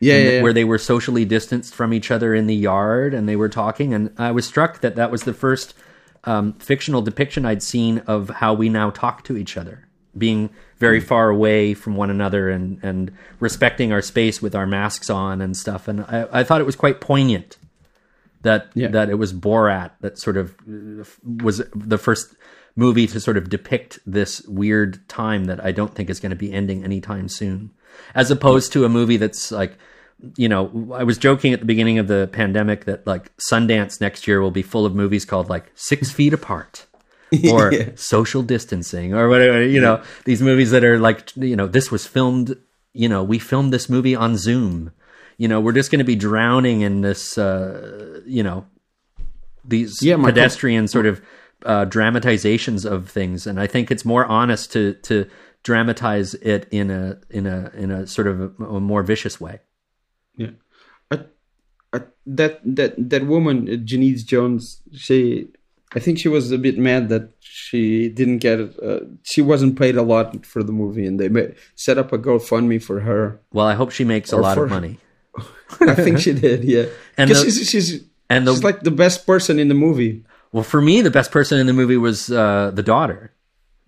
Yeah, 0.06 0.18
yeah, 0.18 0.30
yeah. 0.32 0.42
where 0.44 0.54
they 0.54 0.64
were 0.64 0.78
socially 0.78 1.26
distanced 1.26 1.74
from 1.76 1.94
each 1.94 2.12
other 2.12 2.34
in 2.36 2.48
the 2.48 2.56
yard 2.56 3.14
and 3.14 3.28
they 3.28 3.36
were 3.36 3.50
talking. 3.50 3.94
And 3.94 4.12
I 4.18 4.32
was 4.32 4.46
struck 4.46 4.82
that 4.82 4.96
that 4.96 5.12
was 5.12 5.24
the 5.24 5.34
first 5.34 5.74
um, 6.26 6.54
fictional 6.54 7.02
depiction 7.02 7.46
I'd 7.46 7.64
seen 7.64 8.00
of 8.08 8.30
how 8.30 8.54
we 8.54 8.68
now 8.70 8.90
talk 8.90 9.24
to 9.26 9.38
each 9.38 9.58
other, 9.58 9.88
being 10.18 10.50
very 10.78 11.00
Hmm. 11.00 11.06
far 11.08 11.30
away 11.30 11.74
from 11.74 11.96
one 11.96 12.10
another 12.10 12.50
and, 12.50 12.80
and 12.84 13.12
respecting 13.40 13.92
our 13.94 14.02
space 14.02 14.42
with 14.42 14.56
our 14.56 14.66
masks 14.68 15.10
on 15.10 15.42
and 15.42 15.56
stuff. 15.56 15.88
And 15.88 16.02
I, 16.02 16.28
I 16.32 16.44
thought 16.44 16.62
it 16.62 16.66
was 16.66 16.76
quite 16.76 17.00
poignant 17.00 17.58
that 18.42 18.68
Yeah. 18.76 18.90
that 18.90 19.10
it 19.10 19.16
was 19.16 19.34
Borat 19.34 19.92
that 20.02 20.18
sort 20.20 20.38
of 20.38 20.56
uh, 20.70 21.04
was 21.44 21.62
the 21.74 21.98
first 21.98 22.36
movie 22.76 23.08
to 23.08 23.20
sort 23.20 23.38
of 23.38 23.50
depict 23.50 24.00
this 24.06 24.42
weird 24.48 25.08
time 25.08 25.46
that 25.46 25.64
I 25.64 25.72
don't 25.72 25.96
think 25.96 26.10
is 26.10 26.20
going 26.20 26.32
to 26.32 26.36
be 26.36 26.52
ending 26.52 26.84
anytime 26.84 27.30
soon, 27.30 27.72
as 28.14 28.30
opposed 28.30 28.74
to 28.74 28.84
a 28.86 28.90
movie 28.90 29.18
that's 29.18 29.52
like. 29.52 29.78
You 30.38 30.50
know, 30.50 30.92
I 30.94 31.04
was 31.04 31.18
joking 31.18 31.54
at 31.54 31.60
the 31.60 31.66
beginning 31.66 32.00
of 32.00 32.08
the 32.08 32.30
pandemic 32.32 32.86
that 32.86 33.06
like 33.06 33.36
Sundance 33.38 34.00
next 34.00 34.28
year 34.28 34.42
will 34.42 34.52
be 34.52 34.62
full 34.62 34.86
of 34.86 34.96
movies 34.96 35.26
called 35.26 35.50
like 35.50 35.72
Six 35.76 36.10
Feet 36.12 36.34
Apart 36.34 36.86
or 37.52 37.74
Yeah. 37.74 37.90
Social 37.96 38.42
Distancing 38.42 39.14
or 39.14 39.28
whatever. 39.30 39.64
You 39.66 39.82
know, 39.82 40.02
these 40.24 40.42
movies 40.42 40.72
that 40.72 40.84
are 40.84 41.00
like, 41.00 41.36
you 41.36 41.56
know, 41.56 41.68
this 41.68 41.92
was 41.92 42.08
filmed, 42.08 42.56
you 42.94 43.10
know, 43.10 43.24
we 43.24 43.40
filmed 43.40 43.74
this 43.74 43.90
movie 43.90 44.16
on 44.16 44.38
Zoom. 44.38 44.92
You 45.38 45.50
know, 45.50 45.60
we're 45.60 45.74
just 45.74 45.92
going 45.92 46.00
to 46.00 46.06
be 46.06 46.16
drowning 46.16 46.82
in 46.82 47.02
this, 47.02 47.38
uh, 47.38 48.22
you 48.26 48.42
know, 48.42 48.66
these 49.66 50.02
Yeah, 50.02 50.16
pedestrian 50.18 50.88
sort 50.88 51.06
of 51.06 51.22
uh, 51.66 51.86
dramatizations 51.86 52.86
of 52.86 53.10
things, 53.10 53.48
and 53.48 53.60
I 53.60 53.68
think 53.68 53.92
it's 53.92 54.06
more 54.06 54.26
honest 54.26 54.72
to 54.74 54.94
to 55.04 55.28
dramatize 55.64 56.36
it 56.36 56.68
in 56.72 56.92
a 56.92 57.20
in 57.30 57.48
a 57.48 57.72
in 57.76 57.92
a 57.92 58.06
sort 58.08 58.28
of 58.28 58.40
a, 58.40 58.64
a 58.64 58.80
more 58.80 59.04
vicious 59.04 59.42
way. 59.42 59.60
Yeah, 60.38 60.52
I, 61.12 61.20
I, 61.94 62.02
that 62.28 62.60
that 62.64 62.94
that 63.10 63.26
woman, 63.26 63.68
uh, 63.70 63.74
Jeanise 63.74 64.26
Jones, 64.26 64.82
she, 64.94 65.48
I 65.94 66.00
think 66.00 66.20
she 66.20 66.28
was 66.28 66.52
a 66.52 66.58
bit 66.58 66.78
mad 66.78 67.10
that 67.10 67.30
she 67.40 68.10
didn't 68.10 68.40
get, 68.40 68.60
uh, 68.84 69.00
she 69.24 69.42
wasn't 69.42 69.78
paid 69.80 69.96
a 69.96 70.02
lot 70.02 70.46
for 70.46 70.62
the 70.64 70.72
movie, 70.74 71.06
and 71.06 71.20
they 71.20 71.54
set 71.76 71.98
up 71.98 72.12
a 72.12 72.18
GoFundMe 72.18 72.82
for 72.84 73.00
her. 73.02 73.40
Well, 73.54 73.66
I 73.66 73.76
hope 73.76 73.92
she 73.92 74.04
makes 74.04 74.34
a 74.34 74.38
Or 74.38 74.42
lot 74.42 74.58
of 74.58 74.70
money. 74.70 74.98
I 75.82 75.96
think 75.96 76.20
she 76.20 76.34
did, 76.34 76.64
yeah. 76.64 76.86
And 77.18 77.30
Because 77.30 77.44
the- 77.46 77.52
she's 77.52 77.70
she's, 77.70 78.04
and 78.30 78.46
the- 78.48 78.54
she's 78.56 78.64
like 78.64 78.82
the 78.82 78.92
best 78.92 79.26
person 79.26 79.60
in 79.60 79.68
the 79.70 79.76
movie. 79.76 80.24
Well, 80.52 80.64
for 80.64 80.82
me, 80.82 81.02
the 81.02 81.12
best 81.12 81.32
person 81.32 81.60
in 81.60 81.68
the 81.68 81.74
movie 81.74 81.98
was 81.98 82.32
uh, 82.32 82.72
the 82.74 82.84
daughter. 82.84 83.32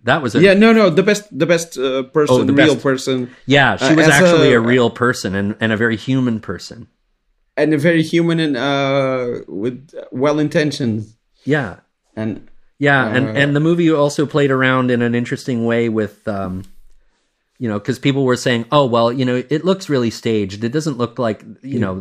That 0.08 0.22
was 0.24 0.34
a, 0.34 0.40
Yeah, 0.40 0.54
no, 0.56 0.72
no, 0.72 0.88
the 0.90 1.02
best, 1.02 1.24
the 1.38 1.44
best 1.46 1.76
uh, 1.78 2.02
person, 2.16 2.36
Oh, 2.40 2.44
the 2.44 2.52
real 2.56 2.74
best. 2.74 2.82
person, 2.82 3.28
Yeah, 3.46 3.76
she 3.76 3.92
Uh, 3.92 3.96
was 4.00 4.06
as 4.08 4.14
actually 4.14 4.52
a, 4.52 4.58
a- 4.58 4.66
real 4.72 4.88
person 4.90 5.34
and, 5.36 5.54
and 5.60 5.70
a 5.72 5.76
very 5.76 5.96
human 5.96 6.40
person. 6.40 6.88
and 7.60 7.74
a 7.74 7.78
very 7.78 8.02
human 8.02 8.38
and 8.40 8.56
uh, 8.56 9.42
with 9.48 9.76
well 10.12 10.38
intentions, 10.38 11.16
Yeah, 11.44 11.80
and 12.16 12.48
yeah, 12.78 13.02
and 13.16 13.24
Uh, 13.28 13.40
and 13.40 13.48
the 13.56 13.60
movie 13.60 13.90
also 13.92 14.24
played 14.26 14.50
around 14.50 14.90
in 14.90 15.02
an 15.02 15.14
interesting 15.14 15.66
way 15.66 15.88
with, 15.90 16.16
um, 16.28 16.62
you 17.58 17.68
know, 17.68 17.78
because 17.80 17.98
people 17.98 18.22
were 18.24 18.36
saying, 18.46 18.64
oh 18.70 18.86
well, 18.86 19.10
you 19.12 19.24
know, 19.28 19.42
it 19.50 19.64
looks 19.64 19.88
really 19.90 20.10
staged. 20.10 20.62
It 20.64 20.72
doesn't 20.72 20.96
look 21.02 21.18
like 21.18 21.42
you 21.62 21.80
know 21.84 21.94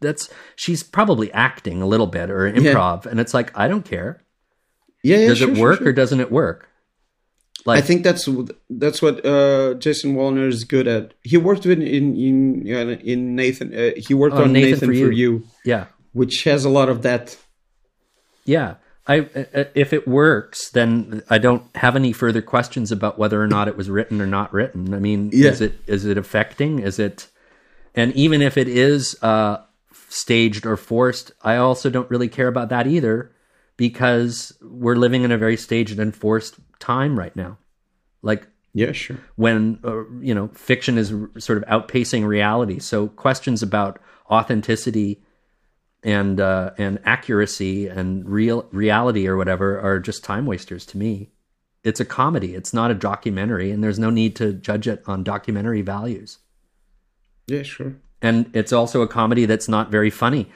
that's 0.00 0.28
she's 0.56 0.82
probably 0.82 1.28
acting 1.32 1.80
a 1.82 1.86
little 1.86 2.08
bit 2.10 2.28
or 2.30 2.50
improv, 2.52 3.06
and 3.06 3.20
it's 3.22 3.32
like 3.38 3.48
I 3.56 3.68
don't 3.70 3.86
care. 3.94 4.10
yeah, 5.02 5.18
yeah 5.18 5.28
Does 5.28 5.38
sure, 5.38 5.50
it 5.50 5.54
sure, 5.56 5.62
work 5.64 5.78
sure. 5.78 5.88
or 5.88 5.92
doesn't 5.94 6.20
it 6.20 6.30
work? 6.32 6.68
I 7.66 7.80
think 7.80 8.02
that's 8.04 8.28
that's 8.68 9.00
what 9.00 9.24
uh, 9.24 9.74
Jason 9.74 10.14
Woliner 10.14 10.48
is 10.48 10.64
good 10.64 10.86
at. 10.86 11.14
He 11.22 11.36
worked 11.38 11.64
with 11.64 11.80
in 11.80 12.16
in 12.16 12.74
uh, 12.74 12.96
in 13.02 13.34
Nathan. 13.36 13.74
Uh, 13.74 13.90
he 13.96 14.12
worked 14.14 14.36
Oh, 14.36 14.42
on 14.44 14.52
Nathan 14.52 14.70
Nathan, 14.72 14.88
For 14.88 14.94
for, 14.94 15.12
You. 15.12 15.32
you. 15.32 15.44
Yeah, 15.64 15.86
which 16.12 16.44
has 16.44 16.64
a 16.64 16.70
lot 16.70 16.88
of 16.88 17.02
that. 17.02 17.36
Yeah. 18.44 18.74
I, 19.06 19.16
I- 19.54 19.66
if 19.74 19.92
it 19.92 20.08
works, 20.08 20.70
then 20.70 21.22
I 21.28 21.36
don't 21.38 21.64
have 21.76 21.94
any 21.94 22.12
further 22.12 22.40
questions 22.40 22.90
about 22.90 23.18
whether 23.18 23.40
or 23.40 23.46
not 23.46 23.68
it 23.68 23.76
was 23.76 23.90
written 23.90 24.20
or 24.22 24.26
not 24.26 24.52
written. 24.52 24.94
I 24.94 24.98
mean, 24.98 25.30
Yeah. 25.32 25.50
is 25.50 25.60
it 25.60 25.74
is 25.86 26.04
it 26.06 26.16
affecting? 26.18 26.78
Is 26.78 26.98
it? 26.98 27.28
And 27.94 28.12
even 28.14 28.40
if 28.42 28.56
it 28.56 28.66
is 28.68 29.14
uh, 29.22 29.58
staged 30.08 30.64
or 30.66 30.76
forced, 30.76 31.32
I 31.42 31.56
also 31.56 31.90
don't 31.90 32.10
really 32.10 32.28
care 32.28 32.48
about 32.48 32.70
that 32.70 32.86
either, 32.86 33.30
because 33.76 34.56
we're 34.62 34.96
living 34.96 35.22
in 35.22 35.30
a 35.32 35.38
very 35.38 35.56
staged 35.58 35.98
and 35.98 36.14
forced 36.16 36.54
time 36.84 37.18
right 37.18 37.34
now. 37.36 37.58
Like 38.22 38.46
Yeah, 38.72 38.92
sure. 38.92 39.18
when 39.36 39.78
uh, 39.84 40.08
you 40.20 40.34
know 40.34 40.48
fiction 40.54 40.98
is 40.98 41.12
r- 41.12 41.30
sort 41.38 41.58
of 41.58 41.64
outpacing 41.64 42.26
reality. 42.26 42.78
So 42.78 43.08
questions 43.08 43.62
about 43.62 44.00
authenticity 44.30 45.22
and 46.02 46.40
uh, 46.40 46.70
and 46.78 46.98
accuracy 47.04 47.88
and 47.88 48.28
real 48.28 48.66
reality 48.72 49.26
or 49.26 49.36
whatever 49.36 49.80
are 49.80 49.98
just 49.98 50.24
time 50.24 50.46
wasters 50.46 50.84
to 50.86 50.98
me. 50.98 51.30
It's 51.82 52.00
a 52.00 52.04
comedy. 52.04 52.54
It's 52.54 52.72
not 52.72 52.90
a 52.90 52.94
documentary, 52.94 53.70
and 53.70 53.82
there's 53.84 53.98
no 53.98 54.10
need 54.10 54.36
to 54.36 54.54
judge 54.54 54.88
it 54.88 55.02
on 55.06 55.22
documentary 55.22 55.82
values. 55.82 56.38
Yeah, 57.46 57.62
sure. 57.62 57.96
And 58.24 58.50
it's 58.54 58.72
also 58.72 59.02
a 59.02 59.08
comedy 59.08 59.44
that's 59.46 59.68
not 59.68 59.90
very 59.90 60.10
funny 60.10 60.50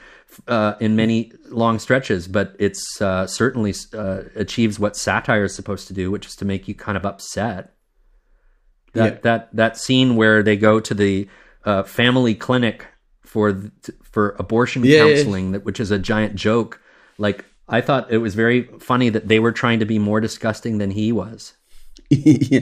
uh, 0.47 0.73
in 0.79 0.95
many 0.95 1.31
long 1.49 1.77
stretches, 1.79 2.27
but 2.27 2.55
it's 2.59 2.99
uh, 3.01 3.27
certainly 3.27 3.73
uh, 3.93 4.21
achieves 4.35 4.79
what 4.79 4.95
satire 4.97 5.43
is 5.45 5.53
supposed 5.55 5.87
to 5.87 5.93
do, 5.93 6.09
which 6.11 6.25
is 6.25 6.35
to 6.37 6.45
make 6.45 6.67
you 6.67 6.73
kind 6.75 6.97
of 6.97 7.05
upset. 7.05 7.73
That 8.93 9.13
Yeah. 9.13 9.19
that 9.21 9.55
that 9.55 9.77
scene 9.77 10.15
where 10.15 10.41
they 10.41 10.57
go 10.57 10.79
to 10.79 10.93
the 10.95 11.27
uh, 11.63 11.83
family 11.83 12.33
clinic 12.33 12.87
for 13.21 13.53
th- 13.53 13.97
for 14.01 14.35
abortion 14.39 14.83
Yeah, 14.83 15.05
yeah. 15.05 15.15
counseling, 15.15 15.51
that 15.51 15.63
which 15.63 15.79
is 15.79 15.91
a 15.91 15.99
giant 15.99 16.33
joke. 16.35 16.81
Like 17.19 17.45
I 17.67 17.81
thought 17.81 18.11
it 18.11 18.17
was 18.17 18.33
very 18.33 18.63
funny 18.79 19.09
that 19.09 19.27
they 19.27 19.39
were 19.39 19.51
trying 19.51 19.79
to 19.79 19.85
be 19.85 19.99
more 19.99 20.19
disgusting 20.19 20.79
than 20.79 20.89
he 20.91 21.11
was, 21.11 21.53
yeah. 22.09 22.61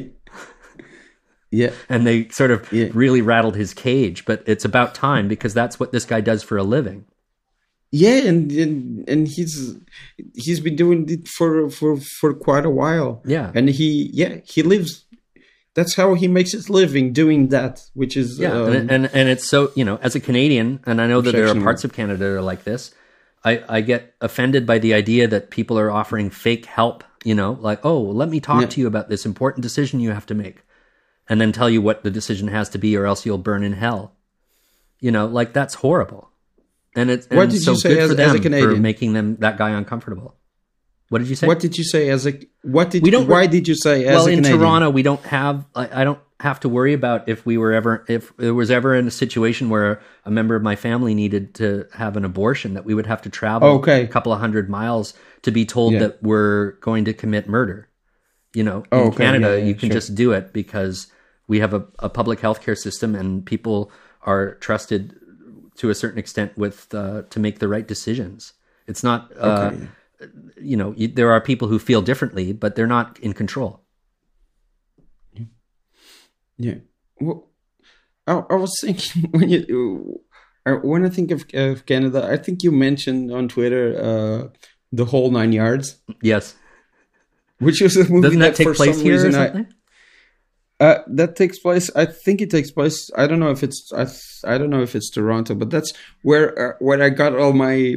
Yeah. 1.52 1.72
and 1.90 2.06
they 2.06 2.28
sort 2.30 2.52
of 2.52 2.72
Yeah. 2.72 2.90
really 2.94 3.22
rattled 3.22 3.56
his 3.56 3.74
cage. 3.74 4.26
But 4.26 4.44
it's 4.46 4.66
about 4.66 4.94
time 4.96 5.28
because 5.28 5.54
that's 5.54 5.80
what 5.80 5.92
this 5.92 6.06
guy 6.06 6.22
does 6.22 6.44
for 6.44 6.58
a 6.58 6.64
living. 6.64 7.06
Yeah, 7.90 8.18
and, 8.28 8.52
and 8.52 9.08
and 9.08 9.28
he's 9.30 9.76
he's 10.36 10.60
been 10.60 10.76
doing 10.76 11.08
it 11.10 11.28
for 11.28 11.70
for 11.70 11.96
for 12.20 12.34
quite 12.34 12.66
a 12.66 12.70
while. 12.70 13.22
Yeah. 13.26 13.52
and 13.56 13.70
he 13.70 14.10
yeah 14.14 14.40
he 14.44 14.62
lives. 14.62 15.06
That's 15.74 15.96
how 15.96 16.16
he 16.16 16.28
makes 16.28 16.52
his 16.54 16.70
living 16.70 17.14
doing 17.14 17.50
that, 17.50 17.82
which 17.94 18.18
is 18.18 18.40
Yeah, 18.40 18.52
um, 18.52 18.74
and, 18.74 18.92
and 18.92 19.10
and 19.14 19.30
it's 19.30 19.48
so 19.48 19.72
you 19.76 19.86
know, 19.86 20.00
as 20.02 20.16
a 20.16 20.20
Canadian, 20.20 20.80
and 20.86 21.00
I 21.00 21.08
know 21.08 21.22
that 21.22 21.32
there 21.34 21.48
are 21.48 21.56
parts 21.62 21.86
of 21.86 21.94
Canada 21.94 22.18
that 22.18 22.30
are 22.36 22.42
like 22.42 22.64
this. 22.66 22.94
I 23.46 23.64
I 23.70 23.82
get 23.82 24.16
offended 24.20 24.66
by 24.66 24.80
the 24.80 24.94
idea 24.94 25.28
that 25.30 25.50
people 25.52 25.80
are 25.80 25.90
offering 25.92 26.30
fake 26.30 26.66
help. 26.66 27.04
You 27.24 27.36
know, 27.36 27.58
like 27.62 27.86
oh, 27.86 28.02
let 28.02 28.28
me 28.28 28.40
talk 28.42 28.62
Yeah. 28.62 28.68
to 28.68 28.82
you 28.82 28.88
about 28.88 29.08
this 29.08 29.26
important 29.26 29.62
decision 29.64 30.00
you 30.02 30.12
have 30.12 30.26
to 30.26 30.36
make, 30.36 30.58
and 31.30 31.40
then 31.42 31.52
tell 31.52 31.70
you 31.70 31.82
what 31.82 32.04
the 32.04 32.12
decision 32.12 32.48
has 32.50 32.70
to 32.70 32.78
be, 32.78 32.96
or 32.98 33.06
else 33.06 33.26
you'll 33.26 33.38
burn 33.38 33.64
in 33.64 33.74
hell. 33.74 34.14
You 35.00 35.12
know, 35.12 35.26
like 35.28 35.54
that's 35.54 35.76
horrible. 35.76 36.30
And 36.96 37.10
it's 37.12 37.28
What 37.30 37.44
and 37.44 37.52
did 37.52 37.62
so 37.62 37.72
you 37.72 37.78
say 37.78 37.90
good 37.90 37.98
as- 38.00 38.08
for 38.16 38.22
as 38.22 38.34
a 38.36 38.40
them 38.50 38.62
for 38.76 38.76
making 38.78 39.14
them 39.14 39.36
that 39.38 39.58
guy 39.58 39.70
uncomfortable. 39.72 40.36
What 41.10 41.20
did 41.20 41.30
you 41.30 41.36
say? 41.36 41.48
what 41.48 41.60
did 41.60 41.78
you 41.78 41.84
say 41.86 42.10
as 42.10 42.28
a 42.28 42.34
what 42.64 42.90
did 42.90 43.02
We 43.04 43.12
don't- 43.12 43.28
why 43.28 43.48
did 43.48 43.68
you 43.68 43.76
say 43.76 44.06
as 44.06 44.16
well 44.16 44.28
in 44.28 44.44
toronto 44.44 44.90
we 44.90 45.04
don't 45.04 45.22
have 45.24 45.66
I, 45.74 46.02
I 46.02 46.04
don't 46.04 46.20
have 46.42 46.60
to 46.62 46.70
worry 46.70 46.92
about 46.94 47.30
if 47.30 47.46
we 47.46 47.58
were 47.58 47.72
ever 47.72 48.04
if 48.10 48.36
there 48.36 48.54
was 48.54 48.70
ever 48.70 48.94
in 48.94 49.08
a 49.08 49.12
situation 49.12 49.70
where 49.70 50.02
a 50.26 50.32
member 50.32 50.54
of 50.56 50.64
my 50.64 50.76
family 50.76 51.16
needed 51.16 51.56
to 51.56 51.86
have 51.94 52.18
an 52.18 52.26
abortion 52.26 52.74
that 52.74 52.84
we 52.84 52.94
would 52.94 53.06
have 53.06 53.22
to 53.22 53.30
travel 53.30 53.70
Okay. 53.80 54.04
a 54.04 54.08
couple 54.08 54.34
of 54.34 54.40
hundred 54.42 54.70
miles 54.70 55.14
to 55.44 55.52
be 55.52 55.66
told 55.66 55.94
Yeah. 55.94 56.00
that 56.00 56.22
we're 56.22 56.72
going 56.82 57.06
to 57.06 57.14
commit 57.14 57.48
murder 57.48 57.88
you 58.54 58.64
know 58.64 58.80
in 58.80 58.86
Oh, 58.92 59.08
okay. 59.08 59.18
canada 59.24 59.52
Yeah, 59.52 59.56
yeah, 59.60 59.64
you 59.66 59.76
can 59.76 59.88
sure. 59.90 59.96
just 59.96 60.14
do 60.14 60.34
it 60.34 60.52
because 60.52 61.08
we 61.48 61.60
have 61.60 61.74
a, 61.74 61.86
a 62.00 62.10
public 62.10 62.40
healthcare 62.40 62.78
system 62.78 63.16
and 63.16 63.46
people 63.46 63.92
are 64.24 64.56
trusted 64.56 65.16
to 65.78 65.90
a 65.90 65.96
certain 65.96 66.20
extent 66.20 66.58
with 66.58 66.94
uh, 66.94 67.22
to 67.30 67.40
make 67.40 67.60
the 67.60 67.68
right 67.68 67.88
decisions 67.88 68.54
it's 68.88 69.04
not 69.04 69.32
uh, 69.40 69.72
Okay. 69.72 69.88
you 70.62 70.76
know 70.78 70.94
you, 70.98 71.08
there 71.08 71.32
are 71.32 71.40
people 71.42 71.68
who 71.68 71.80
feel 71.80 72.02
differently 72.02 72.52
but 72.54 72.76
they're 72.76 72.88
not 72.88 73.20
in 73.20 73.34
control 73.34 73.84
Yeah. 76.60 76.76
Well, 77.22 77.48
I, 78.26 78.34
I 78.50 78.56
was 78.56 78.74
thinking 78.82 79.30
when 79.32 79.50
you 79.50 80.22
when 80.66 81.06
I 81.06 81.10
think 81.10 81.32
of, 81.32 81.46
of 81.54 81.86
Canada, 81.86 82.28
I 82.30 82.38
think 82.38 82.64
you 82.64 82.72
mentioned 82.72 83.32
on 83.32 83.48
Twitter 83.48 83.96
uh, 84.02 84.58
the 84.92 85.06
whole 85.06 85.30
nine 85.32 85.54
yards, 85.54 86.02
yes 86.22 86.56
which 87.60 87.82
was 87.82 87.96
a 87.98 88.10
movie 88.10 88.22
Doesn't 88.22 88.40
that 88.40 88.56
take 88.56 88.68
for 88.68 88.74
place 88.76 89.00
here 89.02 89.14
or 89.14 89.16
reason 89.24 89.36
I- 89.36 89.46
something? 89.48 89.74
Uh, 90.80 91.00
that 91.08 91.36
takes 91.36 91.58
place. 91.58 91.90
I 91.96 92.06
think 92.06 92.40
it 92.40 92.52
takes 92.52 92.70
place. 92.70 93.10
I 93.16 93.26
don't 93.26 93.40
know 93.40 93.50
if 93.50 93.64
it's. 93.64 93.92
I, 93.94 94.06
I 94.54 94.58
don't 94.58 94.70
know 94.70 94.84
if 94.84 94.96
it's 94.96 95.10
Toronto, 95.10 95.56
but 95.56 95.72
that's 95.72 95.92
where 96.22 96.74
uh, 96.74 96.78
where 96.80 97.02
I 97.02 97.10
got 97.10 97.36
all 97.36 97.54
my 97.54 97.96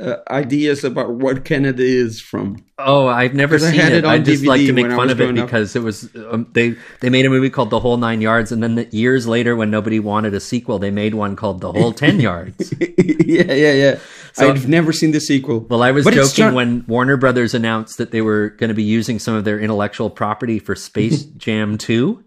uh, 0.00 0.16
ideas 0.30 0.82
about 0.84 1.10
what 1.12 1.44
Canada 1.44 1.82
is 1.82 2.20
from. 2.20 2.64
Oh, 2.78 3.06
I've 3.06 3.34
never 3.34 3.56
I 3.56 3.58
seen 3.58 3.74
had 3.80 3.92
it. 3.92 3.98
it 3.98 4.04
I 4.06 4.18
just 4.18 4.42
DVD 4.42 4.46
like 4.46 4.60
to 4.62 4.72
make 4.72 4.86
fun 4.86 5.10
of 5.10 5.20
it 5.20 5.24
growing 5.24 5.38
up. 5.38 5.46
because 5.46 5.76
it 5.76 5.82
was 5.82 6.08
um, 6.30 6.48
they 6.52 6.74
they 7.00 7.10
made 7.10 7.26
a 7.26 7.30
movie 7.30 7.50
called 7.50 7.70
The 7.70 7.80
Whole 7.80 7.96
Nine 7.98 8.20
Yards, 8.20 8.52
and 8.52 8.62
then 8.62 8.76
the, 8.76 8.88
years 8.96 9.26
later, 9.26 9.54
when 9.56 9.70
nobody 9.70 10.00
wanted 10.00 10.32
a 10.34 10.40
sequel, 10.40 10.78
they 10.78 10.90
made 10.90 11.14
one 11.14 11.36
called 11.36 11.60
The 11.60 11.70
Whole 11.72 11.92
Ten 11.92 12.18
Yards. 12.28 12.72
yeah, 12.78 13.42
yeah, 13.52 13.72
yeah. 13.72 13.98
So- 14.32 14.48
I've 14.48 14.68
never 14.68 14.92
seen 14.92 15.10
the 15.10 15.20
sequel. 15.20 15.60
Well, 15.60 15.82
I 15.82 15.90
was 15.90 16.04
But 16.04 16.14
joking 16.14 16.54
when 16.54 16.84
Warner 16.86 17.16
Brothers 17.16 17.52
announced 17.52 17.98
that 17.98 18.10
they 18.12 18.22
were 18.22 18.50
going 18.50 18.68
to 18.68 18.74
be 18.74 18.84
using 18.84 19.18
some 19.18 19.34
of 19.34 19.44
their 19.44 19.58
intellectual 19.60 20.08
property 20.08 20.58
for 20.58 20.74
Space 20.74 21.24
Jam 21.36 21.76
2. 21.78 22.24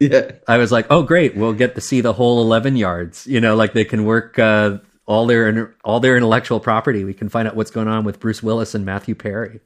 Yeah, 0.00 0.32
I 0.48 0.58
was 0.58 0.72
like, 0.72 0.86
"Oh, 0.90 1.02
great! 1.04 1.36
We'll 1.36 1.52
get 1.52 1.76
to 1.76 1.80
see 1.80 2.00
the 2.00 2.12
whole 2.12 2.42
eleven 2.42 2.76
yards. 2.76 3.26
You 3.28 3.40
know, 3.40 3.54
like 3.54 3.74
they 3.74 3.84
can 3.84 4.04
work 4.04 4.38
uh, 4.40 4.78
all 5.06 5.26
their 5.26 5.74
all 5.84 6.00
their 6.00 6.16
intellectual 6.16 6.60
property. 6.60 7.04
We 7.04 7.14
can 7.14 7.28
find 7.28 7.48
out 7.48 7.56
what's 7.56 7.70
going 7.70 7.88
on 7.88 8.04
with 8.04 8.20
Bruce 8.20 8.42
Willis 8.42 8.74
and 8.74 8.84
Matthew 8.84 9.14
Perry. 9.14 9.60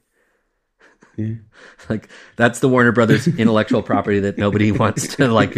like 1.89 2.09
that's 2.35 2.59
the 2.59 2.69
Warner 2.69 2.91
Brothers 2.91 3.27
intellectual 3.27 3.83
property 3.83 4.19
that 4.21 4.37
nobody 4.37 4.71
wants 4.83 5.15
to 5.15 5.27
like 5.27 5.57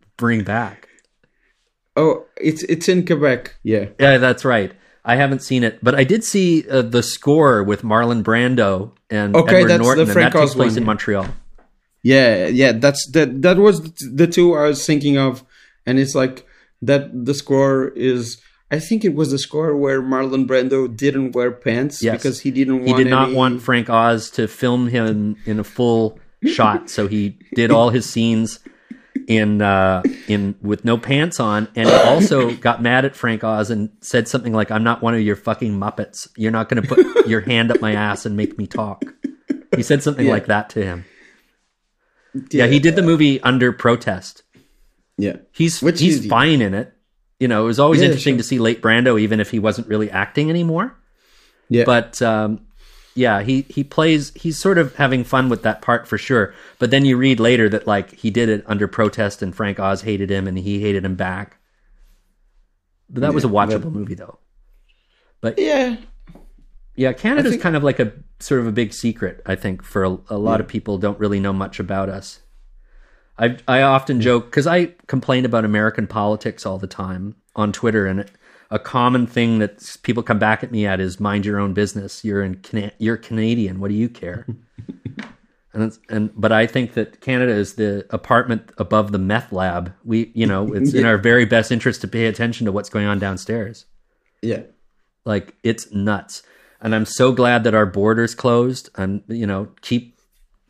bring 0.16 0.44
back. 0.44 0.88
Oh, 1.96 2.26
it's 2.36 2.62
it's 2.64 2.88
in 2.88 3.06
Quebec. 3.06 3.56
Yeah. 3.62 3.86
Yeah, 3.98 4.18
that's 4.18 4.44
right. 4.44 4.72
I 5.04 5.16
haven't 5.16 5.40
seen 5.40 5.64
it, 5.64 5.82
but 5.82 5.96
I 5.96 6.04
did 6.04 6.22
see 6.22 6.68
uh, 6.68 6.82
the 6.82 7.02
score 7.02 7.64
with 7.64 7.82
Marlon 7.82 8.22
Brando 8.22 8.92
and 9.10 9.34
Okay, 9.34 9.56
Edward 9.56 9.68
that's 9.68 9.78
the 9.78 9.84
Norton, 9.84 10.08
and 10.08 10.16
that 10.16 10.32
takes 10.32 10.54
place 10.54 10.70
one, 10.70 10.76
in 10.76 10.82
yeah. 10.82 10.86
Montreal. 10.86 11.26
Yeah, 12.04 12.46
yeah, 12.46 12.72
that's 12.72 13.10
that 13.12 13.42
that 13.42 13.58
was 13.58 13.82
the 13.94 14.28
two 14.28 14.54
I 14.54 14.68
was 14.68 14.86
thinking 14.86 15.18
of 15.18 15.44
and 15.86 15.98
it's 15.98 16.14
like 16.14 16.46
that 16.82 17.10
the 17.24 17.34
score 17.34 17.88
is 17.88 18.40
I 18.72 18.78
think 18.80 19.04
it 19.04 19.14
was 19.14 19.30
the 19.30 19.38
score 19.38 19.76
where 19.76 20.00
Marlon 20.02 20.46
Brando 20.46 20.88
didn't 20.96 21.32
wear 21.36 21.50
pants 21.52 22.02
Yes. 22.02 22.16
because 22.16 22.40
he 22.40 22.50
didn't 22.50 22.78
want 22.84 22.88
He 22.88 23.04
did 23.04 23.10
not 23.10 23.28
any- 23.28 23.36
want 23.36 23.62
Frank 23.62 23.90
Oz 23.90 24.30
to 24.30 24.48
film 24.48 24.86
him 24.88 25.36
in 25.44 25.60
a 25.60 25.64
full 25.64 26.18
shot, 26.46 26.88
so 26.90 27.06
he 27.06 27.38
did 27.54 27.70
all 27.70 27.90
his 27.90 28.08
scenes 28.08 28.58
in 29.28 29.60
uh, 29.62 30.02
in 30.26 30.54
with 30.62 30.84
no 30.84 30.96
pants 30.98 31.38
on, 31.38 31.68
and 31.76 31.88
also 31.88 32.50
got 32.68 32.82
mad 32.82 33.04
at 33.04 33.14
Frank 33.14 33.44
Oz 33.44 33.70
and 33.70 33.90
said 34.00 34.26
something 34.26 34.52
like, 34.54 34.70
"I'm 34.70 34.82
not 34.82 35.02
one 35.02 35.14
of 35.14 35.20
your 35.20 35.36
fucking 35.36 35.78
muppets. 35.78 36.26
You're 36.36 36.50
not 36.50 36.68
going 36.68 36.82
to 36.82 36.88
put 36.88 37.26
your 37.28 37.42
hand 37.42 37.70
up 37.70 37.80
my 37.80 37.92
ass 37.94 38.24
and 38.26 38.36
make 38.36 38.56
me 38.58 38.66
talk." 38.66 39.04
He 39.76 39.82
said 39.82 40.02
something 40.02 40.26
Yeah. 40.26 40.32
like 40.32 40.46
that 40.46 40.70
to 40.70 40.82
him. 40.82 41.04
Yeah, 42.50 42.66
he 42.66 42.78
did 42.80 42.96
the 42.96 43.02
movie 43.02 43.40
under 43.42 43.72
protest. 43.72 44.42
Yeah. 45.18 45.36
He's 45.52 45.82
Which 45.82 46.00
he's 46.00 46.26
fine 46.26 46.60
in 46.62 46.72
it. 46.74 46.92
You 47.42 47.48
know, 47.48 47.64
it 47.64 47.66
was 47.66 47.80
always 47.80 48.00
Yeah, 48.00 48.06
interesting 48.06 48.34
sure. 48.34 48.38
to 48.38 48.44
see 48.44 48.58
late 48.60 48.80
Brando, 48.80 49.20
even 49.20 49.40
if 49.40 49.50
he 49.50 49.58
wasn't 49.58 49.88
really 49.88 50.08
acting 50.10 50.48
anymore. 50.48 50.94
Yeah. 51.68 51.82
But 51.84 52.22
um, 52.22 52.60
yeah, 53.16 53.42
he 53.42 53.62
he 53.68 53.82
plays. 53.82 54.32
He's 54.36 54.56
sort 54.58 54.78
of 54.78 54.94
having 54.94 55.24
fun 55.24 55.48
with 55.48 55.62
that 55.64 55.82
part 55.82 56.06
for 56.06 56.18
sure. 56.18 56.54
But 56.78 56.90
then 56.92 57.04
you 57.04 57.16
read 57.16 57.40
later 57.40 57.68
that 57.70 57.84
like 57.86 58.12
he 58.14 58.30
did 58.30 58.48
it 58.48 58.62
under 58.68 58.86
protest, 58.86 59.42
and 59.42 59.56
Frank 59.56 59.80
Oz 59.80 60.02
hated 60.02 60.30
him, 60.30 60.46
and 60.46 60.56
he 60.56 60.80
hated 60.80 61.04
him 61.04 61.16
back. 61.16 61.58
But 63.10 63.22
that 63.22 63.34
was 63.34 63.44
a 63.44 63.48
watchable 63.48 63.82
but- 63.82 63.92
movie, 63.92 64.14
though. 64.14 64.38
But 65.40 65.58
yeah. 65.58 65.96
yeah, 66.94 67.12
Canada's 67.12 67.50
think- 67.52 67.62
kind 67.62 67.74
of 67.74 67.82
like 67.82 67.98
a 67.98 68.12
sort 68.38 68.60
of 68.60 68.68
a 68.68 68.72
big 68.72 68.92
secret. 68.94 69.42
I 69.44 69.56
think 69.56 69.82
for 69.82 70.04
a, 70.04 70.16
a 70.30 70.38
lot 70.38 70.60
of 70.60 70.68
people 70.68 70.96
don't 70.98 71.18
really 71.18 71.40
know 71.40 71.52
much 71.52 71.80
about 71.80 72.08
us. 72.08 72.40
I 73.38 73.56
I 73.66 73.82
often 73.82 74.20
joke 74.20 74.46
because 74.46 74.66
I 74.66 74.94
complain 75.06 75.44
about 75.44 75.64
American 75.64 76.06
politics 76.06 76.66
all 76.66 76.78
the 76.78 76.86
time 76.86 77.36
on 77.56 77.72
Twitter, 77.72 78.06
and 78.06 78.30
a 78.70 78.78
common 78.78 79.26
thing 79.26 79.58
that 79.58 79.96
people 80.02 80.22
come 80.22 80.38
back 80.38 80.62
at 80.62 80.72
me 80.72 80.86
at 80.86 81.00
is 81.00 81.20
"mind 81.20 81.46
your 81.46 81.58
own 81.58 81.74
business." 81.74 82.24
You're 82.24 82.42
in 82.42 82.56
Cana- 82.56 82.92
you're 82.98 83.16
Canadian. 83.16 83.80
What 83.80 83.88
do 83.88 83.94
you 83.94 84.08
care? 84.08 84.46
and 85.74 85.82
it's, 85.84 85.98
and 86.08 86.30
but 86.36 86.52
I 86.52 86.66
think 86.66 86.94
that 86.94 87.20
Canada 87.20 87.52
is 87.52 87.74
the 87.74 88.06
apartment 88.10 88.72
above 88.78 89.12
the 89.12 89.18
meth 89.18 89.52
lab. 89.52 89.92
We 90.04 90.30
you 90.34 90.46
know 90.46 90.72
it's 90.72 90.92
in 90.92 91.04
our 91.06 91.18
very 91.18 91.44
best 91.44 91.72
interest 91.72 92.00
to 92.02 92.08
pay 92.08 92.26
attention 92.26 92.66
to 92.66 92.72
what's 92.72 92.90
going 92.90 93.06
on 93.06 93.18
downstairs. 93.18 93.86
Yeah. 94.42 94.62
Like 95.24 95.54
it's 95.62 95.92
nuts. 95.92 96.42
And 96.80 96.94
I'm 96.94 97.06
so 97.06 97.32
glad 97.32 97.62
that 97.64 97.74
our 97.74 97.86
borders 97.86 98.34
closed 98.34 98.90
and 98.96 99.22
you 99.28 99.46
know 99.46 99.68
keep 99.80 100.18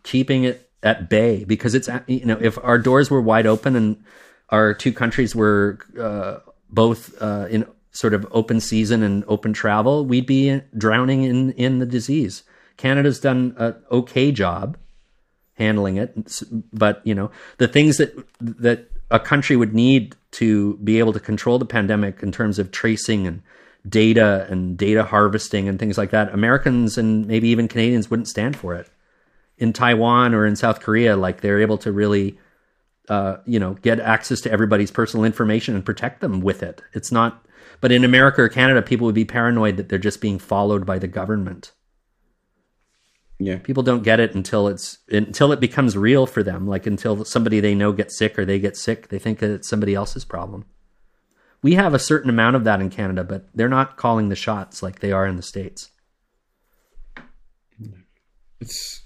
keeping 0.03 0.45
it 0.45 0.71
at 0.83 1.09
bay 1.09 1.45
because 1.45 1.75
it's 1.75 1.89
you 2.07 2.25
know 2.25 2.39
if 2.41 2.59
our 2.63 2.79
doors 2.79 3.11
were 3.11 3.21
wide 3.21 3.47
open 3.47 3.77
and 3.77 4.03
our 4.49 4.75
two 4.75 4.93
countries 4.93 5.35
were 5.35 5.79
uh, 5.99 6.39
both 6.69 7.21
uh, 7.23 7.47
in 7.51 7.67
sort 7.93 8.15
of 8.15 8.27
open 8.31 8.61
season 8.61 9.03
and 9.03 9.25
open 9.29 9.53
travel, 9.53 10.05
we'd 10.05 10.27
be 10.27 10.61
drowning 10.77 11.25
in 11.25 11.53
in 11.53 11.79
the 11.79 11.87
disease. 11.87 12.43
Canada's 12.77 13.21
done 13.21 13.55
a 13.59 13.75
okay 13.91 14.33
job 14.33 14.77
handling 15.55 15.97
it, 15.97 16.15
but 16.73 17.01
you 17.05 17.15
know 17.15 17.31
the 17.59 17.69
things 17.69 17.99
that 17.99 18.15
that 18.41 18.91
a 19.11 19.21
country 19.21 19.57
would 19.57 19.75
need 19.75 20.17
to 20.33 20.79
be 20.79 20.99
able 20.99 21.13
to 21.13 21.21
control 21.21 21.59
the 21.59 21.67
pandemic 21.67 22.23
in 22.23 22.33
terms 22.33 22.59
of 22.59 22.71
tracing 22.71 23.27
and 23.27 23.43
data 23.87 24.47
and 24.49 24.79
data 24.79 25.05
harvesting 25.05 25.69
and 25.69 25.79
things 25.79 25.99
like 25.99 26.11
that. 26.11 26.33
Americans 26.33 26.97
and 26.97 27.27
maybe 27.27 27.49
even 27.49 27.69
Canadians 27.69 28.11
wouldn't 28.11 28.29
stand 28.29 28.57
for 28.57 28.75
it. 28.75 28.89
In 29.59 29.73
Taiwan 29.73 30.35
or 30.35 30.45
in 30.47 30.57
South 30.57 30.81
Korea, 30.81 31.17
like 31.17 31.41
they're 31.41 31.61
able 31.61 31.79
to 31.79 31.93
really, 31.93 32.39
uh, 33.09 33.37
you 33.47 33.61
know, 33.61 33.75
get 33.75 34.01
access 34.01 34.41
to 34.43 34.51
everybody's 34.51 34.91
personal 34.91 35.25
information 35.25 35.75
and 35.75 35.85
protect 35.85 36.21
them 36.21 36.41
with 36.41 36.63
it. 36.63 36.83
It's 36.95 37.13
not, 37.13 37.47
but 37.81 37.93
in 37.93 38.03
America 38.05 38.43
or 38.43 38.49
Canada, 38.49 38.83
people 38.83 39.05
would 39.07 39.15
be 39.15 39.25
paranoid 39.25 39.77
that 39.77 39.89
they're 39.89 39.99
just 39.99 40.21
being 40.21 40.39
followed 40.41 40.85
by 40.87 40.99
the 40.99 41.07
government 41.07 41.73
Yeah. 43.39 43.59
people 43.59 43.83
don't 43.83 44.03
get 44.03 44.21
it 44.21 44.35
until 44.35 44.69
it's 44.69 44.99
until 45.09 45.53
it 45.53 45.61
becomes 45.61 45.97
real 45.97 46.27
for 46.27 46.43
them 46.43 46.67
like 46.67 46.87
until 46.87 47.25
somebody 47.25 47.61
they 47.61 47.75
know 47.75 47.93
gets 47.93 48.17
sick 48.17 48.39
or 48.39 48.45
they 48.45 48.59
get 48.61 48.77
sick 48.77 49.09
they 49.09 49.19
think 49.19 49.39
that 49.41 49.51
it's 49.51 49.69
somebody 49.69 49.95
else's 49.95 50.25
problem 50.25 50.65
we 51.63 51.75
have 51.75 51.93
a 51.95 51.99
certain 51.99 52.31
amount 52.31 52.55
of 52.57 52.63
that 52.65 52.81
in 52.81 52.89
canada 52.91 53.25
but 53.25 53.49
they're 53.55 53.69
not 53.69 53.97
calling 53.97 54.29
the 54.29 54.37
shots 54.37 54.83
like 54.83 55.01
they 55.01 55.11
are 55.13 55.27
in 55.27 55.37
the 55.37 55.43
states 55.43 55.91
It's 58.61 59.02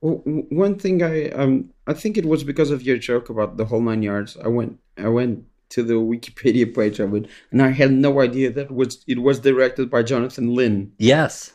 well, 0.00 0.22
one 0.24 0.76
thing 0.78 1.02
I 1.02 1.28
um 1.30 1.70
I 1.86 1.92
think 1.92 2.16
it 2.16 2.26
was 2.26 2.44
because 2.44 2.70
of 2.70 2.82
your 2.82 2.98
joke 2.98 3.28
about 3.30 3.56
the 3.56 3.66
whole 3.66 3.80
nine 3.82 4.02
yards. 4.02 4.36
I 4.42 4.48
went 4.48 4.78
I 4.96 5.08
went 5.08 5.44
to 5.70 5.82
the 5.82 5.94
Wikipedia 6.12 6.74
page 6.74 6.98
of 7.00 7.14
it, 7.14 7.26
and 7.50 7.62
I 7.62 7.70
had 7.70 7.92
no 7.92 8.20
idea 8.20 8.50
that 8.50 8.66
it 8.66 8.70
was 8.70 9.04
it 9.06 9.18
was 9.20 9.40
directed 9.40 9.90
by 9.90 10.02
Jonathan 10.02 10.54
Lynn, 10.54 10.92
yes. 10.98 11.52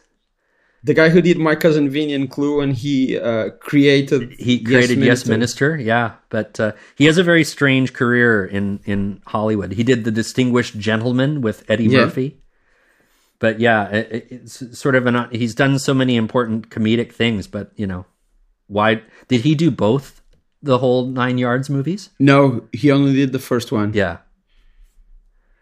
The 0.83 0.93
guy 0.93 1.09
who 1.09 1.19
did 1.19 1.39
My 1.39 1.55
Cousin 1.55 1.89
Vinny 1.89 2.13
and 2.13 2.29
Clue, 2.29 2.61
and 2.61 2.71
he 2.75 3.17
uh, 3.17 3.49
created 3.59 4.33
he 4.37 4.61
created 4.63 4.99
yes 4.99 5.25
minister, 5.25 5.75
yeah. 5.75 6.13
But 6.29 6.59
uh, 6.59 6.73
he 6.95 7.05
has 7.05 7.17
a 7.17 7.23
very 7.23 7.43
strange 7.43 7.93
career 7.93 8.45
in 8.45 8.79
in 8.85 9.19
hollywood. 9.25 9.71
He 9.73 9.83
did 9.83 10.03
the 10.03 10.11
distinguished 10.11 10.77
gentleman 10.77 11.41
with 11.41 11.65
eddie 11.67 11.85
Yeah. 11.85 12.01
murphy. 12.05 12.37
But 13.39 13.59
yeah 13.59 13.87
it- 13.89 14.27
it's 14.29 14.77
sort 14.79 14.93
of 14.95 15.07
an 15.07 15.27
he's 15.31 15.55
done 15.55 15.79
so 15.79 15.93
many 15.95 16.15
important 16.15 16.69
comedic 16.69 17.11
things 17.11 17.47
but 17.47 17.71
you 17.75 17.87
know 17.87 18.05
why 18.67 19.01
did 19.27 19.41
he 19.41 19.55
do 19.55 19.69
both 19.71 20.21
the 20.61 20.77
whole 20.79 21.05
nine 21.07 21.37
yards 21.37 21.69
movies 21.69 22.09
No, 22.19 22.67
he 22.73 22.91
only 22.91 23.13
did 23.13 23.31
the 23.31 23.39
first 23.39 23.71
one. 23.71 23.93
yeah 23.93 24.17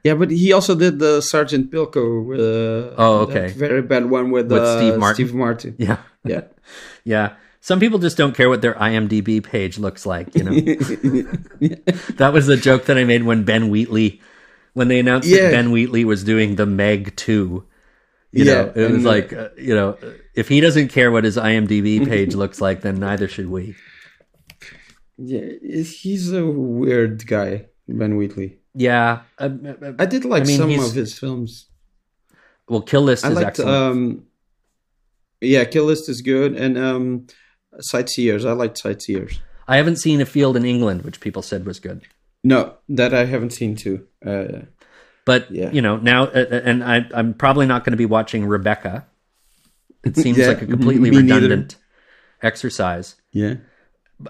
Yeah, 0.03 0.15
but 0.15 0.31
he 0.31 0.51
also 0.51 0.75
did 0.75 0.99
the 0.99 1.21
Sergeant 1.21 1.71
Bilko. 1.71 2.03
Uh, 2.35 2.95
Oh, 2.97 3.19
okay. 3.23 3.53
very 3.55 3.81
bad 3.81 4.09
one 4.09 4.31
with, 4.31 4.51
With 4.51 4.61
uh, 4.63 4.75
Steve 4.77 4.97
Martin. 4.99 5.15
Steve 5.27 5.33
Martin. 5.35 5.75
yeah 5.87 5.97
Yeah. 6.25 6.41
yeah 7.05 7.35
some 7.59 7.79
people 7.79 7.99
just 7.99 8.17
don't 8.17 8.35
care 8.35 8.49
what 8.49 8.61
their 8.61 8.75
imdb 8.75 9.43
page 9.43 9.77
looks 9.79 10.05
like 10.05 10.35
you 10.35 10.43
know 10.43 10.51
that 12.19 12.31
was 12.33 12.47
the 12.47 12.57
joke 12.57 12.85
that 12.85 12.97
i 12.97 13.03
made 13.03 13.23
when 13.23 13.43
ben 13.43 13.69
wheatley 13.69 14.21
when 14.73 14.87
they 14.87 14.99
announced 14.99 15.27
Yeah. 15.29 15.47
that 15.47 15.51
ben 15.51 15.71
wheatley 15.71 16.03
was 16.05 16.23
doing 16.23 16.55
the 16.55 16.65
meg 16.65 17.15
2 17.15 17.63
you 18.31 18.45
Yeah, 18.45 18.53
know 18.53 18.71
it 18.75 18.91
was 18.91 19.05
uh, 19.05 19.09
like 19.09 19.33
uh, 19.33 19.49
you 19.57 19.75
know 19.75 19.97
if 20.35 20.47
he 20.49 20.59
doesn't 20.61 20.87
care 20.89 21.11
what 21.11 21.23
his 21.23 21.37
imdb 21.37 22.07
page 22.13 22.33
looks 22.35 22.59
like 22.61 22.81
then 22.81 22.99
neither 22.99 23.27
should 23.27 23.49
we 23.49 23.75
yeah, 25.17 25.45
he's 25.83 26.31
a 26.33 26.43
weird 26.45 27.27
guy, 27.27 27.65
Ben 27.87 28.17
Wheatley. 28.17 28.57
yeah 28.73 29.21
uh, 29.37 29.49
uh, 29.65 29.93
I 29.99 30.05
did 30.05 30.25
like 30.25 30.43
I 30.43 30.45
mean, 30.47 30.57
some 30.57 30.71
of 30.79 30.93
his 30.93 31.17
films. 31.17 31.67
well 32.67 32.81
kill 32.81 33.03
list 33.03 33.23
I 33.25 33.29
is 33.29 33.35
liked, 33.35 33.47
excellent 33.47 33.75
um, 33.75 34.23
yeah, 35.41 35.65
Kill 35.65 35.83
List 35.83 36.07
is 36.07 36.21
good, 36.21 36.55
and 36.55 36.77
um, 36.77 37.27
Sightseers. 37.81 38.45
I 38.45 38.53
liked 38.53 38.77
Sightseers. 38.77 39.41
i 39.67 39.75
haven't 39.75 39.97
seen 39.97 40.21
a 40.21 40.25
field 40.25 40.55
in 40.55 40.63
england 40.65 41.01
which 41.03 41.19
people 41.19 41.41
said 41.41 41.65
was 41.65 41.79
good 41.81 42.01
No, 42.45 42.75
that 42.89 43.13
I 43.13 43.25
haven't 43.25 43.51
seen 43.51 43.75
too. 43.75 44.07
Uh, 44.25 44.65
But 45.25 45.51
Yeah. 45.51 45.69
you 45.71 45.81
know 45.81 45.97
now, 45.97 46.23
uh, 46.23 46.45
uh, 46.51 46.61
and 46.69 46.83
I, 46.83 47.05
I'm 47.13 47.33
probably 47.33 47.65
not 47.65 47.83
going 47.83 47.91
to 47.91 47.97
be 47.97 48.05
watching 48.17 48.45
Rebecca. 48.45 49.05
It 50.03 50.15
seems 50.17 50.37
Yeah, 50.37 50.47
like 50.49 50.61
a 50.61 50.65
completely 50.67 51.11
me 51.11 51.21
neither. 51.21 51.41
redundant 51.47 51.77
exercise. 52.41 53.15
yeah, 53.31 53.55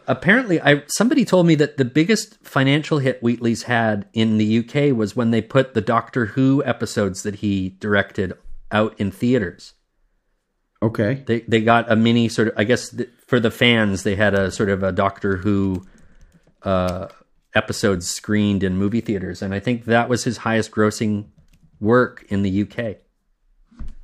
Apparently, 0.08 0.60
I 0.62 0.84
somebody 0.88 1.24
told 1.26 1.46
me 1.46 1.56
that 1.56 1.78
the 1.78 1.86
biggest 1.86 2.38
financial 2.44 3.00
hit 3.00 3.22
Wheatley's 3.22 3.64
had 3.64 4.08
in 4.14 4.38
the 4.38 4.60
UK 4.60 4.96
was 4.96 5.16
when 5.16 5.32
they 5.32 5.42
put 5.42 5.74
the 5.74 5.82
Doctor 5.82 6.28
Who 6.28 6.64
episodes 6.64 7.22
that 7.24 7.36
he 7.36 7.70
directed 7.80 8.34
out 8.72 8.96
in 9.00 9.12
theaters. 9.12 9.74
Okay. 10.82 11.24
They 11.28 11.42
they 11.42 11.62
got 11.62 11.92
a 11.92 11.96
mini 11.96 12.28
sort 12.30 12.48
of 12.50 12.54
I 12.58 12.64
guess 12.64 12.90
th- 12.90 13.10
for 13.28 13.40
the 13.40 13.52
fans 13.52 14.04
they 14.04 14.16
had 14.16 14.34
a 14.34 14.52
sort 14.52 14.70
of 14.70 14.84
a 14.84 14.92
Doctor 14.92 15.38
Who 15.38 15.86
uh, 16.64 17.08
episodes 17.54 18.08
screened 18.08 18.64
in 18.64 18.78
movie 18.78 19.02
theaters, 19.02 19.42
and 19.42 19.54
I 19.54 19.60
think 19.60 19.86
that 19.86 20.10
was 20.10 20.24
his 20.24 20.38
highest 20.38 20.72
grossing 20.72 21.26
work 21.80 22.26
in 22.30 22.42
the 22.42 22.62
UK. 22.64 22.98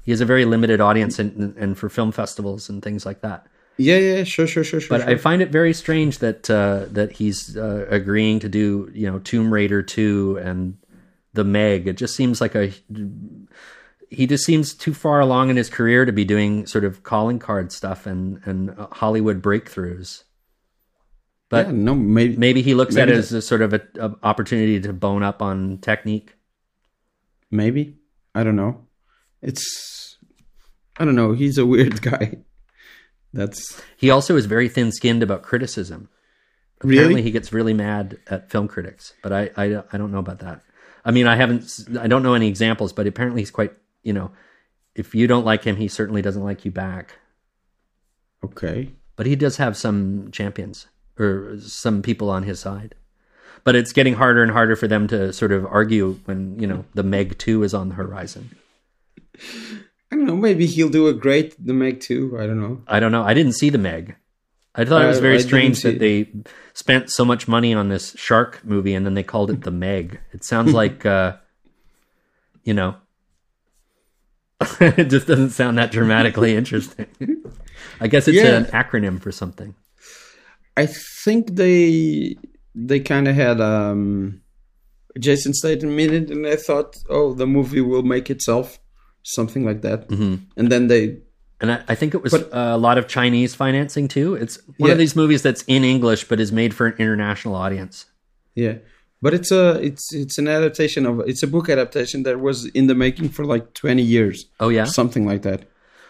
He 0.10 0.12
has 0.12 0.22
a 0.22 0.26
very 0.26 0.44
limited 0.46 0.82
audience 0.82 1.20
and 1.20 1.56
and 1.56 1.78
for 1.78 1.88
film 1.88 2.12
festivals 2.12 2.68
and 2.68 2.82
things 2.82 3.06
like 3.06 3.22
that. 3.22 3.46
Yeah, 3.78 3.98
yeah, 3.98 4.24
sure, 4.24 4.48
sure, 4.48 4.64
sure, 4.64 4.80
sure. 4.80 4.98
But 4.98 5.04
sure. 5.04 5.12
I 5.12 5.18
find 5.18 5.40
it 5.40 5.52
very 5.52 5.72
strange 5.72 6.18
that 6.18 6.50
uh, 6.50 6.86
that 6.90 7.12
he's 7.12 7.56
uh, 7.56 7.86
agreeing 7.92 8.40
to 8.40 8.50
do 8.50 8.90
you 8.92 9.06
know 9.06 9.20
Tomb 9.20 9.54
Raider 9.54 9.84
two 9.84 10.40
and 10.42 10.80
the 11.34 11.44
Meg. 11.44 11.88
It 11.88 11.96
just 11.96 12.16
seems 12.16 12.42
like 12.42 12.56
a 12.56 12.74
he 14.10 14.26
just 14.26 14.46
seems 14.46 14.74
too 14.74 14.96
far 14.96 15.20
along 15.20 15.52
in 15.52 15.58
his 15.58 15.70
career 15.70 16.06
to 16.06 16.12
be 16.12 16.26
doing 16.26 16.66
sort 16.66 16.86
of 16.86 17.04
calling 17.04 17.38
card 17.38 17.72
stuff 17.72 18.08
and 18.08 18.42
and 18.46 18.76
Hollywood 18.94 19.44
breakthroughs. 19.44 20.24
But 21.50 21.68
yeah, 21.68 21.74
no, 21.74 21.94
maybe 21.94 22.36
maybe 22.36 22.64
he 22.64 22.74
looks 22.74 22.96
maybe 22.96 23.12
at 23.12 23.16
it 23.16 23.20
as 23.20 23.32
a 23.32 23.44
sort 23.44 23.62
of 23.62 23.76
a, 23.76 23.82
a 24.00 24.16
opportunity 24.24 24.82
to 24.82 24.92
bone 24.92 25.22
up 25.22 25.44
on 25.44 25.78
technique. 25.78 26.34
maybe 27.52 28.00
I 28.34 28.44
don't 28.44 28.56
know. 28.56 28.88
It's 29.44 29.99
I 31.00 31.06
don't 31.06 31.16
know. 31.16 31.32
He's 31.32 31.58
a 31.58 31.66
weird 31.66 32.02
guy. 32.12 32.40
That's 33.34 33.82
He 33.98 34.10
also 34.10 34.36
is 34.36 34.46
very 34.46 34.70
thin 34.70 34.92
skinned 34.92 35.24
about 35.24 35.44
criticism. 35.44 36.10
Really? 36.84 36.98
Apparently, 36.98 37.22
he 37.24 37.32
gets 37.32 37.52
really 37.54 37.74
mad 37.74 38.18
at 38.28 38.50
film 38.50 38.68
critics, 38.68 39.14
but 39.22 39.32
I, 39.34 39.50
I 39.58 39.84
I 39.92 39.98
don't 39.98 40.12
know 40.12 40.20
about 40.20 40.40
that. 40.40 40.62
I 41.04 41.12
mean, 41.12 41.28
I 41.28 41.36
haven't 41.36 41.70
I 42.00 42.08
don't 42.08 42.24
know 42.24 42.34
any 42.34 42.48
examples, 42.48 42.94
but 42.94 43.08
apparently 43.08 43.42
he's 43.42 43.52
quite 43.52 43.74
you 44.04 44.14
know, 44.14 44.32
if 44.96 45.14
you 45.14 45.28
don't 45.28 45.46
like 45.46 45.64
him, 45.64 45.76
he 45.76 45.88
certainly 45.88 46.22
doesn't 46.22 46.44
like 46.44 46.66
you 46.66 46.72
back. 46.72 47.16
okay. 48.44 48.92
But 49.16 49.26
he 49.26 49.36
does 49.36 49.58
have 49.58 49.76
some 49.76 50.32
champions 50.32 50.88
or 51.20 51.58
some 51.60 52.02
people 52.02 52.30
on 52.30 52.44
his 52.44 52.62
side. 52.62 52.96
But 53.66 53.76
it's 53.76 53.92
getting 53.92 54.14
harder 54.14 54.42
and 54.42 54.52
harder 54.54 54.78
for 54.78 54.88
them 54.88 55.08
to 55.10 55.34
sort 55.34 55.52
of 55.52 55.66
argue 55.66 56.14
when 56.24 56.58
you 56.58 56.66
know 56.68 56.86
the 56.94 57.04
Meg 57.04 57.38
Two 57.38 57.64
is 57.64 57.74
on 57.74 57.90
the 57.90 57.96
horizon. 57.96 58.56
I 60.12 60.16
don't 60.16 60.26
know. 60.26 60.36
Maybe 60.36 60.66
he'll 60.66 60.90
do 60.90 61.08
a 61.08 61.14
great 61.14 61.56
the 61.64 61.74
Meg 61.74 62.00
too. 62.00 62.36
I 62.40 62.48
don't 62.48 62.60
know. 62.60 62.82
I 62.88 63.00
don't 63.00 63.12
know. 63.12 63.24
I 63.24 63.34
didn't 63.34 63.54
see 63.54 63.70
the 63.70 63.78
Meg. 63.78 64.16
I 64.76 64.86
thought 64.86 65.04
it 65.04 65.08
was 65.08 65.20
very 65.20 65.36
I 65.36 65.40
strange 65.42 65.82
that 65.82 66.00
they 66.00 66.30
spent 66.74 67.10
so 67.12 67.26
much 67.26 67.48
money 67.48 67.74
on 67.74 67.90
this 67.90 68.16
shark 68.18 68.62
movie 68.64 68.94
and 68.94 69.06
then 69.06 69.14
they 69.14 69.24
called 69.24 69.50
it 69.52 69.62
the 69.64 69.72
Meg. 69.72 70.20
It 70.32 70.44
sounds 70.44 70.74
like, 70.82 71.06
uh, 71.06 71.36
you 72.64 72.74
know, 72.74 72.96
it 74.80 75.06
just 75.06 75.28
doesn't 75.28 75.52
sound 75.52 75.78
that 75.78 75.92
dramatically 75.92 76.56
interesting. 76.62 77.08
I 78.00 78.08
guess 78.08 78.28
it's 78.28 78.38
Yeah. 78.38 78.58
an 78.58 78.66
acronym 78.66 79.22
for 79.22 79.32
something. 79.32 79.76
I 80.78 80.86
think 80.86 81.56
they 81.56 82.38
they 82.76 83.00
kind 83.00 83.28
of 83.28 83.36
had 83.36 83.60
um 83.60 84.42
Jason 85.20 85.54
Statham 85.54 85.98
in 86.00 86.14
it, 86.14 86.30
and 86.32 86.46
I 86.48 86.56
thought, 86.56 86.96
oh, 87.10 87.34
the 87.34 87.48
movie 87.48 87.82
will 87.82 88.04
make 88.04 88.30
itself, 88.30 88.80
something 89.34 89.66
like 89.66 89.82
that. 89.82 90.08
Mm-hmm. 90.10 90.36
And 90.58 90.72
then 90.72 90.88
they, 90.88 91.18
And 91.62 91.72
I, 91.72 91.84
I 91.90 91.96
think 91.96 92.14
it 92.14 92.22
was 92.24 92.32
But- 92.32 92.50
a 92.52 92.78
lot 92.78 92.98
of 92.98 93.08
Chinese 93.08 93.54
financing 93.56 94.08
too. 94.08 94.36
It's 94.36 94.60
one 94.78 94.88
Yeah. 94.90 94.94
of 94.94 94.98
these 94.98 95.16
movies 95.16 95.42
that's 95.42 95.64
in 95.68 95.84
English 95.84 96.24
but 96.30 96.40
is 96.40 96.52
made 96.52 96.74
for 96.74 96.88
an 96.88 96.94
international 97.00 97.56
audience. 97.56 98.06
yeah. 98.56 98.76
But 99.22 99.34
it's 99.34 99.52
a 99.52 99.72
it's 99.84 100.14
it's 100.14 100.38
an 100.38 100.48
adaptation 100.48 101.06
of 101.06 101.20
it's 101.28 101.44
a 101.44 101.48
book 101.48 101.68
adaptation 101.68 102.24
that 102.24 102.40
was 102.40 102.68
in 102.68 102.88
the 102.88 102.96
making 102.96 103.28
for 103.36 103.44
like 103.44 103.74
twenty 103.74 104.02
years, 104.02 104.46
Oh 104.62 104.70
yeah. 104.70 104.86
something 104.86 105.26
like 105.28 105.42
that. 105.42 105.64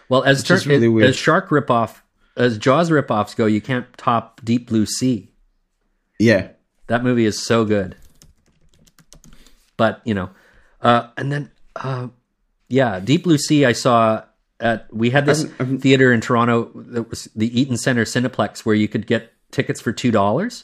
Well, 0.09 0.21
as 0.23 0.43
tur- 0.43 0.61
really 0.69 0.85
as 0.85 0.93
weird. 0.93 1.15
shark 1.15 1.49
ripoff, 1.49 2.01
as 2.37 2.59
Jaws 2.59 2.91
ripoffs 2.91 3.35
go, 3.35 3.47
you 3.47 3.61
can't 3.61 3.87
top 3.97 4.41
Deep 4.45 4.67
Blue 4.69 4.85
Sea. 4.85 5.31
Yeah, 6.19 6.49
That 6.85 7.03
movie 7.03 7.25
is 7.25 7.43
so 7.43 7.65
good. 7.65 7.95
But, 9.77 10.01
you 10.05 10.13
know, 10.13 10.29
uh, 10.81 11.07
and 11.17 11.31
then, 11.31 11.51
uh, 11.75 12.07
yeah, 12.69 12.99
Deep 12.99 13.23
Blue 13.23 13.37
Sea, 13.37 13.65
I 13.65 13.73
saw 13.73 14.23
at, 14.61 14.87
we 14.93 15.09
had 15.09 15.25
this 15.25 15.43
I'm- 15.45 15.53
I'm- 15.59 15.77
theater 15.79 16.13
in 16.13 16.21
Toronto 16.21 16.69
that 16.75 17.09
was 17.09 17.27
the 17.35 17.59
Eaton 17.59 17.77
Center 17.77 18.05
Cineplex 18.05 18.59
where 18.65 18.75
you 18.75 18.87
could 18.87 19.07
get 19.07 19.33
tickets 19.51 19.81
for 19.81 19.91
$2. 19.91 20.63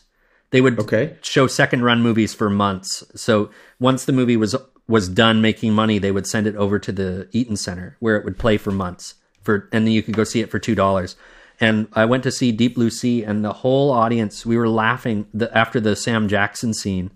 They 0.51 0.61
would 0.61 0.79
Okay. 0.79 1.15
show 1.21 1.47
second 1.47 1.83
run 1.83 2.01
movies 2.01 2.33
for 2.33 2.49
months. 2.49 3.03
So 3.15 3.49
once 3.79 4.05
the 4.05 4.13
movie 4.13 4.37
was 4.37 4.55
was 4.87 5.09
done 5.09 5.41
making 5.41 5.73
money, 5.73 5.97
they 5.97 6.11
would 6.11 6.27
send 6.27 6.45
it 6.45 6.55
over 6.55 6.77
to 6.77 6.91
the 6.91 7.27
Eaton 7.31 7.55
Center 7.57 7.97
where 7.99 8.15
it 8.17 8.23
would 8.23 8.37
play 8.37 8.55
for 8.55 8.71
months. 8.71 9.15
For 9.41 9.67
and 9.71 9.85
then 9.87 9.91
you 9.93 10.03
could 10.03 10.13
go 10.15 10.23
see 10.23 10.41
it 10.41 10.51
for 10.51 10.59
two 10.59 10.75
dollars. 10.75 11.15
And 11.59 11.87
I 11.93 12.05
went 12.05 12.21
to 12.23 12.31
see 12.31 12.51
Deep 12.51 12.75
Blue 12.75 12.89
Sea, 12.91 13.23
and 13.23 13.43
the 13.43 13.53
whole 13.53 13.89
audience 13.91 14.45
we 14.45 14.57
were 14.57 14.67
laughing 14.69 15.25
the, 15.33 15.55
after 15.57 15.79
the 15.79 15.95
Sam 15.95 16.27
Jackson 16.27 16.73
scene, 16.73 17.09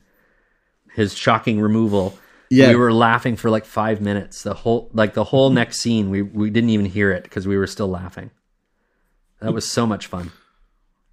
his 0.96 1.14
shocking 1.14 1.60
removal. 1.62 2.18
Yeah. 2.50 2.70
we 2.70 2.76
were 2.76 2.92
laughing 2.92 3.36
for 3.36 3.50
like 3.50 3.66
five 3.66 4.02
minutes. 4.02 4.44
The 4.44 4.54
whole 4.54 4.90
like 4.94 5.14
the 5.14 5.24
whole 5.24 5.50
next 5.50 5.80
scene, 5.80 6.10
we 6.10 6.22
we 6.22 6.50
didn't 6.50 6.72
even 6.72 6.86
hear 6.86 7.12
it 7.12 7.24
because 7.24 7.48
we 7.48 7.58
were 7.58 7.68
still 7.68 7.90
laughing. 7.90 8.32
That 9.42 9.54
was 9.54 9.70
so 9.70 9.86
much 9.86 10.08
fun. 10.08 10.32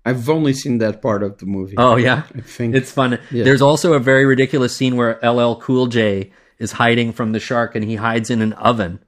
I've 0.04 0.28
only 0.28 0.52
seen 0.52 0.78
that 0.78 1.02
part 1.02 1.22
of 1.22 1.38
the 1.38 1.46
movie. 1.46 1.74
Oh 1.76 1.96
yeah, 1.96 2.22
I 2.34 2.40
think 2.40 2.74
it's 2.74 2.92
fun. 2.92 3.18
There's 3.30 3.62
also 3.62 3.92
a 3.92 3.98
very 3.98 4.24
ridiculous 4.24 4.74
scene 4.74 4.96
where 4.96 5.18
LL 5.22 5.56
Cool 5.56 5.88
J 5.88 6.30
is 6.58 6.72
hiding 6.72 7.12
from 7.12 7.32
the 7.32 7.40
shark, 7.40 7.74
and 7.74 7.84
he 7.84 7.96
hides 7.96 8.30
in 8.30 8.40
an 8.40 8.52
oven 8.54 9.00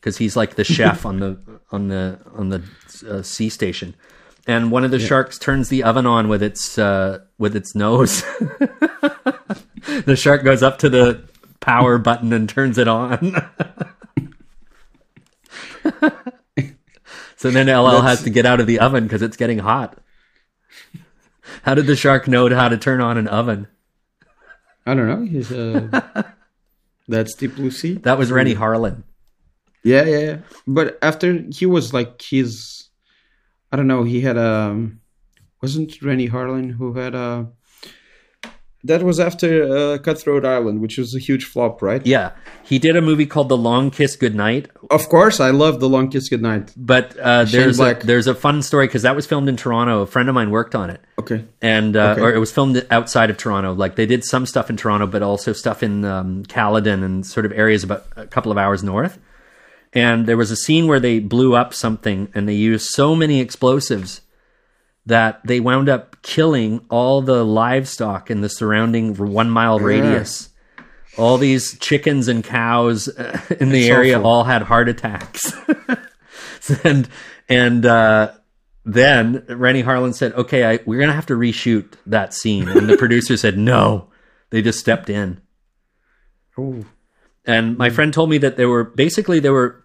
because 0.00 0.18
he's 0.18 0.36
like 0.36 0.56
the 0.56 0.64
chef 0.64 1.06
on 1.10 1.20
the 1.20 1.38
on 1.70 1.88
the 1.88 2.18
on 2.34 2.48
the 2.48 2.62
uh, 3.08 3.22
sea 3.22 3.48
station. 3.48 3.94
And 4.44 4.72
one 4.72 4.82
of 4.82 4.90
the 4.90 4.98
sharks 4.98 5.38
turns 5.38 5.68
the 5.68 5.84
oven 5.84 6.04
on 6.06 6.28
with 6.28 6.42
its 6.42 6.76
uh, 6.76 7.20
with 7.38 7.54
its 7.54 7.76
nose. 7.76 8.22
the 10.04 10.16
shark 10.16 10.42
goes 10.42 10.64
up 10.64 10.80
to 10.80 10.88
the 10.88 11.24
power 11.62 11.96
button 11.96 12.32
and 12.34 12.46
turns 12.48 12.76
it 12.76 12.88
on. 12.88 13.34
so 17.36 17.50
then 17.50 17.66
LL 17.66 18.02
has 18.02 18.22
to 18.24 18.30
get 18.30 18.44
out 18.44 18.60
of 18.60 18.66
the 18.66 18.78
oven 18.80 19.04
because 19.04 19.22
it's 19.22 19.38
getting 19.38 19.60
hot. 19.60 19.98
How 21.62 21.74
did 21.74 21.86
the 21.86 21.96
shark 21.96 22.28
know 22.28 22.54
how 22.54 22.68
to 22.68 22.76
turn 22.76 23.00
on 23.00 23.16
an 23.16 23.28
oven? 23.28 23.68
I 24.84 24.94
don't 24.94 25.08
know. 25.08 25.24
He's 25.24 25.50
uh, 25.50 26.24
that's 27.08 27.34
Deep 27.34 27.54
Blue 27.56 27.70
Sea. 27.70 27.94
That 27.94 28.18
was 28.18 28.30
Renny 28.30 28.54
Harlin. 28.54 29.04
Yeah, 29.84 30.04
yeah, 30.04 30.18
yeah. 30.18 30.38
But 30.66 30.98
after 31.02 31.44
he 31.50 31.66
was 31.66 31.94
like 31.94 32.20
his, 32.20 32.88
I 33.70 33.76
don't 33.76 33.86
know. 33.86 34.02
He 34.02 34.20
had 34.20 34.36
a 34.36 34.90
wasn't 35.60 36.02
Renny 36.02 36.28
Harlin 36.28 36.72
who 36.72 36.94
had 36.94 37.14
a. 37.14 37.48
That 38.84 39.04
was 39.04 39.20
after 39.20 39.62
uh, 39.94 39.98
Cutthroat 39.98 40.44
Island, 40.44 40.80
which 40.80 40.98
was 40.98 41.14
a 41.14 41.20
huge 41.20 41.44
flop, 41.44 41.82
right? 41.82 42.04
Yeah, 42.04 42.32
he 42.64 42.80
did 42.80 42.96
a 42.96 43.00
movie 43.00 43.26
called 43.26 43.48
The 43.48 43.56
Long 43.56 43.92
Kiss 43.92 44.16
Goodnight, 44.16 44.70
Of 44.90 45.08
course, 45.08 45.38
I 45.38 45.50
love 45.50 45.78
The 45.78 45.88
Long 45.88 46.10
Kiss 46.10 46.28
Goodnight. 46.28 46.72
but 46.76 47.16
uh, 47.18 47.44
there's 47.44 47.78
a, 47.78 47.94
there's 48.02 48.26
a 48.26 48.34
fun 48.34 48.60
story 48.60 48.88
because 48.88 49.02
that 49.02 49.14
was 49.14 49.24
filmed 49.24 49.48
in 49.48 49.56
Toronto. 49.56 50.00
A 50.02 50.06
friend 50.06 50.28
of 50.28 50.34
mine 50.34 50.50
worked 50.50 50.74
on 50.74 50.90
it, 50.90 51.00
Okay. 51.16 51.44
and 51.60 51.96
uh, 51.96 52.10
Okay. 52.16 52.20
or 52.22 52.34
it 52.34 52.38
was 52.38 52.50
filmed 52.50 52.84
outside 52.90 53.30
of 53.30 53.36
Toronto. 53.36 53.72
Like 53.72 53.94
they 53.94 54.06
did 54.06 54.24
some 54.24 54.46
stuff 54.46 54.68
in 54.68 54.76
Toronto, 54.76 55.06
but 55.06 55.22
also 55.22 55.52
stuff 55.52 55.84
in 55.84 56.04
um, 56.04 56.42
Caledon 56.46 57.04
and 57.04 57.24
sort 57.24 57.46
of 57.46 57.52
areas 57.52 57.84
about 57.84 58.06
a 58.16 58.26
couple 58.26 58.50
of 58.50 58.58
hours 58.58 58.82
north. 58.82 59.18
And 59.92 60.26
there 60.26 60.36
was 60.38 60.50
a 60.50 60.56
scene 60.56 60.88
where 60.88 60.98
they 60.98 61.20
blew 61.20 61.54
up 61.54 61.72
something, 61.72 62.28
and 62.34 62.48
they 62.48 62.54
used 62.54 62.88
so 62.90 63.14
many 63.14 63.40
explosives 63.40 64.22
that 65.06 65.40
they 65.46 65.60
wound 65.60 65.88
up 65.88 66.11
killing 66.22 66.84
all 66.88 67.20
the 67.22 67.44
livestock 67.44 68.30
in 68.30 68.40
the 68.40 68.48
surrounding 68.48 69.14
one 69.16 69.50
mile 69.50 69.78
radius. 69.78 70.48
All 71.18 71.36
these 71.36 71.78
chickens 71.78 72.28
and 72.28 72.42
cows 72.42 73.06
uh, 73.08 73.38
in 73.60 73.68
the 73.68 73.82
It's 73.82 73.90
area 73.90 74.18
awful. 74.18 74.30
all 74.30 74.44
had 74.44 74.62
heart 74.62 74.88
attacks. 74.88 75.52
and 76.84 77.08
and 77.48 77.84
uh, 77.84 78.32
then 78.84 79.44
Renny 79.48 79.82
Harlin 79.82 80.14
said, 80.14 80.32
"Okay, 80.32 80.64
I, 80.64 80.78
we're 80.86 81.00
gonna 81.00 81.12
have 81.12 81.26
to 81.26 81.34
reshoot 81.36 81.92
that 82.06 82.32
scene." 82.32 82.66
And 82.68 82.88
the 82.88 82.96
producer 82.98 83.36
said, 83.36 83.58
"No." 83.58 84.08
They 84.50 84.60
just 84.62 84.78
stepped 84.80 85.08
in. 85.08 85.40
Oh, 86.58 86.84
And 87.46 87.78
my 87.78 87.88
friend 87.88 88.12
told 88.12 88.28
me 88.28 88.36
that 88.38 88.58
there 88.58 88.68
were 88.68 88.84
basically 88.84 89.38
there 89.40 89.52
were 89.54 89.82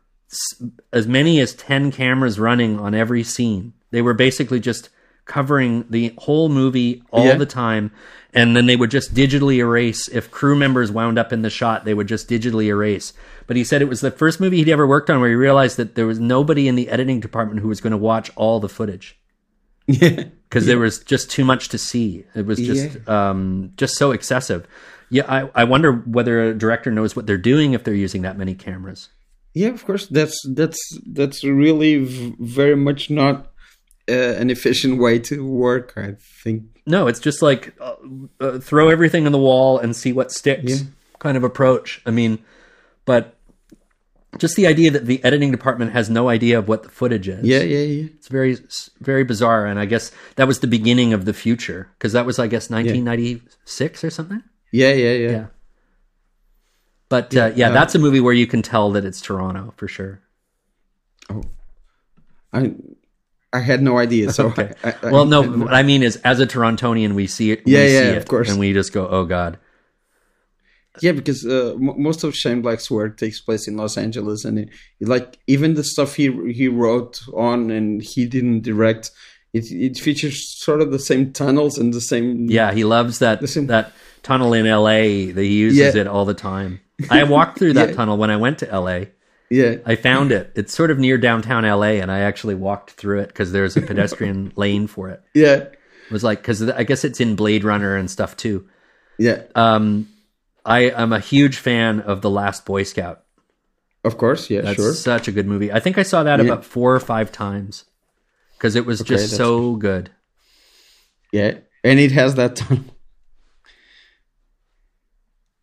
as 0.91 1.07
many 1.07 1.39
as 1.39 1.53
10 1.55 1.89
cameras 1.93 2.37
running 2.37 2.77
on 2.77 2.93
every 2.93 3.23
scene. 3.23 3.71
They 3.91 4.01
were 4.01 4.13
basically 4.13 4.59
just 4.59 4.89
covering 5.27 5.85
the 5.89 6.13
whole 6.17 6.49
movie 6.49 7.03
all 7.11 7.25
Yeah. 7.25 7.35
the 7.35 7.45
time 7.45 7.91
and 8.33 8.55
then 8.55 8.65
they 8.65 8.75
would 8.75 8.91
just 8.91 9.13
digitally 9.13 9.55
erase 9.57 10.07
if 10.09 10.31
crew 10.31 10.55
members 10.55 10.91
wound 10.91 11.17
up 11.19 11.31
in 11.33 11.41
the 11.41 11.49
shot 11.49 11.85
they 11.85 11.93
would 11.93 12.07
just 12.07 12.29
digitally 12.29 12.65
erase 12.65 13.13
but 13.45 13.55
he 13.57 13.63
said 13.63 13.81
it 13.81 13.89
was 13.89 14.01
the 14.01 14.11
first 14.11 14.39
movie 14.39 14.57
he'd 14.57 14.69
ever 14.69 14.87
worked 14.87 15.09
on 15.09 15.19
where 15.19 15.29
he 15.29 15.35
realized 15.35 15.77
that 15.77 15.95
there 15.95 16.07
was 16.07 16.19
nobody 16.19 16.67
in 16.67 16.75
the 16.75 16.89
editing 16.89 17.19
department 17.19 17.59
who 17.61 17.67
was 17.67 17.81
going 17.81 17.91
to 17.91 17.97
watch 17.97 18.31
all 18.35 18.59
the 18.59 18.69
footage 18.69 19.17
yeah. 19.87 20.23
because 20.49 20.65
there 20.65 20.79
was 20.79 20.99
just 20.99 21.31
too 21.31 21.45
much 21.45 21.69
to 21.69 21.77
see. 21.77 22.25
It 22.35 22.45
was 22.45 22.59
just 22.59 23.07
um, 23.07 23.71
just 23.77 23.95
so 23.95 24.11
excessive. 24.11 24.67
Yeah, 25.09 25.23
I, 25.27 25.49
I 25.55 25.63
wonder 25.63 25.93
whether 25.93 26.49
a 26.49 26.53
director 26.53 26.91
knows 26.91 27.15
what 27.15 27.25
they're 27.25 27.37
doing 27.37 27.71
if 27.71 27.85
they're 27.85 27.93
using 27.93 28.23
that 28.23 28.37
many 28.37 28.53
cameras. 28.53 29.07
Yeah, 29.53 29.69
of 29.69 29.85
course. 29.85 30.05
That's 30.07 30.37
that's 30.53 30.77
that's 31.07 31.43
really 31.45 32.03
v- 32.03 32.35
very 32.39 32.75
much 32.75 33.09
not 33.09 33.49
uh, 34.09 34.13
an 34.13 34.49
efficient 34.49 34.99
way 34.99 35.19
to 35.19 35.45
work. 35.45 35.93
I 35.97 36.15
think. 36.43 36.63
No, 36.85 37.07
it's 37.07 37.19
just 37.19 37.41
like 37.41 37.75
uh, 37.81 37.95
uh, 38.39 38.59
throw 38.59 38.89
everything 38.89 39.25
in 39.25 39.31
the 39.31 39.37
wall 39.37 39.77
and 39.77 39.95
see 39.95 40.13
what 40.13 40.31
sticks 40.31 40.63
Yeah. 40.71 40.87
kind 41.19 41.35
of 41.37 41.43
approach. 41.43 42.01
I 42.05 42.11
mean, 42.11 42.39
but 43.05 43.35
just 44.37 44.55
the 44.55 44.67
idea 44.67 44.91
that 44.91 45.05
the 45.05 45.23
editing 45.23 45.51
department 45.51 45.91
has 45.93 46.09
no 46.09 46.29
idea 46.29 46.59
of 46.59 46.67
what 46.67 46.83
the 46.83 46.89
footage 46.89 47.27
is. 47.27 47.43
Yeah, 47.45 47.59
yeah, 47.59 47.79
yeah. 47.79 48.05
It's 48.15 48.27
very 48.27 48.57
very 49.01 49.23
bizarre 49.23 49.65
and 49.65 49.79
I 49.79 49.85
guess 49.85 50.11
that 50.35 50.47
was 50.47 50.59
the 50.59 50.67
beginning 50.67 51.13
of 51.13 51.25
the 51.25 51.33
future 51.33 51.89
because 51.97 52.13
that 52.13 52.25
was 52.25 52.37
I 52.39 52.47
guess 52.47 52.69
1996 52.69 54.03
or 54.03 54.09
something. 54.09 54.43
Yeah, 54.71 54.93
yeah, 54.93 55.13
yeah. 55.13 55.29
Yeah. 55.31 55.45
But 57.09 57.33
yeah, 57.33 57.45
uh, 57.45 57.53
yeah 57.55 57.69
uh, 57.69 57.73
that's 57.73 57.95
a 57.95 57.99
movie 57.99 58.19
where 58.19 58.33
you 58.33 58.47
can 58.47 58.61
tell 58.61 58.91
that 58.91 59.05
it's 59.05 59.21
Toronto 59.21 59.73
for 59.77 59.87
sure. 59.87 60.21
Oh, 61.29 61.41
I 62.53 62.73
I 63.57 63.61
had 63.71 63.81
no 63.81 63.97
idea. 63.97 64.31
So 64.31 64.47
Okay. 64.51 64.73
I, 64.83 64.93
I, 65.03 65.11
well, 65.11 65.25
no, 65.25 65.41
what 65.43 65.73
I 65.73 65.83
mean 65.83 66.03
is, 66.03 66.15
as 66.31 66.39
a 66.39 66.47
Torontonian, 66.47 67.13
we 67.13 67.25
see 67.27 67.51
it. 67.53 67.65
We 67.65 67.73
Yeah, 67.73 67.85
see 67.87 67.93
yeah, 67.93 68.11
it, 68.13 68.17
of 68.17 68.27
course. 68.27 68.49
and 68.49 68.59
we 68.59 68.73
just 68.73 68.93
go, 68.93 69.07
"Oh 69.07 69.25
God." 69.25 69.57
yeah, 71.01 71.11
because 71.11 71.45
uh, 71.45 71.73
m- 71.75 72.01
most 72.01 72.23
of 72.23 72.35
Shane 72.35 72.61
Black's 72.61 72.89
work 72.89 73.17
takes 73.17 73.39
place 73.39 73.67
in 73.67 73.77
Los 73.77 73.97
Angeles, 73.97 74.45
and 74.45 74.57
it, 74.59 74.69
like 74.99 75.37
even 75.45 75.75
the 75.75 75.83
stuff 75.83 76.15
he 76.15 76.27
he 76.51 76.67
wrote 76.67 77.21
on 77.33 77.69
and 77.69 78.01
he 78.01 78.25
didn't 78.25 78.61
direct, 78.63 79.11
it 79.53 79.65
it 79.71 79.97
features 79.99 80.37
sort 80.63 80.81
of 80.81 80.91
the 80.91 80.99
same 80.99 81.31
tunnels 81.33 81.77
and 81.77 81.93
the 81.93 82.01
same. 82.01 82.47
Yeah, 82.49 82.71
he 82.73 82.83
loves 82.83 83.19
that 83.19 83.41
Listen. 83.41 83.67
that 83.67 83.91
tunnel 84.23 84.53
in 84.53 84.65
L.A. 84.65 85.31
That 85.31 85.43
he 85.43 85.55
uses 85.57 85.93
Yeah. 85.95 86.01
it 86.01 86.07
all 86.07 86.25
the 86.25 86.33
time. 86.33 86.79
I 87.11 87.23
walked 87.25 87.59
through 87.59 87.73
that 87.73 87.89
Yeah. 87.93 87.95
tunnel 87.95 88.17
when 88.17 88.31
I 88.31 88.37
went 88.37 88.57
to 88.59 88.69
L.A. 88.71 89.11
yeah, 89.49 89.75
I 89.85 89.95
found 89.95 90.31
it. 90.31 90.51
It's 90.55 90.73
sort 90.73 90.91
of 90.91 90.99
near 90.99 91.17
downtown 91.17 91.63
L.A. 91.65 91.99
and 92.01 92.11
I 92.11 92.19
actually 92.19 92.55
walked 92.55 92.91
through 92.91 93.19
it 93.21 93.27
because 93.27 93.51
there's 93.51 93.77
a 93.77 93.81
pedestrian 93.81 94.51
lane 94.57 94.87
for 94.87 95.09
it. 95.09 95.21
yeah, 95.33 95.55
It 95.55 96.11
was 96.11 96.23
like 96.23 96.39
because 96.41 96.61
I 96.69 96.83
guess 96.83 97.03
it's 97.05 97.19
in 97.19 97.35
Blade 97.35 97.63
Runner 97.63 97.95
and 97.95 98.09
stuff 98.11 98.35
too. 98.37 98.67
yeah. 99.17 99.43
Um, 99.55 100.09
I 100.65 100.89
am 100.89 101.13
a 101.13 101.19
huge 101.19 101.57
fan 101.57 102.01
of 102.01 102.21
The 102.21 102.29
Last 102.29 102.65
Boy 102.65 102.83
Scout. 102.83 103.23
Of 104.03 104.17
course, 104.17 104.49
yeah, 104.49 104.61
That's 104.61 104.75
sure. 104.75 104.93
such 104.93 105.27
a 105.27 105.31
good 105.31 105.47
movie. 105.47 105.71
I 105.71 105.79
think 105.79 105.97
I 105.97 106.03
saw 106.03 106.23
that 106.23 106.39
Yeah. 106.39 106.45
about 106.45 106.65
four 106.65 106.93
or 106.93 106.99
five 106.99 107.31
times 107.31 107.85
because 108.57 108.75
it 108.75 108.85
was 108.85 108.99
just 108.99 109.29
that's 109.31 109.37
so 109.37 109.75
good. 109.75 110.11
Yeah, 111.31 111.59
and 111.83 111.99
it 111.99 112.11
has 112.11 112.35
that 112.35 112.55
tunnel. 112.57 112.83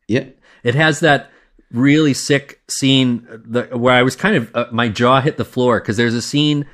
Yeah, 0.06 0.27
It 0.62 0.74
has 0.74 1.01
that 1.01 1.31
really 1.70 2.15
sick 2.15 2.61
scene 2.69 3.27
the, 3.31 3.65
where 3.77 3.95
I 3.95 4.03
was 4.03 4.16
kind 4.16 4.36
of 4.36 4.55
uh, 4.55 4.66
my 4.70 4.89
jaw 4.89 5.20
hit 5.20 5.36
the 5.36 5.45
floor 5.45 5.81
because 5.81 5.97
there's 5.97 6.15
a 6.15 6.23
scene 6.23 6.66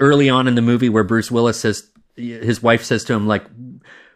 early 0.00 0.28
on 0.28 0.48
in 0.48 0.54
the 0.54 0.62
movie 0.62 0.88
where 0.88 1.04
Bruce 1.04 1.30
Willis 1.30 1.60
says 1.60 1.90
his 2.16 2.62
wife 2.62 2.84
says 2.84 3.04
to 3.04 3.14
him 3.14 3.26
like 3.26 3.44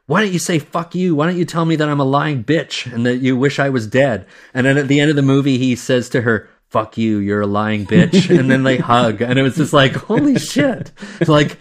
why 0.07 0.21
don't 0.21 0.33
you 0.33 0.41
say 0.41 0.59
fuck 0.59 0.95
you? 0.95 1.15
Why 1.15 1.27
don't 1.27 1.39
you 1.39 1.45
tell 1.45 1.65
me 1.65 1.77
that 1.77 1.89
I'm 1.89 2.01
a 2.01 2.05
lying 2.05 2.43
bitch 2.43 2.93
and 2.93 3.07
that 3.07 3.19
you 3.19 3.37
wish 3.37 3.59
I 3.59 3.69
was 3.69 3.87
dead? 3.87 4.27
And 4.53 4.67
then 4.67 4.77
at 4.77 4.89
the 4.89 5.01
end 5.01 5.11
of 5.11 5.17
the 5.17 5.23
movie 5.23 5.59
he 5.59 5.77
says 5.77 6.09
to 6.11 6.23
her 6.23 6.51
fuck 6.69 6.99
you 6.99 7.19
you're 7.19 7.43
a 7.43 7.47
lying 7.47 7.87
bitch. 7.87 8.29
And 8.39 8.51
then 8.51 8.65
they 8.65 8.79
hug 8.79 9.21
and 9.21 9.39
it 9.39 9.43
was 9.43 9.57
just 9.57 9.73
like 9.73 9.95
holy 9.95 10.39
shit. 10.39 10.91
Like 11.27 11.57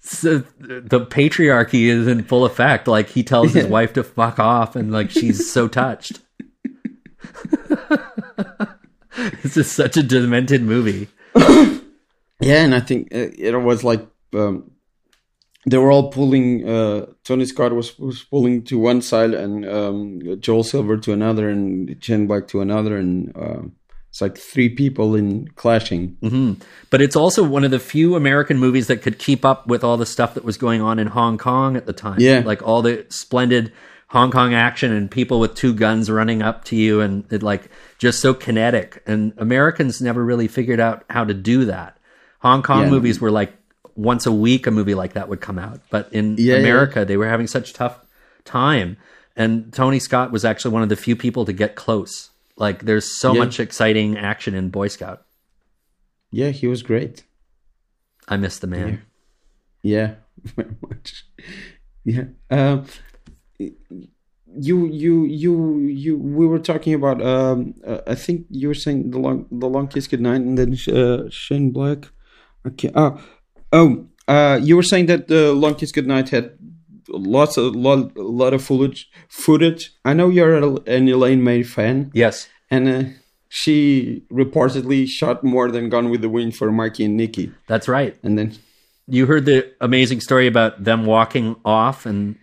so 0.00 0.38
the 0.60 1.06
patriarchy 1.06 1.86
is 1.86 2.06
in 2.06 2.22
full 2.22 2.44
effect. 2.44 2.86
Like 2.86 3.08
he 3.08 3.24
tells 3.24 3.52
his 3.52 3.66
wife 3.66 3.92
to 3.94 4.04
fuck 4.04 4.38
off 4.38 4.76
and 4.76 4.92
like 4.92 5.10
she's 5.10 5.50
so 5.50 5.66
touched 5.66 6.20
this 9.42 9.56
is 9.56 9.70
such 9.70 9.96
a 9.96 10.02
demented 10.02 10.62
movie. 10.62 11.08
yeah, 12.40 12.64
and 12.64 12.74
I 12.74 12.80
think 12.80 13.14
uh, 13.14 13.28
it 13.36 13.56
was 13.60 13.84
like 13.84 14.06
um, 14.34 14.70
they 15.66 15.78
were 15.78 15.90
all 15.90 16.10
pulling. 16.10 16.68
Uh, 16.68 17.06
Tony 17.24 17.44
Scott 17.44 17.72
was 17.72 17.98
was 17.98 18.22
pulling 18.24 18.64
to 18.64 18.78
one 18.78 19.02
side, 19.02 19.34
and 19.34 19.68
um, 19.68 20.20
Joel 20.40 20.64
Silver 20.64 20.96
to 20.98 21.12
another, 21.12 21.48
and 21.48 21.96
Shane 22.02 22.26
Black 22.26 22.48
to 22.48 22.60
another, 22.60 22.96
and 22.96 23.36
uh, 23.36 23.62
it's 24.08 24.20
like 24.20 24.36
three 24.36 24.68
people 24.68 25.14
in 25.14 25.48
clashing. 25.56 26.16
hmm 26.20 26.54
But 26.90 27.00
it's 27.00 27.16
also 27.16 27.42
one 27.42 27.64
of 27.64 27.70
the 27.70 27.78
few 27.78 28.14
American 28.14 28.58
movies 28.58 28.86
that 28.88 29.02
could 29.02 29.18
keep 29.18 29.44
up 29.44 29.66
with 29.66 29.82
all 29.82 29.96
the 29.96 30.04
stuff 30.06 30.34
that 30.34 30.44
was 30.44 30.58
going 30.58 30.82
on 30.82 30.98
in 30.98 31.06
Hong 31.06 31.38
Kong 31.38 31.76
at 31.76 31.86
the 31.86 31.94
time. 31.94 32.16
Yeah. 32.18 32.42
like 32.44 32.62
all 32.62 32.82
the 32.82 33.06
splendid 33.08 33.72
Hong 34.12 34.30
Kong 34.30 34.52
action 34.52 34.92
and 34.92 35.10
people 35.10 35.40
with 35.40 35.54
two 35.54 35.72
guns 35.74 36.10
running 36.10 36.42
up 36.42 36.64
to 36.64 36.76
you, 36.76 37.00
and 37.00 37.24
it 37.32 37.42
like 37.42 37.70
just 37.98 38.20
so 38.20 38.34
kinetic. 38.34 39.02
And 39.06 39.32
Americans 39.38 40.02
never 40.02 40.22
really 40.22 40.48
figured 40.48 40.80
out 40.80 41.04
how 41.08 41.24
to 41.24 41.32
do 41.32 41.64
that. 41.64 41.96
Hong 42.40 42.62
Kong 42.62 42.82
Yeah. 42.84 42.90
movies 42.90 43.20
were 43.22 43.30
like 43.30 43.54
once 43.94 44.26
a 44.26 44.32
week 44.32 44.66
a 44.66 44.70
movie 44.70 44.94
like 44.94 45.14
that 45.14 45.30
would 45.30 45.40
come 45.40 45.58
out, 45.58 45.80
but 45.90 46.12
in 46.12 46.36
Yeah, 46.38 46.54
yeah. 46.54 46.60
America 46.60 47.04
they 47.06 47.16
were 47.16 47.26
having 47.28 47.46
such 47.46 47.72
tough 47.72 48.04
time. 48.44 48.98
And 49.34 49.72
Tony 49.72 49.98
Scott 49.98 50.30
was 50.30 50.44
actually 50.44 50.72
one 50.74 50.82
of 50.82 50.90
the 50.90 50.96
few 50.96 51.16
people 51.16 51.46
to 51.46 51.52
get 51.54 51.74
close. 51.74 52.30
Like 52.58 52.84
there's 52.84 53.18
so 53.18 53.32
Yeah. 53.32 53.38
much 53.44 53.58
exciting 53.60 54.18
action 54.18 54.54
in 54.54 54.68
Boy 54.68 54.88
Scout. 54.88 55.22
Yeah, 56.30 56.50
he 56.50 56.66
was 56.66 56.82
great. 56.82 57.22
I 58.28 58.36
miss 58.36 58.58
the 58.58 58.66
man. 58.66 59.00
Yeah, 59.82 60.14
very 60.44 60.76
much. 60.86 61.24
Yeah. 62.04 62.24
Um, 62.50 62.84
you, 64.46 64.86
you, 64.86 65.24
you, 65.24 65.78
you. 66.04 66.18
We 66.18 66.46
were 66.46 66.58
talking 66.58 66.94
about. 66.94 67.22
Um, 67.22 67.74
uh, 67.86 67.98
I 68.06 68.14
think 68.14 68.46
you 68.50 68.68
were 68.68 68.74
saying 68.74 69.10
the 69.10 69.18
long, 69.18 69.46
the 69.50 69.68
long 69.68 69.88
kiss 69.88 70.06
goodnight, 70.06 70.40
and 70.42 70.56
then 70.58 70.76
uh, 70.94 71.28
Shane 71.30 71.70
Black. 71.72 72.10
Okay. 72.66 72.90
Oh, 72.94 73.20
oh. 73.72 74.06
Uh, 74.28 74.58
you 74.62 74.76
were 74.76 74.82
saying 74.84 75.06
that 75.06 75.28
the 75.28 75.52
long 75.52 75.74
kiss 75.74 75.90
goodnight 75.92 76.28
had 76.30 76.52
lots 77.08 77.56
of 77.56 77.74
lot, 77.74 78.16
lot 78.16 78.54
of 78.54 78.62
footage. 78.62 79.08
Footage. 79.28 79.92
I 80.04 80.12
know 80.14 80.28
you're 80.28 80.54
an 80.86 81.08
Elaine 81.08 81.42
May 81.42 81.62
fan, 81.62 82.10
Yes. 82.14 82.48
and 82.70 82.88
uh, 82.88 83.02
she 83.48 84.22
reportedly 84.32 85.06
shot 85.08 85.42
more 85.42 85.70
than 85.70 85.88
Gone 85.88 86.08
with 86.10 86.20
the 86.22 86.28
Wind 86.28 86.56
for 86.56 86.70
Mikey 86.70 87.04
and 87.04 87.16
Nikki, 87.16 87.52
That's 87.66 87.88
right. 87.88 88.16
and 88.22 88.38
then. 88.38 88.54
You 89.08 89.26
heard 89.26 89.44
the 89.46 89.70
amazing 89.80 90.20
story 90.20 90.46
about 90.46 90.84
them 90.84 91.04
walking 91.04 91.56
off 91.64 92.06
and 92.06 92.36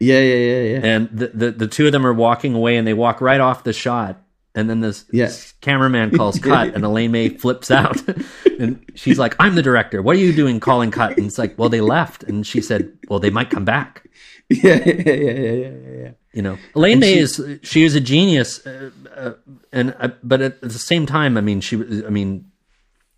Yeah, 0.00 0.20
yeah, 0.20 0.34
yeah, 0.36 0.62
yeah. 0.62 0.80
and 0.86 1.08
the, 1.10 1.26
the, 1.28 1.50
the 1.50 1.66
two 1.66 1.86
of 1.86 1.92
them 1.92 2.06
are 2.06 2.12
walking 2.12 2.54
away 2.54 2.76
and 2.76 2.86
they 2.86 2.94
walk 2.94 3.20
right 3.20 3.40
off 3.40 3.64
the 3.64 3.72
shot 3.72 4.22
and 4.54 4.70
then 4.70 4.80
this 4.80 5.04
Yeah. 5.12 5.30
cameraman 5.60 6.12
calls 6.16 6.38
cut 6.50 6.74
and 6.74 6.84
Elaine 6.84 7.10
May 7.10 7.30
flips 7.30 7.70
out 7.70 8.00
and 8.60 8.84
she's 8.94 9.18
like, 9.18 9.34
I'm 9.40 9.54
the 9.56 9.62
director. 9.62 10.00
What 10.00 10.14
are 10.16 10.20
you 10.20 10.32
doing 10.32 10.60
calling 10.60 10.90
cut? 10.92 11.16
And 11.16 11.26
it's 11.26 11.38
like, 11.38 11.58
well, 11.58 11.68
they 11.68 11.80
left. 11.80 12.22
And 12.22 12.46
she 12.46 12.60
said, 12.60 12.92
well, 13.08 13.18
they 13.18 13.30
might 13.30 13.50
come 13.50 13.64
back. 13.64 14.08
yeah, 14.48 14.80
yeah, 14.86 14.92
yeah, 14.94 15.12
yeah, 15.12 15.32
yeah, 15.32 15.70
yeah. 16.02 16.10
You 16.32 16.42
know, 16.42 16.58
Elaine 16.76 17.00
May 17.00 17.14
she- 17.14 17.18
is 17.20 17.58
she 17.62 17.82
is 17.84 17.94
a 17.96 18.00
genius, 18.00 18.64
uh, 18.66 18.90
uh, 19.16 19.32
and 19.72 19.94
uh, 19.98 20.08
but 20.22 20.40
at 20.40 20.60
the 20.60 20.70
same 20.70 21.04
time, 21.06 21.36
I 21.36 21.40
mean, 21.40 21.60
she 21.60 21.76
I 21.76 22.10
mean, 22.10 22.50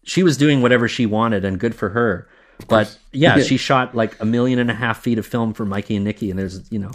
she 0.05 0.23
was 0.23 0.37
doing 0.37 0.63
whatever 0.63 0.89
she 0.89 1.07
wanted, 1.07 1.45
and 1.45 1.61
good 1.61 1.75
for 1.75 1.91
her. 1.91 2.29
But 2.69 2.97
yeah, 3.13 3.37
Yeah. 3.37 3.43
she 3.45 3.57
shot 3.57 3.95
like 3.95 4.21
a 4.21 4.25
million 4.25 4.59
and 4.59 4.71
a 4.71 4.75
half 4.75 5.01
feet 5.03 5.19
of 5.19 5.27
film 5.27 5.53
for 5.55 5.65
Mikey 5.65 5.97
and 5.97 6.05
Nikki, 6.05 6.31
and 6.31 6.39
there's 6.39 6.71
you 6.71 6.79
know, 6.79 6.93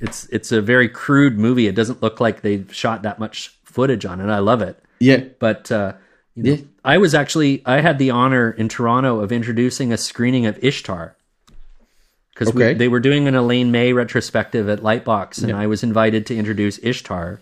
it's 0.00 0.26
it's 0.26 0.52
a 0.52 0.60
very 0.60 0.88
crude 0.88 1.38
movie. 1.38 1.66
It 1.66 1.74
doesn't 1.74 2.02
look 2.02 2.20
like 2.20 2.42
they 2.42 2.64
shot 2.70 3.02
that 3.02 3.18
much 3.18 3.56
footage 3.64 4.04
on 4.04 4.20
it. 4.20 4.28
I 4.30 4.38
love 4.38 4.62
it, 4.62 4.82
Yeah, 5.00 5.24
but 5.38 5.70
uh, 5.72 5.92
you 6.34 6.42
know, 6.42 6.50
Yeah. 6.52 6.58
I 6.84 6.98
was 6.98 7.14
actually 7.14 7.62
I 7.66 7.80
had 7.80 7.98
the 7.98 8.10
honor 8.10 8.50
in 8.50 8.68
Toronto 8.68 9.20
of 9.20 9.32
introducing 9.32 9.92
a 9.92 9.96
screening 9.96 10.46
of 10.46 10.58
Ishtar 10.62 11.16
because 12.32 12.48
Okay. 12.48 12.74
they 12.74 12.88
were 12.88 13.00
doing 13.00 13.28
an 13.28 13.34
Elaine 13.34 13.70
May 13.70 13.92
retrospective 13.92 14.68
at 14.68 14.80
Lightbox, 14.80 15.42
and 15.42 15.52
I 15.52 15.66
was 15.66 15.82
invited 15.82 16.26
to 16.26 16.36
introduce 16.36 16.78
Ishtar. 16.82 17.40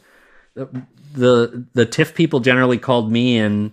The, 0.55 0.69
the 1.15 1.65
the 1.75 1.87
TIFF 1.87 2.15
people 2.15 2.41
generally 2.41 2.79
called 2.79 3.11
me 3.11 3.39
in 3.39 3.73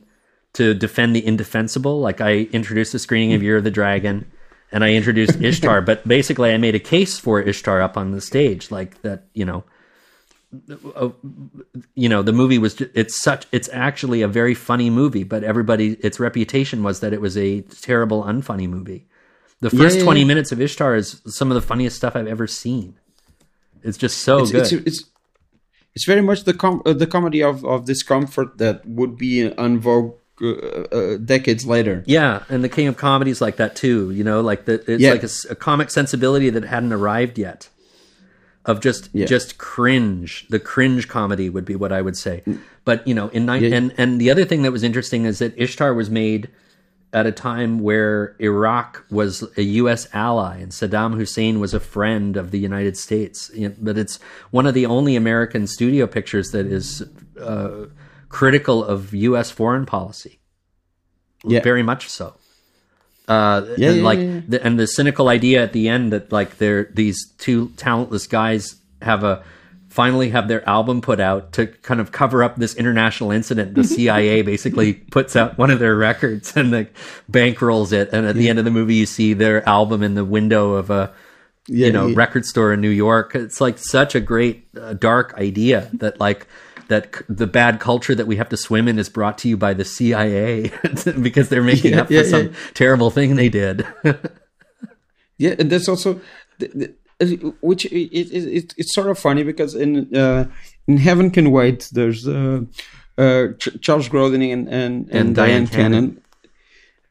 to 0.54 0.74
defend 0.74 1.16
the 1.16 1.26
indefensible. 1.26 2.00
Like 2.00 2.22
I 2.22 2.50
introduced 2.52 2.92
the 2.92 3.00
screening 3.00 3.34
of 3.34 3.44
Year 3.44 3.58
of 3.58 3.64
the 3.64 3.72
Dragon, 3.72 4.30
and 4.72 4.84
I 4.84 4.94
introduced 4.94 5.42
Ishtar, 5.42 5.82
but 5.82 6.08
basically 6.08 6.52
I 6.54 6.58
made 6.58 6.76
a 6.76 6.80
case 6.80 7.20
for 7.20 7.42
Ishtar 7.42 7.82
up 7.82 7.98
on 7.98 8.12
the 8.12 8.22
stage, 8.22 8.72
like 8.72 9.02
that. 9.02 9.26
You 9.34 9.46
know, 9.46 9.64
uh, 10.96 11.10
you 11.94 12.10
know 12.10 12.24
the 12.24 12.34
movie 12.34 12.58
was 12.58 12.74
ju- 12.74 12.90
it's 12.96 13.22
such 13.22 13.46
it's 13.52 13.70
actually 13.72 14.24
a 14.24 14.28
very 14.28 14.56
funny 14.56 14.90
movie 14.90 15.24
but 15.24 15.44
everybody 15.44 15.94
its 16.02 16.20
reputation 16.20 16.82
was 16.82 17.02
that 17.02 17.14
it 17.14 17.22
was 17.22 17.38
a 17.38 17.62
terrible 17.62 18.24
unfunny 18.24 18.68
movie 18.68 19.06
the 19.62 19.70
first 19.70 20.00
yeah, 20.00 20.04
20 20.04 20.22
yeah. 20.22 20.26
minutes 20.26 20.52
of 20.52 20.60
ishtar 20.60 20.96
is 20.96 21.22
some 21.28 21.52
of 21.52 21.56
the 21.56 21.62
funniest 21.62 21.98
stuff 21.98 22.16
i've 22.16 22.26
ever 22.26 22.48
seen 22.48 22.98
it's 23.84 23.96
just 23.96 24.24
so 24.24 24.40
it's, 24.40 24.52
good 24.52 24.62
it's 24.62 24.72
it's 24.72 25.04
it's 25.94 26.06
very 26.06 26.22
much 26.22 26.46
the 26.46 26.54
com- 26.54 26.82
uh, 26.84 26.94
the 26.94 27.06
comedy 27.06 27.44
of 27.44 27.64
of 27.64 27.86
discomfort 27.86 28.58
that 28.58 28.84
would 28.88 29.20
be 29.20 29.54
en 29.56 29.80
vogue 29.80 30.16
uh, 30.42 30.48
uh, 30.92 31.18
decades 31.18 31.66
later. 31.66 32.04
yeah 32.08 32.44
and 32.50 32.64
the 32.64 32.70
king 32.70 32.88
of 32.88 32.96
comedies 32.98 33.42
like 33.42 33.58
that 33.58 33.76
too 33.76 34.12
you 34.12 34.24
know 34.24 34.42
like 34.42 34.66
the, 34.66 34.76
it's 34.92 35.02
Yeah. 35.02 35.12
like 35.12 35.24
a, 35.24 35.30
a 35.52 35.56
comic 35.56 35.90
sensibility 35.90 36.50
that 36.50 36.64
hadn't 36.64 36.94
arrived 36.94 37.38
yet 37.38 37.70
of 38.66 38.82
just 38.82 39.10
Yeah. 39.14 39.26
just 39.26 39.58
cringe. 39.58 40.46
The 40.50 40.60
cringe 40.60 41.08
comedy 41.08 41.50
would 41.50 41.66
be 41.66 41.76
what 41.76 41.92
I 41.92 42.02
would 42.02 42.18
say. 42.18 42.44
But 42.86 43.08
you 43.08 43.16
know, 43.16 43.30
in 43.30 43.46
ni- 43.46 43.68
Yeah. 43.68 43.76
and 43.78 43.94
and 43.98 44.20
the 44.22 44.30
other 44.30 44.46
thing 44.46 44.62
that 44.64 44.72
was 44.72 44.84
interesting 44.84 45.26
is 45.26 45.40
that 45.40 45.54
Ishtar 45.58 45.94
was 45.94 46.10
made 46.10 46.50
at 47.14 47.26
a 47.26 47.32
time 47.32 47.80
where 47.80 48.36
Iraq 48.40 49.04
was 49.10 49.44
a 49.58 49.64
U.S. 49.82 50.08
ally 50.14 50.58
and 50.58 50.72
Saddam 50.72 51.16
Hussein 51.16 51.60
was 51.60 51.74
a 51.74 51.80
friend 51.80 52.38
of 52.38 52.52
the 52.52 52.60
United 52.60 52.98
States. 52.98 53.50
You 53.56 53.70
know, 53.70 53.76
But 53.82 53.98
it's 53.98 54.20
one 54.52 54.68
of 54.68 54.74
the 54.76 54.86
only 54.86 55.16
American 55.16 55.66
studio 55.66 56.06
pictures 56.06 56.52
that 56.52 56.68
is 56.68 57.02
uh, 57.42 57.86
critical 58.30 58.84
of 58.84 59.14
U.S. 59.14 59.52
foreign 59.52 59.86
policy. 59.86 60.40
Yeah. 61.44 61.62
Very 61.62 61.84
much 61.84 62.10
so. 62.10 62.36
Uh, 63.28 63.66
Yeah, 63.78 63.90
and 63.90 63.98
yeah, 63.98 64.04
like, 64.04 64.20
yeah, 64.20 64.26
yeah. 64.26 64.42
The, 64.48 64.66
and 64.66 64.80
the 64.80 64.88
cynical 64.88 65.30
idea 65.30 65.64
at 65.64 65.74
the 65.74 65.88
end 65.88 66.12
that 66.14 66.32
like 66.32 66.58
they're 66.58 66.86
these 66.94 67.32
two 67.38 67.70
talentless 67.78 68.28
guys 68.28 68.76
have 69.02 69.24
a 69.24 69.44
finally 69.90 70.30
have 70.30 70.48
their 70.48 70.68
album 70.70 71.02
put 71.02 71.20
out 71.20 71.52
to 71.54 71.66
kind 71.68 72.00
of 72.00 72.12
cover 72.12 72.44
up 72.44 72.56
this 72.56 72.76
international 72.76 73.32
incident. 73.32 73.76
The 73.76 73.84
CIA 73.96 74.42
basically 74.44 74.94
puts 74.94 75.36
out 75.36 75.58
one 75.58 75.72
of 75.72 75.80
their 75.80 75.96
records 75.96 76.56
and 76.56 76.72
like 76.72 76.94
bankrolls 77.32 77.92
it, 77.94 78.10
and 78.12 78.26
at 78.26 78.36
the 78.36 78.50
end 78.50 78.60
of 78.60 78.66
the 78.66 78.72
movie, 78.72 78.96
you 78.96 79.06
see 79.06 79.34
their 79.34 79.68
album 79.68 80.04
in 80.04 80.16
the 80.16 80.26
window 80.26 80.74
of 80.74 80.90
a 80.90 81.14
Yeah, 81.68 81.88
you 81.88 81.94
know 81.94 82.08
yeah. 82.08 82.16
record 82.18 82.46
store 82.46 82.74
in 82.74 82.82
New 82.82 82.90
York. 82.90 83.36
It's 83.36 83.62
like 83.62 83.78
such 83.78 84.16
a 84.16 84.20
great 84.20 84.68
uh, 84.80 84.94
dark 84.94 85.34
idea 85.36 85.90
that 85.94 86.20
like 86.20 86.48
that 86.90 87.16
c- 87.16 87.26
the 87.30 87.48
bad 87.48 87.80
culture 87.80 88.14
that 88.14 88.28
we 88.28 88.36
have 88.36 88.50
to 88.50 88.58
swim 88.58 88.88
in 88.88 89.00
is 89.00 89.10
brought 89.10 89.38
to 89.40 89.48
you 89.50 89.58
by 89.58 89.74
the 89.74 89.86
CIA 89.86 90.72
because 91.22 91.50
they're 91.50 91.64
making 91.64 91.94
Yeah, 91.94 92.02
up 92.02 92.12
yeah, 92.12 92.22
for 92.24 92.28
some 92.30 92.54
terrible 92.74 93.10
thing 93.10 93.36
they 93.36 93.50
did. 93.50 93.86
Yeah, 95.38 95.56
and 95.58 95.70
that's 95.72 95.88
also 95.88 96.20
the, 96.58 96.94
the, 97.20 97.54
which 97.62 97.86
it, 97.86 97.96
it, 98.12 98.34
it 98.34 98.74
it's 98.78 98.94
sort 98.94 99.10
of 99.10 99.18
funny 99.18 99.44
because 99.44 99.74
in 99.74 100.14
uh, 100.16 100.50
in 100.86 100.98
Heaven 100.98 101.32
Can 101.32 101.52
Wait, 101.52 101.90
there's 101.94 102.28
uh, 102.28 102.62
uh, 103.18 103.48
Ch- 103.58 103.80
Charles 103.82 104.10
Grodin 104.10 104.52
and 104.52 104.68
and, 104.68 105.10
and, 105.12 105.36
Dyan, 105.36 105.72
Cannon. 105.72 106.22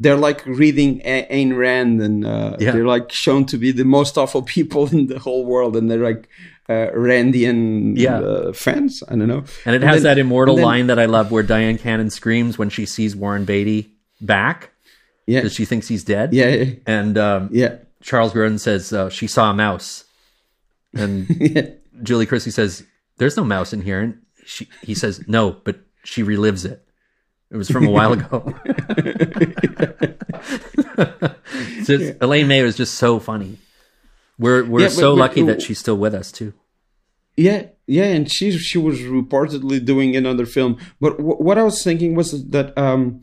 They're 0.01 0.17
like 0.17 0.45
reading 0.45 1.01
a- 1.05 1.27
Ayn 1.31 1.57
Rand, 1.57 2.03
and 2.03 2.27
uh, 2.27 2.57
Yeah. 2.61 2.73
they're 2.73 2.85
like 2.87 3.11
shown 3.11 3.47
to 3.47 3.57
be 3.57 3.73
the 3.73 3.85
most 3.85 4.19
awful 4.19 4.43
people 4.43 4.87
in 4.93 5.07
the 5.07 5.19
whole 5.19 5.47
world, 5.47 5.75
and 5.75 5.91
they're 5.91 6.05
like 6.05 6.29
uh, 6.69 6.91
Randian 6.95 7.97
Yeah. 7.97 8.19
uh, 8.21 8.53
fans. 8.53 9.03
I 9.09 9.17
don't 9.17 9.29
know, 9.29 9.45
And 9.65 9.75
it 9.75 9.83
has 9.83 10.03
then- 10.03 10.17
that 10.17 10.21
immortal 10.21 10.57
then- 10.57 10.65
line 10.65 10.87
that 10.89 10.99
I 10.99 11.07
love 11.07 11.31
where 11.31 11.43
Dyan 11.45 11.79
Cannon 11.79 12.11
screams 12.11 12.59
when 12.59 12.69
she 12.71 12.87
sees 12.87 13.15
Warren 13.17 13.45
Beatty 13.45 13.93
back 14.21 14.71
Yeah, 15.27 15.41
because 15.41 15.55
she 15.55 15.65
thinks 15.65 15.89
he's 15.89 16.05
dead. 16.05 16.33
yeah, 16.35 16.49
yeah, 16.49 16.75
And 16.87 17.17
um, 17.19 17.49
yeah. 17.53 17.77
Charles 18.03 18.33
Grodin 18.33 18.61
says 18.61 18.93
uh, 18.93 19.09
she 19.11 19.27
saw 19.27 19.51
a 19.51 19.55
mouse. 19.55 20.05
And 20.95 21.27
yeah. 21.41 21.71
Julie 22.03 22.27
Christie 22.27 22.51
says, 22.53 22.85
"There's 23.19 23.37
no 23.37 23.43
mouse 23.45 23.73
in 23.73 23.83
here." 23.83 24.01
And 24.01 24.19
she, 24.47 24.69
he 24.83 24.95
says, 24.95 25.21
"No, 25.27 25.51
but 25.65 25.81
she 26.05 26.23
relives 26.23 26.65
it. 26.65 26.81
It 27.51 27.57
was 27.57 27.69
from 27.69 27.87
a 27.87 27.91
while 27.91 28.13
ago." 28.13 28.55
Just- 31.85 32.15
Elaine 32.21 32.49
May 32.49 32.63
was 32.63 32.77
just 32.77 32.95
so 32.95 33.19
funny. 33.19 33.59
We're 34.39 34.65
we're 34.65 34.83
Yeah, 34.83 34.89
so 34.89 35.13
but- 35.15 35.21
lucky 35.21 35.43
that 35.43 35.63
she's 35.63 35.79
still 35.79 35.97
with 35.99 36.15
us 36.15 36.31
too. 36.33 36.53
Yeah, 37.37 37.67
yeah, 37.87 38.05
and 38.17 38.31
she 38.31 38.51
she 38.59 38.79
was 38.79 38.99
reportedly 39.01 39.85
doing 39.85 40.17
another 40.17 40.45
film. 40.47 40.77
But 41.01 41.19
w- 41.19 41.37
what 41.37 41.57
I 41.57 41.63
was 41.63 41.85
thinking 41.85 42.17
was 42.17 42.29
that 42.51 42.77
um, 42.77 43.21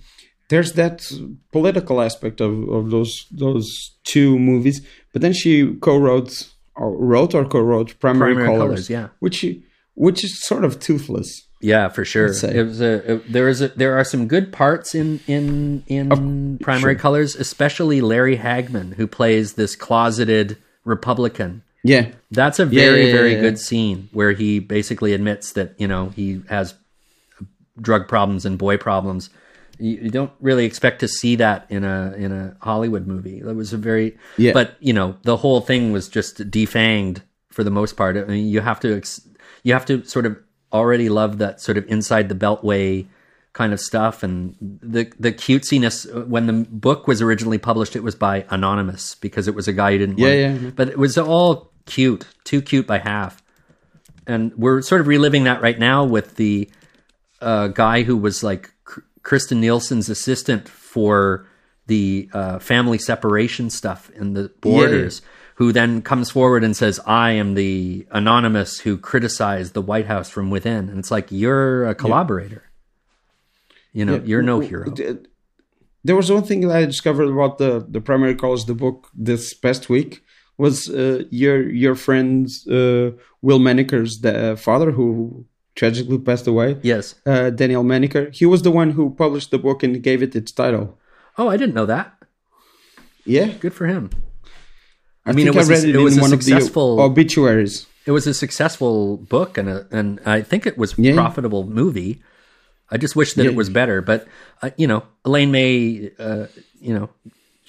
there's 0.49 0.73
that 0.73 1.05
political 1.51 2.01
aspect 2.01 2.39
of, 2.39 2.53
of 2.69 2.91
those 2.91 3.25
those 3.31 3.67
two 4.05 4.39
movies. 4.39 4.85
But 5.11 5.21
then 5.21 5.33
she 5.33 5.73
co-wrote 5.81 6.47
or 6.77 6.95
wrote 6.97 7.33
or 7.35 7.43
co-wrote 7.45 7.99
Primary, 7.99 8.35
Primary 8.35 8.47
Colors, 8.57 8.59
Colours, 8.87 8.89
yeah. 8.89 9.07
which 9.19 9.35
she- 9.35 9.63
which 9.95 10.23
is 10.25 10.41
sort 10.43 10.63
of 10.65 10.79
toothless. 10.79 11.41
Yeah, 11.61 11.87
for 11.89 12.03
sure. 12.05 12.25
It 12.27 12.63
was 12.67 12.81
a, 12.81 13.13
it- 13.13 13.31
there 13.31 13.47
is 13.49 13.61
a, 13.61 13.69
there 13.69 13.97
are 13.97 14.03
some 14.05 14.27
good 14.27 14.51
parts 14.53 14.95
in 14.95 15.19
in 15.27 15.83
in 15.87 16.57
Primary 16.59 16.95
Colors, 16.95 17.35
especially 17.35 17.99
Larry 18.01 18.37
Hagman, 18.37 18.93
who 18.95 19.07
plays 19.07 19.53
this 19.53 19.75
closeted 19.75 20.57
Republican. 20.86 21.62
Yeah, 21.84 22.07
That's 22.32 22.57
a 22.57 22.66
very 22.66 23.02
yeah, 23.02 23.07
yeah, 23.07 23.14
very 23.14 23.36
good 23.36 23.60
scene 23.60 24.10
where 24.12 24.32
he 24.32 24.57
basically 24.60 25.14
admits 25.14 25.52
that 25.52 25.76
you 25.78 25.88
know 25.88 26.10
he 26.10 26.41
has 26.49 26.74
drug 27.80 28.07
problems 28.07 28.45
and 28.45 28.57
boy 28.57 28.78
problems. 28.78 29.30
You, 29.78 29.98
you 30.03 30.10
don't 30.10 30.32
really 30.40 30.66
expect 30.66 31.02
to 31.02 31.07
see 31.07 31.36
that 31.36 31.68
in 31.70 31.84
a 31.84 32.14
in 32.18 32.32
a 32.32 32.56
Hollywood 32.62 33.06
movie. 33.06 33.41
That 33.41 33.53
was 33.56 33.72
a 33.74 33.78
very 33.78 34.18
Yeah. 34.38 34.53
but 34.53 34.78
you 34.80 34.94
know 34.94 35.18
the 35.24 35.38
whole 35.38 35.62
thing 35.62 35.91
was 35.91 36.07
just 36.10 36.49
defanged 36.49 37.22
for 37.52 37.64
the 37.64 37.70
most 37.72 37.95
part. 37.98 38.18
I 38.18 38.24
mean, 38.24 38.48
you 38.48 38.62
have 38.62 38.80
to 38.80 38.98
ex- 38.98 39.22
you 39.64 39.74
have 39.74 39.86
to 39.86 40.03
sort 40.06 40.26
of 40.26 40.38
already 40.74 41.10
love 41.10 41.38
that 41.38 41.62
sort 41.62 41.78
of 41.78 41.86
inside 41.88 42.30
the 42.30 42.36
beltway 42.36 43.06
kind 43.56 43.73
of 43.73 43.80
stuff. 43.80 44.22
And 44.22 44.56
the 44.61 45.11
the 45.19 45.32
cutesiness 45.32 46.06
when 46.27 46.45
the 46.45 46.53
book 46.69 47.07
was 47.07 47.22
originally 47.23 47.57
published 47.57 47.95
it 47.95 48.03
was 48.03 48.14
by 48.14 48.45
anonymous 48.52 49.15
because 49.15 49.48
it 49.48 49.56
was 49.56 49.68
a 49.68 49.73
guy 49.73 49.94
who 49.94 49.98
didn't 49.98 50.19
Yeah, 50.19 50.27
want- 50.52 50.61
yeah. 50.61 50.69
but 50.76 50.90
it 50.90 50.99
was 50.99 51.18
all 51.18 51.72
cute 51.88 52.27
too 52.44 52.61
cute 52.61 52.86
by 52.86 52.99
half. 52.99 53.41
And 54.27 54.52
we're 54.57 54.82
sort 54.82 55.02
of 55.02 55.07
reliving 55.07 55.44
that 55.45 55.61
right 55.61 55.80
now 55.80 56.03
with 56.03 56.36
the 56.36 56.69
uh, 57.41 57.68
guy 57.68 58.03
who 58.03 58.18
was 58.18 58.44
like 58.44 58.72
Kirstjen 59.23 59.57
Nielsen's 59.57 60.10
assistant 60.10 60.68
for 60.69 61.48
the 61.88 62.30
uh, 62.34 62.57
family 62.60 62.98
separation 62.98 63.69
stuff 63.69 64.10
in 64.15 64.34
the 64.34 64.52
borders, 64.61 65.22
who 65.56 65.72
then 65.72 66.02
comes 66.02 66.32
forward 66.32 66.64
and 66.64 66.76
says, 66.76 66.99
"I 67.06 67.32
am 67.32 67.53
the 67.53 68.07
anonymous 68.11 68.80
who 68.80 68.98
criticized 68.98 69.73
the 69.76 69.82
White 69.82 70.07
House 70.07 70.30
from 70.30 70.49
within," 70.49 70.90
and 70.90 70.98
it's 70.98 71.11
like 71.11 71.27
you're 71.32 71.86
a 71.88 71.94
collaborator. 71.94 72.64
You 73.97 74.03
know, 74.05 74.22
you're 74.30 74.41
no 74.53 74.57
hero. 74.59 74.85
There 76.07 76.15
was 76.15 76.30
one 76.31 76.43
thing 76.43 76.59
that 76.67 76.76
I 76.81 76.85
discovered 76.85 77.30
about 77.38 77.53
the 77.57 77.72
the 77.95 78.01
primary 78.09 78.35
colors, 78.43 78.65
the 78.65 78.76
book 78.85 78.97
this 79.30 79.43
past 79.65 79.89
week 79.95 80.11
was 80.63 80.76
uh, 80.89 81.23
your 81.43 81.57
your 81.84 81.95
friend's 82.05 82.51
uh, 82.67 83.07
Will 83.41 83.59
Menaker's 83.67 84.11
the 84.27 84.55
father 84.67 84.89
who 84.97 85.45
tragically 85.76 86.19
passed 86.30 86.47
away. 86.47 86.69
Yes. 86.84 87.15
Uh, 87.26 87.49
Daniel 87.61 87.84
Menaker. 87.84 88.30
He 88.39 88.45
was 88.53 88.61
the 88.61 88.72
one 88.81 88.91
who 88.97 89.03
published 89.23 89.49
the 89.51 89.57
book 89.67 89.84
and 89.84 90.01
gave 90.03 90.22
it 90.26 90.35
its 90.35 90.51
title. 90.51 90.85
Oh, 91.38 91.47
I 91.53 91.57
didn't 91.57 91.76
know 91.80 91.88
that. 91.88 92.07
Yeah, 93.26 93.47
Good 93.59 93.73
for 93.73 93.88
him. 93.88 94.09
I, 95.26 95.31
mean, 95.34 95.45
think 95.45 95.55
it 95.55 95.59
was 95.59 95.69
I 95.69 95.73
a- 95.73 95.77
read 95.77 95.89
it, 95.89 95.95
it 95.95 96.03
was 96.03 96.17
a 96.17 96.22
one 96.22 96.30
successful- 96.30 96.93
of 96.93 96.97
the 96.97 97.03
obituaries. 97.11 97.88
It 98.05 98.11
was 98.11 98.27
a 98.27 98.34
successful 98.35 99.17
book, 99.17 99.57
and 99.57 99.67
a, 99.67 99.88
and 99.91 100.19
I 100.27 100.41
think 100.43 100.67
it 100.67 100.77
was 100.77 100.93
a 100.97 101.01
Yeah. 101.01 101.15
profitable 101.15 101.63
movie. 101.67 102.22
I 102.91 102.98
just 102.98 103.16
wish 103.16 103.34
that 103.34 103.44
Yeah. 103.45 103.49
it 103.52 103.56
was 103.56 103.70
better, 103.70 104.02
but 104.02 104.28
uh, 104.62 104.70
you 104.78 104.88
know, 104.88 105.03
Elaine 105.26 105.52
May, 105.52 106.12
uh, 106.20 106.45
you 106.80 106.94
know, 106.94 107.10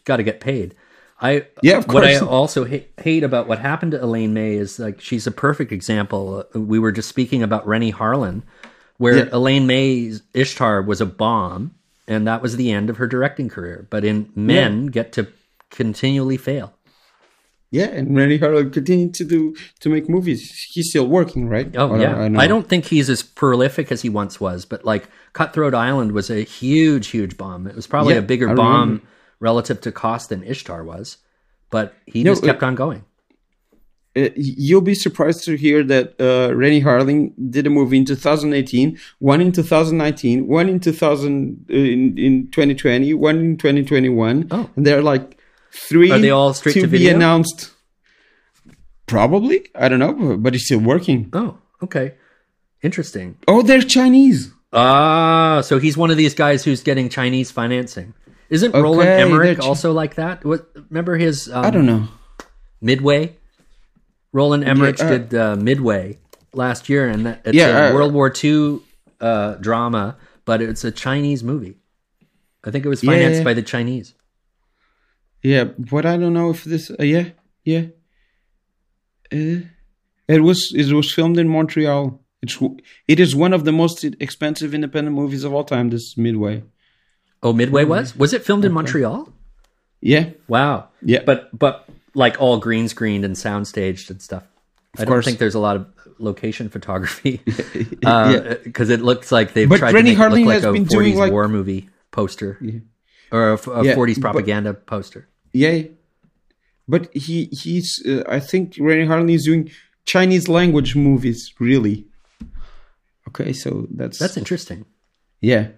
got 0.04 0.16
to 0.18 0.22
get 0.22 0.40
paid. 0.40 0.74
I 1.20 1.46
Yeah, 1.62 1.78
of 1.78 1.88
What 1.88 2.04
I 2.04 2.18
also 2.18 2.66
ha- 2.66 2.86
hate 2.98 3.24
about 3.24 3.48
what 3.48 3.58
happened 3.58 3.92
to 3.92 4.04
Elaine 4.04 4.34
May 4.34 4.54
is 4.56 4.78
like 4.78 5.00
she's 5.00 5.26
a 5.26 5.30
perfect 5.30 5.72
example. 5.72 6.44
Uh, 6.54 6.60
We 6.60 6.78
were 6.78 6.92
just 6.92 7.08
speaking 7.08 7.42
about 7.42 7.66
Renny 7.66 7.90
Harlin, 7.92 8.42
where 8.98 9.16
Yeah. 9.18 9.28
Elaine 9.32 9.66
May's 9.66 10.22
Ishtar 10.34 10.82
was 10.82 11.00
a 11.00 11.06
bomb, 11.06 11.72
and 12.06 12.26
that 12.26 12.42
was 12.42 12.56
the 12.56 12.70
end 12.70 12.90
of 12.90 12.98
her 12.98 13.06
directing 13.06 13.48
career. 13.48 13.86
But 13.88 14.04
in 14.04 14.30
Men, 14.36 14.86
get 14.86 15.12
to 15.12 15.26
continually 15.70 16.36
fail. 16.36 16.74
Yeah, 17.72 17.86
and 17.86 18.16
Randy 18.16 18.38
Harlan 18.38 18.70
continued 18.70 19.12
to 19.14 19.24
do 19.24 19.54
to 19.80 19.88
make 19.88 20.08
movies. 20.08 20.68
He's 20.72 20.90
still 20.90 21.06
working, 21.08 21.48
right? 21.48 21.74
Oh 21.76 21.90
Or- 21.90 21.98
yeah, 22.00 22.28
know. 22.28 22.38
I, 22.40 22.46
don't 22.46 22.68
think 22.68 22.84
he's 22.86 23.10
as 23.10 23.22
prolific 23.22 23.90
as 23.90 24.02
he 24.02 24.08
once 24.08 24.40
was, 24.40 24.64
but 24.64 24.84
like 24.84 25.08
Cutthroat 25.32 25.74
Island 25.74 26.12
was 26.12 26.30
a 26.30 26.42
huge, 26.42 27.08
huge 27.08 27.36
bomb. 27.36 27.66
It 27.66 27.74
was 27.74 27.86
probably 27.86 28.14
Yeah, 28.14 28.20
a 28.20 28.22
bigger 28.22 28.50
I 28.50 28.54
bomb 28.54 28.80
remember. 28.80 29.06
relative 29.40 29.80
to 29.82 29.92
cost 29.92 30.28
than 30.28 30.42
Ishtar 30.44 30.84
was, 30.84 31.16
but 31.70 31.94
he 32.06 32.22
No, 32.22 32.30
just 32.32 32.44
kept 32.44 32.62
on 32.62 32.76
going. 32.76 33.04
Uh, 34.16 34.30
you'll 34.36 34.80
be 34.80 34.94
surprised 34.94 35.44
to 35.44 35.56
hear 35.56 35.82
that 35.84 36.14
uh, 36.18 36.54
Renny 36.54 36.80
Harlin 36.82 37.32
did 37.50 37.66
a 37.66 37.70
movie 37.70 37.98
in 37.98 38.04
2018, 38.06 38.98
one 39.18 39.42
in 39.42 39.52
2019, 39.52 40.46
one 40.46 40.70
in 40.70 40.80
2000 40.80 41.66
uh, 41.68 41.74
in, 41.74 42.16
in 42.16 42.50
2020, 42.50 43.12
one 43.12 43.36
in 43.38 43.56
2021. 43.58 44.48
Oh. 44.50 44.70
and 44.74 44.86
they're 44.86 45.02
like 45.02 45.35
three. 45.76 46.10
Are 46.10 46.18
they 46.18 46.30
all 46.30 46.54
straight 46.54 46.74
to 46.74 46.82
be 46.86 46.98
video? 46.98 47.14
announced? 47.14 47.70
Probably, 49.06 49.68
I 49.74 49.88
don't 49.88 50.00
know, 50.00 50.36
but 50.36 50.54
it's 50.54 50.64
still 50.64 50.80
working. 50.80 51.30
Oh, 51.32 51.58
okay, 51.82 52.14
interesting. 52.82 53.36
Oh, 53.46 53.62
they're 53.62 53.80
Chinese. 53.82 54.52
Ah, 54.72 55.60
so 55.62 55.78
he's 55.78 55.96
one 55.96 56.10
of 56.10 56.16
these 56.16 56.34
guys 56.34 56.64
who's 56.64 56.82
getting 56.82 57.08
Chinese 57.08 57.52
financing. 57.52 58.14
Isn't 58.50 58.72
Roland 58.74 59.08
Emmerich 59.08 59.58
Chi- 59.60 59.66
also 59.66 59.92
like 59.92 60.16
that? 60.16 60.44
What? 60.44 60.68
Remember 60.90 61.16
his? 61.16 61.48
Um, 61.50 61.64
I 61.64 61.70
don't 61.70 61.86
know. 61.86 62.08
Midway. 62.80 63.36
Roland 64.32 64.64
Emmerich 64.64 65.00
uh, 65.00 65.08
did 65.08 65.34
uh, 65.34 65.56
Midway 65.56 66.18
last 66.52 66.88
year, 66.88 67.08
and 67.08 67.26
that, 67.26 67.42
it's 67.44 67.54
Yeah, 67.56 67.88
a 67.88 67.90
uh, 67.90 67.94
World 67.94 68.12
War 68.12 68.32
II 68.42 68.80
uh, 69.20 69.54
drama, 69.54 70.16
but 70.44 70.60
it's 70.60 70.84
a 70.84 70.90
Chinese 70.90 71.42
movie. 71.44 71.76
I 72.64 72.70
think 72.72 72.84
it 72.84 72.88
was 72.88 73.02
Yeah, 73.04 73.12
financed 73.12 73.38
yeah. 73.38 73.44
by 73.44 73.54
the 73.54 73.62
Chinese. 73.62 74.14
Yeah, 75.52 75.64
but 75.92 76.04
I 76.04 76.16
don't 76.20 76.32
know 76.38 76.50
if 76.50 76.64
this. 76.64 76.90
Uh, 76.90 77.04
yeah, 77.14 77.26
yeah. 77.64 77.84
Uh, 79.32 79.60
It 80.28 80.40
was 80.42 80.72
it 80.74 80.92
was 80.92 81.12
filmed 81.16 81.38
in 81.38 81.48
Montreal. 81.48 82.20
It's 82.42 82.58
it 83.06 83.18
is 83.20 83.34
one 83.34 83.52
of 83.56 83.62
the 83.64 83.72
most 83.72 84.04
expensive 84.26 84.74
independent 84.74 85.14
movies 85.14 85.44
of 85.44 85.52
all 85.54 85.64
time. 85.64 85.90
This 85.90 86.16
Midway. 86.16 86.62
Oh, 87.42 87.52
Midway 87.52 87.84
was 87.84 88.16
was 88.16 88.32
it 88.32 88.42
filmed 88.44 88.64
in 88.64 88.72
Montreal? 88.72 89.28
Yeah. 90.00 90.30
Wow. 90.48 90.88
Yeah. 91.02 91.22
But 91.24 91.56
but 91.56 91.86
like 92.14 92.40
all 92.40 92.58
green 92.58 92.88
screened 92.88 93.24
and 93.24 93.38
sound 93.38 93.66
staged 93.68 94.10
and 94.10 94.20
stuff. 94.20 94.42
I 94.98 95.04
don't 95.04 95.08
course. 95.14 95.24
think 95.26 95.38
there's 95.38 95.54
a 95.54 95.60
lot 95.68 95.76
of 95.76 95.86
location 96.18 96.68
photography 96.70 97.40
because 97.44 98.90
it 98.90 99.00
looks 99.02 99.30
like 99.30 99.52
they've 99.52 99.68
But 99.68 99.78
tried 99.78 99.94
Renny 99.94 100.14
to 100.16 100.28
make 100.30 100.32
it 100.32 100.44
look 100.44 100.64
like 100.64 100.64
a 100.64 100.96
40s 100.96 101.14
like- 101.16 101.32
war 101.32 101.46
movie 101.48 101.88
poster 102.10 102.58
or 103.30 103.52
a 103.52 103.84
Yeah, 103.84 103.94
40s 103.94 104.14
but- 104.14 104.20
propaganda 104.22 104.72
poster. 104.74 105.28
Yeah. 105.56 105.82
But 106.88 107.12
he 107.14 107.46
he's 107.46 108.02
uh, 108.06 108.22
I 108.28 108.38
think 108.40 108.74
Renny 108.78 109.06
Harlin 109.06 109.32
is 109.32 109.44
doing 109.44 109.70
Chinese 110.04 110.48
language 110.48 110.94
movies. 110.94 111.52
Really. 111.58 112.06
Okay, 113.28 113.52
so 113.52 113.86
that's 113.90 114.18
That's 114.18 114.36
interesting. 114.36 114.84
yeah. 115.40 115.68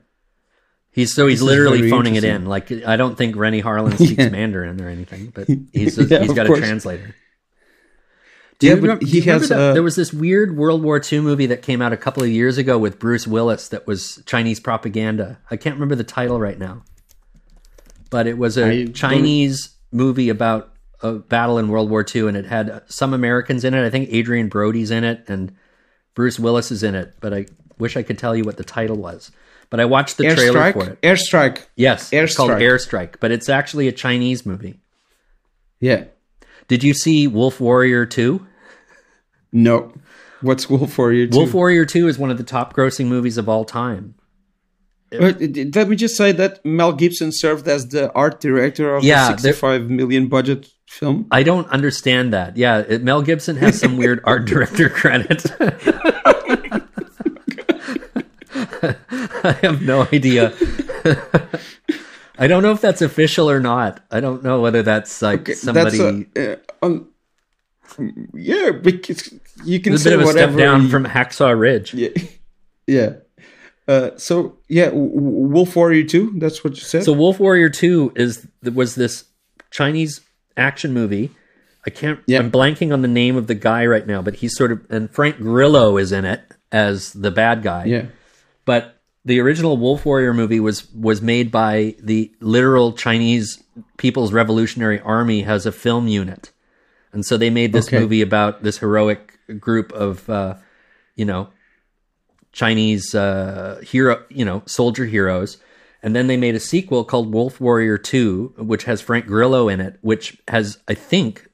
He's 0.90 1.14
so 1.14 1.26
he's 1.28 1.38
This 1.40 1.46
literally 1.46 1.88
phoning 1.90 2.16
it 2.16 2.24
in. 2.24 2.46
Like 2.46 2.70
I 2.72 2.96
don't 2.96 3.16
think 3.16 3.36
Renny 3.36 3.62
Harlin 3.62 3.94
speaks 4.04 4.18
Yeah. 4.18 4.30
Mandarin 4.30 4.80
or 4.82 4.88
anything, 4.88 5.30
but 5.34 5.46
he's 5.72 5.96
Yeah, 6.10 6.20
he's 6.20 6.32
got 6.32 6.46
course. 6.46 6.58
a 6.58 6.62
translator. 6.62 7.14
Yeah, 8.60 8.70
you 8.70 8.76
but 8.76 8.82
remember- 8.82 9.04
do 9.04 9.10
he 9.10 9.18
you 9.18 9.22
remember 9.22 9.42
has. 9.44 9.50
Uh, 9.52 9.72
there 9.74 9.82
was 9.84 9.94
this 9.96 10.12
weird 10.12 10.56
World 10.56 10.82
War 10.82 11.00
II 11.00 11.20
movie 11.20 11.46
that 11.46 11.62
came 11.62 11.80
out 11.80 11.92
a 11.92 11.96
couple 11.96 12.22
of 12.24 12.28
years 12.30 12.58
ago 12.58 12.76
with 12.78 12.98
Bruce 12.98 13.26
Willis 13.26 13.68
that 13.68 13.86
was 13.86 14.20
Chinese 14.26 14.58
propaganda. 14.60 15.38
I 15.50 15.56
can't 15.56 15.76
remember 15.76 15.94
the 15.94 16.04
title 16.04 16.40
right 16.40 16.58
now, 16.58 16.82
but 18.10 18.26
it 18.26 18.38
was 18.38 18.56
I 18.58 18.68
a 18.68 18.84
don't- 18.84 18.94
Chinese 18.94 19.70
movie 19.92 20.28
about 20.28 20.72
a 21.02 21.12
battle 21.12 21.58
in 21.58 21.68
World 21.68 21.88
War 21.90 22.04
II, 22.14 22.28
and 22.28 22.36
it 22.36 22.46
had 22.46 22.82
some 22.88 23.14
Americans 23.14 23.64
in 23.64 23.74
it. 23.74 23.84
I 23.86 23.90
think 23.90 24.12
Adrien 24.12 24.48
Brody's 24.48 24.90
in 24.90 25.04
it, 25.04 25.24
and 25.28 25.52
Bruce 26.14 26.38
Willis 26.38 26.70
is 26.72 26.82
in 26.82 26.94
it. 26.94 27.14
But 27.20 27.32
I 27.32 27.46
wish 27.78 27.96
I 27.96 28.02
could 28.02 28.18
tell 28.18 28.34
you 28.34 28.42
what 28.44 28.56
the 28.56 28.64
title 28.64 28.96
was. 28.96 29.30
But 29.70 29.80
I 29.80 29.84
watched 29.84 30.16
the 30.16 30.34
trailer 30.34 30.72
for 30.72 30.80
Airstrike. 30.80 30.92
it. 30.92 31.00
Airstrike. 31.02 31.66
Yes, 31.76 32.12
it's 32.12 32.34
called 32.36 32.50
Airstrike. 32.50 32.60
Airstrike, 32.62 33.14
but 33.20 33.30
it's 33.30 33.48
actually 33.48 33.86
a 33.86 33.92
Chinese 33.92 34.44
movie. 34.46 34.80
Yeah. 35.78 36.04
Did 36.68 36.82
you 36.82 36.94
see 36.94 37.26
Wolf 37.28 37.60
Warrior 37.60 38.04
2? 38.06 38.44
No. 39.52 39.92
What's 40.40 40.68
Wolf 40.70 40.96
Warrior? 40.98 41.26
Two? 41.28 41.36
Wolf 41.38 41.54
Warrior 41.54 41.84
2 41.84 42.08
is 42.08 42.18
one 42.18 42.30
of 42.30 42.38
the 42.38 42.44
top 42.44 42.74
grossing 42.74 43.06
movies 43.06 43.38
of 43.38 43.48
all 43.48 43.64
time. 43.64 44.14
Uh, 45.12 45.32
let 45.74 45.88
me 45.88 45.96
just 45.96 46.16
say 46.16 46.32
that 46.32 46.64
Mel 46.64 46.92
Gibson 46.92 47.32
served 47.32 47.66
as 47.66 47.88
the 47.88 48.12
art 48.12 48.40
director 48.40 48.94
of 48.94 49.04
Yeah, 49.04 49.32
the 49.32 49.38
65 49.38 49.88
million 49.90 50.28
budget 50.28 50.68
film. 50.86 51.26
I 51.30 51.42
don't 51.42 51.66
understand 51.68 52.32
that. 52.34 52.56
Yeah, 52.58 52.80
it, 52.86 53.02
Mel 53.02 53.22
Gibson 53.22 53.56
has 53.56 53.78
some 53.80 53.96
weird 54.02 54.20
art 54.24 54.44
director 54.44 54.90
credit. 54.90 55.46
I 58.50 59.52
have 59.62 59.82
no 59.82 60.02
idea. 60.12 60.52
I 62.38 62.46
don't 62.46 62.62
know 62.62 62.72
if 62.72 62.80
that's 62.80 63.02
official 63.02 63.50
or 63.50 63.60
not. 63.60 64.00
I 64.10 64.20
don't 64.20 64.42
know 64.42 64.60
whether 64.60 64.82
that's 64.82 65.20
like 65.22 65.40
Okay, 65.40 65.54
somebody 65.54 65.98
That's 66.34 66.38
a, 66.38 66.52
uh, 66.54 66.86
um, 66.86 67.08
yeah, 68.34 68.70
because 68.70 69.34
you 69.64 69.80
can 69.80 69.94
a 69.94 69.98
say 69.98 70.10
bit 70.10 70.18
of 70.20 70.22
a 70.22 70.26
whatever. 70.26 70.52
step 70.52 70.58
down 70.58 70.82
you- 70.84 70.88
from 70.88 71.04
Hacksaw 71.04 71.58
Ridge. 71.58 71.94
yeah, 71.94 72.10
yeah. 72.86 73.12
Uh, 73.88 74.10
so 74.18 74.58
yeah, 74.68 74.90
Wolf 74.92 75.74
Warrior 75.74 76.04
Two. 76.04 76.32
That's 76.38 76.62
what 76.62 76.74
you 76.74 76.82
said. 76.82 77.04
So 77.04 77.12
Wolf 77.14 77.40
Warrior 77.40 77.70
2 77.70 78.12
is 78.16 78.46
was 78.62 78.94
this 78.94 79.24
Chinese 79.70 80.20
action 80.56 80.92
movie. 80.92 81.30
I 81.86 81.90
can't 81.90 82.20
Yeah. 82.26 82.40
I'm 82.40 82.50
blanking 82.50 82.92
on 82.92 83.00
the 83.02 83.08
name 83.08 83.36
of 83.36 83.46
the 83.46 83.54
guy 83.54 83.86
right 83.86 84.06
now, 84.06 84.20
but 84.20 84.36
he's 84.36 84.54
sort 84.56 84.72
of 84.72 84.84
and 84.90 85.10
Frank 85.10 85.38
Grillo 85.38 85.96
is 85.96 86.12
in 86.12 86.26
it 86.26 86.42
as 86.70 87.14
the 87.14 87.30
bad 87.30 87.62
guy. 87.62 87.84
yeah, 87.86 88.06
But 88.66 89.00
the 89.24 89.40
original 89.40 89.76
Wolf 89.78 90.04
Warrior 90.04 90.34
movie 90.34 90.60
was 90.60 90.92
was 90.92 91.22
made 91.22 91.50
by 91.50 91.96
the 92.02 92.30
literal 92.40 92.92
Chinese 92.92 93.62
People's 93.96 94.32
Revolutionary 94.34 95.00
Army 95.00 95.42
has 95.42 95.64
a 95.64 95.72
film 95.72 96.08
unit. 96.08 96.50
And 97.14 97.24
so 97.24 97.38
they 97.38 97.48
made 97.48 97.72
this 97.72 97.86
Okay. 97.88 98.00
movie 98.00 98.20
about 98.20 98.62
this 98.62 98.78
heroic 98.78 99.38
group 99.58 99.92
of 99.92 100.28
uh, 100.28 100.56
you 101.16 101.24
know 101.24 101.48
Chinese 102.58 103.14
uh, 103.14 103.80
hero, 103.86 104.20
you 104.30 104.44
know, 104.44 104.64
soldier 104.66 105.04
heroes. 105.04 105.58
And 106.02 106.16
then 106.16 106.26
they 106.26 106.36
made 106.36 106.56
a 106.56 106.60
sequel 106.60 107.04
called 107.04 107.32
Wolf 107.32 107.60
Warrior 107.60 107.98
2, 107.98 108.54
which 108.58 108.82
has 108.82 109.00
Frank 109.00 109.26
Grillo 109.26 109.68
in 109.68 109.80
it, 109.80 109.96
which 110.00 110.36
has, 110.48 110.78
I 110.88 110.94
think, 110.94 111.48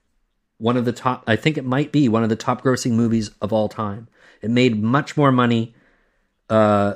one 0.57 0.79
of 0.79 0.87
the 0.87 0.95
top, 0.95 1.23
I 1.27 1.37
think 1.37 1.59
it 1.59 1.65
might 1.67 1.93
be 1.93 2.09
one 2.09 2.23
of 2.23 2.31
the 2.31 2.37
top 2.37 2.63
grossing 2.63 2.93
movies 2.93 3.31
of 3.43 3.53
all 3.53 3.69
time. 3.69 4.09
It 4.41 4.49
made 4.51 4.83
much 4.83 5.15
more 5.15 5.31
money 5.31 5.75
uh, 6.49 6.95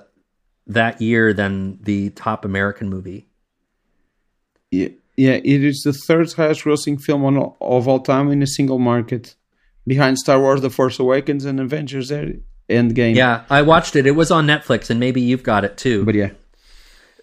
that 0.66 1.02
year 1.02 1.34
than 1.34 1.78
the 1.82 2.08
top 2.10 2.46
American 2.46 2.88
movie. 2.88 3.28
yeah, 4.70 4.88
yeah. 5.18 5.32
It 5.44 5.64
is 5.64 5.82
the 5.84 5.92
third 5.92 6.32
highest 6.32 6.64
grossing 6.64 6.98
film 6.98 7.26
on 7.26 7.36
of 7.60 7.86
all 7.86 8.00
time 8.00 8.30
in 8.30 8.42
a 8.42 8.46
single 8.46 8.78
market, 8.78 9.34
behind 9.86 10.18
Star 10.18 10.40
Wars: 10.40 10.62
The 10.62 10.70
Force 10.70 10.98
Awakens 10.98 11.44
and 11.44 11.60
Avengers: 11.60 12.10
Endgame. 12.68 13.14
Yeah, 13.14 13.44
I 13.48 13.62
watched 13.62 13.96
it. 13.96 14.06
It 14.06 14.12
was 14.12 14.30
on 14.30 14.46
Netflix, 14.46 14.90
and 14.90 15.00
maybe 15.00 15.20
you've 15.20 15.42
got 15.42 15.64
it 15.64 15.76
too. 15.76 16.04
but 16.04 16.14
yeah, 16.14 16.30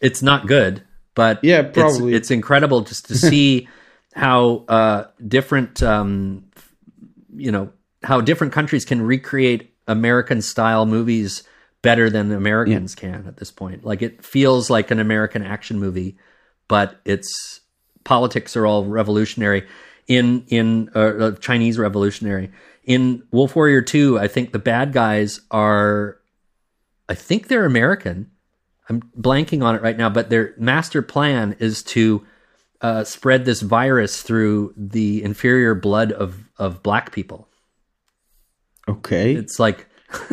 it's 0.01 0.21
not 0.21 0.47
good, 0.47 0.83
but 1.13 1.43
Yeah, 1.43 1.59
it's- 1.59 1.73
probably. 1.73 2.13
it's, 2.15 2.31
incredible 2.31 2.81
just 2.81 3.07
to 3.07 3.15
see 3.15 3.67
how 4.13 4.65
uh, 4.67 5.05
different, 5.25 5.81
um, 5.83 6.45
you 7.35 7.51
know, 7.51 7.71
how 8.03 8.21
different 8.21 8.53
countries 8.53 8.85
can 8.85 9.01
recreate 9.01 9.73
American 9.87 10.41
style 10.41 10.85
movies 10.85 11.43
better 11.81 12.09
than 12.09 12.31
Americans 12.31 12.95
can 12.95 13.25
at 13.27 13.37
this 13.37 13.51
point. 13.51 13.83
Like 13.85 14.01
it 14.01 14.23
feels 14.25 14.69
like 14.69 14.89
an 14.89 14.99
American 14.99 15.43
action 15.43 15.79
movie, 15.79 16.17
but 16.67 16.99
its 17.05 17.61
politics 18.03 18.55
are 18.55 18.65
all 18.65 18.85
revolutionary 18.85 19.67
in 20.07 20.45
in 20.47 20.89
uh, 20.95 20.99
uh, 20.99 21.31
Chinese 21.33 21.77
revolutionary. 21.77 22.51
In 22.85 23.23
Wolf 23.31 23.55
Warrior 23.55 23.81
2, 23.81 24.19
I 24.19 24.27
think 24.27 24.51
the 24.51 24.59
bad 24.59 24.93
guys 24.93 25.41
are 25.51 26.19
I 27.07 27.15
think 27.15 27.47
they're 27.47 27.65
American. 27.65 28.31
I'm 28.89 29.01
blanking 29.19 29.63
on 29.63 29.75
it 29.75 29.81
right 29.81 29.97
now, 29.97 30.09
but 30.09 30.29
their 30.29 30.53
master 30.57 31.01
plan 31.01 31.55
is 31.59 31.83
to 31.83 32.25
uh, 32.81 33.03
spread 33.03 33.45
this 33.45 33.61
virus 33.61 34.21
through 34.21 34.73
the 34.77 35.23
inferior 35.23 35.73
blood 35.75 36.11
of 36.11 36.49
of 36.57 36.83
black 36.83 37.11
people. 37.11 37.47
okay. 38.87 39.33
It's 39.33 39.59
like, 39.59 39.87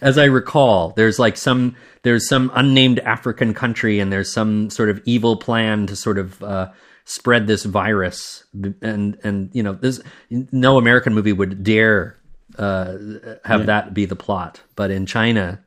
as 0.00 0.18
I 0.18 0.24
recall, 0.26 0.90
there's 0.90 1.18
like 1.18 1.36
some 1.36 1.74
there's 2.02 2.28
some 2.28 2.50
unnamed 2.54 2.98
African 3.00 3.54
country, 3.54 3.98
and 3.98 4.12
there's 4.12 4.32
some 4.32 4.70
sort 4.70 4.90
of 4.90 5.00
evil 5.06 5.36
plan 5.36 5.86
to 5.86 5.96
sort 5.96 6.18
of 6.18 6.42
uh, 6.42 6.70
spread 7.06 7.46
this 7.46 7.64
virus, 7.64 8.44
and 8.82 9.16
and 9.24 9.48
you 9.54 9.62
know, 9.62 9.72
this 9.72 10.00
no 10.30 10.76
American 10.76 11.14
movie 11.14 11.32
would 11.32 11.64
dare 11.64 12.18
uh, 12.58 12.98
have 13.44 13.66
that 13.66 13.94
be 13.94 14.04
the 14.04 14.16
plot, 14.16 14.60
but 14.74 14.90
in 14.90 15.06
China, 15.06 15.64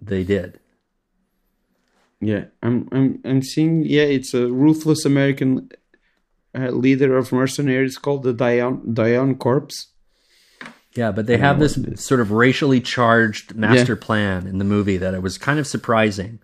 they 0.00 0.22
did. 0.22 0.60
Yeah, 2.20 2.44
I'm 2.62 2.88
I'm 2.92 3.20
I'm 3.24 3.42
seeing. 3.42 3.82
Yeah, 3.84 4.02
it's 4.02 4.32
a 4.32 4.46
ruthless 4.46 5.04
American 5.04 5.70
uh, 6.54 6.70
leader 6.70 7.16
of 7.16 7.32
mercenaries 7.32 7.98
called 7.98 8.22
the 8.22 8.32
Dion 8.32 8.94
Dion 8.94 9.34
Corps. 9.34 9.88
Yeah, 10.94 11.10
but 11.10 11.26
they 11.26 11.38
have 11.38 11.58
this 11.58 11.78
what 11.78 11.88
it 11.88 11.94
is. 11.94 12.04
sort 12.04 12.20
of 12.20 12.30
racially 12.30 12.80
charged 12.80 13.54
master 13.54 13.96
plan 13.96 14.46
in 14.46 14.58
the 14.58 14.64
movie 14.64 14.98
that 14.98 15.14
it 15.14 15.22
was 15.22 15.38
kind 15.38 15.58
of 15.58 15.66
surprising. 15.66 16.38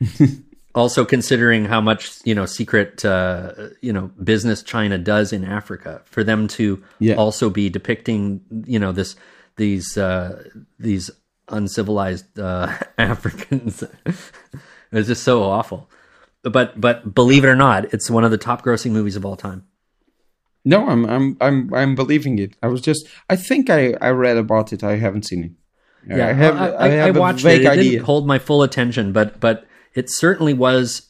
also, 0.74 1.04
considering 1.04 1.64
how 1.66 1.80
much 1.80 2.18
you 2.24 2.34
know 2.34 2.46
secret 2.46 3.04
uh, 3.04 3.52
you 3.80 3.92
know 3.92 4.10
business 4.22 4.62
China 4.62 4.98
does 4.98 5.32
in 5.32 5.44
Africa, 5.44 6.02
for 6.04 6.24
them 6.24 6.48
to 6.48 6.82
Yeah. 6.98 7.14
also 7.14 7.50
be 7.50 7.68
depicting 7.70 8.40
you 8.66 8.78
know 8.78 8.92
this 8.92 9.16
these 9.56 9.96
uh, 9.96 10.42
these 10.78 11.10
uncivilized 11.48 12.38
uh, 12.38 12.72
Africans, 12.98 13.84
it's 14.92 15.08
just 15.08 15.22
so 15.22 15.42
awful. 15.44 15.88
But 16.42 16.80
but 16.80 17.14
believe 17.14 17.44
it 17.44 17.48
or 17.48 17.56
not, 17.56 17.92
it's 17.94 18.10
one 18.10 18.24
of 18.24 18.30
the 18.30 18.38
top 18.38 18.62
grossing 18.62 18.90
movies 18.92 19.16
of 19.16 19.24
all 19.24 19.36
time. 19.36 19.64
No, 20.64 20.86
I'm 20.88 21.04
I'm 21.06 21.36
I'm 21.40 21.72
I'm 21.74 21.94
believing 21.94 22.38
it. 22.38 22.56
I 22.62 22.66
was 22.68 22.80
just. 22.80 23.06
I 23.30 23.36
think 23.36 23.70
I 23.70 23.94
I 24.00 24.10
read 24.10 24.36
about 24.36 24.72
it. 24.72 24.82
I 24.82 24.96
haven't 24.96 25.24
seen 25.26 25.44
it. 25.44 25.52
Yeah, 26.16 26.28
I 26.28 26.32
have. 26.32 26.56
I, 26.56 26.68
I, 26.68 26.88
I, 26.88 27.06
I 27.08 27.10
watched 27.12 27.40
a 27.40 27.48
vague 27.48 27.60
it. 27.62 27.64
It 27.66 27.68
idea. 27.70 27.90
didn't 27.92 28.04
hold 28.06 28.26
my 28.26 28.38
full 28.38 28.62
attention, 28.62 29.12
but 29.12 29.40
but 29.40 29.66
it 29.94 30.10
certainly 30.10 30.54
was. 30.54 31.08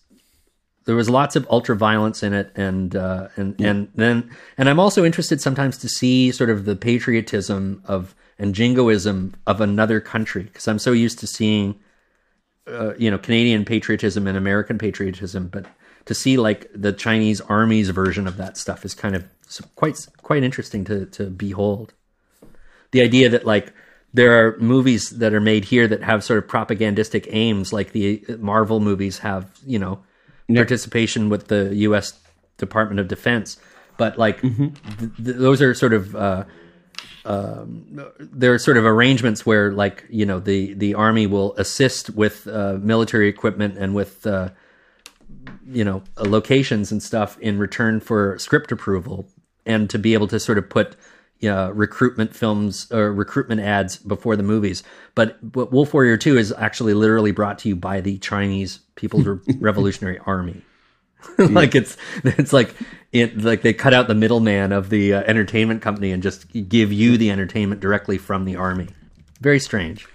There 0.87 0.95
was 0.95 1.09
lots 1.09 1.35
of 1.35 1.47
ultra 1.51 1.75
violence 1.75 2.23
in 2.23 2.35
it, 2.35 2.53
and 2.55 2.95
uh, 2.95 3.29
and 3.37 3.59
and 3.61 3.89
then 3.95 4.31
and 4.59 4.69
I'm 4.69 4.79
also 4.79 5.05
interested 5.05 5.41
sometimes 5.41 5.79
to 5.79 5.89
see 5.89 6.31
sort 6.31 6.51
of 6.51 6.67
the 6.67 6.77
patriotism 6.77 7.83
of 7.87 8.15
and 8.39 8.55
jingoism 8.55 9.35
of 9.47 9.61
another 9.61 10.01
country 10.01 10.43
because 10.43 10.69
I'm 10.69 10.79
so 10.79 10.93
used 10.93 11.19
to 11.21 11.27
seeing, 11.27 11.77
uh, 12.67 12.95
you 12.97 13.11
know, 13.11 13.19
Canadian 13.19 13.65
patriotism 13.65 14.27
and 14.27 14.37
American 14.37 14.77
patriotism, 14.77 15.49
but 15.49 15.67
to 16.05 16.15
see 16.15 16.37
like 16.37 16.71
the 16.75 16.93
Chinese 16.93 17.41
army's 17.43 17.91
version 17.91 18.27
of 18.27 18.37
that 18.37 18.59
stuff 18.59 18.85
is 18.85 18.95
kind 18.95 19.17
of 19.17 19.25
quite 19.77 20.07
quite 20.23 20.43
interesting 20.43 20.85
to 20.85 21.07
to 21.07 21.31
behold. 21.31 21.95
the 22.91 23.03
idea 23.03 23.29
that 23.29 23.45
like 23.45 23.73
there 24.15 24.47
are 24.47 24.57
movies 24.59 25.11
that 25.11 25.35
are 25.35 25.41
made 25.41 25.65
here 25.67 25.87
that 25.89 26.03
have 26.03 26.25
sort 26.25 26.39
of 26.39 26.49
propagandistic 26.49 27.27
aims, 27.31 27.73
like 27.73 27.93
the 27.93 28.25
Marvel 28.39 28.81
movies 28.81 29.19
have, 29.19 29.51
you 29.67 29.79
know, 29.79 30.03
participation 30.55 31.29
with 31.29 31.49
the 31.49 31.75
U.S. 31.75 32.19
Department 32.57 33.01
of 33.01 33.09
Defense. 33.09 33.59
But 33.99 34.17
like, 34.17 34.41
Mm-hmm. 34.41 34.69
th- 34.99 35.17
th- 35.17 35.37
those 35.37 35.61
are 35.61 35.75
sort 35.75 35.93
of 35.93 36.15
uh, 36.17 36.45
um, 37.25 38.05
there 38.19 38.53
are 38.53 38.59
sort 38.59 38.77
of 38.77 38.85
arrangements 38.85 39.45
where, 39.47 39.73
like, 39.73 40.05
you 40.11 40.27
know, 40.27 40.39
the 40.41 40.75
the 40.75 40.95
army 40.95 41.27
will 41.27 41.55
assist 41.57 42.11
with 42.11 42.47
uh, 42.47 42.79
military 42.81 43.29
equipment 43.29 43.77
and 43.79 43.95
with 43.95 44.27
uh, 44.27 44.51
you 45.67 45.85
know 45.85 46.03
locations 46.19 46.93
and 46.93 47.03
stuff 47.03 47.39
in 47.41 47.59
return 47.59 48.01
for 48.01 48.39
script 48.39 48.71
approval 48.73 49.27
and 49.67 49.89
to 49.91 49.99
be 49.99 50.13
able 50.15 50.29
to 50.29 50.39
sort 50.39 50.59
of 50.59 50.69
put 50.69 50.97
know, 51.43 51.71
recruitment 51.71 52.35
films 52.35 52.91
or 52.91 53.13
recruitment 53.13 53.61
ads 53.61 53.97
before 53.97 54.37
the 54.37 54.43
movies. 54.43 54.83
But, 55.15 55.39
but 55.53 55.73
Wolf 55.73 55.93
Warrior 55.93 56.17
2 56.17 56.39
is 56.39 56.53
actually 56.57 56.95
literally 56.95 57.33
brought 57.33 57.59
to 57.61 57.69
you 57.69 57.77
by 57.77 58.01
the 58.01 58.19
Chinese 58.19 58.81
People's 58.95 59.27
Revolutionary 59.59 60.19
Army. 60.27 60.63
like 61.39 61.75
it's 61.75 61.97
it's 62.23 62.53
like 62.53 62.75
it 63.13 63.43
like 63.43 63.63
they 63.63 63.73
cut 63.73 63.95
out 63.95 64.09
the 64.09 64.15
middleman 64.15 64.73
of 64.73 64.91
the 64.91 65.15
uh, 65.15 65.23
entertainment 65.23 65.83
company 65.83 66.13
and 66.13 66.23
just 66.23 66.47
give 66.69 66.93
you 66.93 67.17
the 67.17 67.31
entertainment 67.31 67.81
directly 67.81 68.19
from 68.19 68.45
the 68.45 68.57
army. 68.57 68.89
Very 69.41 69.59
strange. 69.59 70.07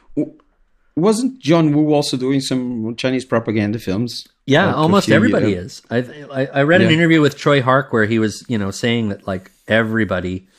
Wasn't 0.96 1.40
John 1.40 1.74
Woo 1.74 1.94
also 1.94 2.18
doing 2.18 2.42
some 2.42 2.96
Chinese 2.96 3.24
propaganda 3.26 3.80
films? 3.80 4.28
Yeah, 4.46 4.68
Like 4.68 4.76
almost 4.76 5.10
everybody 5.10 5.54
is. 5.54 5.82
I, 5.90 5.98
I 6.32 6.46
I 6.48 6.64
read 6.64 6.82
an 6.82 6.92
interview 6.92 7.22
with 7.22 7.38
Tsui 7.38 7.62
Hark 7.62 7.94
where 7.94 8.06
he 8.06 8.20
was, 8.20 8.44
you 8.48 8.58
know, 8.58 8.72
saying 8.72 9.10
that 9.10 9.26
like 9.28 9.52
everybody 9.68 10.48
uh, 10.48 10.59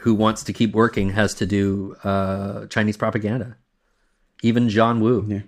who 0.00 0.14
wants 0.14 0.42
to 0.44 0.52
keep 0.52 0.72
working 0.74 1.10
has 1.10 1.34
to 1.34 1.46
do 1.46 1.96
uh, 2.04 2.66
Chinese 2.66 2.96
propaganda, 2.96 3.56
even 4.42 4.68
John 4.68 5.00
Woo, 5.00 5.24
Yeah. 5.28 5.40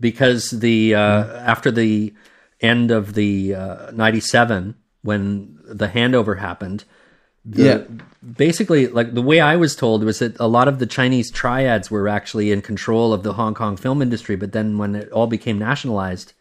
because 0.00 0.50
the 0.50 0.94
uh, 0.94 1.24
after 1.54 1.70
the 1.70 2.12
end 2.60 2.90
of 2.90 3.14
the 3.14 3.54
uh, 3.54 3.90
'97 3.92 4.74
when 5.02 5.58
the 5.64 5.88
handover 5.88 6.38
happened, 6.38 6.84
the, 7.44 7.62
Yeah. 7.64 7.78
basically 8.36 8.86
like 8.86 9.14
the 9.14 9.22
way 9.22 9.40
I 9.40 9.56
was 9.56 9.74
told 9.74 10.04
was 10.04 10.20
that 10.20 10.38
a 10.38 10.46
lot 10.46 10.68
of 10.68 10.78
the 10.78 10.86
Chinese 10.86 11.30
triads 11.30 11.90
were 11.90 12.06
actually 12.08 12.52
in 12.52 12.62
control 12.62 13.12
of 13.12 13.22
the 13.24 13.32
Hong 13.32 13.54
Kong 13.54 13.76
film 13.76 14.00
industry, 14.00 14.36
but 14.36 14.52
then 14.52 14.78
when 14.78 14.94
it 14.94 15.10
all 15.10 15.26
became 15.26 15.58
nationalized, 15.58 16.32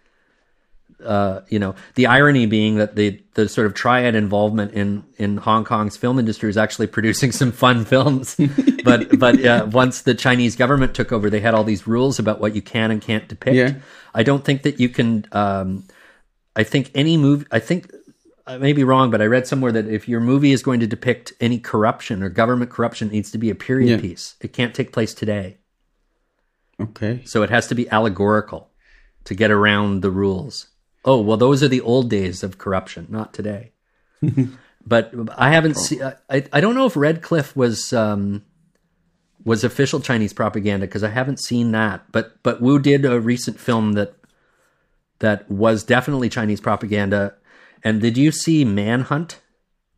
uh, 1.03 1.41
you 1.49 1.59
know, 1.59 1.75
the 1.95 2.07
irony 2.07 2.45
being 2.45 2.75
that 2.77 2.95
the 2.95 3.21
the 3.33 3.47
sort 3.47 3.67
of 3.67 3.73
triad 3.73 4.15
involvement 4.15 4.73
in 4.73 5.03
in 5.17 5.37
Hong 5.37 5.63
Kong's 5.63 5.97
film 5.97 6.19
industry 6.19 6.49
is 6.49 6.57
actually 6.57 6.87
producing 6.97 7.31
some 7.31 7.51
fun 7.51 7.85
films, 7.85 8.35
but 8.83 9.17
but 9.19 9.43
uh, 9.45 9.67
once 9.71 10.01
the 10.01 10.13
Chinese 10.13 10.55
government 10.55 10.93
took 10.93 11.11
over, 11.11 11.29
they 11.29 11.39
had 11.39 11.53
all 11.53 11.63
these 11.63 11.87
rules 11.87 12.19
about 12.19 12.39
what 12.39 12.55
you 12.55 12.61
can 12.61 12.91
and 12.91 13.01
can't 13.01 13.27
depict. 13.27 13.55
Yeah. 13.55 13.73
I 14.13 14.23
don't 14.23 14.43
think 14.43 14.63
that 14.63 14.79
you 14.79 14.89
can. 14.89 15.25
Um, 15.31 15.85
I 16.55 16.63
think 16.63 16.91
any 16.93 17.17
movie. 17.17 17.45
I 17.51 17.59
think 17.59 17.91
I 18.45 18.57
may 18.57 18.73
be 18.73 18.83
wrong, 18.83 19.11
but 19.11 19.21
I 19.21 19.25
read 19.25 19.47
somewhere 19.47 19.71
that 19.71 19.87
if 19.87 20.07
your 20.09 20.19
movie 20.19 20.51
is 20.51 20.61
going 20.63 20.79
to 20.81 20.87
depict 20.87 21.31
any 21.39 21.59
corruption 21.59 22.21
or 22.23 22.29
government 22.29 22.71
corruption, 22.71 23.07
it 23.09 23.11
needs 23.13 23.31
to 23.31 23.37
be 23.37 23.49
a 23.49 23.55
period 23.55 23.89
Yeah. 23.89 23.97
piece. 24.01 24.35
It 24.41 24.51
can't 24.51 24.73
take 24.75 24.91
place 24.91 25.13
today, 25.13 25.57
Okay. 26.79 27.21
so 27.25 27.43
it 27.43 27.49
has 27.49 27.67
to 27.67 27.75
be 27.75 27.89
allegorical 27.89 28.69
to 29.25 29.35
get 29.35 29.51
around 29.51 30.01
the 30.01 30.09
rules. 30.11 30.67
Oh 31.03 31.21
well, 31.21 31.37
those 31.37 31.63
are 31.63 31.67
the 31.67 31.81
old 31.81 32.09
days 32.09 32.43
of 32.43 32.57
corruption, 32.57 33.07
not 33.09 33.33
today. 33.33 33.71
but 34.85 35.13
I 35.37 35.51
haven't 35.51 35.77
seen. 35.77 36.03
I 36.03 36.45
I 36.51 36.61
don't 36.61 36.75
know 36.75 36.85
if 36.85 36.95
Red 36.95 37.21
Cliff 37.21 37.55
was. 37.55 37.93
Um, 37.93 38.43
was 39.43 39.63
official 39.63 39.99
Chinese 39.99 40.33
propaganda 40.33 40.85
because 40.85 41.03
I 41.03 41.09
haven't 41.09 41.39
seen 41.39 41.71
that. 41.71 42.11
But 42.11 42.41
but 42.43 42.61
Woo 42.61 42.79
did 42.79 43.05
a 43.05 43.19
recent 43.19 43.59
film 43.59 43.93
that 43.93 44.13
that 45.19 45.49
was 45.49 45.83
definitely 45.83 46.29
Chinese 46.29 46.61
propaganda. 46.61 47.35
And 47.83 48.01
did 48.01 48.17
you 48.17 48.31
see 48.31 48.65
Manhunt? 48.65 49.39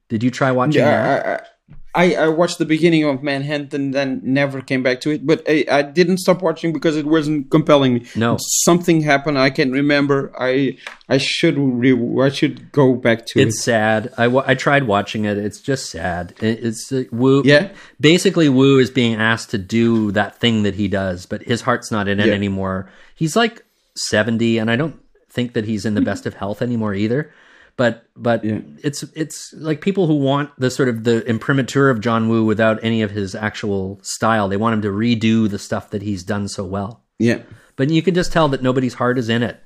Did 0.10 0.24
you 0.24 0.32
try 0.32 0.52
watching 0.52 0.84
that? 0.84 1.26
Yeah, 1.26 1.42
I, 1.42 1.48
I, 1.96 2.16
I 2.16 2.28
watched 2.28 2.58
the 2.58 2.66
beginning 2.66 3.04
of 3.04 3.22
Manhunt 3.22 3.72
and 3.74 3.94
then 3.94 4.20
never 4.24 4.62
came 4.62 4.82
back 4.82 5.00
to 5.02 5.12
it. 5.12 5.28
But 5.28 5.44
I, 5.48 5.64
I 5.70 5.82
didn't 5.84 6.18
stop 6.18 6.42
watching 6.42 6.74
because 6.74 6.98
it 6.98 7.06
wasn't 7.06 7.52
compelling 7.52 7.94
me. 7.94 8.06
No. 8.16 8.38
something 8.40 9.02
happened. 9.02 9.38
I 9.38 9.52
can't 9.52 9.72
remember. 9.72 10.34
I 10.38 10.78
I 11.08 11.18
should 11.18 11.56
re- 11.58 12.20
I 12.24 12.30
should 12.30 12.72
go 12.72 12.96
back 12.96 13.28
to 13.28 13.40
it. 13.40 13.48
It's 13.50 13.62
sad. 13.62 14.12
I, 14.18 14.26
I 14.26 14.56
tried 14.56 14.86
watching 14.88 15.26
it. 15.26 15.38
It's 15.38 15.62
just 15.62 15.92
sad. 15.92 16.34
It, 16.42 16.64
it's 16.64 16.92
uh, 16.92 17.04
Woo. 17.12 17.44
Yeah. 17.46 17.70
Basically, 18.00 18.50
Woo 18.50 18.80
is 18.80 18.90
being 18.90 19.16
asked 19.16 19.52
to 19.52 19.60
do 19.60 20.12
that 20.14 20.40
thing 20.40 20.64
that 20.64 20.74
he 20.76 20.88
does, 20.88 21.28
but 21.28 21.44
his 21.44 21.62
heart's 21.62 21.92
not 21.92 22.08
in 22.08 22.20
it 22.20 22.28
Yeah. 22.28 22.34
anymore. 22.34 22.90
He's 23.16 23.36
like 23.36 23.64
seventy, 23.96 24.58
and 24.58 24.72
I 24.72 24.76
don't 24.76 25.00
think 25.30 25.54
that 25.54 25.66
he's 25.66 25.86
in 25.86 25.94
the 25.96 26.02
best 26.02 26.26
of 26.26 26.34
health 26.36 26.62
anymore 26.62 26.94
either. 26.96 27.32
But 27.76 28.06
but 28.16 28.44
Yeah. 28.44 28.60
it's 28.84 29.04
it's 29.16 29.54
like 29.58 29.82
people 29.82 30.06
who 30.08 30.16
want 30.16 30.52
the 30.60 30.70
sort 30.70 30.90
of 30.90 31.04
the 31.06 31.26
imprimatur 31.28 31.90
of 31.90 32.02
John 32.02 32.30
Woo 32.30 32.46
without 32.46 32.80
any 32.84 33.02
of 33.02 33.12
his 33.12 33.34
actual 33.34 34.00
style. 34.04 34.48
They 34.48 34.58
want 34.58 34.76
him 34.76 34.82
to 34.84 34.90
redo 34.90 35.50
the 35.50 35.58
stuff 35.60 35.90
that 35.90 36.02
he's 36.04 36.24
done 36.24 36.48
so 36.48 36.64
well. 36.66 37.04
Yeah, 37.20 37.40
but 37.76 37.90
you 37.90 38.02
can 38.04 38.14
just 38.14 38.32
tell 38.32 38.48
that 38.50 38.62
nobody's 38.62 38.94
heart 38.96 39.18
is 39.18 39.30
in 39.30 39.42
it 39.44 39.60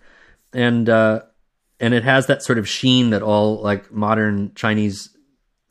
and 0.53 0.87
uh 0.87 1.21
and 1.81 1.93
it 1.93 2.03
has 2.05 2.27
that 2.27 2.41
sort 2.41 2.57
of 2.57 2.67
sheen 2.67 3.09
that 3.09 3.21
all 3.21 3.61
like 3.61 3.91
modern 3.91 4.49
chinese 4.55 5.09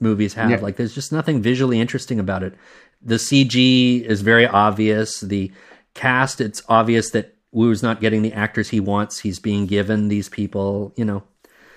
movies 0.00 0.34
have 0.34 0.50
Yeah. 0.50 0.58
like 0.60 0.76
there's 0.76 0.94
just 0.94 1.12
nothing 1.12 1.40
visually 1.40 1.80
interesting 1.80 2.20
about 2.20 2.42
it 2.42 2.52
the 3.00 3.14
cg 3.14 4.02
is 4.02 4.20
very 4.20 4.46
obvious 4.46 5.20
the 5.20 5.50
cast 5.94 6.42
it's 6.42 6.62
obvious 6.68 7.10
that 7.12 7.34
Woo's 7.52 7.82
not 7.82 8.02
getting 8.02 8.20
the 8.20 8.34
actors 8.34 8.68
he 8.68 8.80
wants 8.80 9.20
he's 9.20 9.38
being 9.38 9.64
given 9.66 10.08
these 10.08 10.28
people 10.28 10.92
you 10.96 11.06
know 11.06 11.22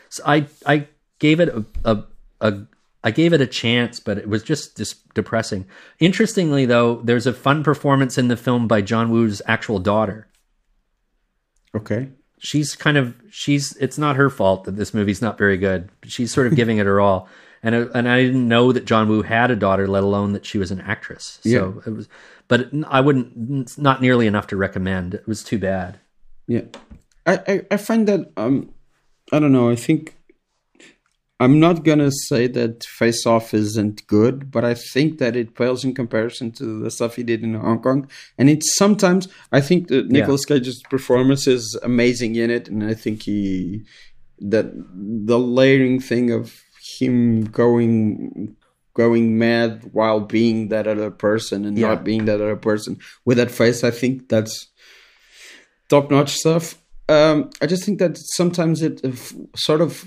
so 0.10 0.24
i 0.26 0.46
i 0.66 0.88
gave 1.20 1.40
it 1.40 1.50
a, 1.50 1.66
a, 1.86 2.04
a 2.42 2.54
I 3.02 3.12
gave 3.12 3.32
it 3.32 3.40
a 3.40 3.48
chance, 3.48 4.02
but 4.02 4.18
it 4.18 4.28
was 4.28 4.44
just 4.44 4.76
dis- 4.76 4.96
depressing. 5.14 5.66
Interestingly, 6.02 6.66
though, 6.66 6.96
there's 7.02 7.26
a 7.26 7.34
fun 7.34 7.64
performance 7.64 8.18
in 8.18 8.28
the 8.28 8.36
film 8.36 8.68
by 8.68 8.82
John 8.82 9.10
Woo's 9.10 9.42
actual 9.48 9.80
daughter 9.80 10.28
okay. 11.76 12.10
she's 12.40 12.76
kind 12.76 12.98
of 12.98 13.16
she's 13.30 13.76
it's 13.78 13.98
not 13.98 14.16
her 14.16 14.30
fault 14.30 14.64
that 14.66 14.76
this 14.76 14.94
movie's 14.94 15.22
not 15.22 15.38
very 15.38 15.58
good. 15.58 15.90
She's 16.04 16.34
sort 16.34 16.48
of 16.48 16.56
giving 16.56 16.78
it 16.78 16.86
her 16.86 17.00
all. 17.00 17.28
And 17.62 17.76
it, 17.76 17.92
and 17.94 18.08
I 18.08 18.22
didn't 18.24 18.48
know 18.48 18.72
that 18.72 18.86
John 18.86 19.10
Woo 19.10 19.22
had 19.22 19.52
a 19.52 19.56
daughter, 19.56 19.88
let 19.88 20.04
alone 20.04 20.32
that 20.34 20.46
she 20.46 20.58
was 20.58 20.72
an 20.72 20.80
actress. 20.82 21.40
So 21.44 21.50
Yeah. 21.50 21.82
it 21.86 21.94
was, 21.96 22.08
but 22.48 22.70
I 22.88 23.02
wouldn't. 23.02 23.78
Not 23.78 24.02
nearly 24.02 24.28
enough 24.28 24.48
to 24.48 24.56
recommend. 24.58 25.14
It 25.14 25.28
was 25.28 25.44
too 25.44 25.60
bad. 25.60 26.00
Yeah, 26.48 26.62
I, 27.26 27.40
I, 27.48 27.62
I 27.72 27.78
find 27.78 28.08
that 28.08 28.32
um, 28.38 28.74
I 29.32 29.40
don't 29.40 29.52
know. 29.52 29.70
I 29.70 29.76
think 29.76 30.16
I'm 31.40 31.60
not 31.60 31.84
gonna 31.86 32.12
say 32.28 32.48
that 32.48 32.84
Face 32.84 33.26
Off 33.26 33.54
isn't 33.54 34.06
good, 34.08 34.52
but 34.52 34.66
I 34.66 34.74
think 34.74 35.20
that 35.20 35.36
it 35.38 35.56
pales 35.56 35.86
in 35.86 35.94
comparison 35.94 36.52
to 36.54 36.82
the 36.84 36.92
stuff 36.92 37.16
he 37.16 37.24
did 37.24 37.44
in 37.44 37.54
Hong 37.54 37.82
Kong. 37.82 38.10
And 38.38 38.50
it's 38.50 38.76
sometimes 38.76 39.28
I 39.52 39.62
think 39.62 39.88
that 39.88 40.10
Nicolas 40.10 40.46
Cage's 40.46 40.82
performance 40.90 41.48
is 41.48 41.80
amazing 41.82 42.36
in 42.36 42.50
it, 42.50 42.68
and 42.68 42.84
I 42.84 42.94
think 42.94 43.24
he 43.24 43.84
that 44.40 44.72
the 45.28 45.40
layering 45.40 46.00
thing 46.00 46.32
of 46.32 46.62
him 47.00 47.46
going 47.46 48.56
going 48.94 49.38
mad 49.38 49.90
while 49.94 50.20
being 50.20 50.68
that 50.70 50.88
other 50.88 51.12
person 51.12 51.64
and 51.64 51.78
Yeah. 51.78 51.90
not 51.90 52.04
being 52.04 52.26
that 52.26 52.42
other 52.42 52.58
person 52.58 52.98
with 53.24 53.38
that 53.38 53.52
face. 53.52 53.84
I 53.84 53.92
think 53.92 54.28
that's 54.28 54.68
top 55.88 56.12
notch 56.12 56.36
stuff. 56.36 56.76
Um, 57.10 57.50
I 57.62 57.66
just 57.66 57.84
think 57.86 58.00
that 58.00 58.18
sometimes 58.18 58.82
it 58.82 59.02
uh, 59.04 59.10
f- 59.10 59.34
sort 59.56 59.82
of 59.82 60.04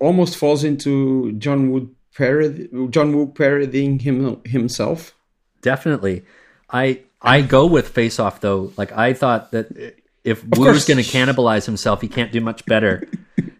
almost 0.00 0.36
falls 0.36 0.62
into 0.64 1.32
John 1.32 1.70
Woo 1.70 1.94
parody, 2.16 2.68
John 2.90 3.16
Woo 3.16 3.26
parodying 3.28 3.98
him 4.00 4.40
himself. 4.44 5.14
Definitely, 5.62 6.22
I 6.70 7.00
I 7.22 7.40
go 7.40 7.66
with 7.66 7.88
Face 7.88 8.18
Off 8.20 8.40
though. 8.40 8.72
Like 8.76 8.92
I 8.92 9.14
thought 9.14 9.52
that 9.52 9.96
if 10.24 10.44
Woo's 10.44 10.58
course. 10.58 10.88
going 10.88 11.02
to 11.02 11.10
cannibalize 11.10 11.64
himself, 11.66 12.00
he 12.00 12.08
can't 12.08 12.32
do 12.32 12.40
much 12.40 12.64
better. 12.66 13.08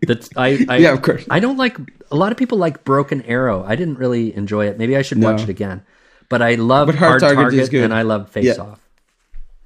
That 0.06 0.28
I, 0.36 0.65
I 0.69 0.77
Yeah, 0.78 0.93
of 0.93 1.01
course. 1.02 1.24
I 1.31 1.40
don't 1.40 1.56
like 1.56 1.78
a 2.11 2.16
lot 2.16 2.32
of 2.32 2.39
people 2.39 2.59
like 2.59 2.85
Broken 2.85 3.23
Arrow. 3.23 3.65
I 3.65 3.77
didn't 3.77 3.97
really 3.98 4.35
enjoy 4.36 4.66
it. 4.66 4.78
Maybe 4.78 4.97
I 4.97 5.02
should 5.02 5.19
No. 5.19 5.32
watch 5.32 5.43
it 5.43 5.48
again. 5.48 5.82
But 6.28 6.40
I 6.43 6.55
love 6.56 6.89
Hard, 6.89 6.98
Hard 6.98 7.20
Target, 7.20 7.36
Target 7.36 7.61
is 7.61 7.69
good. 7.70 7.85
and 7.85 7.93
I 7.94 8.02
love 8.02 8.31
Face 8.31 8.44
Yeah. 8.44 8.62
Off. 8.62 8.81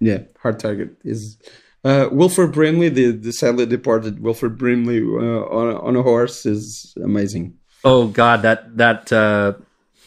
Yeah, 0.01 0.19
hard 0.41 0.61
target 0.61 0.91
is 1.05 1.39
uh, 1.85 2.09
Wilford 2.11 2.53
Brimley, 2.53 2.89
the, 2.89 3.13
the 3.13 3.33
sadly 3.33 3.67
departed 3.67 4.21
Wilford 4.21 4.59
Brimley 4.59 5.01
uh, 5.01 5.45
on 5.47 5.71
a, 5.71 5.81
on 5.81 5.97
a 5.97 6.03
horse 6.03 6.45
is 6.47 6.95
amazing. 7.03 7.57
Oh 7.85 8.09
God, 8.09 8.43
that 8.43 8.77
that 8.77 9.13
uh, 9.13 9.55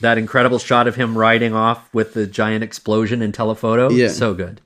that 0.02 0.18
incredible 0.18 0.60
shot 0.60 0.88
of 0.88 0.96
him 0.96 1.18
riding 1.18 1.54
off 1.54 1.92
with 1.94 2.14
the 2.14 2.28
giant 2.28 2.64
explosion 2.64 3.22
in 3.22 3.32
telephoto. 3.32 3.90
Yeah. 3.90 4.10
so 4.10 4.34
good. 4.34 4.62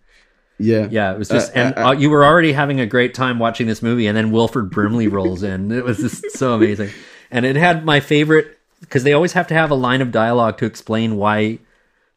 Yeah, 0.57 0.87
Yeah, 0.89 1.11
it 1.13 1.19
was 1.19 1.27
just, 1.27 1.51
Uh, 1.51 1.59
and 1.59 1.77
uh, 1.77 1.87
uh, 1.87 1.91
you 1.91 2.09
were 2.09 2.23
already 2.23 2.53
having 2.53 2.79
a 2.79 2.85
great 2.85 3.13
time 3.13 3.39
watching 3.39 3.67
this 3.67 3.81
movie, 3.81 4.07
and 4.07 4.15
then 4.15 4.31
Wilford 4.31 4.69
Brimley 4.71 5.09
rolls 5.09 5.43
in. 5.43 5.69
It 5.69 5.83
was 5.83 5.97
just 5.97 6.31
so 6.31 6.53
amazing, 6.53 6.91
and 7.29 7.45
it 7.45 7.57
had 7.57 7.83
my 7.83 7.99
favorite 7.99 8.57
because 8.79 9.03
they 9.03 9.11
always 9.11 9.33
have 9.33 9.47
to 9.47 9.53
have 9.53 9.69
a 9.69 9.75
line 9.75 10.01
of 10.01 10.11
dialogue 10.13 10.57
to 10.59 10.65
explain 10.65 11.17
why 11.17 11.59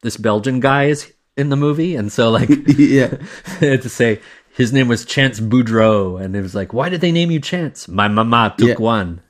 this 0.02 0.16
Belgian 0.16 0.60
guy 0.60 0.84
is 0.84 1.12
in 1.36 1.48
the 1.48 1.56
movie, 1.56 1.96
and 1.96 2.12
so 2.12 2.30
like 2.30 2.48
yeah, 2.78 3.08
to 3.58 3.88
say 3.88 4.20
his 4.58 4.72
name 4.74 4.88
was 4.88 5.06
Chance 5.06 5.40
Boudreaux, 5.40 6.20
and 6.22 6.36
it 6.36 6.42
was 6.42 6.54
like, 6.54 6.74
why 6.74 6.90
did 6.90 7.00
they 7.00 7.12
name 7.12 7.30
you 7.30 7.40
Chance? 7.40 7.88
My 7.88 8.08
mama 8.08 8.54
took 8.58 8.68
Yeah. 8.68 8.74
one. 8.84 9.22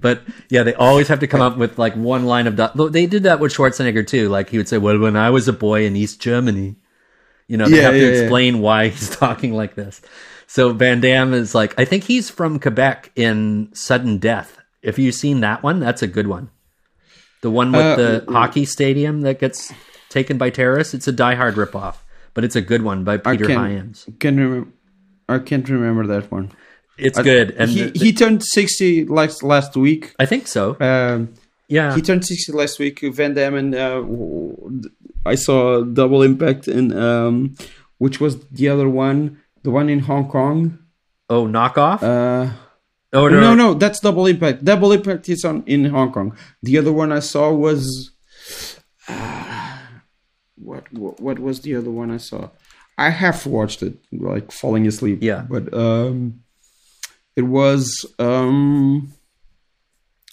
but 0.00 0.22
yeah, 0.48 0.62
they 0.62 0.74
always 0.74 1.08
have 1.08 1.20
to 1.20 1.26
come 1.26 1.40
up 1.42 1.56
with 1.58 1.78
like 1.78 1.94
one 1.94 2.24
line 2.24 2.46
of. 2.46 2.58
Look, 2.76 2.92
They 2.92 3.06
did 3.06 3.24
that 3.24 3.40
with 3.40 3.52
Schwarzenegger 3.52 4.06
too. 4.06 4.28
Like 4.28 4.48
he 4.50 4.56
would 4.58 4.68
say, 4.68 4.78
"Well, 4.78 4.98
when 4.98 5.16
I 5.16 5.30
was 5.30 5.48
a 5.48 5.52
boy 5.52 5.84
in 5.84 5.96
East 5.96 6.20
Germany," 6.20 6.76
you 7.46 7.56
know, 7.56 7.68
they 7.68 7.76
Yeah, 7.78 7.82
have 7.82 7.92
to 7.92 7.98
yeah, 7.98 8.12
yeah. 8.12 8.20
explain 8.22 8.60
why 8.60 8.88
he's 8.88 9.10
talking 9.16 9.52
like 9.54 9.74
this. 9.74 10.00
So 10.46 10.72
Van 10.72 11.00
Damme 11.00 11.34
is 11.34 11.54
like, 11.54 11.74
I 11.78 11.84
think 11.84 12.04
he's 12.04 12.30
from 12.30 12.60
Quebec 12.60 13.10
in 13.16 13.68
Sudden 13.74 14.18
Death. 14.18 14.58
If 14.80 14.98
you've 14.98 15.14
seen 15.16 15.40
that 15.40 15.62
one, 15.64 15.80
that's 15.80 16.02
a 16.02 16.06
good 16.06 16.28
one. 16.28 16.50
The 17.42 17.50
one 17.50 17.72
with 17.72 17.80
Uh, 17.84 17.96
the 17.96 18.24
hockey 18.28 18.64
stadium 18.64 19.22
that 19.22 19.40
gets 19.40 19.72
taken 20.08 20.38
by 20.38 20.50
terrorists. 20.50 20.94
It's 20.94 21.08
a 21.08 21.12
Die 21.12 21.34
Hard 21.34 21.56
ripoff, 21.56 21.96
but 22.36 22.44
it's 22.44 22.54
a 22.54 22.60
good 22.62 22.82
one 22.82 23.02
by 23.02 23.14
I 23.14 23.32
Peter 23.34 23.46
can 23.46 23.56
Hyams. 23.58 24.06
can 24.20 24.36
remember. 24.36 24.70
I 25.28 25.38
can't 25.40 25.68
remember 25.68 26.06
that 26.06 26.30
one. 26.30 26.52
It's 26.96 27.18
good, 27.20 27.50
and 27.58 27.68
he, 27.70 27.82
the- 27.90 27.98
he 27.98 28.12
turned 28.12 28.44
sixty 28.44 29.04
last 29.04 29.42
last 29.42 29.74
week. 29.76 30.14
I 30.20 30.26
think 30.26 30.46
so. 30.46 30.76
Um, 30.80 31.34
Yeah, 31.68 31.96
he 31.96 32.00
turned 32.02 32.24
60 32.24 32.52
last 32.52 32.78
week. 32.78 33.00
Van 33.18 33.34
Damme 33.34 33.56
and 33.62 33.74
uh, 33.74 34.00
I 35.26 35.34
saw 35.34 35.82
Double 35.82 36.22
Impact 36.22 36.68
and 36.68 36.94
um, 36.94 37.54
which 37.98 38.20
was 38.20 38.38
the 38.58 38.68
other 38.68 38.88
one, 38.88 39.42
the 39.64 39.70
one 39.72 39.88
in 39.90 39.98
Hong 40.06 40.28
Kong. 40.28 40.78
oh, 41.28 41.44
knockoff. 41.48 42.00
Uh, 42.06 42.52
oh 43.12 43.26
no, 43.28 43.54
no, 43.56 43.74
that's 43.74 43.98
Double 43.98 44.26
Impact. 44.30 44.64
Double 44.64 44.92
Impact 44.92 45.28
is 45.28 45.44
on 45.44 45.64
in 45.66 45.86
Hong 45.86 46.12
Kong. 46.12 46.36
The 46.62 46.78
other 46.78 46.92
one 46.92 47.10
I 47.10 47.18
saw 47.32 47.50
was 47.52 48.12
uh, 49.08 49.55
what, 50.56 50.92
what? 50.92 51.20
What 51.20 51.38
was 51.38 51.60
the 51.60 51.74
other 51.76 51.90
one 51.90 52.10
I 52.10 52.16
saw? 52.18 52.50
I 52.98 53.10
have 53.10 53.46
watched 53.46 53.82
it, 53.82 53.98
like 54.12 54.50
falling 54.50 54.86
asleep. 54.86 55.18
Yeah. 55.22 55.44
but 55.48 55.72
um, 55.74 56.42
it 57.36 57.42
was 57.42 58.06
um, 58.18 59.12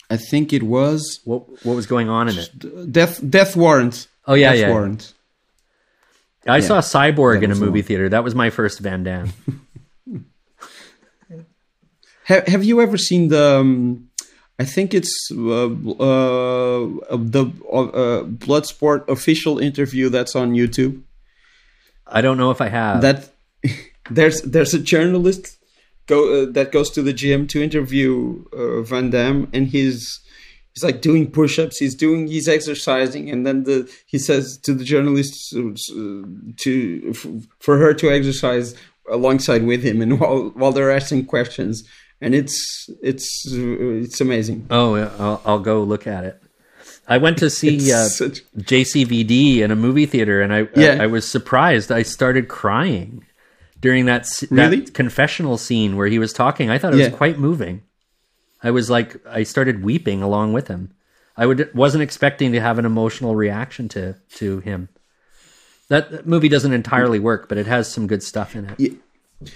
I 0.10 0.16
think 0.18 0.54
it 0.54 0.64
was 0.64 1.20
What 1.26 1.66
what 1.66 1.76
was 1.76 1.86
going 1.88 2.08
on 2.10 2.30
in 2.30 2.38
it? 2.38 2.92
Death 2.92 3.20
Death 3.30 3.56
Warrant. 3.58 4.08
Oh 4.26 4.34
yeah, 4.36 4.52
Death 4.52 4.60
yeah. 4.62 4.70
Warrant. 4.70 5.14
I 6.48 6.60
saw 6.60 6.80
Cyborg 6.80 7.40
That 7.40 7.46
in 7.46 7.52
a 7.52 7.56
movie 7.56 7.80
one. 7.80 7.84
theater. 7.84 8.10
That 8.10 8.24
was 8.24 8.36
my 8.36 8.50
first 8.50 8.80
Van 8.80 9.04
Damme. 9.04 9.32
Have 12.26 12.48
Have 12.48 12.64
you 12.64 12.82
ever 12.82 12.98
seen 12.98 13.28
the? 13.28 13.58
Um, 13.60 14.10
I 14.60 14.66
think 14.66 14.94
it's 14.94 15.30
uh, 15.32 15.66
uh, 15.66 15.70
the 17.18 17.52
uh, 17.72 18.24
Bloodsport 18.24 19.08
official 19.10 19.58
interview 19.58 20.10
that's 20.10 20.36
on 20.36 20.54
YouTube. 20.54 21.02
I 22.06 22.22
don't 22.22 22.38
know 22.38 22.52
if 22.52 22.62
I 22.62 22.70
have. 22.70 23.02
That 23.02 23.30
there's 24.10 24.42
there's 24.42 24.74
a 24.74 24.80
journalist 24.80 25.58
go 26.08 26.44
uh, 26.44 26.52
that 26.52 26.72
goes 26.72 26.90
to 26.92 27.02
the 27.02 27.14
gym 27.14 27.48
to 27.48 27.64
interview 27.64 28.44
uh, 28.54 28.82
Van 28.82 29.10
Damme, 29.10 29.50
and 29.54 29.68
he's 29.68 30.20
he's 30.74 30.84
like 30.84 31.02
doing 31.02 31.32
push-ups. 31.32 31.78
He's 31.78 31.96
doing 31.96 32.28
he's 32.28 32.48
exercising, 32.48 33.30
and 33.32 33.48
then 33.48 33.64
the 33.64 33.92
he 34.06 34.20
says 34.20 34.58
to 34.64 34.74
the 34.74 34.84
journalist 34.84 35.56
uh, 35.56 36.26
to 36.58 37.14
for 37.60 37.78
her 37.78 37.94
to 37.96 38.12
exercise 38.12 38.76
alongside 39.10 39.64
with 39.64 39.84
him, 39.84 40.02
and 40.02 40.20
while 40.20 40.50
while 40.50 40.72
they're 40.72 40.92
asking 40.92 41.26
questions, 41.26 41.84
and 42.24 42.34
it's 42.36 42.90
it's 43.02 43.46
it's 43.48 44.22
amazing. 44.22 44.68
oh, 44.70 44.96
I'll, 44.96 45.42
I'll 45.46 45.60
go 45.60 45.84
look 45.84 46.08
at 46.08 46.24
it. 46.24 46.42
I 47.08 47.18
went 47.18 47.38
to 47.40 47.50
see 47.50 47.92
uh, 47.92 48.06
such- 48.06 48.42
JCVD 48.58 49.58
in 49.60 49.72
a 49.72 49.76
movie 49.76 50.06
theater, 50.06 50.42
and 50.42 50.54
I 50.54 50.68
Yeah. 50.76 50.98
I, 51.00 51.04
I 51.04 51.08
was 51.08 51.28
surprised. 51.30 51.92
I 51.92 52.04
started 52.04 52.48
crying 52.48 53.26
during 53.82 54.06
that 54.06 54.26
Really? 54.50 54.80
that 54.82 54.94
confessional 54.94 55.58
scene 55.58 55.98
where 55.98 56.08
he 56.08 56.18
was 56.20 56.32
talking. 56.34 56.70
I 56.70 56.78
thought 56.78 56.94
it 56.94 57.00
Yeah. 57.00 57.10
was 57.10 57.16
quite 57.18 57.38
moving. 57.38 57.82
I 58.64 58.72
was 58.72 58.90
like, 58.90 59.18
I 59.28 59.44
started 59.44 59.84
weeping 59.84 60.22
along 60.24 60.54
with 60.54 60.70
him. 60.70 60.92
I 61.36 61.46
would 61.46 61.74
wasn't 61.76 62.04
expecting 62.04 62.54
to 62.54 62.62
have 62.62 62.80
an 62.80 62.86
emotional 62.86 63.36
reaction 63.36 63.90
to 63.90 64.16
to 64.36 64.60
him. 64.62 64.88
That, 65.90 66.12
that 66.12 66.26
movie 66.26 66.48
doesn't 66.48 66.72
entirely 66.72 67.20
work, 67.20 67.50
but 67.50 67.58
it 67.58 67.68
has 67.68 67.92
some 67.92 68.08
good 68.08 68.24
stuff 68.24 68.56
in 68.56 68.66
it. 68.70 68.80
Yeah, 68.80 69.50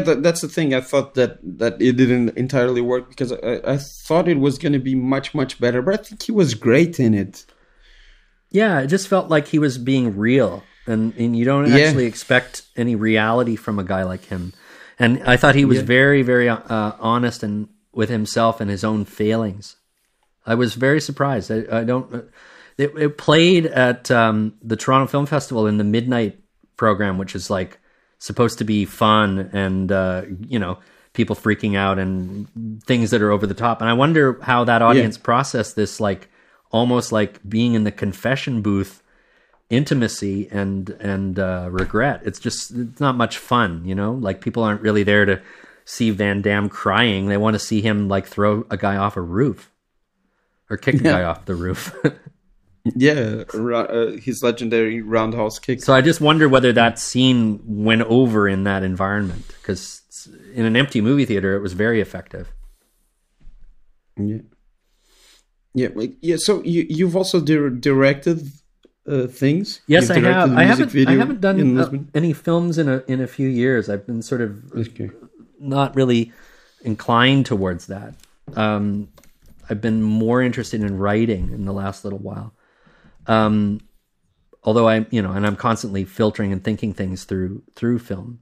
that, 0.00 0.22
that's 0.22 0.40
the 0.40 0.48
thing. 0.48 0.74
I 0.74 0.80
thought 0.80 1.14
that 1.14 1.38
that 1.58 1.80
it 1.80 1.96
didn't 1.96 2.30
entirely 2.36 2.80
work 2.80 3.08
because 3.08 3.32
I, 3.32 3.60
I 3.64 3.76
thought 3.78 4.26
it 4.28 4.38
was 4.38 4.58
going 4.58 4.72
to 4.72 4.78
be 4.80 4.94
much 4.94 5.34
much 5.34 5.60
better, 5.60 5.80
but 5.82 5.94
I 5.94 6.02
think 6.02 6.22
he 6.22 6.32
was 6.32 6.54
great 6.54 6.98
in 6.98 7.14
it. 7.14 7.44
Yeah, 8.50 8.80
it 8.80 8.88
just 8.88 9.08
felt 9.08 9.28
like 9.28 9.48
he 9.48 9.58
was 9.58 9.78
being 9.78 10.16
real, 10.16 10.62
and 10.86 11.14
and 11.16 11.36
you 11.36 11.44
don't 11.44 11.66
Yeah. 11.68 11.76
actually 11.86 12.06
expect 12.06 12.62
any 12.76 12.96
reality 12.96 13.56
from 13.56 13.78
a 13.78 13.84
guy 13.84 14.02
like 14.02 14.24
him. 14.24 14.52
And 14.98 15.22
I 15.24 15.36
thought 15.36 15.54
he 15.54 15.66
was 15.66 15.82
very, 15.82 16.22
very 16.22 16.48
uh, 16.48 16.92
honest 16.98 17.42
and 17.42 17.68
with 17.92 18.08
himself 18.08 18.60
and 18.60 18.70
his 18.70 18.82
own 18.82 19.04
failings. 19.04 19.76
I 20.46 20.54
was 20.54 20.74
very 20.74 21.00
surprised. 21.00 21.50
I, 21.50 21.64
I 21.80 21.84
don't. 21.84 22.24
It, 22.78 22.92
it 22.96 23.18
played 23.18 23.66
at 23.66 24.10
um, 24.10 24.54
the 24.62 24.76
Toronto 24.76 25.06
Film 25.06 25.26
Festival 25.26 25.66
in 25.66 25.76
the 25.78 25.84
midnight 25.84 26.38
program, 26.76 27.18
which 27.18 27.34
is 27.34 27.50
like 27.50 27.78
supposed 28.18 28.58
to 28.58 28.64
be 28.64 28.84
fun 28.84 29.50
and 29.52 29.92
uh, 29.92 30.22
you 30.46 30.58
know 30.58 30.78
people 31.12 31.34
freaking 31.34 31.76
out 31.76 31.98
and 31.98 32.46
things 32.84 33.10
that 33.10 33.22
are 33.22 33.30
over 33.30 33.46
the 33.46 33.54
top. 33.54 33.80
And 33.80 33.88
I 33.88 33.94
wonder 33.94 34.38
how 34.42 34.64
that 34.64 34.82
audience 34.82 35.16
processed 35.16 35.74
this, 35.74 35.98
like 35.98 36.28
almost 36.70 37.10
like 37.10 37.40
being 37.48 37.74
in 37.74 37.84
the 37.84 37.92
confession 37.92 38.60
booth 38.60 39.02
intimacy 39.70 40.46
and 40.50 40.90
and 40.90 41.38
uh, 41.38 41.68
regret. 41.70 42.20
It's 42.24 42.38
just 42.38 42.70
it's 42.70 43.00
not 43.00 43.16
much 43.16 43.38
fun, 43.38 43.84
you 43.84 43.94
know. 43.94 44.12
Like 44.12 44.40
people 44.40 44.62
aren't 44.62 44.82
really 44.82 45.02
there 45.02 45.24
to 45.24 45.40
see 45.84 46.10
Van 46.10 46.42
Damme 46.42 46.68
crying. 46.68 47.26
They 47.26 47.36
want 47.36 47.54
to 47.54 47.60
see 47.60 47.80
him 47.80 48.08
like 48.08 48.26
throw 48.26 48.66
a 48.70 48.76
guy 48.76 48.96
off 48.96 49.16
a 49.16 49.22
roof 49.22 49.72
or 50.68 50.76
kick 50.76 50.96
a 50.96 50.98
guy 50.98 51.22
off 51.22 51.46
the 51.46 51.54
roof. 51.54 51.94
Yeah, 52.94 53.44
uh, 53.54 54.12
his 54.12 54.42
legendary 54.42 55.02
roundhouse 55.02 55.58
kick. 55.58 55.82
so 55.82 55.92
I 55.92 56.00
just 56.00 56.20
wonder 56.20 56.48
whether 56.48 56.72
that 56.72 56.98
scene 56.98 57.60
went 57.64 58.02
over 58.02 58.48
in 58.48 58.64
that 58.64 58.82
environment 58.82 59.44
because 59.48 60.02
in 60.54 60.64
an 60.64 60.76
empty 60.76 61.00
movie 61.00 61.24
theater, 61.24 61.56
it 61.56 61.60
was 61.60 61.72
very 61.72 62.00
effective. 62.00 62.52
Yeah, 64.16 64.38
yeah, 65.74 65.88
yeah. 66.20 66.36
So 66.38 66.62
you 66.64 66.86
you've 66.88 67.16
also 67.16 67.40
dir- 67.40 67.70
directed 67.70 68.50
uh, 69.06 69.26
things. 69.26 69.80
Yes, 69.86 70.10
I 70.10 70.20
have. 70.20 70.52
I 70.56 70.64
haven't. 70.64 70.94
I 71.08 71.12
haven't 71.12 71.40
done 71.40 71.78
uh, 71.78 71.90
any 72.14 72.32
films 72.32 72.78
in 72.78 72.88
a 72.88 73.02
in 73.08 73.20
a 73.20 73.26
few 73.26 73.48
years. 73.48 73.88
I've 73.88 74.06
been 74.06 74.22
sort 74.22 74.40
of 74.40 74.72
Okay. 74.72 75.10
not 75.60 75.94
really 75.96 76.32
inclined 76.82 77.46
towards 77.46 77.86
that. 77.88 78.14
Um, 78.54 79.08
I've 79.68 79.80
been 79.80 80.02
more 80.02 80.40
interested 80.40 80.80
in 80.82 80.96
writing 80.98 81.50
in 81.52 81.64
the 81.64 81.72
last 81.72 82.04
little 82.04 82.20
while. 82.20 82.52
Um, 83.28 83.80
although 84.62 84.88
I, 84.88 85.06
you 85.10 85.22
know, 85.22 85.32
and 85.32 85.46
I'm 85.46 85.56
constantly 85.56 86.04
filtering 86.04 86.52
and 86.52 86.62
thinking 86.62 86.92
things 86.92 87.24
through 87.24 87.62
through 87.74 87.98
film. 88.00 88.40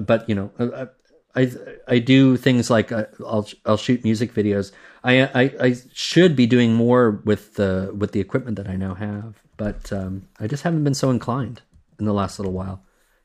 But 0.00 0.28
you 0.28 0.34
know, 0.34 0.50
I 0.58 0.88
I, 1.34 1.52
I 1.86 1.98
do 1.98 2.36
things 2.36 2.70
like 2.70 2.90
uh, 2.90 3.04
I'll 3.20 3.48
I'll 3.64 3.76
shoot 3.76 4.02
music 4.02 4.34
videos. 4.34 4.72
I, 5.04 5.22
I 5.22 5.54
I 5.60 5.76
should 5.92 6.34
be 6.34 6.46
doing 6.46 6.74
more 6.74 7.22
with 7.24 7.54
the 7.54 7.94
with 7.96 8.12
the 8.12 8.20
equipment 8.20 8.56
that 8.56 8.68
I 8.68 8.76
now 8.76 8.94
have, 8.94 9.40
but 9.56 9.92
um, 9.92 10.28
I 10.40 10.46
just 10.46 10.64
haven't 10.64 10.84
been 10.84 10.94
so 10.94 11.10
inclined 11.10 11.62
in 11.98 12.04
the 12.04 12.12
last 12.12 12.38
little 12.38 12.52
while. 12.52 12.82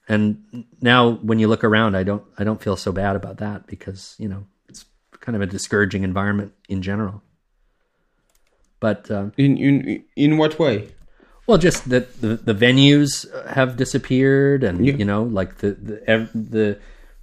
And 0.07 0.65
now, 0.81 1.13
when 1.13 1.39
you 1.39 1.47
look 1.47 1.63
around, 1.63 1.95
I 1.95 2.03
don't 2.03 2.23
I 2.37 2.43
don't 2.43 2.61
feel 2.61 2.75
so 2.75 2.91
bad 2.91 3.15
about 3.15 3.37
that 3.37 3.65
because 3.65 4.15
you 4.19 4.27
know 4.27 4.45
it's 4.69 4.85
kind 5.19 5.35
of 5.35 5.41
a 5.41 5.47
discouraging 5.47 6.03
environment 6.03 6.53
in 6.69 6.83
general. 6.83 7.23
But 8.79 9.09
um, 9.11 9.31
In 9.37 9.57
in 9.57 10.03
in 10.15 10.37
what 10.37 10.59
way? 10.59 10.89
well, 11.47 11.57
just 11.57 11.89
that 11.89 12.21
the, 12.21 12.35
the 12.35 12.53
venues 12.53 13.25
have 13.47 13.77
disappeared, 13.77 14.63
and 14.63 14.85
Yeah. 14.85 14.95
you 14.95 15.05
know, 15.05 15.23
like 15.23 15.57
the 15.57 15.71
the 15.71 16.29
the 16.33 16.79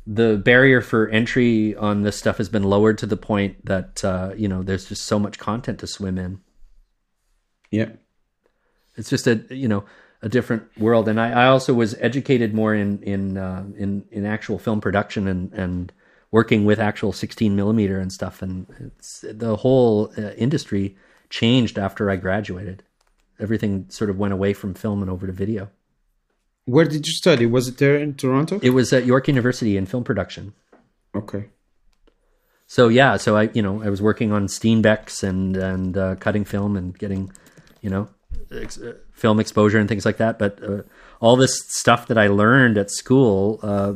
the 0.07 0.37
barrier 0.37 0.81
for 0.81 1.09
entry 1.09 1.77
on 1.77 2.03
this 2.03 2.17
stuff 2.17 2.39
has 2.39 2.49
been 2.49 2.63
lowered 2.65 2.99
to 2.99 3.07
the 3.07 3.17
point 3.17 3.65
that 3.67 4.03
uh, 4.05 4.33
you 4.37 4.49
know 4.49 4.63
there's 4.63 4.87
just 4.89 5.05
so 5.05 5.19
much 5.19 5.39
content 5.39 5.79
to 5.81 5.87
swim 5.87 6.19
in. 6.19 6.41
Yeah. 7.71 7.91
It's 8.97 9.11
just 9.11 9.27
a 9.27 9.43
you 9.51 9.69
know 9.69 9.85
a 10.23 10.29
different 10.29 10.65
world, 10.79 11.09
and 11.09 11.21
I, 11.21 11.31
I 11.45 11.47
also 11.47 11.75
was 11.75 11.95
educated 12.01 12.55
more 12.55 12.75
in 12.75 13.03
in 13.03 13.37
uh, 13.37 13.65
in 13.77 14.05
in 14.11 14.25
actual 14.27 14.59
film 14.59 14.81
production 14.81 15.27
and 15.29 15.53
and 15.53 15.93
working 16.31 16.65
with 16.65 16.79
actual 16.79 17.13
16 17.13 17.55
millimeter 17.55 17.99
and 17.99 18.11
stuff, 18.13 18.41
and 18.43 18.67
it's 18.97 19.25
the 19.29 19.57
whole 19.57 20.13
uh, 20.17 20.31
industry 20.39 20.97
changed 21.33 21.79
after 21.79 22.11
I 22.11 22.17
graduated. 22.17 22.85
Everything 23.41 23.87
sort 23.89 24.11
of 24.11 24.19
went 24.19 24.35
away 24.35 24.53
from 24.53 24.75
film 24.75 25.03
and 25.03 25.11
over 25.11 25.27
to 25.27 25.33
video. 25.33 25.71
Where 26.67 26.85
did 26.85 27.09
you 27.09 27.13
study? 27.13 27.47
Was 27.47 27.67
it 27.67 27.79
there 27.79 27.97
in 27.97 28.15
Toronto? 28.15 28.61
It 28.63 28.71
was 28.71 28.93
at 28.93 29.07
York 29.07 29.27
University 29.27 29.77
in 29.77 29.87
film 29.87 30.05
production. 30.05 30.53
Okay. 31.15 31.47
so 32.67 32.89
yeah, 32.89 33.17
so 33.17 33.37
I 33.37 33.51
you 33.53 33.63
know 33.63 33.83
I 33.83 33.91
was 33.91 34.01
working 34.01 34.31
on 34.33 34.47
Steenbecks 34.47 35.23
and 35.23 35.57
and 35.57 35.97
uh, 35.97 36.15
cutting 36.17 36.45
film 36.45 36.77
and 36.77 36.97
getting 36.97 37.33
you 37.81 37.91
know 37.91 38.09
ex- 38.53 38.79
uh, 38.79 38.95
film 39.13 39.41
exposure 39.41 39.79
and 39.79 39.89
things 39.89 40.07
like 40.07 40.19
that. 40.19 40.39
But 40.39 40.63
uh, 40.63 40.83
all 41.21 41.37
this 41.37 41.65
stuff 41.69 42.07
that 42.07 42.19
I 42.19 42.29
learned 42.29 42.79
at 42.79 42.91
school 42.91 43.59
uh, 43.63 43.95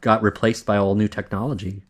got 0.00 0.22
replaced 0.22 0.66
by 0.66 0.76
all 0.76 0.94
new 0.96 1.08
technology. 1.08 1.82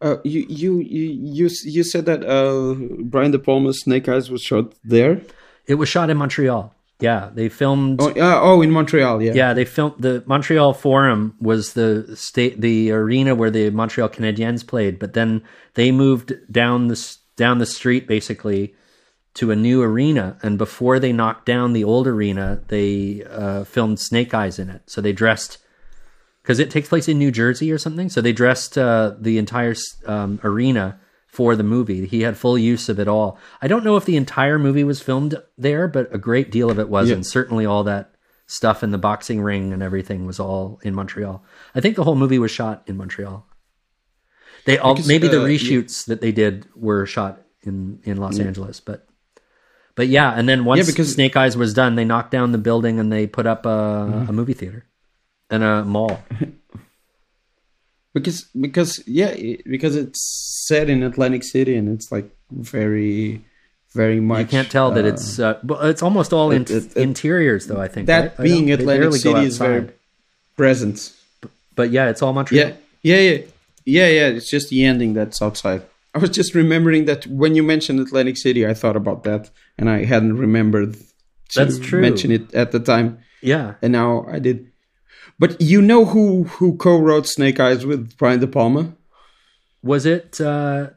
Uh, 0.00 0.16
you, 0.24 0.46
you 0.48 0.78
you 0.78 1.06
you 1.10 1.50
you 1.64 1.82
said 1.82 2.06
that 2.06 2.24
uh, 2.24 2.74
Brian 3.02 3.32
De 3.32 3.38
Palma's 3.38 3.80
Snake 3.80 4.08
Eyes 4.08 4.30
was 4.30 4.42
shot 4.42 4.74
there. 4.84 5.22
It 5.66 5.74
was 5.74 5.88
shot 5.88 6.08
in 6.08 6.16
Montreal. 6.16 6.74
Yeah, 7.00 7.30
they 7.32 7.48
filmed. 7.48 8.00
Oh, 8.00 8.10
uh, 8.10 8.40
oh, 8.42 8.62
in 8.62 8.70
Montreal. 8.70 9.22
Yeah, 9.22 9.32
yeah, 9.32 9.54
they 9.54 9.64
filmed 9.64 9.94
the 9.98 10.22
Montreal 10.26 10.72
Forum 10.72 11.34
was 11.40 11.74
the 11.74 12.16
state, 12.16 12.60
the 12.60 12.90
arena 12.90 13.34
where 13.34 13.50
the 13.50 13.70
Montreal 13.70 14.08
Canadiens 14.08 14.66
played. 14.66 14.98
But 14.98 15.14
then 15.14 15.42
they 15.74 15.92
moved 15.92 16.32
down 16.50 16.88
the 16.88 17.16
down 17.36 17.58
the 17.58 17.66
street 17.66 18.08
basically 18.08 18.74
to 19.34 19.52
a 19.52 19.56
new 19.56 19.82
arena, 19.82 20.38
and 20.42 20.58
before 20.58 20.98
they 20.98 21.12
knocked 21.12 21.46
down 21.46 21.72
the 21.72 21.84
old 21.84 22.08
arena, 22.08 22.60
they 22.66 23.22
uh, 23.30 23.62
filmed 23.62 24.00
Snake 24.00 24.34
Eyes 24.34 24.58
in 24.58 24.68
it. 24.68 24.82
So 24.86 25.00
they 25.00 25.12
dressed 25.12 25.58
because 26.48 26.60
it 26.60 26.70
takes 26.70 26.88
place 26.88 27.08
in 27.08 27.18
New 27.18 27.30
Jersey 27.30 27.70
or 27.70 27.76
something. 27.76 28.08
So 28.08 28.22
they 28.22 28.32
dressed 28.32 28.78
uh, 28.78 29.16
the 29.20 29.36
entire 29.36 29.74
um, 30.06 30.40
arena 30.42 30.98
for 31.26 31.54
the 31.54 31.62
movie. 31.62 32.06
He 32.06 32.22
had 32.22 32.38
full 32.38 32.56
use 32.56 32.88
of 32.88 32.98
it 32.98 33.06
all. 33.06 33.38
I 33.60 33.68
don't 33.68 33.84
know 33.84 33.98
if 33.98 34.06
the 34.06 34.16
entire 34.16 34.58
movie 34.58 34.82
was 34.82 35.02
filmed 35.02 35.34
there, 35.58 35.88
but 35.88 36.08
a 36.10 36.16
great 36.16 36.50
deal 36.50 36.70
of 36.70 36.78
it 36.78 36.88
was, 36.88 37.10
yeah. 37.10 37.16
and 37.16 37.26
certainly 37.26 37.66
all 37.66 37.84
that 37.84 38.14
stuff 38.46 38.82
in 38.82 38.92
the 38.92 38.96
boxing 38.98 39.42
ring 39.42 39.74
and 39.74 39.82
everything 39.82 40.24
was 40.24 40.40
all 40.40 40.80
in 40.82 40.94
Montreal. 40.94 41.44
I 41.74 41.82
think 41.82 41.96
the 41.96 42.04
whole 42.04 42.16
movie 42.16 42.38
was 42.38 42.50
shot 42.50 42.82
in 42.86 42.96
Montreal. 42.96 43.46
They 44.64 44.78
all 44.78 44.94
because, 44.94 45.06
maybe 45.06 45.28
the 45.28 45.42
uh, 45.42 45.46
reshoots 45.46 46.08
yeah. 46.08 46.14
that 46.14 46.22
they 46.22 46.32
did 46.32 46.66
were 46.74 47.04
shot 47.04 47.42
in 47.60 48.00
in 48.04 48.16
Los 48.16 48.38
yeah. 48.38 48.46
Angeles, 48.46 48.80
but 48.80 49.06
but 49.96 50.08
yeah, 50.08 50.32
and 50.32 50.48
then 50.48 50.64
once 50.64 50.86
because, 50.86 51.12
Snake 51.12 51.36
Eyes 51.36 51.58
was 51.58 51.74
done, 51.74 51.94
they 51.94 52.06
knocked 52.06 52.30
down 52.30 52.52
the 52.52 52.58
building 52.58 52.98
and 52.98 53.12
they 53.12 53.26
put 53.26 53.46
up 53.46 53.66
a, 53.66 53.68
mm-hmm. 53.68 54.30
a 54.30 54.32
movie 54.32 54.54
theater 54.54 54.87
and 55.50 55.62
a 55.62 55.84
mall. 55.84 56.20
because 58.14 58.44
because 58.58 59.02
yeah 59.06 59.34
because 59.66 59.96
it's 59.96 60.66
set 60.66 60.88
in 60.90 61.02
Atlantic 61.02 61.44
City 61.44 61.76
and 61.76 61.88
it's 61.88 62.10
like 62.10 62.30
very 62.50 63.44
very 63.92 64.20
much. 64.20 64.40
You 64.40 64.46
can't 64.46 64.70
tell 64.70 64.90
that 64.92 65.04
uh, 65.04 65.08
it's 65.08 65.38
uh, 65.38 65.58
it's 65.82 66.02
almost 66.02 66.32
all 66.32 66.50
in, 66.50 66.62
it, 66.62 66.70
it, 66.70 66.96
interiors 66.96 67.66
though. 67.66 67.80
I 67.80 67.88
think 67.88 68.06
that 68.06 68.38
right? 68.38 68.44
being 68.44 68.70
Atlantic 68.70 69.14
City 69.14 69.40
is 69.40 69.58
very 69.58 69.90
present. 70.56 71.12
But, 71.40 71.50
but, 71.74 71.90
yeah, 71.90 72.08
it's 72.08 72.22
all 72.22 72.32
Montreal. 72.32 72.68
Yeah, 72.68 72.74
yeah, 73.02 73.30
yeah, 73.30 73.38
yeah, 73.84 74.08
yeah. 74.08 74.26
It's 74.28 74.50
just 74.50 74.68
the 74.70 74.84
ending 74.84 75.14
that's 75.14 75.40
outside. 75.40 75.82
I 76.14 76.18
was 76.18 76.30
just 76.30 76.54
remembering 76.54 77.04
that 77.06 77.26
when 77.26 77.54
you 77.54 77.62
mentioned 77.62 78.00
Atlantic 78.00 78.36
City, 78.36 78.66
I 78.66 78.74
thought 78.74 78.96
about 78.96 79.24
that, 79.24 79.50
and 79.78 79.88
I 79.88 80.04
hadn't 80.04 80.36
remembered 80.36 80.94
to 80.94 81.54
that's 81.54 81.78
true. 81.78 82.00
mention 82.00 82.30
it 82.30 82.54
at 82.54 82.72
the 82.72 82.80
time. 82.80 83.18
Yeah, 83.40 83.74
and 83.82 83.92
now 83.92 84.26
I 84.28 84.38
did. 84.38 84.70
But 85.38 85.60
you 85.60 85.80
know 85.80 86.04
who 86.04 86.44
who 86.44 86.76
co-wrote 86.76 87.26
Snake 87.26 87.60
Eyes 87.60 87.86
with 87.86 88.16
Brian 88.16 88.40
De 88.40 88.46
Palma? 88.46 88.94
Was 89.82 90.04
it? 90.06 90.40
Uh, 90.40 90.90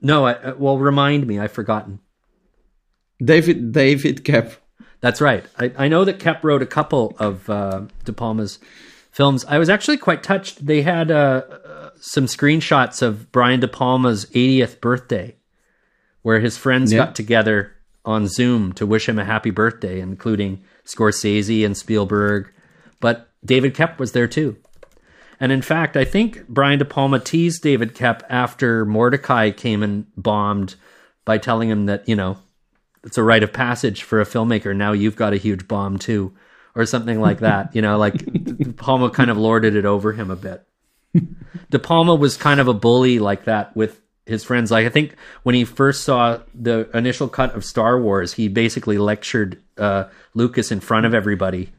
no, 0.00 0.26
I, 0.26 0.32
uh, 0.34 0.54
well, 0.56 0.78
remind 0.78 1.26
me. 1.26 1.38
I've 1.38 1.52
forgotten. 1.52 2.00
David 3.22 3.72
David 3.72 4.24
Koepp. 4.24 4.56
That's 5.00 5.20
right. 5.20 5.44
I, 5.58 5.72
I 5.76 5.88
know 5.88 6.04
that 6.04 6.18
Koepp 6.18 6.42
wrote 6.42 6.62
a 6.62 6.66
couple 6.66 7.16
of 7.18 7.50
uh, 7.50 7.82
De 8.04 8.12
Palma's 8.12 8.58
films. 9.10 9.44
I 9.46 9.58
was 9.58 9.68
actually 9.68 9.98
quite 9.98 10.22
touched. 10.22 10.64
They 10.64 10.82
had 10.82 11.10
uh 11.10 11.42
some 12.02 12.26
screenshots 12.26 13.00
of 13.00 13.30
Brian 13.30 13.60
De 13.60 13.68
Palma's 13.68 14.26
80th 14.26 14.80
birthday, 14.80 15.36
where 16.22 16.40
his 16.40 16.58
friends 16.58 16.92
yeah. 16.92 16.98
got 16.98 17.14
together 17.14 17.72
on 18.04 18.26
Zoom 18.26 18.72
to 18.72 18.84
wish 18.84 19.08
him 19.08 19.20
a 19.20 19.24
happy 19.24 19.50
birthday, 19.50 20.00
including 20.00 20.64
Scorsese 20.84 21.64
and 21.64 21.76
Spielberg. 21.76 22.52
But 22.98 23.31
David 23.44 23.74
Koepp 23.74 23.98
was 23.98 24.12
there 24.12 24.28
too. 24.28 24.56
And 25.40 25.50
in 25.50 25.62
fact, 25.62 25.96
I 25.96 26.04
think 26.04 26.46
Brian 26.46 26.78
De 26.78 26.84
Palma 26.84 27.18
teased 27.18 27.62
David 27.62 27.94
Koepp 27.94 28.22
after 28.28 28.86
Mortdecai 28.86 29.56
came 29.56 29.82
and 29.82 30.06
bombed 30.16 30.76
by 31.24 31.38
telling 31.38 31.68
him 31.68 31.86
that, 31.86 32.08
you 32.08 32.14
know, 32.14 32.38
it's 33.04 33.18
a 33.18 33.22
rite 33.22 33.42
of 33.42 33.52
passage 33.52 34.04
for 34.04 34.20
a 34.20 34.24
filmmaker. 34.24 34.74
Now 34.76 34.92
you've 34.92 35.16
got 35.16 35.32
a 35.32 35.38
huge 35.38 35.66
bomb 35.66 35.98
too, 35.98 36.32
or 36.76 36.86
something 36.86 37.20
like 37.20 37.40
that. 37.40 37.74
you 37.74 37.82
know, 37.82 37.98
like 37.98 38.14
De 38.14 38.72
Palma 38.72 39.10
kind 39.10 39.30
of 39.30 39.36
lorded 39.36 39.74
it 39.74 39.84
over 39.84 40.12
him 40.12 40.30
a 40.30 40.36
bit. 40.36 40.64
De 41.70 41.78
Palma 41.78 42.14
was 42.14 42.36
kind 42.36 42.60
of 42.60 42.68
a 42.68 42.74
bully 42.74 43.18
like 43.18 43.44
that 43.44 43.74
with 43.76 44.00
his 44.26 44.44
friends. 44.44 44.70
Like 44.70 44.86
I 44.86 44.90
think 44.90 45.16
when 45.42 45.54
he 45.54 45.64
first 45.64 46.04
saw 46.04 46.38
the 46.54 46.88
initial 46.96 47.28
cut 47.28 47.54
of 47.54 47.64
Star 47.64 48.00
Wars, 48.00 48.34
he 48.34 48.48
basically 48.48 48.98
lectured 48.98 49.60
uh, 49.76 50.04
Lucas 50.34 50.70
in 50.70 50.80
front 50.80 51.04
of 51.04 51.14
everybody 51.14 51.72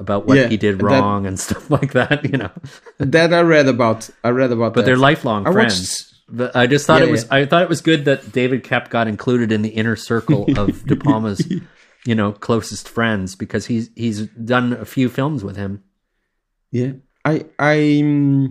about 0.00 0.26
what 0.26 0.36
yeah, 0.36 0.48
he 0.48 0.56
did 0.56 0.82
wrong 0.82 1.22
that, 1.22 1.28
and 1.28 1.40
stuff 1.48 1.70
like 1.70 1.92
that. 1.92 2.24
You 2.24 2.38
know, 2.38 2.50
that 2.98 3.32
I 3.32 3.42
read 3.42 3.68
about. 3.68 4.10
I 4.24 4.30
read 4.30 4.50
about. 4.50 4.74
But 4.74 4.80
that. 4.80 4.86
they're 4.86 4.96
lifelong 4.96 5.46
I 5.46 5.52
friends. 5.52 6.12
Watched, 6.28 6.56
I 6.56 6.66
just 6.66 6.86
thought 6.86 7.00
yeah, 7.00 7.06
it 7.06 7.10
was. 7.10 7.24
Yeah. 7.24 7.36
I 7.36 7.46
thought 7.46 7.62
it 7.62 7.68
was 7.68 7.80
good 7.80 8.06
that 8.06 8.32
David 8.32 8.64
Koepp 8.64 8.88
got 8.88 9.06
included 9.06 9.52
in 9.52 9.62
the 9.62 9.68
inner 9.68 9.94
circle 9.94 10.46
of 10.58 10.84
De 10.86 10.96
Palma's, 10.96 11.46
you 12.04 12.14
know, 12.14 12.32
closest 12.32 12.88
friends 12.88 13.36
because 13.36 13.66
he's 13.66 13.90
he's 13.94 14.26
done 14.26 14.72
a 14.72 14.84
few 14.84 15.08
films 15.08 15.44
with 15.44 15.56
him. 15.56 15.84
Yeah, 16.72 16.92
I 17.24 17.46
I 17.58 18.48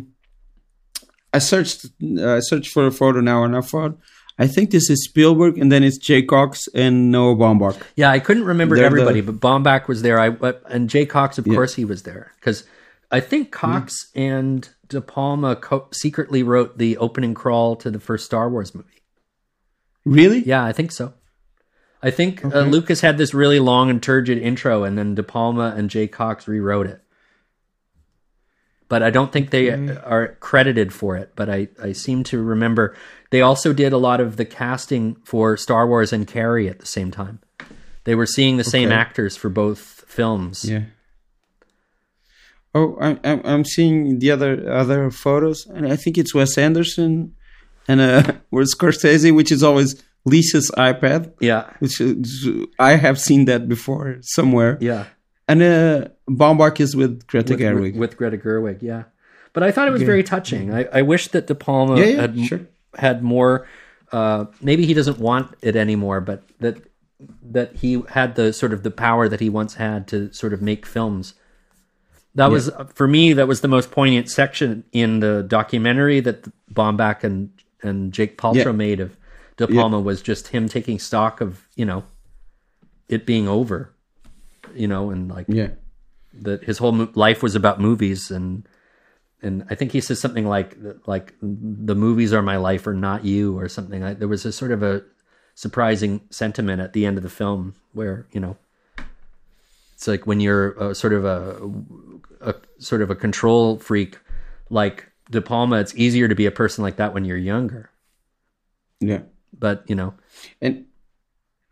I 1.33 1.39
searched 1.39 1.85
uh, 2.03 2.35
I 2.35 2.39
searched 2.39 2.71
for 2.71 2.87
a 2.87 2.91
photo 2.91 3.21
now 3.21 3.43
and 3.43 3.55
I 3.55 3.61
thought 3.61 3.97
I 4.39 4.47
think 4.47 4.71
this 4.71 4.89
is 4.89 5.03
Spielberg, 5.03 5.57
and 5.57 5.69
then 5.69 5.83
it's 5.83 5.97
Jay 5.97 6.23
Cocks 6.23 6.69
and 6.73 7.11
Noah 7.11 7.35
Baumbach. 7.35 7.77
Yeah, 7.97 8.09
I 8.09 8.19
couldn't 8.19 8.45
remember 8.45 8.77
They're 8.77 8.85
everybody, 8.85 9.19
the... 9.19 9.33
but 9.33 9.41
Baumbach 9.41 9.89
was 9.89 10.01
there. 10.01 10.17
I 10.17 10.27
and 10.69 10.89
Jay 10.89 11.05
Cocks, 11.05 11.37
of 11.37 11.45
yeah. 11.45 11.53
course, 11.53 11.75
he 11.75 11.83
was 11.83 12.03
there 12.03 12.31
because 12.39 12.63
I 13.11 13.19
think 13.19 13.51
Cocks 13.51 14.09
yeah. 14.13 14.21
and 14.23 14.69
De 14.87 15.01
Palma 15.01 15.57
co- 15.57 15.89
secretly 15.91 16.41
wrote 16.41 16.77
the 16.77 16.97
opening 16.97 17.33
crawl 17.33 17.75
to 17.75 17.91
the 17.91 17.99
first 17.99 18.25
Star 18.25 18.49
Wars 18.49 18.73
movie. 18.73 18.87
Really? 20.05 20.39
Yeah, 20.39 20.63
I 20.63 20.71
think 20.71 20.93
so. 20.93 21.13
I 22.01 22.09
think 22.09 22.45
uh, 22.45 22.47
okay. 22.47 22.59
uh, 22.59 22.63
Lucas 22.63 23.01
had 23.01 23.17
this 23.17 23.33
really 23.33 23.59
long 23.59 23.89
and 23.89 24.01
turgid 24.01 24.37
intro, 24.37 24.85
and 24.85 24.97
then 24.97 25.15
De 25.15 25.23
Palma 25.23 25.73
and 25.75 25.89
Jay 25.89 26.07
Cocks 26.07 26.47
rewrote 26.47 26.87
it. 26.87 27.01
But 28.89 29.03
I 29.03 29.11
don't 29.11 29.31
think 29.31 29.51
they 29.51 29.69
are 29.69 30.35
credited 30.39 30.91
for 30.91 31.15
it. 31.15 31.33
But 31.35 31.49
I, 31.49 31.69
I 31.81 31.93
seem 31.93 32.23
to 32.25 32.41
remember 32.41 32.95
they 33.29 33.41
also 33.41 33.71
did 33.71 33.93
a 33.93 33.97
lot 33.97 34.19
of 34.19 34.35
the 34.37 34.45
casting 34.45 35.15
for 35.23 35.55
Star 35.55 35.87
Wars 35.87 36.11
and 36.11 36.27
Carrie 36.27 36.67
at 36.67 36.79
the 36.79 36.85
same 36.85 37.11
time. 37.11 37.39
They 38.03 38.15
were 38.15 38.25
seeing 38.25 38.57
the 38.57 38.63
same 38.63 38.91
actors 38.91 39.37
for 39.37 39.49
both 39.49 40.03
films. 40.07 40.65
Yeah. 40.65 40.85
Oh, 42.73 42.97
I'm 42.99 43.19
I'm 43.23 43.65
seeing 43.65 44.19
the 44.19 44.31
other 44.31 44.71
other 44.71 45.09
photos, 45.09 45.65
and 45.65 45.87
I 45.87 45.95
think 45.95 46.17
it's 46.17 46.35
Wes 46.35 46.57
Anderson 46.57 47.35
and 47.87 47.99
uh, 47.99 48.33
or 48.51 48.61
Scorsese, 48.61 49.35
which 49.35 49.51
is 49.51 49.63
always 49.63 50.03
Lisa's 50.25 50.71
iPad. 50.77 51.33
Yeah, 51.39 51.71
which 51.79 51.99
is, 51.99 52.47
I 52.77 52.91
have 52.95 53.19
seen 53.19 53.45
that 53.45 53.67
before 53.67 54.17
somewhere. 54.21 54.77
Yeah, 54.81 55.05
and 55.49 55.61
uh, 55.63 56.07
Baumbach 56.29 56.79
is 56.79 56.95
with 56.95 57.25
Greta 57.27 57.53
with, 57.53 57.59
Gerwig. 57.59 57.95
With, 57.95 58.15
Greta 58.15 58.37
Gerwig, 58.37 58.81
yeah. 58.81 59.03
But 59.51 59.63
I 59.63 59.71
thought 59.71 59.87
it 59.87 59.91
was 59.91 60.01
yeah. 60.01 60.07
very 60.07 60.23
touching. 60.23 60.73
I, 60.73 60.85
I 60.85 61.01
wish 61.01 61.29
that 61.29 61.47
De 61.47 61.55
Palma 61.55 61.97
yeah, 61.99 62.05
yeah, 62.05 62.21
had 62.21 62.39
sure 62.45 62.61
had 62.97 63.23
more. 63.23 63.67
Uh, 64.11 64.45
maybe 64.61 64.85
he 64.85 64.93
doesn't 64.93 65.19
want 65.19 65.55
it 65.61 65.75
anymore, 65.75 66.21
but 66.21 66.43
that 66.59 66.77
that 67.43 67.75
he 67.77 68.03
had 68.09 68.35
the 68.35 68.53
sort 68.53 68.73
of 68.73 68.83
the 68.83 68.91
power 68.91 69.27
that 69.27 69.39
he 69.39 69.49
once 69.49 69.75
had 69.75 70.07
to 70.09 70.31
sort 70.33 70.53
of 70.53 70.61
make 70.61 70.85
films. 70.85 71.33
That 72.35 72.51
was 72.51 72.69
for 72.93 73.07
me. 73.07 73.33
That 73.33 73.47
was 73.47 73.61
the 73.61 73.67
most 73.67 73.91
poignant 73.91 74.29
section 74.29 74.83
in 74.91 75.19
the 75.19 75.43
documentary 75.47 76.19
that 76.21 76.47
Baumbach 76.71 77.23
and 77.23 77.49
and 77.81 78.13
Jake 78.13 78.37
Paltrow 78.37 78.75
made 78.75 78.99
of 78.99 79.17
De 79.57 79.67
Palma 79.67 79.99
was 79.99 80.21
just 80.21 80.49
him 80.49 80.69
taking 80.69 80.99
stock 80.99 81.41
of 81.41 81.67
you 81.75 81.85
know 81.85 82.03
it 83.09 83.25
being 83.25 83.47
over, 83.47 83.91
you 84.75 84.87
know, 84.87 85.11
and 85.11 85.29
like 85.29 85.45
yeah, 85.47 85.69
that 86.41 86.63
his 86.63 86.77
whole 86.77 87.09
life 87.13 87.43
was 87.43 87.55
about 87.55 87.79
movies 87.79 88.31
and 88.31 88.67
and 89.41 89.65
I 89.69 89.75
think 89.75 89.91
he 89.91 90.01
says 90.01 90.19
something 90.19 90.45
like 90.45 90.77
like 91.05 91.33
the 91.41 91.95
movies 91.95 92.33
are 92.33 92.41
my 92.41 92.57
life 92.57 92.85
or 92.85 92.93
not 92.93 93.25
you 93.25 93.57
or 93.57 93.69
something. 93.69 94.01
Like, 94.01 94.19
there 94.19 94.27
was 94.27 94.45
a 94.45 94.51
sort 94.51 94.71
of 94.71 94.83
a 94.83 95.03
surprising 95.55 96.21
sentiment 96.29 96.81
at 96.81 96.93
the 96.93 97.05
end 97.05 97.17
of 97.17 97.23
the 97.23 97.29
film 97.29 97.75
where 97.93 98.27
you 98.31 98.39
know 98.39 98.57
it's 99.93 100.07
like 100.07 100.25
when 100.25 100.39
you're 100.39 100.71
a, 100.73 100.95
sort 100.95 101.13
of 101.13 101.25
a, 101.25 101.69
a 102.41 102.55
sort 102.79 103.01
of 103.01 103.09
a 103.09 103.15
control 103.15 103.77
freak 103.77 104.17
like 104.69 105.11
De 105.29 105.41
Palma. 105.41 105.77
It's 105.79 105.95
easier 105.95 106.27
to 106.27 106.35
be 106.35 106.45
a 106.45 106.51
person 106.51 106.83
like 106.83 106.97
that 106.97 107.13
when 107.13 107.25
you're 107.25 107.37
younger. 107.37 107.91
Yeah, 108.99 109.21
but 109.57 109.83
you 109.87 109.95
know, 109.95 110.13
and 110.61 110.85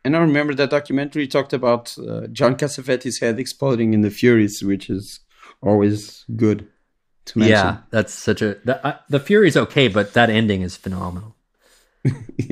and 0.07 0.15
I 0.15 0.19
remember 0.19 0.53
that 0.55 0.69
documentary 0.69 1.27
talked 1.27 1.51
about 1.51 1.95
uh, 1.99 2.27
John 2.27 2.55
Cassavetes' 2.55 3.19
head 3.19 3.37
exploding 3.39 3.93
in 3.93 4.01
the 4.01 4.09
Furies, 4.09 4.63
which 4.63 4.89
is 4.89 5.19
always 5.61 6.23
good 6.35 6.65
to 7.25 7.39
mention. 7.39 7.51
Yeah, 7.53 7.77
that's 7.91 8.13
such 8.13 8.41
a 8.41 8.55
the, 8.63 8.85
uh, 8.87 8.97
the 9.09 9.19
Fury's 9.19 9.57
okay, 9.57 9.89
but 9.89 10.13
that 10.13 10.29
ending 10.29 10.61
is 10.61 10.77
phenomenal. 10.77 11.35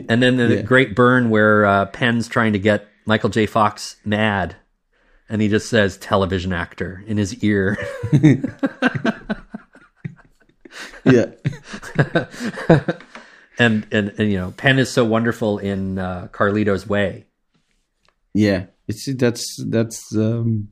and 0.10 0.22
then 0.22 0.36
the 0.36 0.56
Yeah. 0.58 0.62
great 0.64 0.96
burn 0.96 1.30
where 1.30 1.66
uh, 1.66 1.86
Penn's 1.86 2.28
trying 2.28 2.52
to 2.54 2.60
get 2.60 2.88
Michael 3.06 3.30
J. 3.30 3.46
Fox 3.46 3.96
mad, 4.04 4.58
and 5.30 5.42
he 5.42 5.48
just 5.48 5.70
says 5.70 5.96
"television 5.98 6.52
actor" 6.52 7.04
in 7.08 7.16
his 7.18 7.42
ear. 7.44 7.78
yeah, 11.06 11.28
and, 13.60 13.88
and 13.92 14.10
and 14.18 14.32
you 14.32 14.38
know, 14.38 14.52
Penn 14.58 14.78
is 14.80 14.92
so 14.92 15.06
wonderful 15.06 15.58
in 15.60 15.98
uh, 16.00 16.28
Carlito's 16.34 16.86
Way. 16.88 17.26
Yeah. 18.36 18.66
It's 18.88 19.12
that's 19.16 19.44
that's 19.66 20.16
um, 20.16 20.68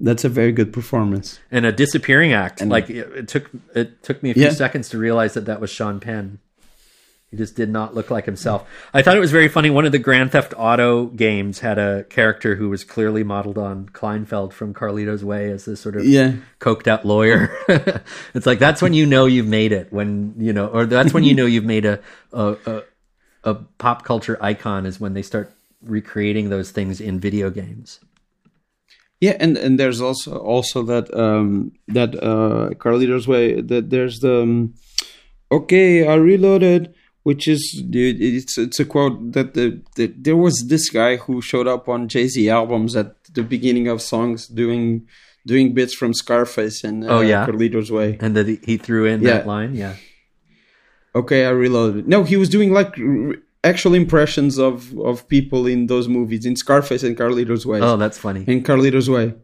that's 0.00 0.24
a 0.24 0.28
very 0.28 0.50
good 0.50 0.72
performance. 0.72 1.38
and 1.52 1.64
a 1.64 1.70
disappearing 1.70 2.32
act. 2.32 2.60
And 2.60 2.68
like 2.70 2.90
it, 2.90 3.08
it 3.14 3.28
took 3.28 3.48
it 3.76 4.02
took 4.02 4.22
me 4.24 4.30
a 4.30 4.34
few 4.34 4.42
Yeah. 4.44 4.50
seconds 4.50 4.88
to 4.88 4.98
realize 4.98 5.34
that 5.34 5.44
that 5.46 5.60
was 5.60 5.70
Sean 5.70 6.00
Penn. 6.00 6.40
He 7.30 7.36
just 7.36 7.56
did 7.56 7.68
not 7.68 7.94
look 7.96 8.10
like 8.12 8.26
himself. 8.26 8.64
I 8.92 9.02
thought 9.02 9.16
it 9.16 9.20
was 9.20 9.32
very 9.32 9.48
funny. 9.48 9.68
One 9.70 9.84
of 9.86 9.92
the 9.92 9.98
Grand 9.98 10.30
Theft 10.32 10.54
Auto 10.56 11.06
games 11.06 11.58
had 11.60 11.78
a 11.78 12.04
character 12.04 12.54
who 12.54 12.68
was 12.70 12.84
clearly 12.84 13.24
modeled 13.24 13.58
on 13.58 13.88
Kleinfeld 13.88 14.52
from 14.52 14.72
Carlito's 14.72 15.24
Way 15.24 15.50
as 15.50 15.64
this 15.64 15.80
sort 15.80 15.96
of 15.96 16.04
Yeah, 16.04 16.34
coked 16.60 16.86
out 16.86 17.04
lawyer. 17.04 17.50
it's 18.34 18.46
like 18.46 18.58
that's 18.60 18.80
when 18.82 18.94
you 18.94 19.04
know 19.06 19.26
you've 19.26 19.48
made 19.48 19.72
it. 19.72 19.92
When 19.92 20.34
you 20.38 20.52
know, 20.52 20.66
or 20.66 20.86
that's 20.86 21.12
when 21.14 21.24
you 21.24 21.34
know 21.38 21.46
you've 21.46 21.64
made 21.64 21.84
a 21.86 22.00
a, 22.32 22.56
a 22.66 22.82
a 23.44 23.54
pop 23.78 24.04
culture 24.04 24.38
icon 24.40 24.86
is 24.86 24.98
when 25.00 25.14
they 25.14 25.22
start 25.22 25.52
recreating 25.86 26.50
those 26.50 26.70
things 26.70 27.00
in 27.00 27.20
video 27.20 27.50
games. 27.50 28.00
yeah, 29.20 29.36
and 29.40 29.56
and 29.56 29.78
there's 29.80 30.00
also 30.00 30.36
also 30.38 30.82
that 30.82 31.06
um 31.14 31.72
that 31.88 32.14
uh 32.16 32.70
Carlito's 32.82 33.26
way 33.26 33.60
that 33.60 33.90
there's 33.90 34.18
the 34.20 34.42
um, 34.42 34.74
okay 35.50 36.06
I 36.06 36.14
reloaded. 36.14 36.94
Which 37.22 37.48
is 37.48 37.62
it's 37.90 38.58
it's 38.58 38.78
a 38.80 38.84
quote 38.84 39.32
that 39.32 39.54
the, 39.54 39.80
the 39.96 40.08
there 40.08 40.36
was 40.36 40.66
this 40.68 40.90
guy 40.90 41.16
who 41.16 41.40
showed 41.40 41.66
up 41.66 41.88
on 41.88 42.06
Jay 42.06 42.28
Z 42.28 42.50
albums 42.50 42.94
at 42.96 43.14
the 43.32 43.42
beginning 43.42 43.88
of 43.88 44.02
songs 44.02 44.46
doing 44.46 45.08
doing 45.46 45.72
bits 45.72 45.94
from 45.94 46.12
Scarface 46.12 46.84
and 46.84 47.02
uh, 47.02 47.08
Oh, 47.16 47.20
yeah? 47.22 47.46
Carlito's 47.46 47.90
Way. 47.90 48.18
And 48.20 48.36
that 48.36 48.46
he- 48.68 48.76
threw 48.76 49.06
in 49.06 49.22
Yeah. 49.22 49.30
that 49.38 49.46
line, 49.46 49.74
yeah. 49.74 49.94
Okay, 51.14 51.46
I 51.46 51.50
reloaded. 51.50 52.06
No, 52.08 52.24
he 52.24 52.36
was 52.36 52.50
doing 52.50 52.72
like 52.74 52.92
actual 53.64 53.94
impressions 53.94 54.58
of 54.58 54.96
of 55.00 55.26
people 55.28 55.66
in 55.66 55.86
those 55.86 56.06
movies 56.08 56.44
in 56.46 56.54
Scarface 56.56 57.02
and 57.02 57.16
Carlito's 57.16 57.64
Way. 57.66 57.80
Oh, 57.80 57.96
that's 57.96 58.18
funny. 58.18 58.44
In 58.46 58.62
Carlito's 58.62 59.08
Way. 59.10 59.34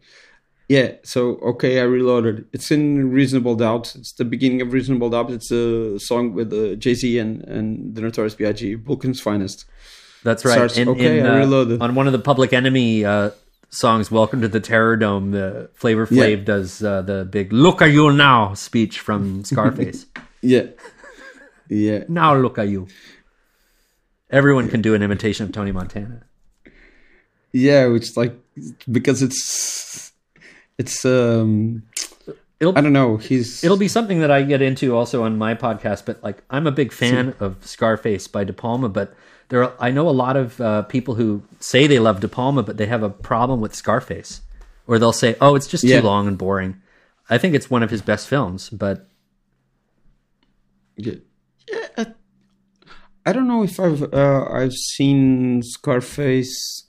Yeah, 0.69 0.93
so 1.03 1.21
okay, 1.53 1.81
I 1.81 1.83
reloaded. 1.83 2.45
It's 2.53 2.71
in 2.71 3.11
Reasonable 3.11 3.57
Doubt. 3.57 3.97
It's 3.97 4.13
the 4.13 4.25
beginning 4.25 4.61
of 4.63 4.73
Reasonable 4.73 5.11
Doubt. 5.11 5.31
It's 5.33 5.51
a 5.51 5.99
song 5.99 6.33
with 6.33 6.53
uh, 6.53 6.77
Jay 6.77 6.95
Z 6.95 7.19
and 7.19 7.43
and 7.43 7.95
the 7.97 8.03
Notorious 8.03 8.37
B.I.G. 8.37 8.77
Brooklyn's 8.77 9.21
Finest. 9.21 9.65
That's 10.23 10.45
right. 10.45 10.55
Starts, 10.55 10.77
In- 10.79 10.89
"Okay, 10.89 11.19
in, 11.19 11.27
I 11.27 11.31
uh, 11.31 11.39
reloaded." 11.39 11.83
on 11.83 11.97
one 11.97 12.07
of 12.07 12.13
the 12.13 12.21
Public 12.21 12.53
Enemy 12.53 13.05
uh, 13.05 13.31
songs, 13.71 14.13
"Welcome 14.13 14.41
to 14.43 14.49
the 14.49 14.61
Terror 14.61 14.97
Dome," 14.97 15.33
the 15.33 15.71
Flavor 15.75 16.07
Flav 16.07 16.39
Yeah. 16.39 16.45
does 16.45 16.85
uh, 16.85 17.03
the 17.03 17.25
big 17.25 17.53
"Look 17.53 17.83
at 17.83 17.91
you 17.91 18.13
now" 18.13 18.55
speech 18.55 19.01
from 19.01 19.45
Scarface. 19.45 20.07
Yeah, 20.43 20.67
yeah, 21.69 22.05
now 22.09 22.35
look 22.37 22.59
at 22.59 22.69
you. 22.69 22.87
Everyone 24.31 24.69
can 24.69 24.81
do 24.83 24.95
an 24.95 25.03
imitation 25.03 25.45
of 25.45 25.53
Tony 25.53 25.73
Montana. 25.73 26.23
yeah. 27.53 27.87
Which 27.87 28.17
like 28.17 28.35
because 28.91 29.23
it's 29.23 30.13
it's 30.79 31.05
um 31.05 31.83
It'll 32.61 32.77
I 32.77 32.83
don't 32.83 32.93
know. 32.93 33.17
He's 33.17 33.65
it'll 33.65 33.79
be 33.79 33.89
something 33.89 34.21
that 34.21 34.31
I 34.31 34.43
get 34.43 34.61
into 34.61 34.95
also 34.95 35.23
on 35.25 35.39
my 35.39 35.55
podcast. 35.55 36.05
But 36.05 36.23
like, 36.23 36.43
I'm 36.51 36.67
a 36.67 36.71
big 36.71 36.93
fan 36.93 37.35
of 37.41 37.57
Scarface 37.67 38.29
by 38.29 38.45
De 38.45 38.53
Palma. 38.53 38.91
But 38.91 39.15
there, 39.49 39.65
are, 39.65 39.73
I 39.81 39.91
know 39.91 40.07
a 40.09 40.11
lot 40.13 40.37
of 40.37 40.61
uh, 40.61 40.83
people 40.83 41.15
who 41.15 41.43
say 41.59 41.87
they 41.87 41.99
love 41.99 42.21
De 42.21 42.29
Palma, 42.29 42.63
but 42.63 42.77
they 42.77 42.85
have 42.85 43.03
a 43.03 43.09
problem 43.09 43.63
with 43.63 43.75
Scarface, 43.75 44.43
or 44.87 44.99
they'll 44.99 45.15
say, 45.15 45.37
"Oh, 45.41 45.55
it's 45.55 45.67
just 45.67 45.85
Yeah. 45.85 46.01
too 46.03 46.07
long 46.07 46.29
and 46.29 46.37
boring." 46.37 46.83
I 47.31 47.39
think 47.39 47.55
it's 47.55 47.71
one 47.71 47.83
of 47.83 47.89
his 47.91 48.03
best 48.03 48.29
films, 48.29 48.69
but 48.69 49.09
yeah. 50.97 51.15
I, 53.31 53.33
don't 53.33 53.49
know 53.49 53.63
if 53.63 53.79
I've 53.79 54.03
uh, 54.13 54.45
I've 54.51 54.73
seen 54.73 55.63
Scarface 55.63 56.85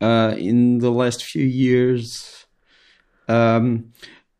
uh, 0.00 0.34
in 0.36 0.78
the 0.78 0.90
last 0.90 1.24
few 1.24 1.44
years. 1.44 2.46
Um, 3.28 3.92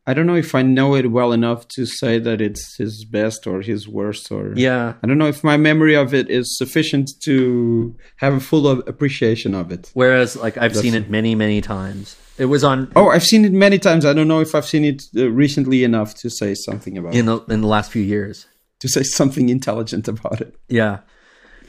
I 0.09 0.15
don't 0.15 0.27
know 0.27 0.37
if 0.37 0.55
I 0.55 0.63
know 0.63 0.95
it 0.95 1.11
well 1.11 1.33
enough 1.33 1.67
to 1.69 1.85
say 1.85 2.21
that 2.21 2.41
it's 2.41 2.77
his 2.77 3.05
best 3.05 3.47
or 3.47 3.61
his 3.61 3.89
worst, 3.89 4.31
or 4.31 4.53
yeah, 4.55 4.95
I 5.03 5.07
don't 5.07 5.19
know 5.19 5.27
if 5.27 5.43
my 5.43 5.57
memory 5.57 5.97
of 5.97 6.15
it 6.15 6.31
is 6.31 6.57
sufficient 6.57 7.11
to 7.25 7.97
have 8.17 8.35
a 8.35 8.41
full 8.41 8.69
of 8.69 8.87
appreciation 8.87 9.53
of 9.55 9.73
it. 9.73 9.91
Whereas, 9.95 10.37
like, 10.37 10.57
I've 10.59 10.77
seen 10.77 10.95
it 10.95 11.11
many, 11.11 11.35
many 11.35 11.61
times. 11.61 12.17
It 12.39 12.45
was 12.47 12.63
on 12.63 12.93
Oh, 12.95 13.09
I've 13.09 13.25
seen 13.25 13.45
it 13.45 13.53
many 13.53 13.79
times. 13.79 14.05
I 14.05 14.13
don't 14.13 14.29
know 14.29 14.41
if 14.41 14.55
I've 14.55 14.67
seen 14.67 14.85
it 14.85 15.03
uh, 15.17 15.29
recently 15.31 15.83
enough 15.83 16.15
to 16.17 16.31
say 16.31 16.55
something 16.55 16.97
about 16.99 17.15
it, 17.15 17.19
in 17.19 17.27
the 17.27 17.39
in 17.49 17.63
the 17.63 17.67
last 17.67 17.91
few 17.91 18.03
years. 18.03 18.47
to 18.79 18.89
say 18.89 19.03
something 19.03 19.49
intelligent 19.49 20.07
about 20.07 20.41
it. 20.41 20.55
Yeah, 20.69 20.99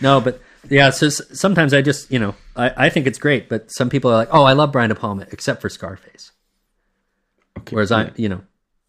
no, 0.01 0.21
but 0.21 0.41
yeah. 0.69 0.89
So 0.89 1.09
sometimes 1.09 1.73
I 1.73 1.81
just, 1.81 2.11
you 2.11 2.19
know, 2.19 2.35
I, 2.55 2.85
I 2.85 2.89
think 2.89 3.07
it's 3.07 3.19
great, 3.19 3.49
but 3.49 3.71
some 3.71 3.89
people 3.89 4.11
are 4.11 4.15
like, 4.15 4.29
"Oh, 4.31 4.43
I 4.43 4.53
love 4.53 4.71
Brian 4.71 4.89
De 4.89 4.95
Palma, 4.95 5.27
except 5.31 5.61
for 5.61 5.69
Scarface." 5.69 6.31
Okay. 7.59 7.75
Whereas 7.75 7.91
I, 7.91 8.11
you 8.15 8.29
know, 8.29 8.41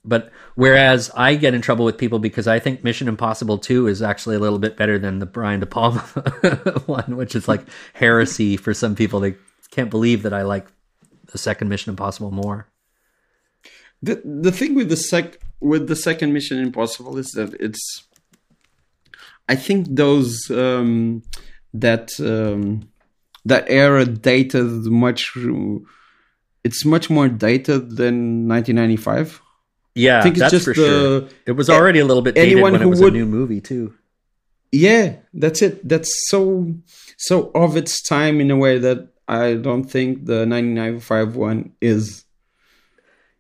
but 0.05 0.31
whereas 0.55 1.11
I 1.15 1.35
get 1.35 1.55
in 1.55 1.61
trouble 1.61 1.85
with 1.85 1.99
people 1.99 2.19
because 2.19 2.47
I 2.47 2.59
think 2.59 2.85
Mission 2.85 3.09
Impossible 3.09 3.59
Two 3.59 3.87
is 3.87 4.03
actually 4.03 4.37
a 4.37 4.41
little 4.41 4.59
bit 4.59 4.77
better 4.77 4.99
than 4.99 5.19
the 5.19 5.27
Brian 5.27 5.61
De 5.61 5.67
Palma 5.67 6.01
one, 6.87 7.17
which 7.17 7.35
is 7.35 7.49
like 7.49 7.63
heresy 7.95 8.57
for 8.57 8.75
some 8.75 8.95
people. 8.95 9.21
They 9.21 9.35
can't 9.71 9.91
believe 9.91 10.23
that 10.23 10.33
I 10.33 10.43
like 10.43 10.67
the 11.33 11.39
second 11.39 11.69
Mission 11.69 11.91
Impossible 11.91 12.31
more. 12.31 12.69
The 14.03 14.23
the 14.25 14.53
thing 14.53 14.75
with 14.75 14.89
the 14.89 14.97
sec 14.97 15.39
with 15.61 15.89
the 15.89 15.97
second 15.97 16.33
Mission 16.33 16.59
Impossible 16.59 17.19
is 17.19 17.29
that 17.33 17.55
it's 17.61 18.05
I 19.49 19.57
think 19.57 19.87
those 19.91 20.51
um 20.51 21.23
that 21.75 22.11
um 22.21 22.89
that 23.45 23.65
era 23.69 24.05
dated 24.05 24.67
much 25.05 25.33
it's 26.65 26.85
much 26.85 27.09
more 27.09 27.29
dated 27.29 27.97
than 27.97 28.47
1995. 28.49 29.41
Yeah, 29.95 30.19
I 30.19 30.23
think 30.23 30.35
it's 30.35 30.41
that's 30.41 30.51
just 30.53 30.65
for 30.67 30.75
the 30.75 30.87
sure. 31.29 31.29
It 31.47 31.53
was 31.53 31.69
already 31.71 31.99
a 31.99 32.05
little 32.05 32.23
bit 32.23 32.35
dated 32.35 32.53
anyone 32.53 32.73
when 32.73 32.83
it 32.83 32.87
was 32.87 33.01
would- 33.01 33.15
a 33.15 33.17
new 33.17 33.27
movie 33.27 33.61
too. 33.61 33.95
Yeah, 34.71 35.17
that's 35.33 35.63
it. 35.63 35.89
That's 35.89 36.13
so 36.29 36.75
so 37.17 37.51
of 37.55 37.77
its 37.77 38.03
time 38.03 38.39
in 38.41 38.51
a 38.51 38.57
way 38.57 38.79
that 38.79 39.09
I 39.27 39.55
don't 39.55 39.85
think 39.85 40.27
the 40.27 40.45
1995 40.47 41.37
one 41.37 41.73
is. 41.81 42.25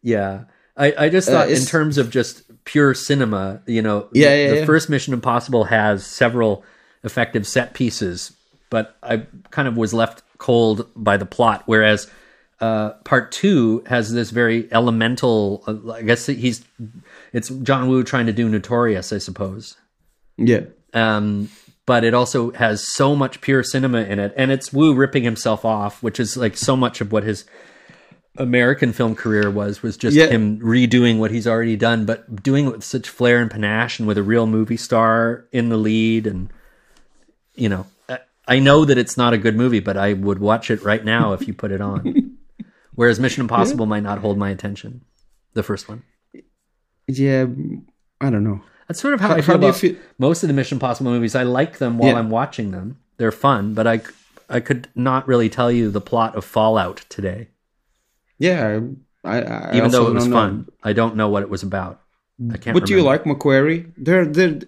Yeah. 0.02 0.44
I, 0.76 0.94
I 0.96 1.08
just 1.08 1.28
Uh, 1.28 1.32
thought 1.32 1.50
in 1.50 1.64
terms 1.64 1.98
of 1.98 2.08
just 2.10 2.42
pure 2.68 2.92
cinema, 2.92 3.62
you 3.66 3.80
know, 3.80 4.08
Yeah, 4.12 4.28
the, 4.28 4.36
yeah, 4.42 4.50
the 4.50 4.56
yeah. 4.58 4.64
first 4.66 4.90
Mission 4.90 5.14
Impossible 5.14 5.64
has 5.64 6.04
several 6.04 6.64
effective 7.02 7.46
set 7.46 7.72
pieces, 7.72 8.36
but 8.68 8.94
I 9.02 9.22
kind 9.50 9.66
of 9.66 9.78
was 9.78 9.94
left 9.94 10.22
cold 10.36 10.86
by 10.94 11.16
the 11.16 11.24
plot. 11.24 11.62
Whereas 11.64 12.10
uh, 12.60 12.90
part 13.04 13.32
two 13.32 13.82
has 13.86 14.12
this 14.12 14.28
very 14.28 14.70
elemental. 14.70 15.64
Uh, 15.66 15.92
I 15.92 16.02
guess 16.02 16.26
he's 16.26 16.62
it's 17.32 17.48
John 17.48 17.88
Woo 17.88 18.04
trying 18.04 18.26
to 18.26 18.34
do 18.34 18.50
Notorious, 18.50 19.14
I 19.14 19.18
suppose. 19.18 19.78
Yeah. 20.36 20.64
Um, 20.92 21.48
but 21.86 22.04
it 22.04 22.12
also 22.12 22.50
has 22.52 22.86
so 22.92 23.16
much 23.16 23.40
pure 23.40 23.62
cinema 23.62 24.02
in 24.02 24.18
it, 24.18 24.34
and 24.36 24.50
it's 24.50 24.74
Woo 24.74 24.92
ripping 24.92 25.22
himself 25.22 25.64
off, 25.64 26.02
which 26.02 26.20
is 26.20 26.36
like 26.36 26.54
so 26.58 26.76
much 26.76 27.00
of 27.00 27.12
what 27.12 27.24
his 27.24 27.46
American 28.38 28.92
film 28.92 29.14
career 29.14 29.50
was 29.50 29.82
was 29.82 29.96
just 29.96 30.16
Yeah. 30.16 30.26
him 30.26 30.58
redoing 30.60 31.18
what 31.18 31.30
he's 31.30 31.46
already 31.46 31.76
done, 31.76 32.04
but 32.06 32.42
doing 32.42 32.66
it 32.66 32.72
with 32.72 32.84
such 32.84 33.08
flair 33.08 33.40
and 33.40 33.50
panache, 33.50 33.98
and 33.98 34.06
with 34.08 34.16
a 34.18 34.22
real 34.22 34.46
movie 34.46 34.76
star 34.76 35.44
in 35.52 35.68
the 35.68 35.76
lead, 35.76 36.26
and 36.26 36.48
you 37.54 37.68
know, 37.68 37.86
I- 38.46 38.60
know 38.60 38.84
that 38.84 38.96
it's 38.98 39.16
not 39.16 39.32
a 39.34 39.38
good 39.38 39.56
movie, 39.56 39.80
but 39.80 39.96
I 39.96 40.12
would 40.12 40.38
watch 40.38 40.70
it 40.70 40.82
right 40.82 41.04
now 41.04 41.32
if 41.32 41.46
you 41.48 41.52
put 41.54 41.70
it 41.72 41.80
on. 41.80 42.36
Whereas 42.94 43.20
Mission 43.20 43.42
Impossible 43.42 43.86
might 43.86 44.02
not 44.02 44.18
hold 44.20 44.38
my 44.38 44.50
attention, 44.50 45.02
the 45.54 45.62
first 45.62 45.88
one. 45.88 46.02
Yeah, 47.06 47.46
I 48.20 48.30
don't 48.30 48.44
know. 48.44 48.62
That's 48.86 49.00
sort 49.00 49.14
of 49.14 49.20
how, 49.20 49.28
How- 49.28 49.34
I 49.34 49.40
feel 49.42 49.46
how 49.46 49.54
about 49.58 49.76
feel- 49.76 49.96
most 50.18 50.42
of 50.42 50.48
the 50.48 50.52
Mission 50.54 50.76
Impossible 50.76 51.10
movies. 51.10 51.34
I 51.34 51.42
like 51.42 51.78
them 51.78 51.98
while 51.98 52.10
Yeah. 52.12 52.18
I'm 52.18 52.30
watching 52.30 52.70
them. 52.70 52.98
They're 53.18 53.32
fun, 53.32 53.74
but 53.74 53.86
I, 53.86 54.00
I 54.48 54.60
could 54.60 54.88
not 54.94 55.26
really 55.28 55.48
tell 55.48 55.70
you 55.70 55.90
the 55.90 56.00
plot 56.00 56.34
of 56.36 56.44
Fallout 56.44 57.04
today. 57.08 57.48
Yeah, 58.38 58.80
I, 59.24 59.42
I 59.42 59.76
Even 59.76 59.90
though 59.90 60.06
it 60.08 60.14
was 60.14 60.24
don't 60.24 60.30
know. 60.30 60.36
fun, 60.36 60.68
I 60.82 60.92
don't 60.92 61.16
know 61.16 61.28
what 61.28 61.42
it 61.42 61.50
was 61.50 61.62
about. 61.62 62.00
I 62.52 62.56
can't. 62.56 62.74
But 62.74 62.86
do 62.86 62.94
you 62.94 63.02
like 63.02 63.24
McQuarrie? 63.24 63.92
There, 63.96 64.24
there. 64.24 64.60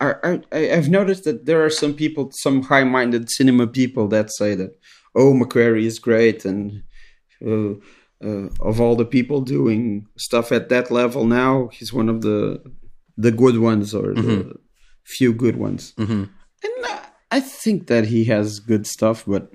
I, 0.00 0.40
I, 0.52 0.70
I've 0.72 0.90
noticed 0.90 1.24
that 1.24 1.46
there 1.46 1.64
are 1.64 1.70
some 1.70 1.94
people, 1.94 2.30
some 2.32 2.62
high-minded 2.62 3.30
cinema 3.30 3.66
people 3.66 4.08
that 4.08 4.30
say 4.30 4.54
that, 4.54 4.78
oh, 5.14 5.32
McQuarrie 5.32 5.86
is 5.86 5.98
great, 5.98 6.44
and 6.44 6.82
uh, 7.44 7.70
uh, 8.22 8.48
of 8.60 8.80
all 8.80 8.96
the 8.96 9.06
people 9.06 9.40
doing 9.40 10.06
stuff 10.18 10.52
at 10.52 10.68
that 10.68 10.90
level 10.90 11.24
now, 11.24 11.68
he's 11.72 11.92
one 11.92 12.08
of 12.10 12.20
the 12.20 12.62
the 13.16 13.30
good 13.32 13.58
ones 13.58 13.94
or 13.94 14.12
the 14.12 14.54
few 15.04 15.32
good 15.32 15.56
ones. 15.56 15.94
And 15.96 16.28
uh, 16.84 17.00
I 17.30 17.40
think 17.40 17.86
that 17.86 18.04
he 18.06 18.24
has 18.24 18.60
good 18.60 18.86
stuff, 18.86 19.24
but 19.26 19.50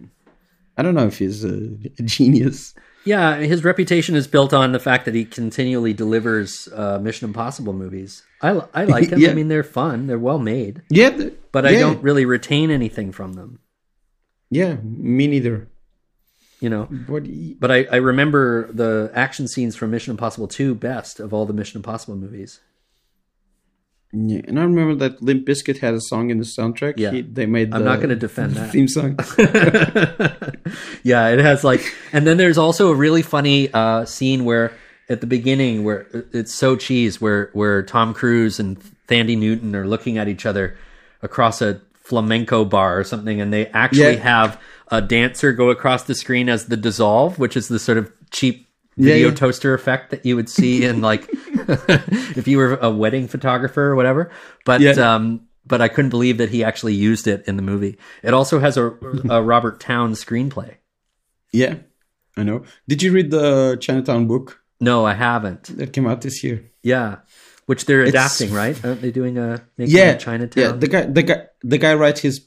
I 0.78 0.82
don't 0.82 0.96
know 0.96 1.06
if 1.06 1.20
he's 1.20 1.44
a, 1.44 1.78
a 2.00 2.04
genius. 2.04 2.74
Yeah, 3.03 3.38
his 3.38 3.64
reputation 3.64 4.15
is 4.15 4.28
built 4.28 4.53
on 4.53 4.72
the 4.73 4.80
fact 4.80 5.06
that 5.06 5.15
he 5.15 5.26
continually 5.26 5.94
delivers 5.94 6.68
uh, 6.73 6.99
Mission 7.02 7.28
Impossible 7.28 7.73
movies. 7.73 8.23
I, 8.41 8.61
I 8.73 8.84
like 8.86 9.10
them. 9.11 9.19
Yeah. 9.19 9.32
I 9.32 9.34
mean, 9.34 9.48
they're 9.48 9.64
fun. 9.64 10.07
They're 10.07 10.19
well 10.19 10.40
made, 10.40 10.84
Yeah, 10.90 11.30
but 11.52 11.65
I 11.65 11.72
yeah, 11.72 11.80
don't 11.80 12.03
really 12.03 12.26
retain 12.26 12.69
anything 12.69 13.11
from 13.11 13.34
them. 13.34 13.60
Yeah, 14.49 14.76
me 14.84 15.28
neither. 15.28 15.68
You 16.60 16.69
know, 16.69 16.88
But 16.91 17.23
but 17.60 17.72
I, 17.72 17.86
I 17.91 17.95
remember 17.95 18.72
the 18.72 19.10
action 19.15 19.48
scenes 19.48 19.76
from 19.76 19.90
Mission 19.90 20.11
Impossible 20.11 20.48
2 20.48 20.76
best 20.76 21.19
of 21.19 21.34
all 21.34 21.48
the 21.48 21.53
Mission 21.53 21.80
Impossible 21.80 22.15
movies. 22.15 22.60
Yeah, 24.14 24.42
and 24.46 24.60
I 24.60 24.64
remember 24.64 24.96
that 25.08 25.22
Limp 25.22 25.48
Bizkit 25.48 25.78
had 25.80 25.94
a 25.94 26.02
song 26.02 26.32
in 26.32 26.38
the 26.38 26.44
soundtrack. 26.44 26.96
Yeah. 26.98 27.12
He- 27.12 27.22
they 27.22 27.46
made. 27.46 27.74
I'm 27.74 27.86
not 27.86 27.98
going 27.98 28.10
to 28.10 28.16
defend 28.18 28.56
that. 28.56 28.72
theme 28.72 28.88
song. 28.90 29.18
yeah, 31.04 31.30
it 31.30 31.40
has 31.40 31.64
like, 31.64 31.82
and 32.14 32.26
then 32.26 32.38
there's 32.38 32.58
also 32.58 32.92
a 32.92 32.96
really 32.96 33.22
funny 33.22 33.72
uh, 33.74 34.06
scene 34.06 34.46
where 34.46 34.74
at 35.10 35.22
the 35.22 35.28
beginning 35.28 35.84
where 35.84 36.08
it's 36.34 36.54
so 36.54 36.76
cheese 36.76 37.20
where 37.20 37.50
where 37.54 37.84
Tom 37.84 38.14
Cruise 38.14 38.60
and 38.60 38.80
Thandie 39.08 39.38
Newton 39.38 39.76
are 39.76 39.88
looking 39.88 40.18
at 40.18 40.28
each 40.28 40.46
other 40.46 40.78
across 41.22 41.62
a 41.62 41.82
flamenco 41.94 42.66
bar 42.66 43.00
or 43.00 43.04
something, 43.04 43.40
and 43.42 43.52
they 43.54 43.68
actually 43.68 44.16
Yeah. 44.16 44.24
have 44.24 44.62
a 44.90 45.02
dancer 45.02 45.54
go 45.54 45.70
across 45.70 46.04
the 46.04 46.16
screen 46.16 46.50
as 46.50 46.66
the 46.66 46.78
dissolve, 46.78 47.40
which 47.40 47.56
is 47.56 47.68
the 47.70 47.80
sort 47.80 47.98
of 47.98 48.12
cheap 48.32 48.68
video 48.97 49.30
yeah. 49.30 49.35
toaster 49.35 49.73
effect 49.73 50.11
that 50.11 50.26
you 50.26 50.35
would 50.35 50.49
see 50.49 50.84
in 50.89 51.01
like 51.01 51.27
if 52.38 52.47
you 52.47 52.57
were 52.57 52.76
a 52.76 52.89
wedding 52.91 53.27
photographer 53.27 53.84
or 53.84 53.95
whatever. 53.95 54.31
But 54.65 54.81
Yeah. 54.81 54.91
um, 55.15 55.47
but 55.65 55.81
I 55.81 55.88
couldn't 55.88 56.09
believe 56.09 56.38
that 56.39 56.49
he 56.49 56.63
actually 56.63 56.95
used 56.95 57.27
it 57.27 57.43
in 57.47 57.55
the 57.55 57.61
movie. 57.61 57.97
It 58.23 58.34
also 58.34 58.59
has 58.59 58.77
a, 58.77 58.91
a 59.30 59.41
Robert 59.43 59.80
Towne 59.80 60.13
screenplay. 60.13 60.76
yeah, 61.53 61.76
I 62.35 62.43
know. 62.43 62.63
Did 62.88 63.03
you 63.03 63.11
read 63.11 63.30
the 63.31 63.77
Chinatown 63.80 64.26
book 64.27 64.61
No, 64.80 65.05
I 65.05 65.13
haven't. 65.13 65.63
that 65.77 65.93
came 65.93 66.07
out 66.07 66.22
this 66.22 66.43
year? 66.43 66.63
Yeah, 66.84 67.18
which 67.72 67.85
they're 67.88 68.03
It's- 68.10 68.14
adapting, 68.14 68.52
right? 68.64 68.76
Aren't 68.85 69.02
they 69.02 69.11
doing 69.11 69.35
a 69.38 69.48
making 69.77 69.95
yeah, 69.98 70.11
a 70.11 70.18
Chinatown? 70.18 70.61
Yeah, 70.64 70.72
the 70.84 70.88
guy, 70.95 71.03
the 71.18 71.23
guy, 71.30 71.39
the 71.73 71.77
guy 71.85 71.93
writes 72.02 72.19
his 72.27 72.38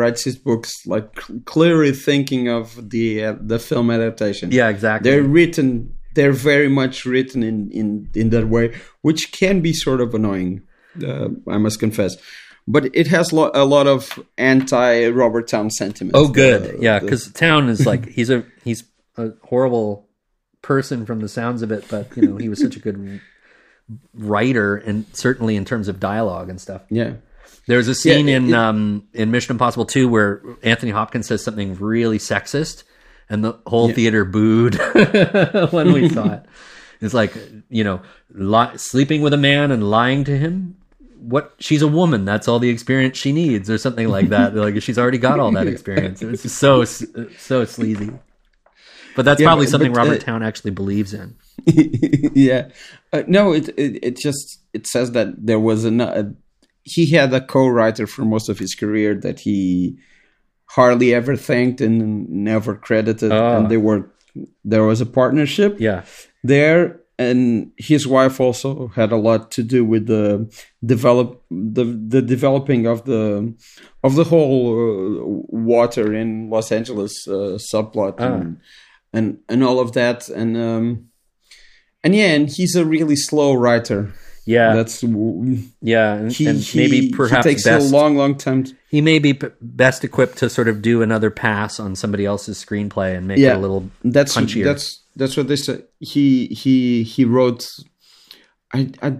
writes 0.00 0.22
his 0.28 0.36
books 0.48 0.70
like 0.94 1.06
clearly 1.54 1.92
thinking 2.08 2.48
of 2.58 2.64
the 2.90 3.08
uh, 3.26 3.34
the 3.52 3.58
film 3.58 3.90
adaptation. 3.90 4.50
Yeah, 4.52 4.68
exactly. 4.68 5.04
they're 5.10 5.22
written. 5.36 5.68
They're 6.16 6.38
very 6.52 6.68
much 6.80 6.96
written 7.12 7.42
in 7.50 7.70
in 7.80 7.86
in 8.14 8.30
that 8.34 8.46
way, 8.48 8.66
which 9.06 9.22
can 9.40 9.60
be 9.62 9.72
sort 9.72 10.00
of 10.04 10.14
annoying. 10.14 10.62
Uh, 11.10 11.28
I 11.56 11.58
must 11.58 11.78
confess, 11.80 12.12
but 12.66 12.82
it 12.94 13.06
has 13.16 13.32
lo- 13.32 13.50
a 13.54 13.64
lot 13.64 13.86
of 13.86 14.00
anti 14.38 15.08
Robert 15.08 15.46
Towne 15.48 15.70
sentiment. 15.70 16.14
oh, 16.16 16.28
good. 16.28 16.62
Uh, 16.74 16.78
yeah, 16.86 16.98
the- 16.98 17.04
because 17.06 17.30
Towne 17.32 17.68
is 17.74 17.86
like 17.86 18.02
he's 18.16 18.30
a 18.30 18.44
he's 18.64 18.84
a 19.16 19.26
horrible 19.50 19.88
person 20.62 21.06
from 21.06 21.20
the 21.20 21.28
sounds 21.28 21.62
of 21.62 21.70
it, 21.70 21.84
but 21.90 22.04
you 22.16 22.22
know 22.28 22.36
he 22.44 22.48
was 22.48 22.60
such 22.60 22.76
a 22.76 22.80
good 22.86 22.98
writer, 24.14 24.76
and 24.76 25.04
certainly 25.12 25.56
in 25.56 25.64
terms 25.64 25.88
of 25.88 26.00
dialogue 26.00 26.48
and 26.48 26.60
stuff. 26.60 26.82
yeah, 26.90 27.14
There's 27.66 27.88
a 27.88 27.94
scene 27.94 28.28
Yeah, 28.28 28.34
it- 28.34 28.36
in 28.36 28.48
it- 28.50 28.54
um, 28.54 29.04
in 29.12 29.30
Mission 29.30 29.52
Impossible 29.52 29.84
2 29.86 30.08
where 30.08 30.42
Anthony 30.62 30.92
Hopkins 30.92 31.26
says 31.26 31.42
something 31.42 31.74
really 31.76 32.18
sexist, 32.18 32.84
and 33.28 33.44
the 33.44 33.58
whole 33.66 33.92
theater 33.92 34.24
booed 34.24 34.74
when 35.72 35.92
we 35.92 36.08
saw 36.08 36.32
it. 36.34 36.44
It's 36.98 37.12
like 37.12 37.34
you 37.68 37.84
know, 37.84 38.00
li- 38.32 38.78
sleeping 38.78 39.20
with 39.20 39.34
a 39.34 39.36
man 39.36 39.70
and 39.70 39.90
lying 39.90 40.24
to 40.24 40.38
him. 40.38 40.76
What 41.18 41.52
she's 41.58 41.82
a 41.82 41.88
woman. 41.88 42.24
That's 42.24 42.48
all 42.48 42.58
the 42.58 42.70
experience 42.70 43.18
she 43.18 43.32
needs, 43.32 43.68
or 43.68 43.76
something 43.76 44.08
like 44.08 44.30
that. 44.30 44.54
like 44.64 44.80
she's 44.80 44.98
already 44.98 45.18
got 45.18 45.38
all 45.38 45.50
that 45.52 45.66
experience. 45.66 46.22
It's 46.22 46.50
so 46.50 46.84
so 46.84 47.64
sleazy. 47.66 48.12
But 49.16 49.24
that's 49.24 49.40
Yeah, 49.40 49.48
probably 49.48 49.66
but- 49.66 49.70
something 49.70 49.92
but, 49.92 49.98
Robert 49.98 50.22
uh, 50.22 50.24
Towne 50.26 50.42
actually 50.44 50.70
believes 50.70 51.12
in. 51.14 51.34
yeah. 52.34 52.68
Uh, 53.12 53.22
no, 53.26 53.52
it, 53.52 53.68
it 53.76 53.98
it 54.08 54.16
just 54.16 54.60
it 54.72 54.86
says 54.86 55.10
that 55.12 55.28
there 55.46 55.58
was 55.60 55.84
an 55.84 56.00
uh, 56.00 56.30
he 56.84 57.06
had 57.06 57.32
a 57.34 57.40
co-writer 57.40 58.06
for 58.06 58.24
most 58.24 58.48
of 58.48 58.58
his 58.58 58.74
career 58.74 59.14
that 59.14 59.40
he 59.40 59.96
hardly 60.66 61.14
ever 61.14 61.34
thanked 61.36 61.80
and 61.80 62.28
never 62.28 62.74
credited, 62.76 63.32
Ah. 63.32 63.56
and 63.56 63.68
they 63.70 63.76
were 63.78 64.08
there 64.64 64.84
was 64.84 65.00
a 65.00 65.06
partnership 65.06 65.80
Yeah, 65.80 66.02
there, 66.44 67.00
and 67.18 67.72
his 67.78 68.06
wife 68.06 68.38
also 68.40 68.88
had 68.88 69.10
a 69.12 69.16
lot 69.16 69.50
to 69.52 69.62
do 69.62 69.84
with 69.84 70.06
the 70.06 70.46
develop 70.84 71.42
the 71.50 71.84
the 72.08 72.20
developing 72.22 72.86
of 72.86 73.04
the 73.04 73.54
of 74.04 74.14
the 74.14 74.24
whole 74.24 74.60
uh, 74.76 75.24
water 75.48 76.12
in 76.14 76.50
Los 76.50 76.70
Angeles 76.70 77.26
uh, 77.26 77.56
subplot 77.72 78.20
and, 78.20 78.60
and 79.12 79.38
and 79.48 79.62
all 79.64 79.80
of 79.80 79.92
that 79.92 80.28
and 80.28 80.56
um 80.56 81.08
and 82.04 82.14
yeah 82.14 82.32
and 82.34 82.48
he's 82.50 82.74
a 82.76 82.84
really 82.84 83.16
slow 83.16 83.54
writer. 83.54 84.12
Yeah, 84.48 84.76
that's 84.76 85.02
yeah, 85.02 86.14
and, 86.14 86.30
he, 86.30 86.46
and 86.46 86.64
maybe 86.76 87.00
he 87.00 87.10
perhaps 87.12 87.44
takes 87.44 87.64
best 87.64 87.90
a 87.90 87.96
long 87.96 88.16
long 88.16 88.36
time 88.36 88.62
to, 88.62 88.76
he 88.88 89.00
may 89.00 89.18
be 89.18 89.34
p- 89.34 89.48
best 89.60 90.04
equipped 90.04 90.38
to 90.38 90.48
sort 90.48 90.68
of 90.68 90.82
do 90.82 91.02
another 91.02 91.32
pass 91.32 91.80
on 91.80 91.96
somebody 91.96 92.24
else's 92.24 92.64
screenplay 92.64 93.16
and 93.16 93.26
make 93.26 93.38
Yeah. 93.38 93.54
it 93.54 93.56
a 93.56 93.58
little 93.58 93.90
that's 94.04 94.36
punchier. 94.36 94.62
that's 94.62 95.02
that's 95.16 95.36
what 95.36 95.48
they 95.48 95.56
said. 95.56 95.82
He 95.98 96.46
he 96.46 97.02
he 97.02 97.24
wrote 97.24 97.66
i 98.72 98.88
i 99.02 99.16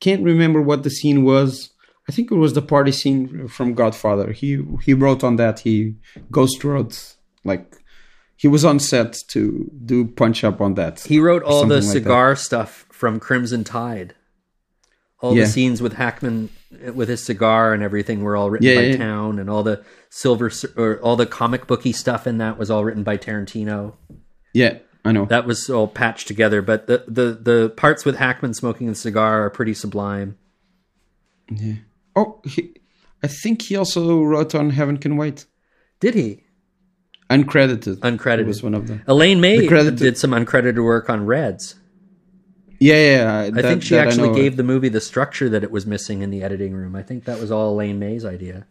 can't 0.00 0.22
remember 0.24 0.62
what 0.62 0.82
the 0.82 0.88
scene 0.90 1.24
was. 1.24 1.68
I 2.08 2.12
think 2.12 2.30
it 2.32 2.36
was 2.36 2.54
the 2.54 2.62
party 2.62 2.90
scene 2.90 3.48
from 3.48 3.74
godfather. 3.74 4.32
He 4.32 4.64
he 4.82 4.94
wrote 4.94 5.22
on 5.22 5.36
that. 5.36 5.60
He 5.60 5.96
ghost 6.30 6.64
wrote 6.64 7.16
like 7.44 7.76
he 8.42 8.48
was 8.48 8.64
on 8.64 8.78
set 8.78 9.10
to 9.28 9.70
do 9.84 10.06
punch 10.06 10.44
up 10.44 10.60
on 10.60 10.74
that 10.74 11.00
he 11.00 11.18
wrote 11.20 11.42
all 11.42 11.64
the 11.66 11.82
something 11.82 11.88
like 11.88 12.02
cigar 12.04 12.36
stuff 12.36 12.86
from 12.90 13.20
Crimson 13.20 13.64
Tide. 13.64 14.14
All 15.22 15.34
Yeah. 15.36 15.44
the 15.44 15.50
scenes 15.50 15.82
with 15.82 15.92
Hackman 15.94 16.48
uh, 16.86 16.92
with 16.94 17.08
his 17.10 17.22
cigar 17.22 17.74
and 17.74 17.82
everything 17.82 18.22
were 18.22 18.36
all 18.36 18.48
written 18.50 18.66
Yeah, 18.68 18.76
by 18.76 18.82
yeah. 18.86 18.96
Towne, 18.96 19.38
and 19.38 19.50
all 19.50 19.62
the 19.62 19.82
silver 20.08 20.50
or 20.76 20.98
all 21.04 21.16
the 21.16 21.26
comic 21.26 21.66
booky 21.66 21.92
stuff 21.92 22.26
in 22.26 22.38
that 22.38 22.56
was 22.58 22.70
all 22.70 22.84
written 22.86 23.02
by 23.02 23.16
Tarantino. 23.18 23.94
yeah 24.54 24.78
i 25.04 25.12
know 25.12 25.26
That 25.26 25.46
was 25.46 25.68
all 25.70 25.88
patched 25.88 26.26
together, 26.28 26.60
but 26.62 26.86
the 26.86 27.04
the 27.06 27.26
the 27.50 27.70
parts 27.76 28.04
with 28.06 28.16
Hackman 28.16 28.54
smoking 28.54 28.88
a 28.88 28.94
cigar 28.94 29.44
are 29.44 29.50
pretty 29.50 29.74
sublime. 29.74 30.36
Yeah. 31.50 31.74
Oh 32.16 32.40
he, 32.44 32.74
i 33.22 33.26
think 33.26 33.62
he 33.62 33.76
also 33.76 34.22
wrote 34.22 34.54
on 34.54 34.70
heaven 34.70 34.96
can 34.96 35.16
wait 35.16 35.44
Did 36.00 36.14
he? 36.14 36.44
Uncredited 37.30 37.96
Uncredited. 38.00 38.46
was 38.46 38.62
one 38.62 38.74
of 38.74 38.88
them 38.88 39.02
Elaine 39.06 39.40
May 39.40 39.66
The 39.66 39.90
did 39.92 40.18
some 40.18 40.32
uncredited 40.32 40.82
work 40.82 41.08
on 41.08 41.26
Reds. 41.26 41.76
yeah 42.80 42.94
yeah, 42.94 43.44
yeah 43.44 43.58
I 43.58 43.62
think 43.62 43.82
she 43.82 43.96
actually 43.96 44.34
gave 44.34 44.56
the 44.56 44.64
movie 44.64 44.88
the 44.88 45.00
structure 45.00 45.48
that 45.48 45.62
it 45.62 45.70
was 45.70 45.86
missing 45.86 46.22
in 46.22 46.30
the 46.30 46.42
editing 46.42 46.74
room. 46.74 46.96
I 46.96 47.02
think 47.02 47.24
that 47.24 47.38
was 47.38 47.50
all 47.50 47.72
Elaine 47.74 47.98
May's 47.98 48.24
idea. 48.24 48.66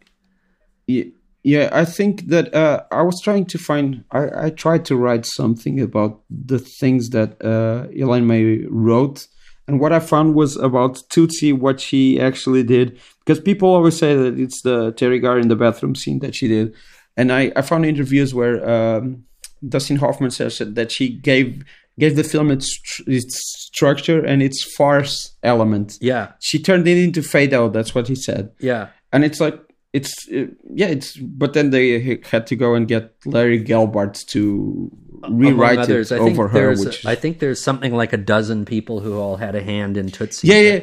Yeah, 0.86 1.04
yeah, 1.42 1.70
I 1.72 1.84
think 1.84 2.28
that 2.28 2.54
uh, 2.54 2.82
I 2.90 3.02
was 3.02 3.20
trying 3.22 3.46
to 3.46 3.58
find. 3.58 4.04
I, 4.10 4.46
I 4.46 4.50
tried 4.50 4.84
to 4.86 4.96
write 4.96 5.24
something 5.24 5.80
about 5.80 6.20
the 6.28 6.58
things 6.58 7.10
that 7.10 7.42
uh, 7.42 7.88
Elaine 7.96 8.26
May 8.26 8.66
wrote, 8.68 9.26
and 9.66 9.80
what 9.80 9.92
I 9.92 10.00
found 10.00 10.34
was 10.34 10.56
about 10.56 11.02
Tootsie, 11.08 11.54
what 11.54 11.80
she 11.80 12.20
actually 12.20 12.62
did. 12.62 12.98
Because 13.20 13.40
people 13.40 13.70
always 13.70 13.96
say 13.96 14.14
that 14.16 14.38
it's 14.38 14.60
the 14.62 14.92
Teri 14.92 15.20
Garr 15.22 15.38
in 15.38 15.48
the 15.48 15.56
bathroom 15.56 15.94
scene 15.94 16.18
that 16.18 16.34
she 16.34 16.46
did, 16.46 16.74
and 17.16 17.32
I, 17.32 17.52
I 17.56 17.62
found 17.62 17.84
interviews 17.84 18.34
where 18.34 18.68
um, 18.68 19.24
Dustin 19.66 19.96
Hoffman 19.96 20.30
says 20.30 20.58
that 20.58 20.90
she 20.92 21.08
gave 21.08 21.64
gave 21.98 22.16
the 22.16 22.24
film 22.24 22.50
its 22.50 22.80
its 23.06 23.38
structure 23.72 24.24
and 24.24 24.42
its 24.42 24.62
farce 24.76 25.36
element. 25.42 25.98
Yeah, 26.00 26.32
She 26.40 26.58
turned 26.58 26.86
it 26.88 26.98
into 26.98 27.22
fade 27.22 27.52
out. 27.52 27.72
That's 27.72 27.94
what 27.94 28.08
he 28.08 28.14
said 28.14 28.52
yeah, 28.58 28.88
and 29.12 29.24
it's 29.24 29.40
like 29.40 29.60
it's 29.92 30.28
uh, 30.32 30.46
yeah 30.72 30.86
it's 30.86 31.16
but 31.16 31.52
then 31.52 31.70
they 31.70 32.20
had 32.24 32.46
to 32.46 32.56
go 32.56 32.74
and 32.74 32.86
get 32.86 33.14
Larry 33.24 33.62
Gelbart 33.62 34.24
to 34.26 34.90
rewrite 35.28 35.88
it 35.88 36.12
I 36.12 36.18
over 36.18 36.48
her 36.48 36.74
which 36.76 37.04
I 37.04 37.14
think 37.14 37.40
there's 37.40 37.60
something 37.60 37.94
like 37.94 38.12
a 38.12 38.16
dozen 38.16 38.64
people 38.64 39.00
who 39.00 39.18
all 39.18 39.36
had 39.36 39.54
a 39.54 39.62
hand 39.62 39.96
in 39.96 40.08
Tootsie. 40.08 40.48
yeah 40.48 40.60
yeah 40.60 40.80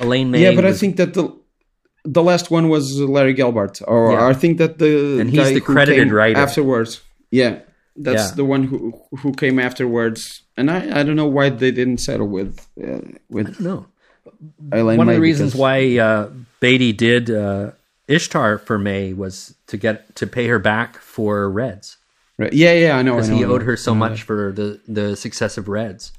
Elaine 0.00 0.30
May. 0.30 0.42
yeah 0.42 0.54
but 0.54 0.64
I 0.64 0.72
think 0.72 0.96
that 0.96 1.14
the 1.14 1.36
the 2.04 2.22
last 2.22 2.50
one 2.50 2.68
was 2.68 2.98
Larry 3.00 3.34
Gelbart 3.34 3.82
or 3.86 4.12
Yeah. 4.12 4.26
I 4.26 4.32
think 4.34 4.58
that 4.58 4.78
the 4.78 5.20
And 5.20 5.30
he's 5.30 5.52
the 5.52 5.60
credited 5.60 6.10
writer. 6.12 6.38
afterwards 6.40 7.00
yeah 7.30 7.60
that's 7.96 8.30
Yeah. 8.30 8.36
the 8.36 8.44
one 8.44 8.64
who 8.64 8.92
who 9.20 9.32
came 9.32 9.58
afterwards 9.58 10.42
and 10.56 10.70
I 10.70 11.00
I 11.00 11.02
don't 11.04 11.16
know 11.16 11.28
why 11.38 11.50
they 11.50 11.70
didn't 11.70 11.98
settle 11.98 12.28
with 12.28 12.66
uh, 12.82 13.00
with 13.30 13.60
no. 13.60 13.86
Elaine 14.72 14.98
One 14.98 15.08
of 15.08 15.14
the 15.14 15.20
reasons 15.20 15.52
because- 15.52 15.60
why 15.60 15.98
uh, 15.98 16.30
Beatty 16.60 16.92
did 16.92 17.30
uh, 17.30 17.70
Ishtar 18.08 18.58
for 18.58 18.78
May 18.78 19.12
was 19.12 19.54
to 19.68 19.76
get 19.76 20.14
to 20.16 20.26
pay 20.26 20.46
her 20.48 20.58
back 20.58 20.98
for 20.98 21.48
Reds 21.50 21.96
right, 22.38 22.52
yeah 22.52 22.72
yeah 22.74 22.98
I 22.98 23.02
know 23.02 23.14
because 23.16 23.28
he 23.28 23.44
owed 23.44 23.62
her 23.62 23.76
so 23.76 23.94
much 23.94 24.22
for 24.22 24.52
the 24.52 24.80
the 24.88 25.14
success 25.16 25.56
of 25.58 25.68
Reds. 25.68 26.12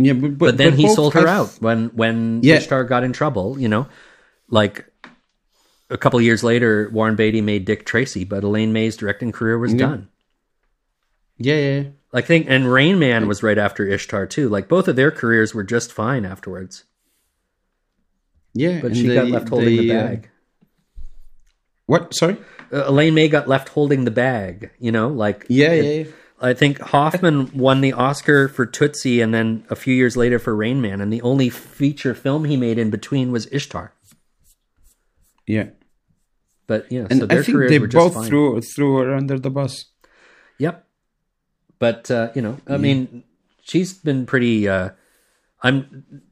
Yeah, 0.00 0.12
but, 0.12 0.38
But 0.38 0.56
then 0.58 0.74
he 0.74 0.86
sold 0.88 1.14
her 1.14 1.26
have- 1.26 1.28
out 1.28 1.50
when 1.60 1.90
when 1.94 2.40
Yeah. 2.42 2.56
Ishtar 2.58 2.84
got 2.84 3.02
in 3.02 3.12
trouble. 3.12 3.58
You 3.58 3.68
know, 3.68 3.86
like 4.50 4.90
a 5.90 5.96
couple 5.96 6.20
years 6.20 6.44
later, 6.44 6.90
Warren 6.92 7.16
Beatty 7.16 7.40
made 7.40 7.64
Dick 7.64 7.86
Tracy, 7.86 8.24
but 8.24 8.44
Elaine 8.44 8.72
May's 8.72 8.96
directing 8.96 9.32
career 9.32 9.58
was 9.58 9.74
done. 9.74 10.08
Yeah, 11.38 11.54
yeah, 11.54 11.80
yeah. 11.80 11.88
I 12.12 12.20
think, 12.20 12.46
and 12.48 12.72
Rain 12.72 12.98
Man 12.98 13.28
was 13.28 13.42
right 13.42 13.58
after 13.58 13.86
Ishtar 13.86 14.26
too. 14.26 14.48
Like 14.48 14.68
both 14.68 14.88
of 14.88 14.96
their 14.96 15.10
careers 15.10 15.54
were 15.54 15.64
just 15.64 15.92
fine 15.92 16.24
afterwards, 16.24 16.84
yeah. 18.54 18.80
but 18.80 18.96
she 18.96 19.14
got 19.14 19.28
left 19.28 19.48
holding 19.48 19.76
the 19.76 19.88
they, 19.88 19.96
uh, 19.96 20.02
bag. 20.02 20.30
what? 21.86 22.14
Sorry. 22.14 22.36
Uh, 22.72 22.84
Elaine 22.86 23.14
May 23.14 23.28
got 23.28 23.48
left 23.48 23.68
holding 23.70 24.04
the 24.04 24.10
bag. 24.10 24.70
You 24.78 24.90
know, 24.90 25.08
like 25.08 25.46
Yeah, 25.48 25.72
yeah, 25.74 25.82
yeah. 25.82 26.04
I 26.40 26.54
think 26.54 26.78
Hoffman 26.78 27.50
won 27.52 27.80
the 27.80 27.92
Oscar 27.92 28.48
for 28.48 28.64
Tootsie, 28.64 29.20
and 29.20 29.34
then 29.34 29.64
a 29.70 29.76
few 29.76 29.94
years 29.94 30.16
later 30.16 30.38
for 30.38 30.54
Rain 30.54 30.80
Man, 30.80 31.00
and 31.00 31.12
the 31.12 31.22
only 31.22 31.50
feature 31.50 32.14
film 32.14 32.44
he 32.44 32.56
made 32.56 32.78
in 32.78 32.90
between 32.90 33.32
was 33.32 33.46
Ishtar. 33.52 33.92
Yeah. 35.48 35.70
But 36.68 36.92
yeah, 36.92 37.06
And 37.10 37.20
so 37.20 37.26
their 37.26 37.40
I 37.40 37.42
think 37.42 37.68
they 37.68 37.78
both 37.78 38.26
threw 38.26 38.60
threw 38.60 38.98
her 38.98 39.14
under 39.14 39.38
the 39.38 39.50
bus. 39.50 39.86
Yep. 40.58 40.84
But 41.78 42.10
uh, 42.10 42.30
you 42.34 42.42
know, 42.42 42.58
I 42.66 42.76
mean, 42.76 43.24
she's 43.62 43.94
been 43.94 44.26
pretty. 44.26 44.68
Uh, 44.68 44.90
I'm 45.62 46.22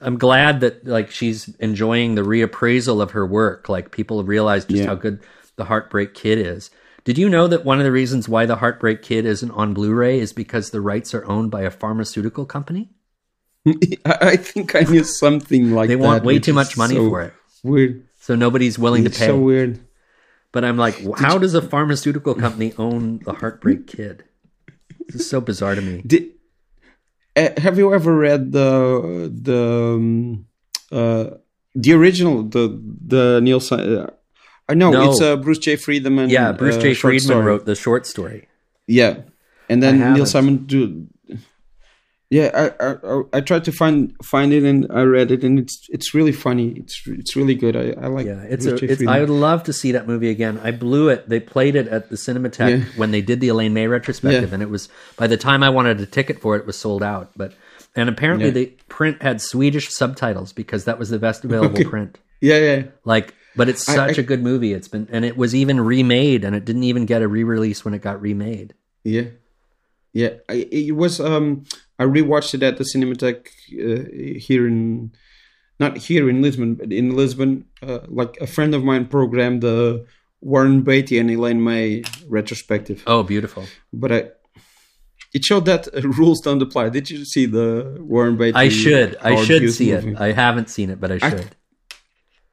I'm 0.00 0.16
glad 0.18 0.60
that 0.60 0.86
like 0.86 1.10
she's 1.10 1.54
enjoying 1.56 2.14
the 2.14 2.22
reappraisal 2.22 3.02
of 3.02 3.10
her 3.12 3.26
work. 3.26 3.68
Like 3.68 3.90
people 3.92 4.18
have 4.18 4.28
realized 4.28 4.68
just 4.70 4.82
Yeah. 4.82 4.88
how 4.88 4.94
good 4.94 5.20
the 5.56 5.64
Heartbreak 5.66 6.14
Kid 6.14 6.38
is. 6.38 6.70
Did 7.04 7.18
you 7.18 7.28
know 7.28 7.46
that 7.48 7.64
one 7.64 7.78
of 7.78 7.84
the 7.84 7.92
reasons 7.92 8.28
why 8.28 8.46
the 8.46 8.56
Heartbreak 8.56 9.02
Kid 9.02 9.26
isn't 9.26 9.50
on 9.50 9.74
Blu-ray 9.74 10.20
is 10.20 10.32
because 10.32 10.70
the 10.70 10.80
rights 10.80 11.12
are 11.14 11.24
owned 11.28 11.50
by 11.50 11.62
a 11.62 11.70
pharmaceutical 11.70 12.46
company? 12.46 12.90
I, 14.06 14.36
think 14.36 14.74
I 14.76 14.80
knew 14.80 15.04
something 15.04 15.72
like 15.72 15.88
They 15.88 15.96
that. 15.96 16.02
want 16.02 16.24
way 16.24 16.38
too 16.38 16.52
much 16.52 16.76
money 16.76 16.94
so 16.94 17.08
for 17.08 17.22
it, 17.22 17.34
Weird. 17.64 18.06
So 18.22 18.34
nobody's 18.38 18.78
willing 18.78 19.04
It's 19.04 19.18
to 19.18 19.20
pay. 19.20 19.26
so 19.26 19.38
weird. 19.38 19.80
But 20.54 20.64
I'm 20.64 20.76
like, 20.78 20.94
how 21.18 21.38
does 21.42 21.54
a 21.54 21.62
pharmaceutical 21.62 22.34
company 22.38 22.72
own 22.78 23.18
the 23.24 23.32
Heartbreak 23.32 23.86
Kid? 23.88 24.22
This 25.08 25.22
is 25.22 25.30
so 25.30 25.40
bizarre 25.40 25.74
to 25.74 25.80
me. 25.82 26.02
Did 26.06 26.30
uh, 27.34 27.48
have 27.58 27.78
you 27.80 27.92
ever 27.92 28.14
read 28.14 28.52
the 28.52 29.32
the 29.32 29.62
um, 29.96 30.46
uh, 30.92 31.24
the 31.74 31.92
original 31.94 32.42
the 32.44 32.64
the 33.08 33.40
Neil? 33.42 33.60
Uh, 33.70 34.06
I 34.68 34.74
know 34.74 34.90
No. 34.92 35.10
it's 35.10 35.20
uh, 35.20 35.36
Bruce 35.36 35.58
J. 35.58 35.76
Friedman. 35.76 36.28
Yeah, 36.30 36.52
Bruce 36.52 36.76
uh, 36.76 36.80
J. 36.84 36.94
Friedman 36.94 37.20
story. 37.26 37.44
wrote 37.46 37.64
the 37.64 37.74
short 37.74 38.06
story. 38.06 38.46
Yeah, 38.86 39.22
and 39.68 39.82
then 39.82 39.98
Neil. 40.14 40.26
Simon 40.26 40.66
do. 40.68 41.08
Yeah, 42.32 42.48
I, 42.80 42.86
I 42.86 43.22
I- 43.34 43.40
tried 43.42 43.64
to 43.64 43.72
find 43.72 44.14
find 44.24 44.54
it 44.54 44.62
and 44.64 44.86
I 44.90 45.02
read 45.02 45.30
it 45.30 45.44
and 45.44 45.58
it's 45.58 45.86
it's 45.90 46.14
really 46.14 46.32
funny. 46.32 46.68
It's 46.80 47.02
it's 47.06 47.36
really 47.36 47.54
good. 47.54 47.76
I, 47.76 47.92
I 48.04 48.06
like. 48.06 48.24
Yeah, 48.24 48.40
it's 48.48 48.64
a. 48.64 48.76
It's, 48.82 49.06
I 49.06 49.20
would 49.20 49.28
love 49.28 49.64
to 49.64 49.72
see 49.74 49.92
that 49.92 50.06
movie 50.08 50.30
again. 50.30 50.58
I 50.62 50.70
blew 50.70 51.10
it. 51.10 51.28
They 51.28 51.40
played 51.40 51.76
it 51.76 51.88
at 51.88 52.08
the 52.08 52.16
Cinematheque 52.16 52.78
Yeah. 52.78 52.84
when 52.96 53.10
they 53.10 53.20
did 53.20 53.40
the 53.40 53.48
Elaine 53.48 53.74
May 53.74 53.86
retrospective, 53.86 54.48
Yeah. 54.48 54.54
and 54.54 54.62
it 54.62 54.70
was 54.70 54.88
by 55.18 55.26
the 55.26 55.36
time 55.36 55.62
I 55.62 55.68
wanted 55.68 56.00
a 56.00 56.06
ticket 56.06 56.40
for 56.40 56.56
it, 56.56 56.60
it 56.60 56.66
was 56.66 56.78
sold 56.78 57.02
out. 57.02 57.32
But 57.36 57.52
and 57.94 58.08
apparently 58.08 58.46
Yeah. 58.46 58.52
the 58.52 58.66
print 58.88 59.20
had 59.22 59.42
Swedish 59.42 59.90
subtitles 59.92 60.54
because 60.54 60.86
that 60.86 60.98
was 60.98 61.10
the 61.10 61.18
best 61.18 61.44
available 61.44 61.74
Okay. 61.80 61.84
print. 61.84 62.16
yeah, 62.40 62.56
yeah. 62.58 62.82
Like, 63.04 63.34
but 63.56 63.68
it's 63.68 63.84
such 63.84 64.18
I- 64.18 64.22
a 64.22 64.24
good 64.24 64.42
movie. 64.42 64.72
It's 64.72 64.88
been 64.88 65.06
and 65.12 65.26
it 65.26 65.36
was 65.36 65.54
even 65.54 65.78
remade, 65.82 66.44
and 66.44 66.56
it 66.56 66.64
didn't 66.64 66.84
even 66.84 67.04
get 67.04 67.20
a 67.20 67.28
re-release 67.28 67.84
when 67.84 67.92
it 67.92 68.00
got 68.00 68.22
remade. 68.22 68.72
Yeah, 69.04 69.28
yeah. 70.14 70.30
I, 70.48 70.66
it 70.72 70.96
was. 70.96 71.20
Um, 71.20 71.64
I 71.98 72.04
rewatched 72.04 72.54
it 72.54 72.62
at 72.62 72.78
the 72.78 72.84
Cinematheque 72.84 73.48
uh, 73.74 74.38
here 74.38 74.66
in, 74.66 75.12
not 75.78 75.96
here 75.98 76.28
in 76.28 76.42
Lisbon, 76.42 76.74
but 76.74 76.92
in 76.92 77.14
Lisbon. 77.16 77.66
Uh, 77.82 78.00
like 78.08 78.36
a 78.40 78.46
friend 78.46 78.74
of 78.74 78.82
mine 78.84 79.06
programmed 79.06 79.62
the 79.62 80.04
Warren 80.40 80.82
Beatty 80.82 81.18
and 81.18 81.30
Elaine 81.30 81.62
May 81.62 82.02
retrospective, 82.28 83.02
Oh, 83.06 83.22
beautiful! 83.22 83.64
but 83.92 84.10
I. 84.12 84.30
It 85.34 85.44
showed 85.44 85.64
that 85.66 85.88
uh, 85.94 86.00
rules 86.18 86.40
don't 86.40 86.60
apply. 86.60 86.90
Did 86.90 87.08
you 87.08 87.24
see 87.24 87.46
the 87.46 87.96
Warren 88.00 88.36
Beatty? 88.36 88.54
I 88.56 88.68
should. 88.68 89.16
I 89.22 89.42
should 89.44 89.72
see 89.72 89.92
movie? 89.92 90.10
it. 90.12 90.20
I 90.20 90.32
haven't 90.32 90.68
seen 90.70 90.90
it, 90.90 91.00
but 91.00 91.10
I 91.12 91.18
I- 91.22 91.30
should. 91.30 91.56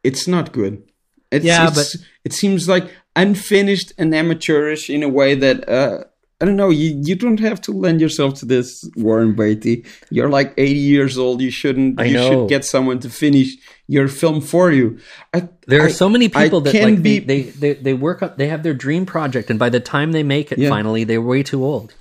It's 0.03 0.27
not 0.27 0.51
good. 0.53 0.83
It's, 1.31 1.43
Yeah, 1.45 1.67
it's, 1.67 1.97
it 2.23 2.33
seems 2.33 2.67
like 2.69 2.89
unfinished 3.15 3.91
and 3.97 4.15
amateurish 4.15 4.89
in 4.89 5.03
a 5.03 5.09
way 5.09 5.35
that 5.35 5.67
uh, 5.69 6.05
I 6.41 6.45
don't 6.45 6.55
know. 6.55 6.69
You 6.69 6.99
you 7.03 7.15
don't 7.15 7.39
have 7.41 7.59
to 7.61 7.71
lend 7.73 7.99
yourself 7.99 8.35
to 8.35 8.45
this, 8.45 8.89
Warren 8.95 9.35
Beatty. 9.35 9.85
You're 10.09 10.29
like 10.29 10.53
80 10.57 10.73
years 10.79 11.17
old. 11.17 11.41
You 11.41 11.51
shouldn't. 11.51 11.99
I 11.99 12.05
you 12.05 12.13
know. 12.13 12.29
should 12.29 12.49
get 12.49 12.63
someone 12.63 12.99
to 12.99 13.09
finish 13.09 13.55
your 13.87 14.07
film 14.07 14.39
for 14.39 14.71
you. 14.71 14.99
I, 15.33 15.49
There 15.67 15.81
are 15.81 15.87
I- 15.87 15.91
so 15.91 16.07
many 16.07 16.27
I 16.33 16.43
people 16.45 16.61
that 16.61 16.71
can 16.71 16.83
like 16.83 17.03
they, 17.03 17.19
be- 17.19 17.25
they, 17.25 17.41
they, 17.41 17.73
they 17.73 17.93
work 17.93 18.21
on 18.23 18.33
they 18.37 18.47
have 18.47 18.63
their 18.63 18.73
dream 18.73 19.05
project 19.05 19.49
and 19.49 19.59
by 19.59 19.69
the 19.69 19.79
time 19.81 20.13
they 20.13 20.23
make 20.23 20.51
it 20.53 20.59
Yeah. 20.59 20.69
finally 20.69 21.03
they're 21.03 21.21
way 21.21 21.43
too 21.43 21.63
old. 21.65 21.93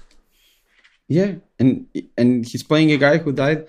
Yeah, 1.08 1.32
and 1.58 1.86
and 2.16 2.46
he's 2.46 2.62
playing 2.62 2.92
a 2.92 2.96
guy 2.98 3.18
who 3.18 3.32
died. 3.32 3.66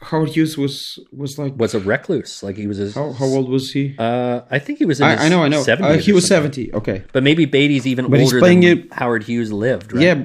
Howard 0.00 0.30
Hughes 0.30 0.58
was 0.58 0.98
was 1.12 1.38
like 1.38 1.56
Was 1.56 1.74
a 1.74 1.78
recluse. 1.80 2.42
Like 2.42 2.56
he 2.56 2.66
was 2.66 2.78
his, 2.78 2.94
how 2.94 3.12
how 3.12 3.26
old 3.26 3.48
was 3.48 3.70
he? 3.72 3.94
uh 3.98 4.40
I 4.50 4.58
think 4.58 4.78
he 4.78 4.84
was 4.84 5.00
in 5.00 5.08
his 5.08 5.20
I, 5.20 5.26
I 5.26 5.28
know, 5.28 5.42
I 5.44 5.48
know. 5.48 5.62
70s 5.62 5.80
Uh, 5.82 5.98
he 5.98 6.12
was 6.12 6.26
70. 6.26 6.74
Okay. 6.74 7.04
But 7.12 7.22
maybe 7.22 7.44
Beatty's 7.44 7.86
even 7.86 8.10
But 8.10 8.18
he's 8.20 8.28
older 8.32 8.40
playing 8.40 8.60
than 8.62 8.78
it- 8.78 8.92
Howard 8.92 9.22
Hughes 9.24 9.52
lived, 9.52 9.92
right? 9.92 10.02
Yeah, 10.02 10.24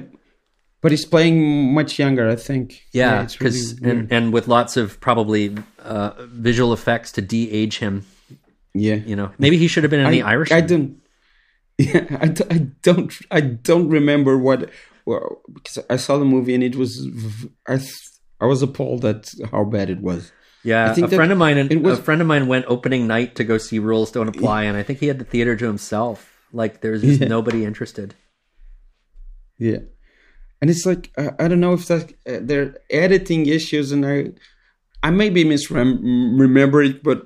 but 0.80 0.90
he's 0.90 1.04
playing 1.04 1.72
much 1.72 1.98
younger, 2.00 2.28
I 2.28 2.34
think. 2.36 2.82
Yeah, 2.92 3.22
it's 3.22 3.40
really 3.40 3.50
because 3.52 3.72
and, 3.82 4.12
and 4.12 4.32
with 4.32 4.48
lots 4.48 4.76
of 4.76 4.98
probably 5.00 5.54
uh, 5.84 6.12
visual 6.18 6.72
effects 6.72 7.12
to 7.12 7.20
de-age 7.22 7.78
him. 7.78 8.04
yeah, 8.74 8.96
You 8.96 9.14
know, 9.16 9.30
maybe 9.38 9.56
he 9.58 9.68
should 9.68 9.84
have 9.84 9.90
been 9.90 10.00
in 10.04 10.10
the 10.10 10.22
Irish. 10.22 10.50
I 10.52 10.60
don't. 10.62 10.98
Yeah, 11.78 12.06
I, 12.20 12.26
d- 12.26 12.44
I 12.50 12.58
don't. 12.82 13.12
I 13.30 13.40
don't 13.40 13.88
remember 13.88 14.36
what. 14.36 14.68
Well, 15.06 15.42
because 15.54 15.78
I 15.88 15.94
saw 15.96 16.18
the 16.18 16.24
movie 16.24 16.52
and 16.52 16.64
it 16.64 16.74
was. 16.74 16.98
v- 17.06 17.50
I 17.68 17.78
I 18.40 18.46
was 18.46 18.62
appalled 18.62 19.04
at 19.04 19.32
how 19.50 19.64
bad 19.64 19.90
it 19.90 20.00
was. 20.00 20.32
Yeah, 20.64 20.90
I 20.90 20.94
think 20.94 21.12
a 21.12 21.16
friend 21.16 21.32
of 21.32 21.38
mine. 21.38 21.56
it 21.58 21.82
was- 21.82 21.98
a 21.98 22.02
friend 22.02 22.20
of 22.20 22.26
mine 22.26 22.46
went 22.48 22.64
opening 22.68 23.06
night 23.06 23.34
to 23.36 23.44
go 23.44 23.58
see 23.58 23.78
Rules 23.78 24.10
Don't 24.10 24.28
Apply, 24.28 24.64
and 24.64 24.76
I 24.76 24.82
think 24.82 24.98
he 25.00 25.06
had 25.06 25.18
the 25.18 25.24
theater 25.24 25.56
to 25.56 25.66
himself. 25.66 26.34
Like 26.52 26.80
there 26.80 26.92
was 26.92 27.02
just 27.02 27.20
Yeah. 27.20 27.28
nobody 27.28 27.64
interested. 27.64 28.14
Yeah, 29.58 29.78
and 30.60 30.70
it's 30.70 30.86
like 30.86 31.10
I, 31.18 31.30
I 31.38 31.48
don't 31.48 31.60
know 31.60 31.72
if 31.74 31.86
that 31.86 32.12
uh, 32.26 32.38
they're 32.42 32.76
editing 32.90 33.46
issues, 33.46 33.92
and 33.92 34.04
I. 34.06 34.32
I 35.00 35.10
may 35.10 35.30
be 35.30 35.44
misremember 35.44 36.82
it, 36.82 37.04
but 37.04 37.24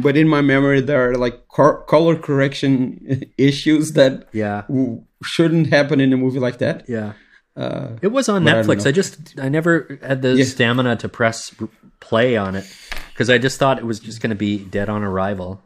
but 0.00 0.16
in 0.16 0.28
my 0.28 0.42
memory 0.42 0.80
there 0.80 1.10
are 1.10 1.16
like 1.16 1.48
cor- 1.48 1.82
color 1.86 2.14
correction 2.14 3.24
issues 3.36 3.94
that 3.94 4.28
Yeah, 4.32 4.62
w- 4.68 5.02
shouldn't 5.24 5.66
happen 5.70 6.00
in 6.00 6.12
a 6.12 6.16
movie 6.16 6.38
like 6.38 6.58
that. 6.58 6.84
yeah. 6.88 7.14
Uh, 7.56 7.90
It 8.02 8.08
was 8.12 8.28
on 8.28 8.44
But 8.44 8.56
I 8.56 8.62
Netflix. 8.62 8.86
I, 8.86 8.92
just 8.92 9.38
I 9.38 9.48
never 9.48 9.98
had 10.02 10.22
the 10.22 10.34
Yeah. 10.34 10.44
stamina 10.44 10.96
to 10.96 11.08
press 11.08 11.54
play 12.00 12.36
on 12.36 12.54
it 12.56 12.66
because 13.12 13.30
I 13.30 13.38
just 13.38 13.58
thought 13.58 13.78
it 13.78 13.84
was 13.86 14.00
just 14.00 14.20
going 14.20 14.30
to 14.30 14.36
be 14.36 14.58
dead 14.58 14.88
on 14.88 15.02
arrival. 15.04 15.62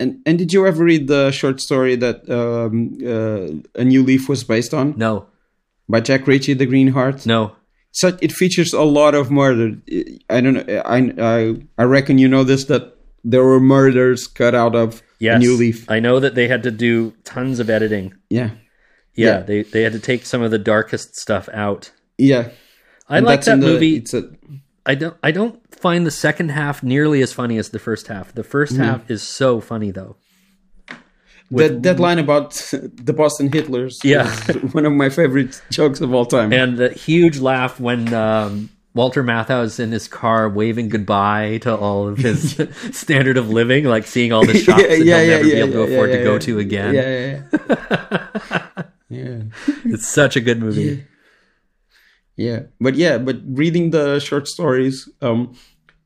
And 0.00 0.20
and 0.26 0.36
did 0.38 0.52
you 0.52 0.66
ever 0.66 0.82
read 0.84 1.06
the 1.06 1.30
short 1.30 1.60
story 1.60 1.94
that 1.96 2.28
um, 2.28 2.98
uh, 3.06 3.80
A 3.80 3.84
New 3.84 4.02
Leaf 4.02 4.28
was 4.28 4.42
based 4.42 4.74
on 4.74 4.94
No, 4.96 5.26
by 5.88 6.00
Jack 6.00 6.26
Ritchie, 6.26 6.54
The 6.54 6.66
Green 6.66 6.88
Heart? 6.88 7.26
no. 7.26 7.52
So 7.92 8.08
it 8.20 8.32
features 8.32 8.72
a 8.72 8.82
lot 8.82 9.14
of 9.14 9.30
murder. 9.30 9.76
I 10.28 10.40
don't 10.40 10.54
know. 10.54 10.82
I 10.84 10.98
I 11.20 11.56
I 11.78 11.84
reckon 11.84 12.18
you 12.18 12.26
know 12.26 12.42
this 12.42 12.64
that 12.64 12.96
there 13.22 13.44
were 13.44 13.60
murders 13.60 14.26
cut 14.26 14.52
out 14.52 14.74
of 14.74 15.00
Yes, 15.20 15.36
A 15.36 15.38
New 15.38 15.56
Leaf. 15.56 15.88
I 15.88 16.00
know 16.00 16.18
that 16.18 16.34
they 16.34 16.48
had 16.48 16.64
to 16.64 16.72
do 16.72 17.12
tons 17.22 17.60
of 17.60 17.70
editing. 17.70 18.12
Yeah, 18.28 18.50
Yeah, 19.14 19.26
Yeah. 19.38 19.40
they 19.40 19.62
they 19.62 19.82
had 19.82 19.92
to 19.92 19.98
take 20.00 20.26
some 20.26 20.42
of 20.42 20.50
the 20.50 20.58
darkest 20.58 21.16
stuff 21.16 21.48
out. 21.52 21.90
yeah. 22.18 22.48
I 23.08 23.18
And 23.18 23.26
like 23.26 23.42
that 23.44 23.60
the- 23.60 23.66
movie. 23.66 23.96
It's 23.96 24.14
a 24.14 24.30
I 24.86 24.94
don't 24.94 25.16
I 25.22 25.30
don't 25.30 25.60
find 25.74 26.06
the 26.06 26.10
second 26.10 26.50
half 26.50 26.82
nearly 26.82 27.20
as 27.22 27.32
funny 27.32 27.58
as 27.58 27.68
the 27.70 27.78
first 27.78 28.06
half. 28.08 28.34
The 28.34 28.44
first 28.44 28.72
Mm-hmm. 28.74 28.82
half 28.82 29.10
is 29.10 29.22
so 29.22 29.60
funny 29.60 29.90
though. 29.90 30.16
that 31.50 31.82
that 31.82 32.00
line 32.00 32.18
about 32.18 32.52
the 32.72 33.12
Boston 33.12 33.50
Hitlers. 33.50 34.02
Yeah. 34.02 34.26
is 34.48 34.72
one 34.74 34.86
of 34.86 34.92
my 34.92 35.10
favorite 35.10 35.60
jokes 35.70 36.00
of 36.00 36.12
all 36.14 36.24
time. 36.26 36.52
And 36.52 36.78
the 36.78 36.88
huge 36.90 37.38
laugh 37.38 37.78
when 37.78 38.12
um, 38.14 38.70
Walter 38.94 39.22
Matthau's 39.22 39.78
in 39.78 39.92
his 39.92 40.08
car 40.08 40.48
waving 40.48 40.88
goodbye 40.88 41.58
to 41.58 41.74
all 41.76 42.08
of 42.08 42.16
his 42.18 42.56
standard 42.92 43.36
of 43.36 43.50
living, 43.50 43.84
like 43.84 44.06
seeing 44.06 44.32
all 44.32 44.46
the 44.46 44.56
shops 44.58 44.82
that 44.82 44.98
he'll 44.98 45.04
never 45.26 45.44
be 45.44 45.52
able 45.54 45.72
to 45.72 45.82
afford 45.82 46.10
to 46.12 46.22
go 46.24 46.38
to 46.38 46.58
again. 46.58 47.44
Yeah, 49.14 49.22
yeah, 49.22 49.28
yeah. 49.28 49.42
yeah. 49.84 49.94
It's 49.94 50.06
such 50.06 50.36
a 50.36 50.40
good 50.40 50.60
movie. 50.60 51.04
Yeah, 52.36 52.62
but 52.80 52.94
yeah, 52.96 53.18
but 53.18 53.36
reading 53.46 53.90
the 53.90 54.18
short 54.18 54.48
stories 54.48 55.08
um, 55.22 55.54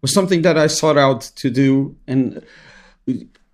was 0.03 0.13
something 0.13 0.43
that 0.43 0.59
I 0.59 0.67
sought 0.67 0.99
out 0.99 1.23
to 1.37 1.51
do, 1.51 1.97
and 2.07 2.45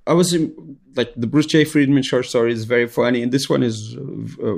I 0.07 0.13
was 0.13 0.35
in, 0.35 0.77
like 0.97 1.13
the 1.17 1.27
Bruce 1.27 1.47
J. 1.47 1.65
Friedman 1.65 2.03
short 2.03 2.27
story 2.27 2.53
is 2.53 2.65
very 2.65 2.89
funny, 2.89 3.23
and 3.23 3.31
this 3.31 3.49
one 3.49 3.63
is 3.63 3.97
uh, 4.43 4.55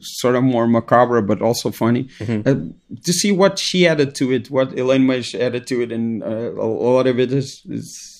sort 0.00 0.34
of 0.34 0.44
more 0.44 0.66
macabre 0.66 1.20
but 1.20 1.42
also 1.42 1.70
funny. 1.70 2.04
Mm-hmm. 2.18 2.48
Uh, 2.48 2.98
to 3.04 3.12
see 3.12 3.32
what 3.32 3.58
she 3.58 3.86
added 3.86 4.14
to 4.16 4.32
it, 4.32 4.50
what 4.50 4.78
Elaine 4.78 5.06
May 5.06 5.22
added 5.38 5.66
to 5.66 5.82
it, 5.82 5.92
and 5.92 6.22
uh, 6.22 6.52
a 6.54 6.66
lot 6.66 7.06
of 7.06 7.20
it 7.20 7.32
is, 7.32 7.62
is 7.68 8.17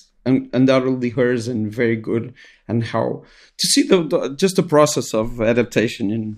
undoubtedly 0.53 1.09
hers 1.09 1.47
and 1.47 1.71
very 1.71 1.95
good. 1.95 2.33
And 2.67 2.83
how 2.83 3.23
to 3.57 3.67
see 3.67 3.83
the, 3.83 4.03
the 4.03 4.35
just 4.35 4.55
the 4.55 4.63
process 4.63 5.13
of 5.13 5.41
adaptation 5.41 6.11
in 6.11 6.37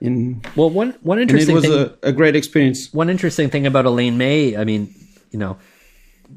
in 0.00 0.42
well 0.54 0.68
one 0.68 0.90
one 1.02 1.18
interesting 1.18 1.56
it 1.56 1.60
was 1.60 1.64
thing, 1.64 1.96
a, 2.02 2.08
a 2.08 2.12
great 2.12 2.36
experience. 2.36 2.92
One 2.92 3.08
interesting 3.08 3.48
thing 3.48 3.66
about 3.66 3.86
Elaine 3.86 4.18
May, 4.18 4.56
I 4.56 4.64
mean, 4.64 4.94
you 5.30 5.38
know 5.38 5.56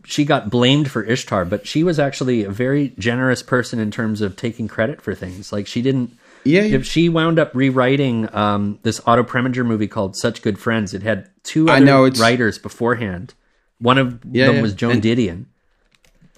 she 0.04 0.26
got 0.26 0.50
blamed 0.50 0.92
for 0.92 1.04
Ishtar, 1.04 1.46
but 1.46 1.66
she 1.66 1.84
was 1.84 2.00
actually 2.00 2.44
a 2.44 2.50
very 2.50 2.94
generous 3.00 3.42
person 3.42 3.80
in 3.80 3.92
terms 3.92 4.22
of 4.22 4.36
taking 4.36 4.68
credit 4.68 5.02
for 5.02 5.16
things. 5.16 5.54
Like 5.54 5.68
she 5.68 5.82
didn't. 5.82 6.18
Yeah. 6.44 6.62
yeah. 6.62 6.78
If 6.78 6.86
she 6.86 7.10
wound 7.10 7.40
up 7.40 7.56
rewriting 7.56 8.34
um, 8.36 8.80
this 8.84 9.02
Otto 9.06 9.24
Preminger 9.24 9.66
movie 9.66 9.88
called 9.88 10.16
Such 10.16 10.42
Good 10.42 10.60
Friends, 10.60 10.94
it 10.94 11.02
had 11.02 11.30
two 11.44 11.70
other 11.70 11.86
know, 11.86 12.08
writers 12.08 12.60
beforehand. 12.60 13.34
One 13.80 13.98
of 13.98 14.20
yeah, 14.32 14.48
them 14.48 14.58
yeah. 14.58 14.62
was 14.62 14.74
Joan 14.74 14.92
and, 14.94 15.02
Didion. 15.02 15.46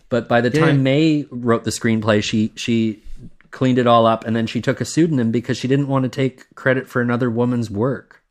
But 0.09 0.27
by 0.27 0.41
the 0.41 0.49
time 0.49 0.83
May 0.83 1.25
wrote 1.29 1.63
the 1.63 1.71
screenplay, 1.71 2.23
she 2.23 2.51
she 2.55 3.03
cleaned 3.51 3.77
it 3.77 3.87
all 3.87 4.05
up, 4.05 4.25
and 4.25 4.35
then 4.35 4.47
she 4.47 4.61
took 4.61 4.79
a 4.79 4.85
pseudonym 4.85 5.31
because 5.31 5.57
she 5.57 5.67
didn't 5.67 5.87
want 5.87 6.03
to 6.03 6.09
take 6.09 6.53
credit 6.55 6.87
for 6.87 7.01
another 7.01 7.29
woman's 7.29 7.69
work. 7.69 8.23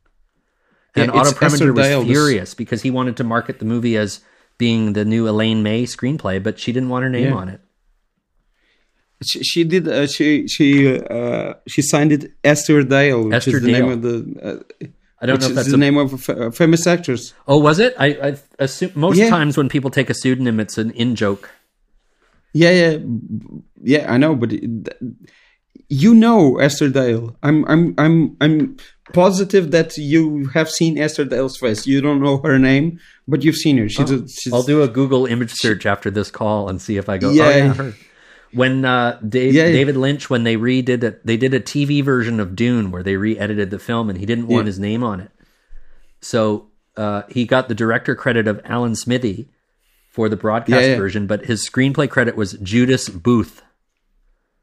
And 0.95 1.11
Otto 1.11 1.31
Preminger 1.31 1.75
was 1.75 2.05
furious 2.05 2.53
because 2.53 2.81
he 2.81 2.89
wanted 2.89 3.17
to 3.17 3.23
market 3.23 3.59
the 3.59 3.65
movie 3.65 3.97
as 3.97 4.21
being 4.57 4.93
the 4.93 5.05
new 5.05 5.27
Elaine 5.27 5.61
May 5.61 5.83
screenplay, 5.83 6.41
but 6.41 6.59
she 6.59 6.71
didn't 6.71 6.89
want 6.89 7.03
her 7.03 7.09
name 7.09 7.27
yeah. 7.27 7.35
on 7.35 7.49
it. 7.49 7.61
She, 9.23 9.43
she 9.43 9.63
did. 9.63 9.87
Uh, 9.87 10.07
she 10.07 10.47
she 10.47 10.99
uh, 10.99 11.55
she 11.67 11.81
signed 11.81 12.11
it 12.11 12.31
Esther 12.43 12.83
Dale, 12.83 13.25
which 13.25 13.33
Esther 13.33 13.57
is 13.57 13.63
the 13.63 13.71
Dale. 13.71 13.87
name 13.87 13.91
of 13.91 14.01
the. 14.01 14.39
Uh, 14.41 14.87
I 15.19 15.25
don't 15.25 15.41
know 15.41 15.47
if 15.47 15.55
that's 15.55 15.69
the 15.69 15.73
a... 15.73 15.77
name 15.77 15.97
of 15.97 16.29
a 16.29 16.51
famous 16.51 16.85
actress. 16.85 17.33
Oh, 17.47 17.57
was 17.57 17.79
it? 17.79 17.95
I, 17.97 18.07
I 18.07 18.37
assume 18.59 18.91
most 18.93 19.17
yeah. 19.17 19.29
times 19.29 19.57
when 19.57 19.69
people 19.69 19.89
take 19.89 20.11
a 20.11 20.13
pseudonym, 20.13 20.59
it's 20.59 20.77
an 20.77 20.91
in 20.91 21.15
joke. 21.15 21.49
Yeah, 22.53 22.71
yeah, 22.71 22.97
yeah. 23.81 24.11
I 24.11 24.17
know, 24.17 24.35
but 24.35 24.51
you 25.89 26.15
know 26.15 26.57
Esther 26.57 26.89
Dale. 26.89 27.35
I'm, 27.43 27.65
I'm, 27.65 27.93
I'm, 27.97 28.37
I'm 28.41 28.77
positive 29.13 29.71
that 29.71 29.97
you 29.97 30.47
have 30.47 30.69
seen 30.69 30.97
Esther 30.97 31.25
Dale's 31.25 31.57
face. 31.57 31.85
You 31.85 32.01
don't 32.01 32.21
know 32.21 32.39
her 32.39 32.57
name, 32.59 32.99
but 33.27 33.43
you've 33.43 33.55
seen 33.55 33.77
her. 33.77 33.89
She's. 33.89 34.11
Oh, 34.11 34.23
a, 34.23 34.27
she's 34.27 34.53
I'll 34.53 34.63
do 34.63 34.81
a 34.81 34.87
Google 34.87 35.25
image 35.25 35.53
search 35.53 35.85
after 35.85 36.09
this 36.09 36.31
call 36.31 36.69
and 36.69 36.81
see 36.81 36.97
if 36.97 37.09
I 37.09 37.17
go. 37.17 37.31
Yeah, 37.31 37.43
oh, 37.43 37.49
yeah 37.49 37.73
her. 37.73 37.93
When 38.53 38.85
uh, 38.85 39.19
Dave, 39.27 39.53
yeah, 39.53 39.65
David 39.65 39.97
Lynch, 39.97 40.29
when 40.29 40.43
they 40.43 40.55
redid 40.55 41.03
it, 41.03 41.25
they 41.25 41.35
did 41.35 41.53
a 41.53 41.59
TV 41.59 42.03
version 42.03 42.39
of 42.39 42.55
Dune 42.55 42.91
where 42.91 43.03
they 43.03 43.17
re-edited 43.17 43.69
the 43.71 43.79
film, 43.79 44.09
and 44.09 44.17
he 44.17 44.25
didn't 44.25 44.47
want 44.47 44.67
his 44.67 44.79
name 44.79 45.03
on 45.03 45.19
it. 45.19 45.31
So 46.21 46.69
uh, 46.95 47.23
he 47.29 47.45
got 47.45 47.67
the 47.67 47.75
director 47.75 48.15
credit 48.15 48.47
of 48.47 48.61
Alan 48.63 48.95
Smithee 48.95 49.49
for 50.17 50.27
the 50.29 50.35
broadcast 50.35 50.97
version, 50.97 51.27
but 51.27 51.45
his 51.45 51.69
screenplay 51.69 52.09
credit 52.09 52.35
was 52.35 52.53
Judas 52.53 53.07
Booth 53.07 53.61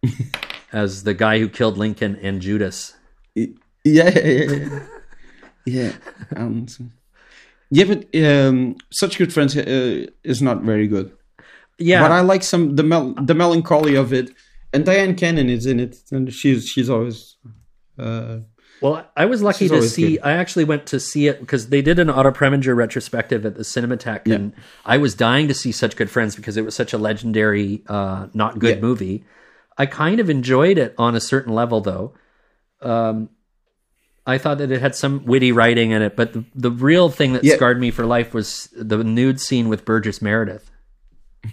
as 0.73 1.05
the 1.05 1.15
guy 1.15 1.39
who 1.39 1.49
killed 1.49 1.79
Lincoln 1.79 2.17
and 2.17 2.43
Judas. 2.43 2.97
Yeah, 3.37 3.47
yeah, 3.85 4.11
yeah. 4.15 4.81
yeah. 5.65 5.93
Um, 6.35 6.67
yeah, 7.71 7.85
but 7.85 8.13
um, 8.17 8.79
such 8.91 9.17
good 9.17 9.33
friends 9.33 9.57
uh, 9.57 10.07
is 10.25 10.43
not 10.43 10.63
very 10.63 10.89
good. 10.89 11.17
Yeah, 11.79 12.01
but 12.03 12.11
I 12.11 12.23
like 12.23 12.43
some 12.43 12.75
the 12.75 12.83
mel- 12.83 13.15
the 13.15 13.35
melancholy 13.35 13.95
of 13.95 14.13
it, 14.13 14.33
and 14.73 14.85
Dyan 14.85 15.17
Cannon 15.17 15.49
is 15.49 15.67
in 15.67 15.79
it, 15.79 15.99
and 16.11 16.35
she's 16.35 16.67
she's 16.67 16.91
always. 16.91 17.37
Uh, 17.97 18.39
well, 18.85 19.03
I 19.17 19.25
was 19.25 19.41
lucky 19.41 19.67
to 19.71 19.81
see. 19.81 20.17
Good. 20.17 20.21
I 20.25 20.33
actually 20.33 20.65
went 20.65 20.85
to 20.89 21.01
see 21.01 21.27
it 21.27 21.41
because 21.41 21.71
they 21.71 21.81
did 21.81 21.99
an 21.99 22.11
Otto 22.11 22.31
Preminger 22.33 22.77
retrospective 22.77 23.47
at 23.47 23.55
the 23.55 23.63
Cinematheque, 23.63 24.27
yeah. 24.27 24.35
and 24.35 24.53
I 24.85 24.99
was 24.99 25.15
dying 25.15 25.49
to 25.49 25.55
see 25.55 25.73
Such 25.73 25.97
Good 25.97 26.11
Friends 26.11 26.37
because 26.37 26.59
it 26.59 26.67
was 26.67 26.75
such 26.75 26.93
a 26.93 26.99
legendary, 26.99 27.83
uh, 27.87 28.27
not 28.35 28.59
good 28.59 28.77
yeah. 28.77 28.83
movie. 28.83 29.25
I 29.79 29.87
kind 29.87 30.21
of 30.21 30.29
enjoyed 30.29 30.77
it 30.77 30.95
on 30.99 31.15
a 31.15 31.21
certain 31.21 31.55
level, 31.55 31.81
though. 31.81 32.13
Um, 32.83 33.31
I 34.27 34.37
thought 34.37 34.59
that 34.59 34.71
it 34.71 34.83
had 34.83 34.95
some 34.95 35.25
witty 35.25 35.51
writing 35.51 35.93
in 35.93 36.03
it, 36.03 36.15
but 36.15 36.35
the, 36.35 36.45
the 36.55 36.71
real 36.71 37.09
thing 37.09 37.33
that 37.33 37.43
yeah. 37.43 37.55
scarred 37.55 37.81
me 37.81 37.91
for 37.91 38.05
life 38.05 38.35
was 38.35 38.69
the 38.77 39.03
nude 39.03 39.41
scene 39.41 39.71
with 39.71 39.87
Burgess 39.87 40.21
Meredith. 40.21 40.71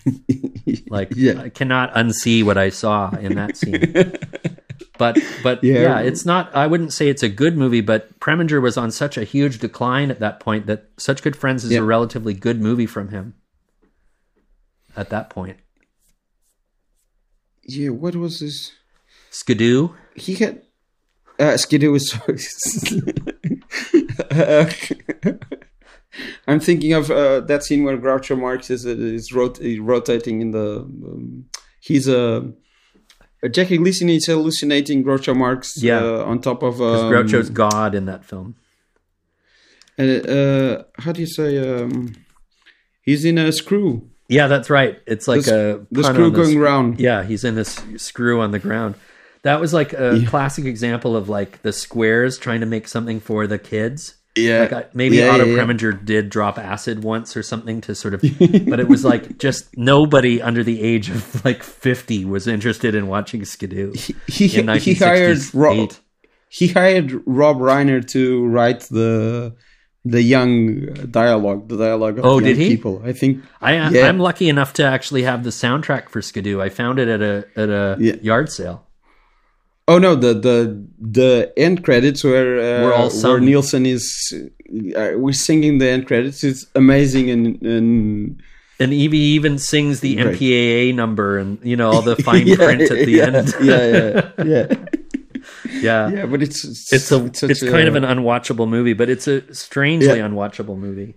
like. 0.90 1.18
I 1.18 1.48
cannot 1.48 1.94
unsee 1.94 2.44
what 2.44 2.58
I 2.58 2.72
saw 2.72 3.12
in 3.12 3.36
that 3.36 3.56
scene. 3.56 4.18
but 5.02 5.18
but 5.42 5.64
yeah. 5.64 5.82
yeah. 5.82 6.00
it's 6.00 6.28
not 6.28 6.56
I 6.56 6.68
wouldn't 6.68 6.94
say 6.94 7.10
it's 7.10 7.24
a 7.24 7.30
good 7.30 7.58
movie, 7.58 7.82
but 7.82 8.20
Preminger 8.20 8.62
was 8.62 8.78
on 8.78 8.92
such 8.92 9.18
a 9.18 9.24
huge 9.24 9.58
decline 9.58 10.12
at 10.12 10.20
that 10.20 10.40
point 10.40 10.68
that 10.68 10.92
Such 10.98 11.24
Good 11.24 11.36
Friends 11.36 11.64
is 11.64 11.72
yeah. 11.72 11.80
a 11.80 11.84
relatively 11.84 12.36
good 12.36 12.62
movie 12.62 12.86
from 12.86 13.10
him 13.10 13.34
at 14.96 15.10
that 15.10 15.32
point. 15.32 15.58
Yeah, 17.64 17.90
what 17.90 18.16
was 18.16 18.42
this? 18.42 18.74
Skidoo? 19.32 19.96
He 20.16 20.36
had 20.36 20.62
uh, 21.40 21.58
Skidoo 21.58 21.92
was. 21.92 22.14
I'm 26.48 26.60
thinking 26.60 26.94
of 26.94 27.10
uh, 27.10 27.40
that 27.40 27.64
scene 27.64 27.84
where 27.84 27.98
Groucho 27.98 28.40
Marx 28.40 28.70
is 28.70 28.86
is 28.86 29.34
rot- 29.34 29.58
rotating 29.80 30.42
in 30.42 30.52
the. 30.52 30.82
Um, 30.82 31.46
he's 31.80 32.08
a. 32.08 32.52
Uh, 33.44 33.48
Jackie 33.48 33.78
Gleason 33.78 34.10
is 34.10 34.26
hallucinating 34.26 35.04
Groucho 35.04 35.36
Marx 35.36 35.82
yeah. 35.82 36.00
Uh, 36.00 36.24
on 36.26 36.42
top 36.42 36.64
of. 36.64 36.82
Um, 36.82 37.12
Groucho's 37.12 37.50
God 37.50 37.96
in 37.96 38.06
that 38.06 38.24
film. 38.26 38.56
And 39.98 40.28
uh, 40.28 40.84
how 40.98 41.12
do 41.12 41.22
you 41.22 41.28
say? 41.28 41.58
Um, 41.58 42.16
he's 43.02 43.26
in 43.26 43.38
a 43.38 43.52
screw. 43.52 44.10
Yeah, 44.28 44.48
that's 44.48 44.70
right. 44.70 45.00
It's 45.06 45.28
like 45.28 45.44
the, 45.44 45.86
a 45.92 45.94
the 45.94 46.04
screw 46.04 46.32
going 46.32 46.58
round. 46.58 47.00
Yeah, 47.00 47.24
he's 47.24 47.44
in 47.44 47.56
this 47.56 47.84
screw 47.98 48.40
on 48.42 48.52
the 48.52 48.60
ground. 48.60 48.96
That 49.44 49.60
was 49.60 49.74
like 49.74 49.94
a 49.94 50.18
yeah. 50.18 50.30
classic 50.30 50.66
example 50.66 51.16
of 51.16 51.28
like 51.28 51.62
the 51.64 51.74
squares 51.74 52.38
trying 52.38 52.62
to 52.62 52.66
make 52.66 52.88
something 52.88 53.20
for 53.20 53.48
the 53.48 53.60
kids. 53.60 54.16
Yeah, 54.36 54.60
like 54.62 54.74
I, 54.74 54.86
maybe 54.94 55.18
yeah, 55.18 55.30
Otto 55.30 55.46
yeah, 55.46 55.58
Preminger 55.58 56.06
did 56.06 56.30
drop 56.30 56.58
acid 56.58 57.04
once 57.04 57.36
or 57.36 57.44
something 57.44 57.82
to 57.82 57.94
sort 57.94 58.14
of, 58.14 58.22
but 58.40 58.80
it 58.80 58.88
was 58.88 59.04
like 59.04 59.38
just 59.38 59.76
nobody 59.78 60.42
under 60.42 60.64
the 60.64 60.82
age 60.82 61.10
of 61.10 61.44
like 61.44 61.64
fifty 61.64 62.24
was 62.24 62.48
interested 62.48 62.96
in 62.96 63.08
watching 63.08 63.44
Skidoo. 63.44 63.92
He, 63.94 64.16
he, 64.28 64.48
he 64.48 64.94
hired 64.94 65.40
Rob. 65.54 65.92
He 66.48 66.70
hired 66.70 67.22
Rob 67.26 67.58
Reiner 67.58 68.06
to 68.10 68.46
write 68.46 68.82
the 68.82 69.56
the 70.04 70.22
young 70.22 70.86
dialogue, 71.12 71.68
the 71.68 71.78
dialogue 71.78 72.18
of 72.18 72.26
oh, 72.26 72.40
did 72.40 72.58
he? 72.58 72.70
people. 72.70 73.02
I 73.04 73.14
think 73.14 73.44
I 73.62 73.74
I, 73.74 73.92
am 73.98 74.18
lucky 74.18 74.50
enough 74.50 74.74
to 74.74 74.86
actually 74.86 75.24
have 75.24 75.44
the 75.44 75.50
soundtrack 75.50 76.10
for 76.10 76.22
Skidoo. 76.22 76.62
I 76.62 76.70
found 76.70 77.00
it 77.00 77.08
at 77.08 77.22
a 77.22 77.46
at 77.56 77.70
a 77.70 77.98
yard 78.22 78.52
sale. 78.52 78.88
Oh 79.92 79.98
no, 79.98 80.16
the 80.16 80.34
the 80.34 80.88
the 81.02 81.52
end 81.58 81.84
credits 81.84 82.24
where 82.24 82.58
uh, 82.60 82.88
where, 82.88 83.10
where 83.10 83.40
Nilsson 83.42 83.86
is 83.86 84.34
uh, 84.96 85.12
we're 85.16 85.34
singing 85.34 85.80
the 85.80 85.90
end 85.90 86.08
credits. 86.08 86.46
It's 86.46 86.66
amazing 86.76 87.30
and 87.30 87.62
and 87.62 88.42
and 88.80 88.94
Evie 88.94 89.18
even 89.18 89.60
sings 89.60 90.00
the 90.00 90.16
right. 90.16 90.34
MPAA 90.34 90.96
number 90.96 91.38
and 91.38 91.60
you 91.62 91.76
know 91.76 91.92
all 91.92 92.02
the 92.02 92.16
fine 92.24 92.48
yeah, 92.48 92.56
print 92.56 92.82
at 92.84 93.06
the 93.06 93.12
yeah, 93.12 93.26
end. 93.26 93.54
yeah, 93.62 93.86
yeah, 93.86 94.46
yeah. 94.46 94.86
yeah, 95.82 96.10
yeah, 96.10 96.26
but 96.26 96.42
it's 96.42 96.64
it's 96.64 96.94
it's, 96.94 97.12
a, 97.12 97.26
it's 97.48 97.62
kind 97.62 97.90
of 97.90 97.96
an 97.96 98.04
unwatchable 98.04 98.70
movie, 98.70 98.94
but 98.94 99.10
it's 99.10 99.28
a 99.28 99.54
strangely 99.54 100.20
yeah. 100.20 100.28
unwatchable 100.28 100.78
movie. 100.78 101.16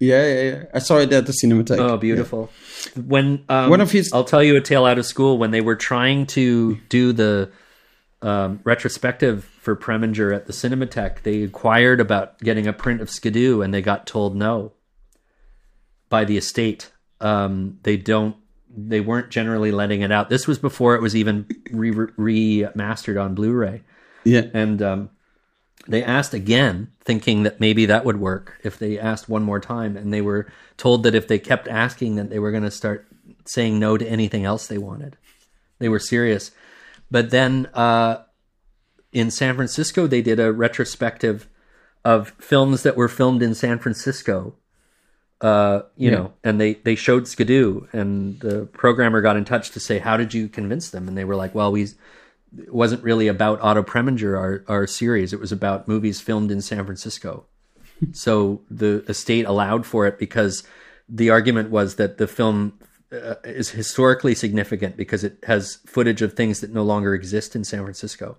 Yeah, 0.00 0.26
yeah, 0.26 0.42
yeah. 0.42 0.64
I 0.74 0.80
saw 0.80 0.98
it 0.98 1.12
at 1.12 1.26
the 1.26 1.32
Cinematheque. 1.32 1.78
Oh, 1.78 1.96
beautiful. 1.96 2.50
Yeah. 2.94 3.02
When 3.02 3.44
um, 3.48 3.70
one 3.70 3.80
of 3.80 3.90
his, 3.90 4.12
I'll 4.12 4.24
tell 4.24 4.42
you 4.42 4.56
a 4.56 4.60
tale 4.60 4.84
out 4.84 4.98
of 4.98 5.06
school. 5.06 5.38
When 5.38 5.50
they 5.50 5.60
were 5.60 5.76
trying 5.76 6.26
to 6.28 6.76
do 6.88 7.12
the 7.12 7.50
um, 8.22 8.60
retrospective 8.64 9.44
for 9.44 9.74
Preminger 9.76 10.34
at 10.34 10.46
the 10.46 10.52
Cinematheque, 10.52 11.22
they 11.22 11.42
inquired 11.42 12.00
about 12.00 12.38
getting 12.40 12.66
a 12.66 12.72
print 12.72 13.00
of 13.00 13.10
Skidoo, 13.10 13.62
and 13.62 13.72
they 13.72 13.82
got 13.82 14.06
told 14.06 14.36
no 14.36 14.72
by 16.08 16.24
the 16.24 16.36
estate. 16.36 16.90
Um, 17.20 17.78
they 17.82 17.96
don't. 17.96 18.36
They 18.68 19.00
weren't 19.00 19.30
generally 19.30 19.72
letting 19.72 20.02
it 20.02 20.12
out. 20.12 20.28
This 20.28 20.46
was 20.46 20.58
before 20.58 20.94
it 20.94 21.02
was 21.02 21.16
even 21.16 21.46
re- 21.72 21.90
remastered 21.92 23.20
on 23.20 23.34
Blu-ray. 23.34 23.82
Yeah, 24.22 24.46
and 24.54 24.80
um, 24.80 25.10
they 25.88 26.04
asked 26.04 26.34
again, 26.34 26.92
thinking 27.02 27.42
that 27.42 27.58
maybe 27.58 27.86
that 27.86 28.04
would 28.04 28.20
work 28.20 28.60
if 28.62 28.78
they 28.78 28.98
asked 28.98 29.28
one 29.28 29.42
more 29.42 29.58
time, 29.58 29.96
and 29.96 30.12
they 30.12 30.20
were 30.20 30.46
told 30.76 31.02
that 31.02 31.16
if 31.16 31.26
they 31.26 31.38
kept 31.38 31.66
asking, 31.66 32.14
that 32.14 32.30
they 32.30 32.38
were 32.38 32.52
going 32.52 32.62
to 32.62 32.70
start 32.70 33.08
saying 33.44 33.78
no 33.78 33.96
to 33.96 34.06
anything 34.06 34.44
else 34.44 34.66
they 34.66 34.78
wanted. 34.78 35.16
They 35.80 35.88
were 35.88 35.98
serious 35.98 36.52
but 37.10 37.30
then 37.30 37.66
uh, 37.74 38.22
in 39.12 39.30
San 39.30 39.54
Francisco, 39.56 40.06
they 40.06 40.22
did 40.22 40.38
a 40.40 40.52
retrospective 40.52 41.48
of 42.04 42.30
films 42.38 42.82
that 42.82 42.96
were 42.96 43.08
filmed 43.08 43.42
in 43.42 43.54
San 43.54 43.78
Francisco 43.78 44.54
Uh, 45.40 45.82
you 45.96 46.10
know, 46.10 46.32
and 46.44 46.60
they 46.60 46.74
they 46.74 46.94
showed 46.94 47.26
Skidoo, 47.26 47.86
and 47.92 48.38
the 48.40 48.66
programmer 48.72 49.22
got 49.22 49.36
in 49.38 49.44
touch 49.46 49.70
to 49.70 49.80
say, 49.80 49.98
"How 49.98 50.18
did 50.18 50.34
you 50.34 50.48
convince 50.48 50.90
them?" 50.90 51.08
And 51.08 51.16
they 51.16 51.24
were 51.24 51.36
like, 51.36 51.54
"Well, 51.54 51.72
we." 51.72 51.88
It 52.58 52.74
wasn't 52.74 53.04
really 53.04 53.28
about 53.28 53.60
Otto 53.62 53.84
Preminger, 53.84 54.36
our, 54.36 54.64
our 54.66 54.86
series. 54.86 55.32
It 55.32 55.38
was 55.38 55.52
about 55.52 55.86
movies 55.86 56.20
filmed 56.20 56.50
in 56.50 56.60
San 56.60 56.84
Francisco. 56.84 57.46
so 58.12 58.62
the 58.68 59.04
estate 59.08 59.46
allowed 59.46 59.86
for 59.86 60.04
it 60.06 60.18
because 60.18 60.64
the 61.08 61.30
argument 61.30 61.70
was 61.70 61.94
that 61.94 62.18
the 62.18 62.26
film 62.26 62.72
uh, 63.12 63.34
is 63.44 63.70
historically 63.70 64.34
significant 64.34 64.96
because 64.96 65.24
it 65.24 65.38
has 65.46 65.78
footage 65.86 66.22
of 66.22 66.34
things 66.34 66.60
that 66.60 66.72
no 66.72 66.82
longer 66.82 67.14
exist 67.14 67.56
in 67.56 67.64
San 67.64 67.82
Francisco. 67.82 68.36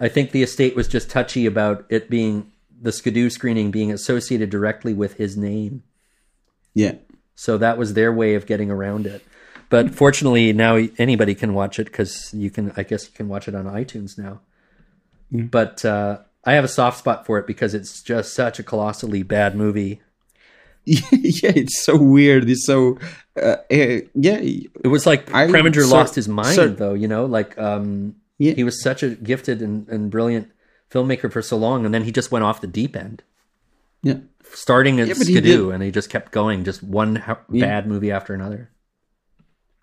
I 0.00 0.08
think 0.08 0.30
the 0.30 0.42
estate 0.42 0.76
was 0.76 0.88
just 0.88 1.10
touchy 1.10 1.46
about 1.46 1.84
it 1.88 2.10
being 2.10 2.52
the 2.80 2.92
Skidoo 2.92 3.30
screening 3.30 3.70
being 3.70 3.92
associated 3.92 4.50
directly 4.50 4.92
with 4.92 5.14
his 5.14 5.36
name. 5.36 5.82
Yeah. 6.74 6.94
So 7.34 7.56
that 7.58 7.78
was 7.78 7.94
their 7.94 8.12
way 8.12 8.34
of 8.34 8.46
getting 8.46 8.70
around 8.70 9.06
it. 9.06 9.24
But 9.68 9.94
fortunately, 9.94 10.52
now 10.52 10.76
anybody 10.98 11.34
can 11.34 11.54
watch 11.54 11.78
it 11.78 11.84
because 11.84 12.34
you 12.34 12.50
can. 12.50 12.72
I 12.76 12.82
guess 12.82 13.06
you 13.06 13.12
can 13.14 13.28
watch 13.28 13.48
it 13.48 13.54
on 13.54 13.64
iTunes 13.64 14.18
now. 14.18 14.40
Mm. 15.32 15.50
But 15.50 15.82
uh, 15.82 16.18
I 16.44 16.52
have 16.52 16.64
a 16.64 16.68
soft 16.68 16.98
spot 16.98 17.24
for 17.24 17.38
it 17.38 17.46
because 17.46 17.72
it's 17.72 18.02
just 18.02 18.34
such 18.34 18.58
a 18.58 18.62
colossally 18.62 19.22
bad 19.22 19.56
movie. 19.56 20.02
yeah, 20.84 21.52
it's 21.54 21.84
so 21.84 21.96
weird. 21.96 22.48
It's 22.48 22.66
so 22.66 22.98
uh, 23.40 23.56
uh, 23.70 24.00
yeah. 24.14 24.38
It 24.40 24.88
was 24.88 25.06
like 25.06 25.32
I, 25.32 25.46
Preminger 25.46 25.82
so, 25.82 25.94
lost 25.94 26.14
his 26.14 26.28
mind, 26.28 26.54
so, 26.54 26.68
though. 26.68 26.94
You 26.94 27.08
know, 27.08 27.24
like 27.24 27.56
um, 27.58 28.16
yeah. 28.38 28.54
he 28.54 28.64
was 28.64 28.82
such 28.82 29.02
a 29.02 29.10
gifted 29.10 29.62
and, 29.62 29.88
and 29.88 30.10
brilliant 30.10 30.50
filmmaker 30.90 31.32
for 31.32 31.40
so 31.40 31.56
long, 31.56 31.84
and 31.84 31.94
then 31.94 32.04
he 32.04 32.10
just 32.10 32.32
went 32.32 32.44
off 32.44 32.60
the 32.60 32.66
deep 32.66 32.96
end. 32.96 33.22
Yeah, 34.02 34.18
starting 34.52 34.98
at 35.00 35.08
yeah, 35.08 35.14
Skidoo, 35.14 35.70
and 35.70 35.82
he 35.82 35.92
just 35.92 36.10
kept 36.10 36.32
going, 36.32 36.64
just 36.64 36.82
one 36.82 37.16
ha- 37.16 37.38
yeah. 37.50 37.64
bad 37.64 37.86
movie 37.86 38.10
after 38.10 38.34
another. 38.34 38.68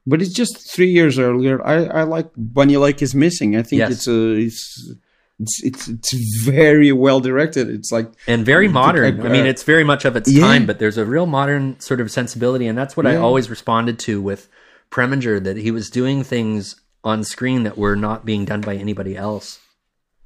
But 0.05 0.21
it's 0.21 0.34
just 0.34 0.73
three 0.73 0.91
years 0.91 1.17
earlier. 1.17 1.65
I, 1.65 1.85
I 1.85 2.03
like 2.03 2.30
Bunny 2.35 2.77
Lake 2.77 3.01
is 3.01 3.15
missing. 3.15 3.55
I 3.55 3.63
think 3.63 3.80
yes. 3.80 3.91
it's 3.91 4.07
a 4.07 4.31
it's 4.31 4.93
it's 5.39 5.63
it's 5.63 5.87
it's 5.87 6.43
very 6.43 6.91
well 6.91 7.19
directed. 7.19 7.69
It's 7.69 7.91
like 7.91 8.11
and 8.27 8.45
very 8.45 8.67
modern. 8.67 9.25
I, 9.25 9.29
mean, 9.29 9.45
it's 9.45 9.63
very 9.63 9.83
much 9.83 10.05
of 10.05 10.15
its 10.15 10.29
yeah. 10.29 10.43
time, 10.43 10.65
but 10.65 10.79
there's 10.79 10.97
a 10.97 11.05
real 11.05 11.25
modern 11.25 11.79
sort 11.79 12.01
of 12.01 12.11
sensibility, 12.11 12.67
and 12.67 12.77
that's 12.77 12.97
what 12.97 13.05
yeah. 13.05 13.13
I 13.13 13.15
always 13.15 13.49
responded 13.49 13.99
to 13.99 14.21
with 14.21 14.49
Preminger 14.91 15.41
that 15.43 15.57
he 15.57 15.71
was 15.71 15.89
doing 15.89 16.23
things 16.23 16.79
on 17.03 17.23
screen 17.23 17.63
that 17.63 17.77
were 17.77 17.95
not 17.95 18.25
being 18.25 18.43
done 18.43 18.61
by 18.61 18.75
anybody 18.75 19.15
else. 19.15 19.59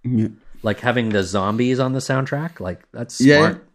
Yeah. 0.03 0.29
Like 0.63 0.79
having 0.79 1.09
the 1.09 1.23
zombies 1.23 1.79
on 1.79 1.93
the 1.93 1.99
soundtrack, 1.99 2.59
like 2.59 2.81
that's 2.91 3.15
smart. 3.15 3.65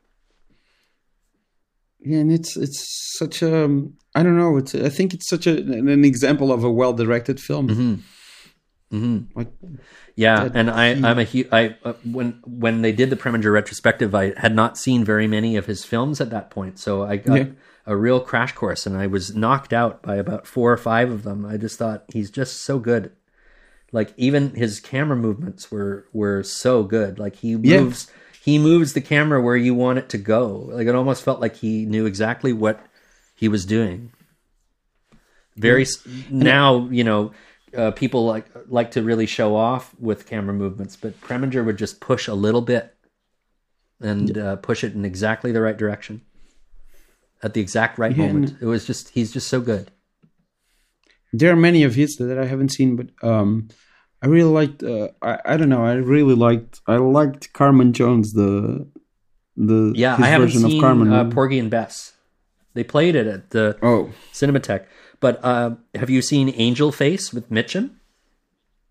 Yeah, 2.01 2.19
and 2.19 2.33
it's 2.33 2.57
it's 2.57 3.15
such 3.19 3.43
a 3.43 3.87
I 4.15 4.23
don't 4.23 4.37
know. 4.37 4.57
It's 4.57 4.75
I 4.75 4.89
think 4.89 5.15
it's 5.15 5.29
such 5.29 5.47
a, 5.47 5.57
an 5.57 6.05
example 6.05 6.51
of 6.51 6.65
a 6.65 6.71
well 6.71 6.95
directed 6.95 7.39
film. 7.41 7.69
Mm-hmm. 7.69 8.97
Mm-hmm. 8.97 9.39
Like 9.39 9.53
yeah, 10.19 10.49
and 10.53 10.69
I, 10.69 10.89
I'm 10.89 11.21
a 11.21 11.29
I 11.53 11.77
uh, 11.85 11.93
when 12.05 12.41
when 12.45 12.83
they 12.83 12.91
did 12.91 13.09
the 13.09 13.15
Preminger 13.15 13.53
retrospective, 13.53 14.17
I 14.17 14.37
had 14.37 14.53
not 14.53 14.77
seen 14.77 15.05
very 15.05 15.29
many 15.29 15.55
of 15.55 15.67
his 15.67 15.85
films 15.85 16.21
at 16.21 16.31
that 16.31 16.51
point, 16.51 16.81
so 16.81 17.05
I 17.05 17.19
got 17.19 17.39
yeah. 17.39 17.47
a 17.87 17.97
real 17.97 18.19
crash 18.19 18.51
course, 18.51 18.85
and 18.85 18.97
I 18.97 19.07
was 19.07 19.37
knocked 19.37 19.73
out 19.73 20.03
by 20.03 20.17
about 20.17 20.45
four 20.45 20.73
or 20.73 20.77
five 20.77 21.13
of 21.13 21.23
them. 21.23 21.47
I 21.47 21.57
just 21.57 21.79
thought 21.79 22.03
he's 22.13 22.33
just 22.33 22.63
so 22.63 22.81
good. 22.81 23.13
Like 23.93 24.13
even 24.17 24.57
his 24.57 24.81
camera 24.81 25.17
movements 25.17 25.71
were 25.71 26.09
were 26.13 26.43
so 26.43 26.83
good. 26.83 27.21
Like 27.21 27.37
he 27.37 27.55
moves 27.55 28.09
yeah. 28.09 28.41
he 28.43 28.59
moves 28.59 28.95
the 28.95 29.01
camera 29.01 29.41
where 29.41 29.57
you 29.57 29.73
want 29.73 30.01
it 30.01 30.09
to 30.09 30.19
go. 30.19 30.69
Like 30.73 30.89
it 30.89 30.97
almost 30.97 31.23
felt 31.23 31.41
like 31.41 31.55
he 31.55 31.87
knew 31.87 32.07
exactly 32.07 32.53
what 32.53 32.85
he 33.37 33.47
was 33.47 33.65
doing. 33.65 34.11
Very 35.55 35.87
yeah. 36.05 36.23
now, 36.29 36.89
you 36.91 37.05
know 37.05 37.31
uh, 37.77 37.91
people 37.93 38.25
like 38.25 38.47
like 38.69 38.93
to 38.93 39.03
really 39.03 39.27
show 39.27 39.57
off 39.57 39.95
with 39.99 40.27
camera 40.27 40.55
movements, 40.55 40.97
but 40.97 41.21
Preminger 41.21 41.65
would 41.65 41.79
just 41.79 42.01
push 42.01 42.29
a 42.29 42.35
little 42.35 42.63
bit 42.63 42.95
and 44.01 44.37
uh, 44.37 44.57
push 44.57 44.85
it 44.85 44.95
in 44.95 45.05
exactly 45.05 45.53
the 45.53 45.61
right 45.61 45.77
direction 45.77 46.23
at 47.43 47.55
the 47.55 47.61
exact 47.61 47.99
right 47.99 48.17
yeah, 48.17 48.27
moment. 48.27 48.57
It 48.61 48.67
was 48.67 48.87
just 48.87 49.11
he's 49.11 49.33
just 49.33 49.49
so 49.49 49.61
good. 49.61 49.91
There 51.33 51.53
are 51.53 51.57
many 51.57 51.83
of 51.83 51.95
his 51.95 52.17
that 52.17 52.39
I 52.39 52.47
haven't 52.47 52.71
seen, 52.71 52.97
but 52.97 53.09
um, 53.23 53.69
I 54.23 54.27
really 54.27 54.51
liked. 54.51 54.83
Uh, 54.83 55.09
I 55.23 55.39
I 55.45 55.57
don't 55.57 55.69
know. 55.69 55.85
I 55.85 55.95
really 55.95 56.35
liked. 56.35 56.81
I 56.87 56.97
liked 56.97 57.53
Carmen 57.53 57.93
Jones 57.93 58.33
the 58.33 58.87
the 59.57 59.93
yeah. 59.95 60.17
I 60.19 60.29
haven't 60.29 60.51
seen 60.51 61.13
uh, 61.13 61.31
Porgy 61.31 61.59
and 61.59 61.71
Bess. 61.71 62.15
They 62.75 62.85
played 62.85 63.15
it 63.15 63.27
at 63.27 63.51
the 63.51 63.79
oh 63.83 64.11
Cinematheque. 64.33 64.87
But 65.21 65.45
uh, 65.45 65.77
have 65.95 66.11
you 66.11 66.23
seen 66.23 66.51
Angel 66.57 66.93
Face 66.93 67.33
with 67.33 67.51
Mitchum? 67.51 67.91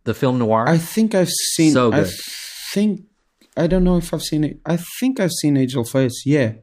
The 0.04 0.14
film 0.14 0.40
noir? 0.40 0.68
I 0.68 0.78
think 0.78 1.16
I've 1.16 1.30
seen 1.30 1.74
so 1.74 1.92
good. 1.92 2.08
I 2.08 2.12
think 2.74 3.06
I 3.56 3.68
don't 3.68 3.84
know 3.84 3.98
if 3.98 4.14
I've 4.14 4.22
seen 4.22 4.44
it. 4.44 4.60
I 4.66 4.78
think 5.00 5.20
I've 5.20 5.32
seen 5.32 5.58
Angel 5.58 5.84
Face, 5.84 6.24
yeah. 6.26 6.54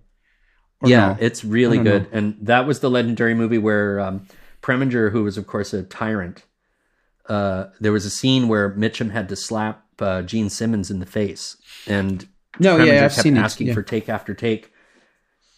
Or 0.80 0.88
yeah, 0.88 1.08
no. 1.08 1.16
it's 1.20 1.44
really 1.44 1.78
good. 1.78 2.04
Know. 2.04 2.18
And 2.18 2.36
that 2.42 2.66
was 2.66 2.80
the 2.80 2.90
legendary 2.90 3.34
movie 3.34 3.58
where 3.58 4.00
um, 4.00 4.26
Preminger, 4.62 5.10
who 5.10 5.24
was 5.24 5.36
of 5.36 5.46
course 5.46 5.72
a 5.72 5.82
tyrant, 5.82 6.44
uh, 7.28 7.66
there 7.80 7.92
was 7.92 8.04
a 8.04 8.10
scene 8.10 8.48
where 8.48 8.70
Mitchum 8.70 9.10
had 9.10 9.28
to 9.30 9.36
slap 9.36 9.84
uh, 9.98 10.22
Jean 10.22 10.50
Simmons 10.50 10.90
in 10.90 11.00
the 11.00 11.06
face, 11.06 11.56
and 11.86 12.28
no, 12.58 12.76
Preminger 12.76 12.86
yeah, 12.86 13.04
I've 13.06 13.14
kept 13.14 13.26
asking 13.36 13.66
it, 13.66 13.70
yeah. 13.70 13.74
for 13.74 13.82
take 13.82 14.08
after 14.08 14.34
take, 14.34 14.72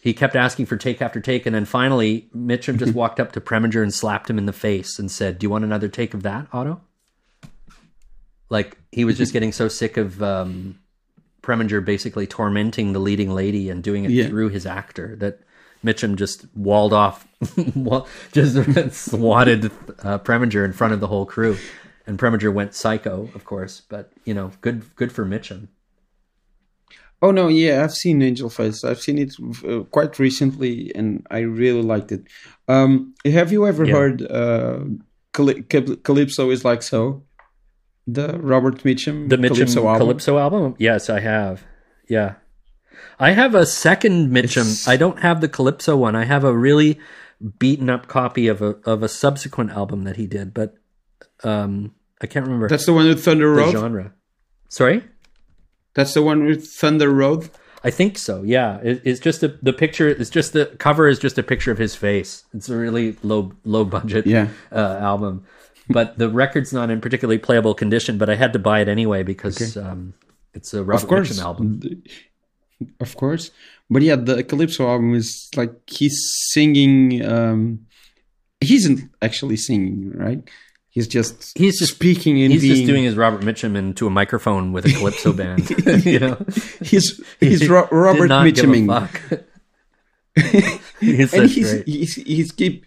he 0.07 0.13
kept 0.13 0.37
asking 0.37 0.65
for 0.65 0.77
take 0.77 1.01
after 1.01 1.19
take, 1.19 1.45
and 1.45 1.53
then 1.53 1.65
finally 1.65 2.29
Mitchum 2.33 2.79
just 2.79 2.93
walked 2.93 3.19
up 3.19 3.33
to 3.33 3.41
Preminger 3.41 3.83
and 3.83 3.93
slapped 3.93 4.29
him 4.29 4.37
in 4.37 4.45
the 4.45 4.53
face 4.53 4.97
and 4.99 5.11
said, 5.11 5.37
"Do 5.37 5.45
you 5.45 5.49
want 5.49 5.65
another 5.65 5.89
take 5.89 6.13
of 6.13 6.23
that, 6.23 6.47
Otto?" 6.53 6.79
Like 8.49 8.77
he 8.89 9.03
was 9.03 9.17
just 9.17 9.33
getting 9.33 9.51
so 9.51 9.67
sick 9.67 9.97
of 9.97 10.23
um, 10.23 10.79
Preminger 11.41 11.83
basically 11.83 12.25
tormenting 12.25 12.93
the 12.93 12.99
leading 12.99 13.35
lady 13.35 13.69
and 13.69 13.83
doing 13.83 14.05
it 14.05 14.11
yeah. 14.11 14.27
through 14.27 14.47
his 14.47 14.65
actor 14.65 15.17
that 15.17 15.41
Mitchum 15.83 16.15
just 16.15 16.45
walled 16.55 16.93
off, 16.93 17.27
just 18.31 18.55
swatted 18.93 19.65
uh, 20.03 20.19
Preminger 20.19 20.63
in 20.63 20.71
front 20.71 20.93
of 20.93 21.01
the 21.01 21.07
whole 21.07 21.25
crew, 21.25 21.57
and 22.05 22.17
Preminger 22.17 22.53
went 22.53 22.73
psycho, 22.73 23.29
of 23.35 23.43
course. 23.43 23.81
But 23.81 24.13
you 24.23 24.33
know, 24.33 24.53
good 24.61 24.95
good 24.95 25.11
for 25.11 25.25
Mitchum. 25.25 25.67
Oh 27.21 27.31
no, 27.31 27.47
yeah, 27.47 27.83
I've 27.83 27.93
seen 27.93 28.21
Angel 28.21 28.49
Face. 28.49 28.83
I've 28.83 29.01
seen 29.01 29.17
it 29.17 29.33
uh, 29.67 29.83
quite 29.85 30.19
recently, 30.19 30.91
and 30.93 31.25
I 31.31 31.39
really 31.39 31.81
liked 31.81 32.11
it. 32.11 32.23
Um, 32.67 33.15
have 33.25 33.51
you 33.51 33.65
ever 33.65 33.85
yeah. 33.85 33.93
heard 33.93 34.31
uh, 34.31 34.81
Calypso 35.33 36.51
is 36.51 36.63
like 36.63 36.83
so? 36.83 37.23
The 38.05 38.39
Robert 38.39 38.83
Mitchum, 38.83 39.29
the 39.29 39.37
Mitchum 39.37 39.55
Calypso 39.55 39.87
album? 39.87 39.99
Calypso 39.99 40.37
album. 40.37 40.75
Yes, 40.77 41.09
I 41.09 41.19
have. 41.19 41.63
Yeah, 42.07 42.35
I 43.19 43.31
have 43.31 43.55
a 43.55 43.65
second 43.65 44.29
Mitchum. 44.31 44.69
It's... 44.71 44.87
I 44.87 44.95
don't 44.95 45.19
have 45.19 45.41
the 45.41 45.49
Calypso 45.49 45.97
one. 45.97 46.15
I 46.15 46.25
have 46.25 46.43
a 46.43 46.55
really 46.55 46.99
beaten 47.59 47.89
up 47.89 48.07
copy 48.07 48.47
of 48.47 48.61
a 48.61 48.77
of 48.85 49.01
a 49.01 49.09
subsequent 49.09 49.71
album 49.71 50.03
that 50.03 50.17
he 50.17 50.27
did, 50.27 50.53
but 50.53 50.75
um, 51.43 51.95
I 52.21 52.27
can't 52.27 52.45
remember. 52.45 52.69
That's 52.69 52.85
the 52.85 52.93
one 52.93 53.07
with 53.07 53.25
Thunder 53.25 53.51
Road. 53.51 53.71
Genre. 53.71 54.13
Sorry. 54.69 55.03
That's 55.97 56.13
the 56.13 56.21
one 56.21 56.45
with 56.45 56.67
Thunder 56.67 57.09
Road. 57.09 57.49
I 57.83 57.89
think 57.89 58.19
so. 58.19 58.43
Yeah, 58.43 58.77
it, 58.83 59.01
it's 59.03 59.19
just 59.19 59.41
a, 59.41 59.47
the 59.63 59.73
picture. 59.73 60.07
It's 60.07 60.29
just 60.29 60.53
the 60.53 60.67
cover 60.77 61.07
is 61.07 61.17
just 61.17 61.39
a 61.39 61.43
picture 61.43 61.71
of 61.71 61.79
his 61.79 61.95
face. 61.95 62.45
It's 62.53 62.69
a 62.69 62.77
really 62.77 63.17
low 63.23 63.53
low 63.65 63.83
budget 63.83 64.27
yeah. 64.27 64.49
uh, 64.71 64.99
album, 65.01 65.43
but 65.89 66.19
the 66.19 66.29
record's 66.29 66.71
not 66.71 66.91
in 66.91 67.01
particularly 67.01 67.39
playable 67.39 67.73
condition. 67.73 68.19
But 68.19 68.29
I 68.29 68.35
had 68.35 68.53
to 68.53 68.59
buy 68.59 68.81
it 68.81 68.87
anyway 68.87 69.23
because 69.23 69.75
okay. 69.75 69.87
um, 69.87 70.13
it's 70.53 70.71
a 70.75 70.83
Robert 70.83 71.01
of 71.01 71.09
course. 71.09 71.39
album. 71.39 71.81
Of 72.99 73.17
course, 73.17 73.49
but 73.89 74.03
yeah, 74.03 74.17
the 74.17 74.43
Calypso 74.43 74.87
album 74.87 75.15
is 75.15 75.49
like 75.55 75.73
he's 75.87 76.15
singing. 76.51 77.25
Um, 77.25 77.87
he 78.61 78.75
isn't 78.75 79.09
actually 79.23 79.57
singing, 79.57 80.11
right? 80.11 80.47
He's 80.97 81.07
just 81.07 81.55
he's 81.55 81.77
just 81.77 81.93
speaking 81.93 82.39
in 82.39 82.49
he's 82.49 82.63
being. 82.63 82.73
just 82.73 82.87
doing 82.87 83.03
his 83.03 83.15
Robert 83.15 83.41
Mitchum 83.41 83.77
into 83.77 84.07
a 84.07 84.09
microphone 84.09 84.73
with 84.73 84.83
a 84.87 84.89
calypso 84.89 85.31
band. 85.31 85.69
you 86.03 86.17
know, 86.17 86.43
he's 86.81 87.21
he's 87.39 87.69
Ro- 87.73 87.87
Robert 87.91 88.31
Mitchuming. 88.31 88.87
he's 90.99 91.33
and 91.35 91.49
he's, 91.51 91.71
great. 91.71 91.87
he's 91.87 92.15
he's 92.15 92.51
keep 92.51 92.83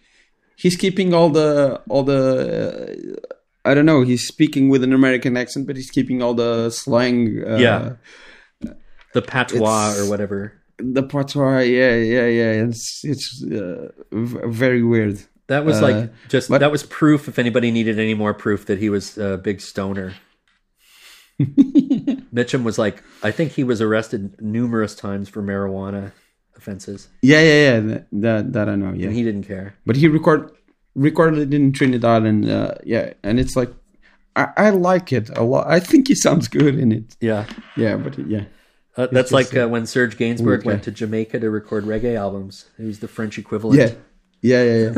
he's 0.57 0.75
keeping 0.75 1.15
all 1.15 1.31
the 1.31 1.81
all 1.89 2.03
the 2.03 3.21
uh, 3.23 3.69
I 3.71 3.75
don't 3.75 3.87
know. 3.87 4.03
He's 4.03 4.27
speaking 4.27 4.71
with 4.71 4.83
an 4.83 4.93
American 4.93 5.37
accent, 5.37 5.69
but 5.69 5.77
he's 5.77 5.93
keeping 5.93 6.21
all 6.21 6.35
the 6.35 6.71
slang. 6.71 7.45
Uh, 7.47 7.59
yeah, 7.59 7.93
the 9.15 9.23
patois 9.23 9.97
or 10.01 10.11
whatever. 10.11 10.61
The 10.79 11.05
patois, 11.05 11.61
yeah, 11.61 11.95
yeah, 11.95 12.27
yeah. 12.27 12.67
It's 12.67 13.03
it's 13.05 13.45
uh, 13.45 13.93
very 14.11 14.83
weird. 14.83 15.21
That 15.51 15.65
was 15.65 15.83
like 15.83 15.95
uh, 15.97 16.07
just 16.29 16.49
but, 16.49 16.59
that 16.59 16.71
was 16.71 16.83
proof. 16.85 17.29
If 17.29 17.39
anybody 17.39 17.71
needed 17.71 17.99
any 17.99 18.15
more 18.15 18.33
proof 18.33 18.67
that 18.67 18.79
he 18.79 18.89
was 18.89 19.19
a 19.19 19.37
big 19.37 19.61
stoner, 19.61 20.15
Mitchum 21.41 22.63
was 22.65 22.79
like, 22.79 23.03
I 23.23 23.31
think 23.31 23.53
he 23.53 23.65
was 23.65 23.81
arrested 23.81 24.41
numerous 24.41 24.95
times 24.95 25.29
for 25.29 25.43
marijuana. 25.43 26.13
offenses. 26.57 27.09
Yeah, 27.23 27.41
yeah, 27.41 27.61
yeah. 27.71 27.81
That 27.81 28.07
that, 28.13 28.53
that 28.53 28.69
I 28.69 28.75
know. 28.77 28.93
Yeah, 28.93 29.07
And 29.09 29.15
he 29.17 29.23
didn't 29.23 29.45
care. 29.45 29.75
but 29.87 29.97
he 29.97 30.09
record 30.09 30.51
recorded 30.95 31.39
it 31.41 31.55
in 31.55 31.73
Trinidad, 31.73 32.25
and 32.25 32.49
uh, 32.49 32.75
yeah, 32.85 33.15
and 33.23 33.41
it's 33.41 33.57
like 33.57 33.73
I, 34.37 34.49
I 34.57 34.71
like 34.71 35.13
it 35.13 35.31
a 35.37 35.43
lot. 35.43 35.67
I 35.67 35.81
think 35.81 36.09
he 36.09 36.15
sounds 36.15 36.49
good 36.49 36.79
in 36.79 36.93
it. 36.93 37.17
Yeah. 37.21 37.47
Yeah, 37.77 37.97
but 37.97 38.19
yeah, 38.19 38.45
Uh, 38.97 39.07
that's 39.07 39.31
just, 39.31 39.33
like 39.33 39.57
uh, 39.57 39.69
when 39.69 39.87
Serge 39.87 40.17
Gainsbourg 40.17 40.65
went 40.65 40.83
to 40.85 40.91
Jamaica 40.91 41.41
to 41.41 41.51
record 41.51 41.85
reggae 41.85 42.17
albums. 42.17 42.67
It 42.79 42.85
was 42.85 42.99
the 43.01 43.09
French 43.09 43.39
equivalent. 43.39 43.81
yeah, 43.81 43.95
yeah, 44.43 44.63
yeah, 44.63 44.95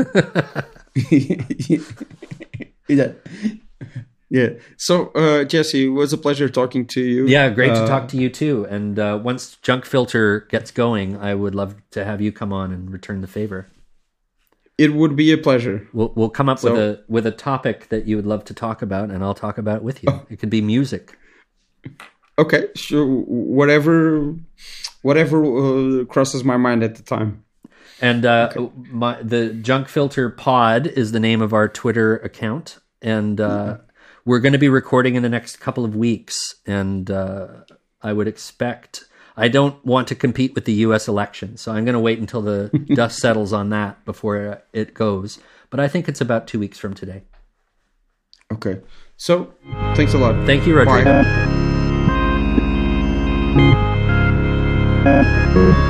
yeah. 1.19 1.79
yeah. 2.87 3.11
Yeah. 4.29 4.49
So, 4.77 5.09
uh, 5.09 5.43
Jesse, 5.43 5.85
it 5.85 5.89
was 5.89 6.11
a 6.11 6.17
pleasure 6.17 6.49
talking 6.49 6.87
to 6.87 7.01
you. 7.01 7.27
Yeah, 7.27 7.49
great 7.51 7.67
to 7.67 7.83
Uh, 7.83 7.87
talk 7.87 8.07
to 8.09 8.17
you 8.17 8.31
too. 8.31 8.65
And 8.67 8.97
uh, 8.97 9.19
once 9.23 9.57
Junk 9.61 9.85
Filter 9.85 10.47
gets 10.49 10.71
going, 10.71 11.15
I 11.17 11.35
would 11.35 11.53
love 11.53 11.75
to 11.91 12.03
have 12.03 12.19
you 12.19 12.31
come 12.31 12.51
on 12.51 12.71
and 12.71 12.91
return 12.91 13.21
the 13.21 13.27
favor. 13.27 13.67
It 14.79 14.95
would 14.95 15.15
be 15.15 15.31
a 15.31 15.37
pleasure. 15.37 15.87
We'll 15.93 16.13
we'll 16.15 16.31
come 16.31 16.49
up 16.49 16.63
with 16.63 16.73
a 16.73 17.03
with 17.07 17.27
a 17.27 17.31
topic 17.31 17.89
that 17.89 18.07
you 18.07 18.15
would 18.15 18.25
love 18.25 18.43
to 18.45 18.55
talk 18.55 18.81
about, 18.81 19.11
and 19.11 19.23
I'll 19.23 19.35
talk 19.35 19.59
about 19.59 19.77
it 19.77 19.83
with 19.83 20.01
you. 20.03 20.21
It 20.31 20.39
could 20.39 20.49
be 20.49 20.61
music. 20.61 21.15
Okay, 22.39 22.69
sure. 22.75 23.05
Whatever, 23.05 24.33
whatever 25.03 25.45
uh, 25.45 26.05
crosses 26.05 26.43
my 26.43 26.57
mind 26.57 26.81
at 26.81 26.95
the 26.95 27.03
time. 27.03 27.42
And 28.03 28.25
uh, 28.25 28.51
my 28.75 29.21
the 29.21 29.53
Junk 29.53 29.87
Filter 29.87 30.29
Pod 30.29 30.87
is 30.87 31.13
the 31.13 31.21
name 31.21 31.41
of 31.41 31.53
our 31.53 31.69
Twitter 31.69 32.17
account, 32.17 32.79
and 33.01 33.39
uh, 33.39 33.77
we're 34.25 34.41
going 34.41 34.51
to 34.51 34.59
be 34.59 34.67
recording 34.67 35.15
in 35.15 35.23
the 35.23 35.29
next 35.29 35.61
couple 35.61 35.85
of 35.85 35.95
weeks. 35.95 36.55
And 36.65 37.09
uh, 37.09 37.47
I 38.01 38.11
would 38.11 38.27
expect 38.27 39.05
I 39.37 39.47
don't 39.47 39.83
want 39.85 40.09
to 40.09 40.15
compete 40.15 40.53
with 40.53 40.65
the 40.65 40.73
U.S. 40.73 41.07
election, 41.07 41.55
so 41.55 41.71
I'm 41.71 41.85
going 41.85 41.93
to 41.93 41.99
wait 42.01 42.19
until 42.19 42.41
the 42.41 42.69
dust 42.93 43.19
settles 43.19 43.53
on 43.53 43.69
that 43.69 44.03
before 44.03 44.61
it 44.73 44.93
goes. 44.93 45.39
But 45.69 45.79
I 45.79 45.87
think 45.87 46.09
it's 46.09 46.19
about 46.19 46.45
two 46.45 46.59
weeks 46.59 46.77
from 46.77 46.93
today. 46.93 47.23
Okay. 48.51 48.81
So, 49.15 49.53
thanks 49.95 50.13
a 50.13 50.17
lot. 50.17 50.45
Thank 50.45 50.67
you, 50.67 50.75
Rodrigo. 50.75 51.23
Bye. 55.05 55.89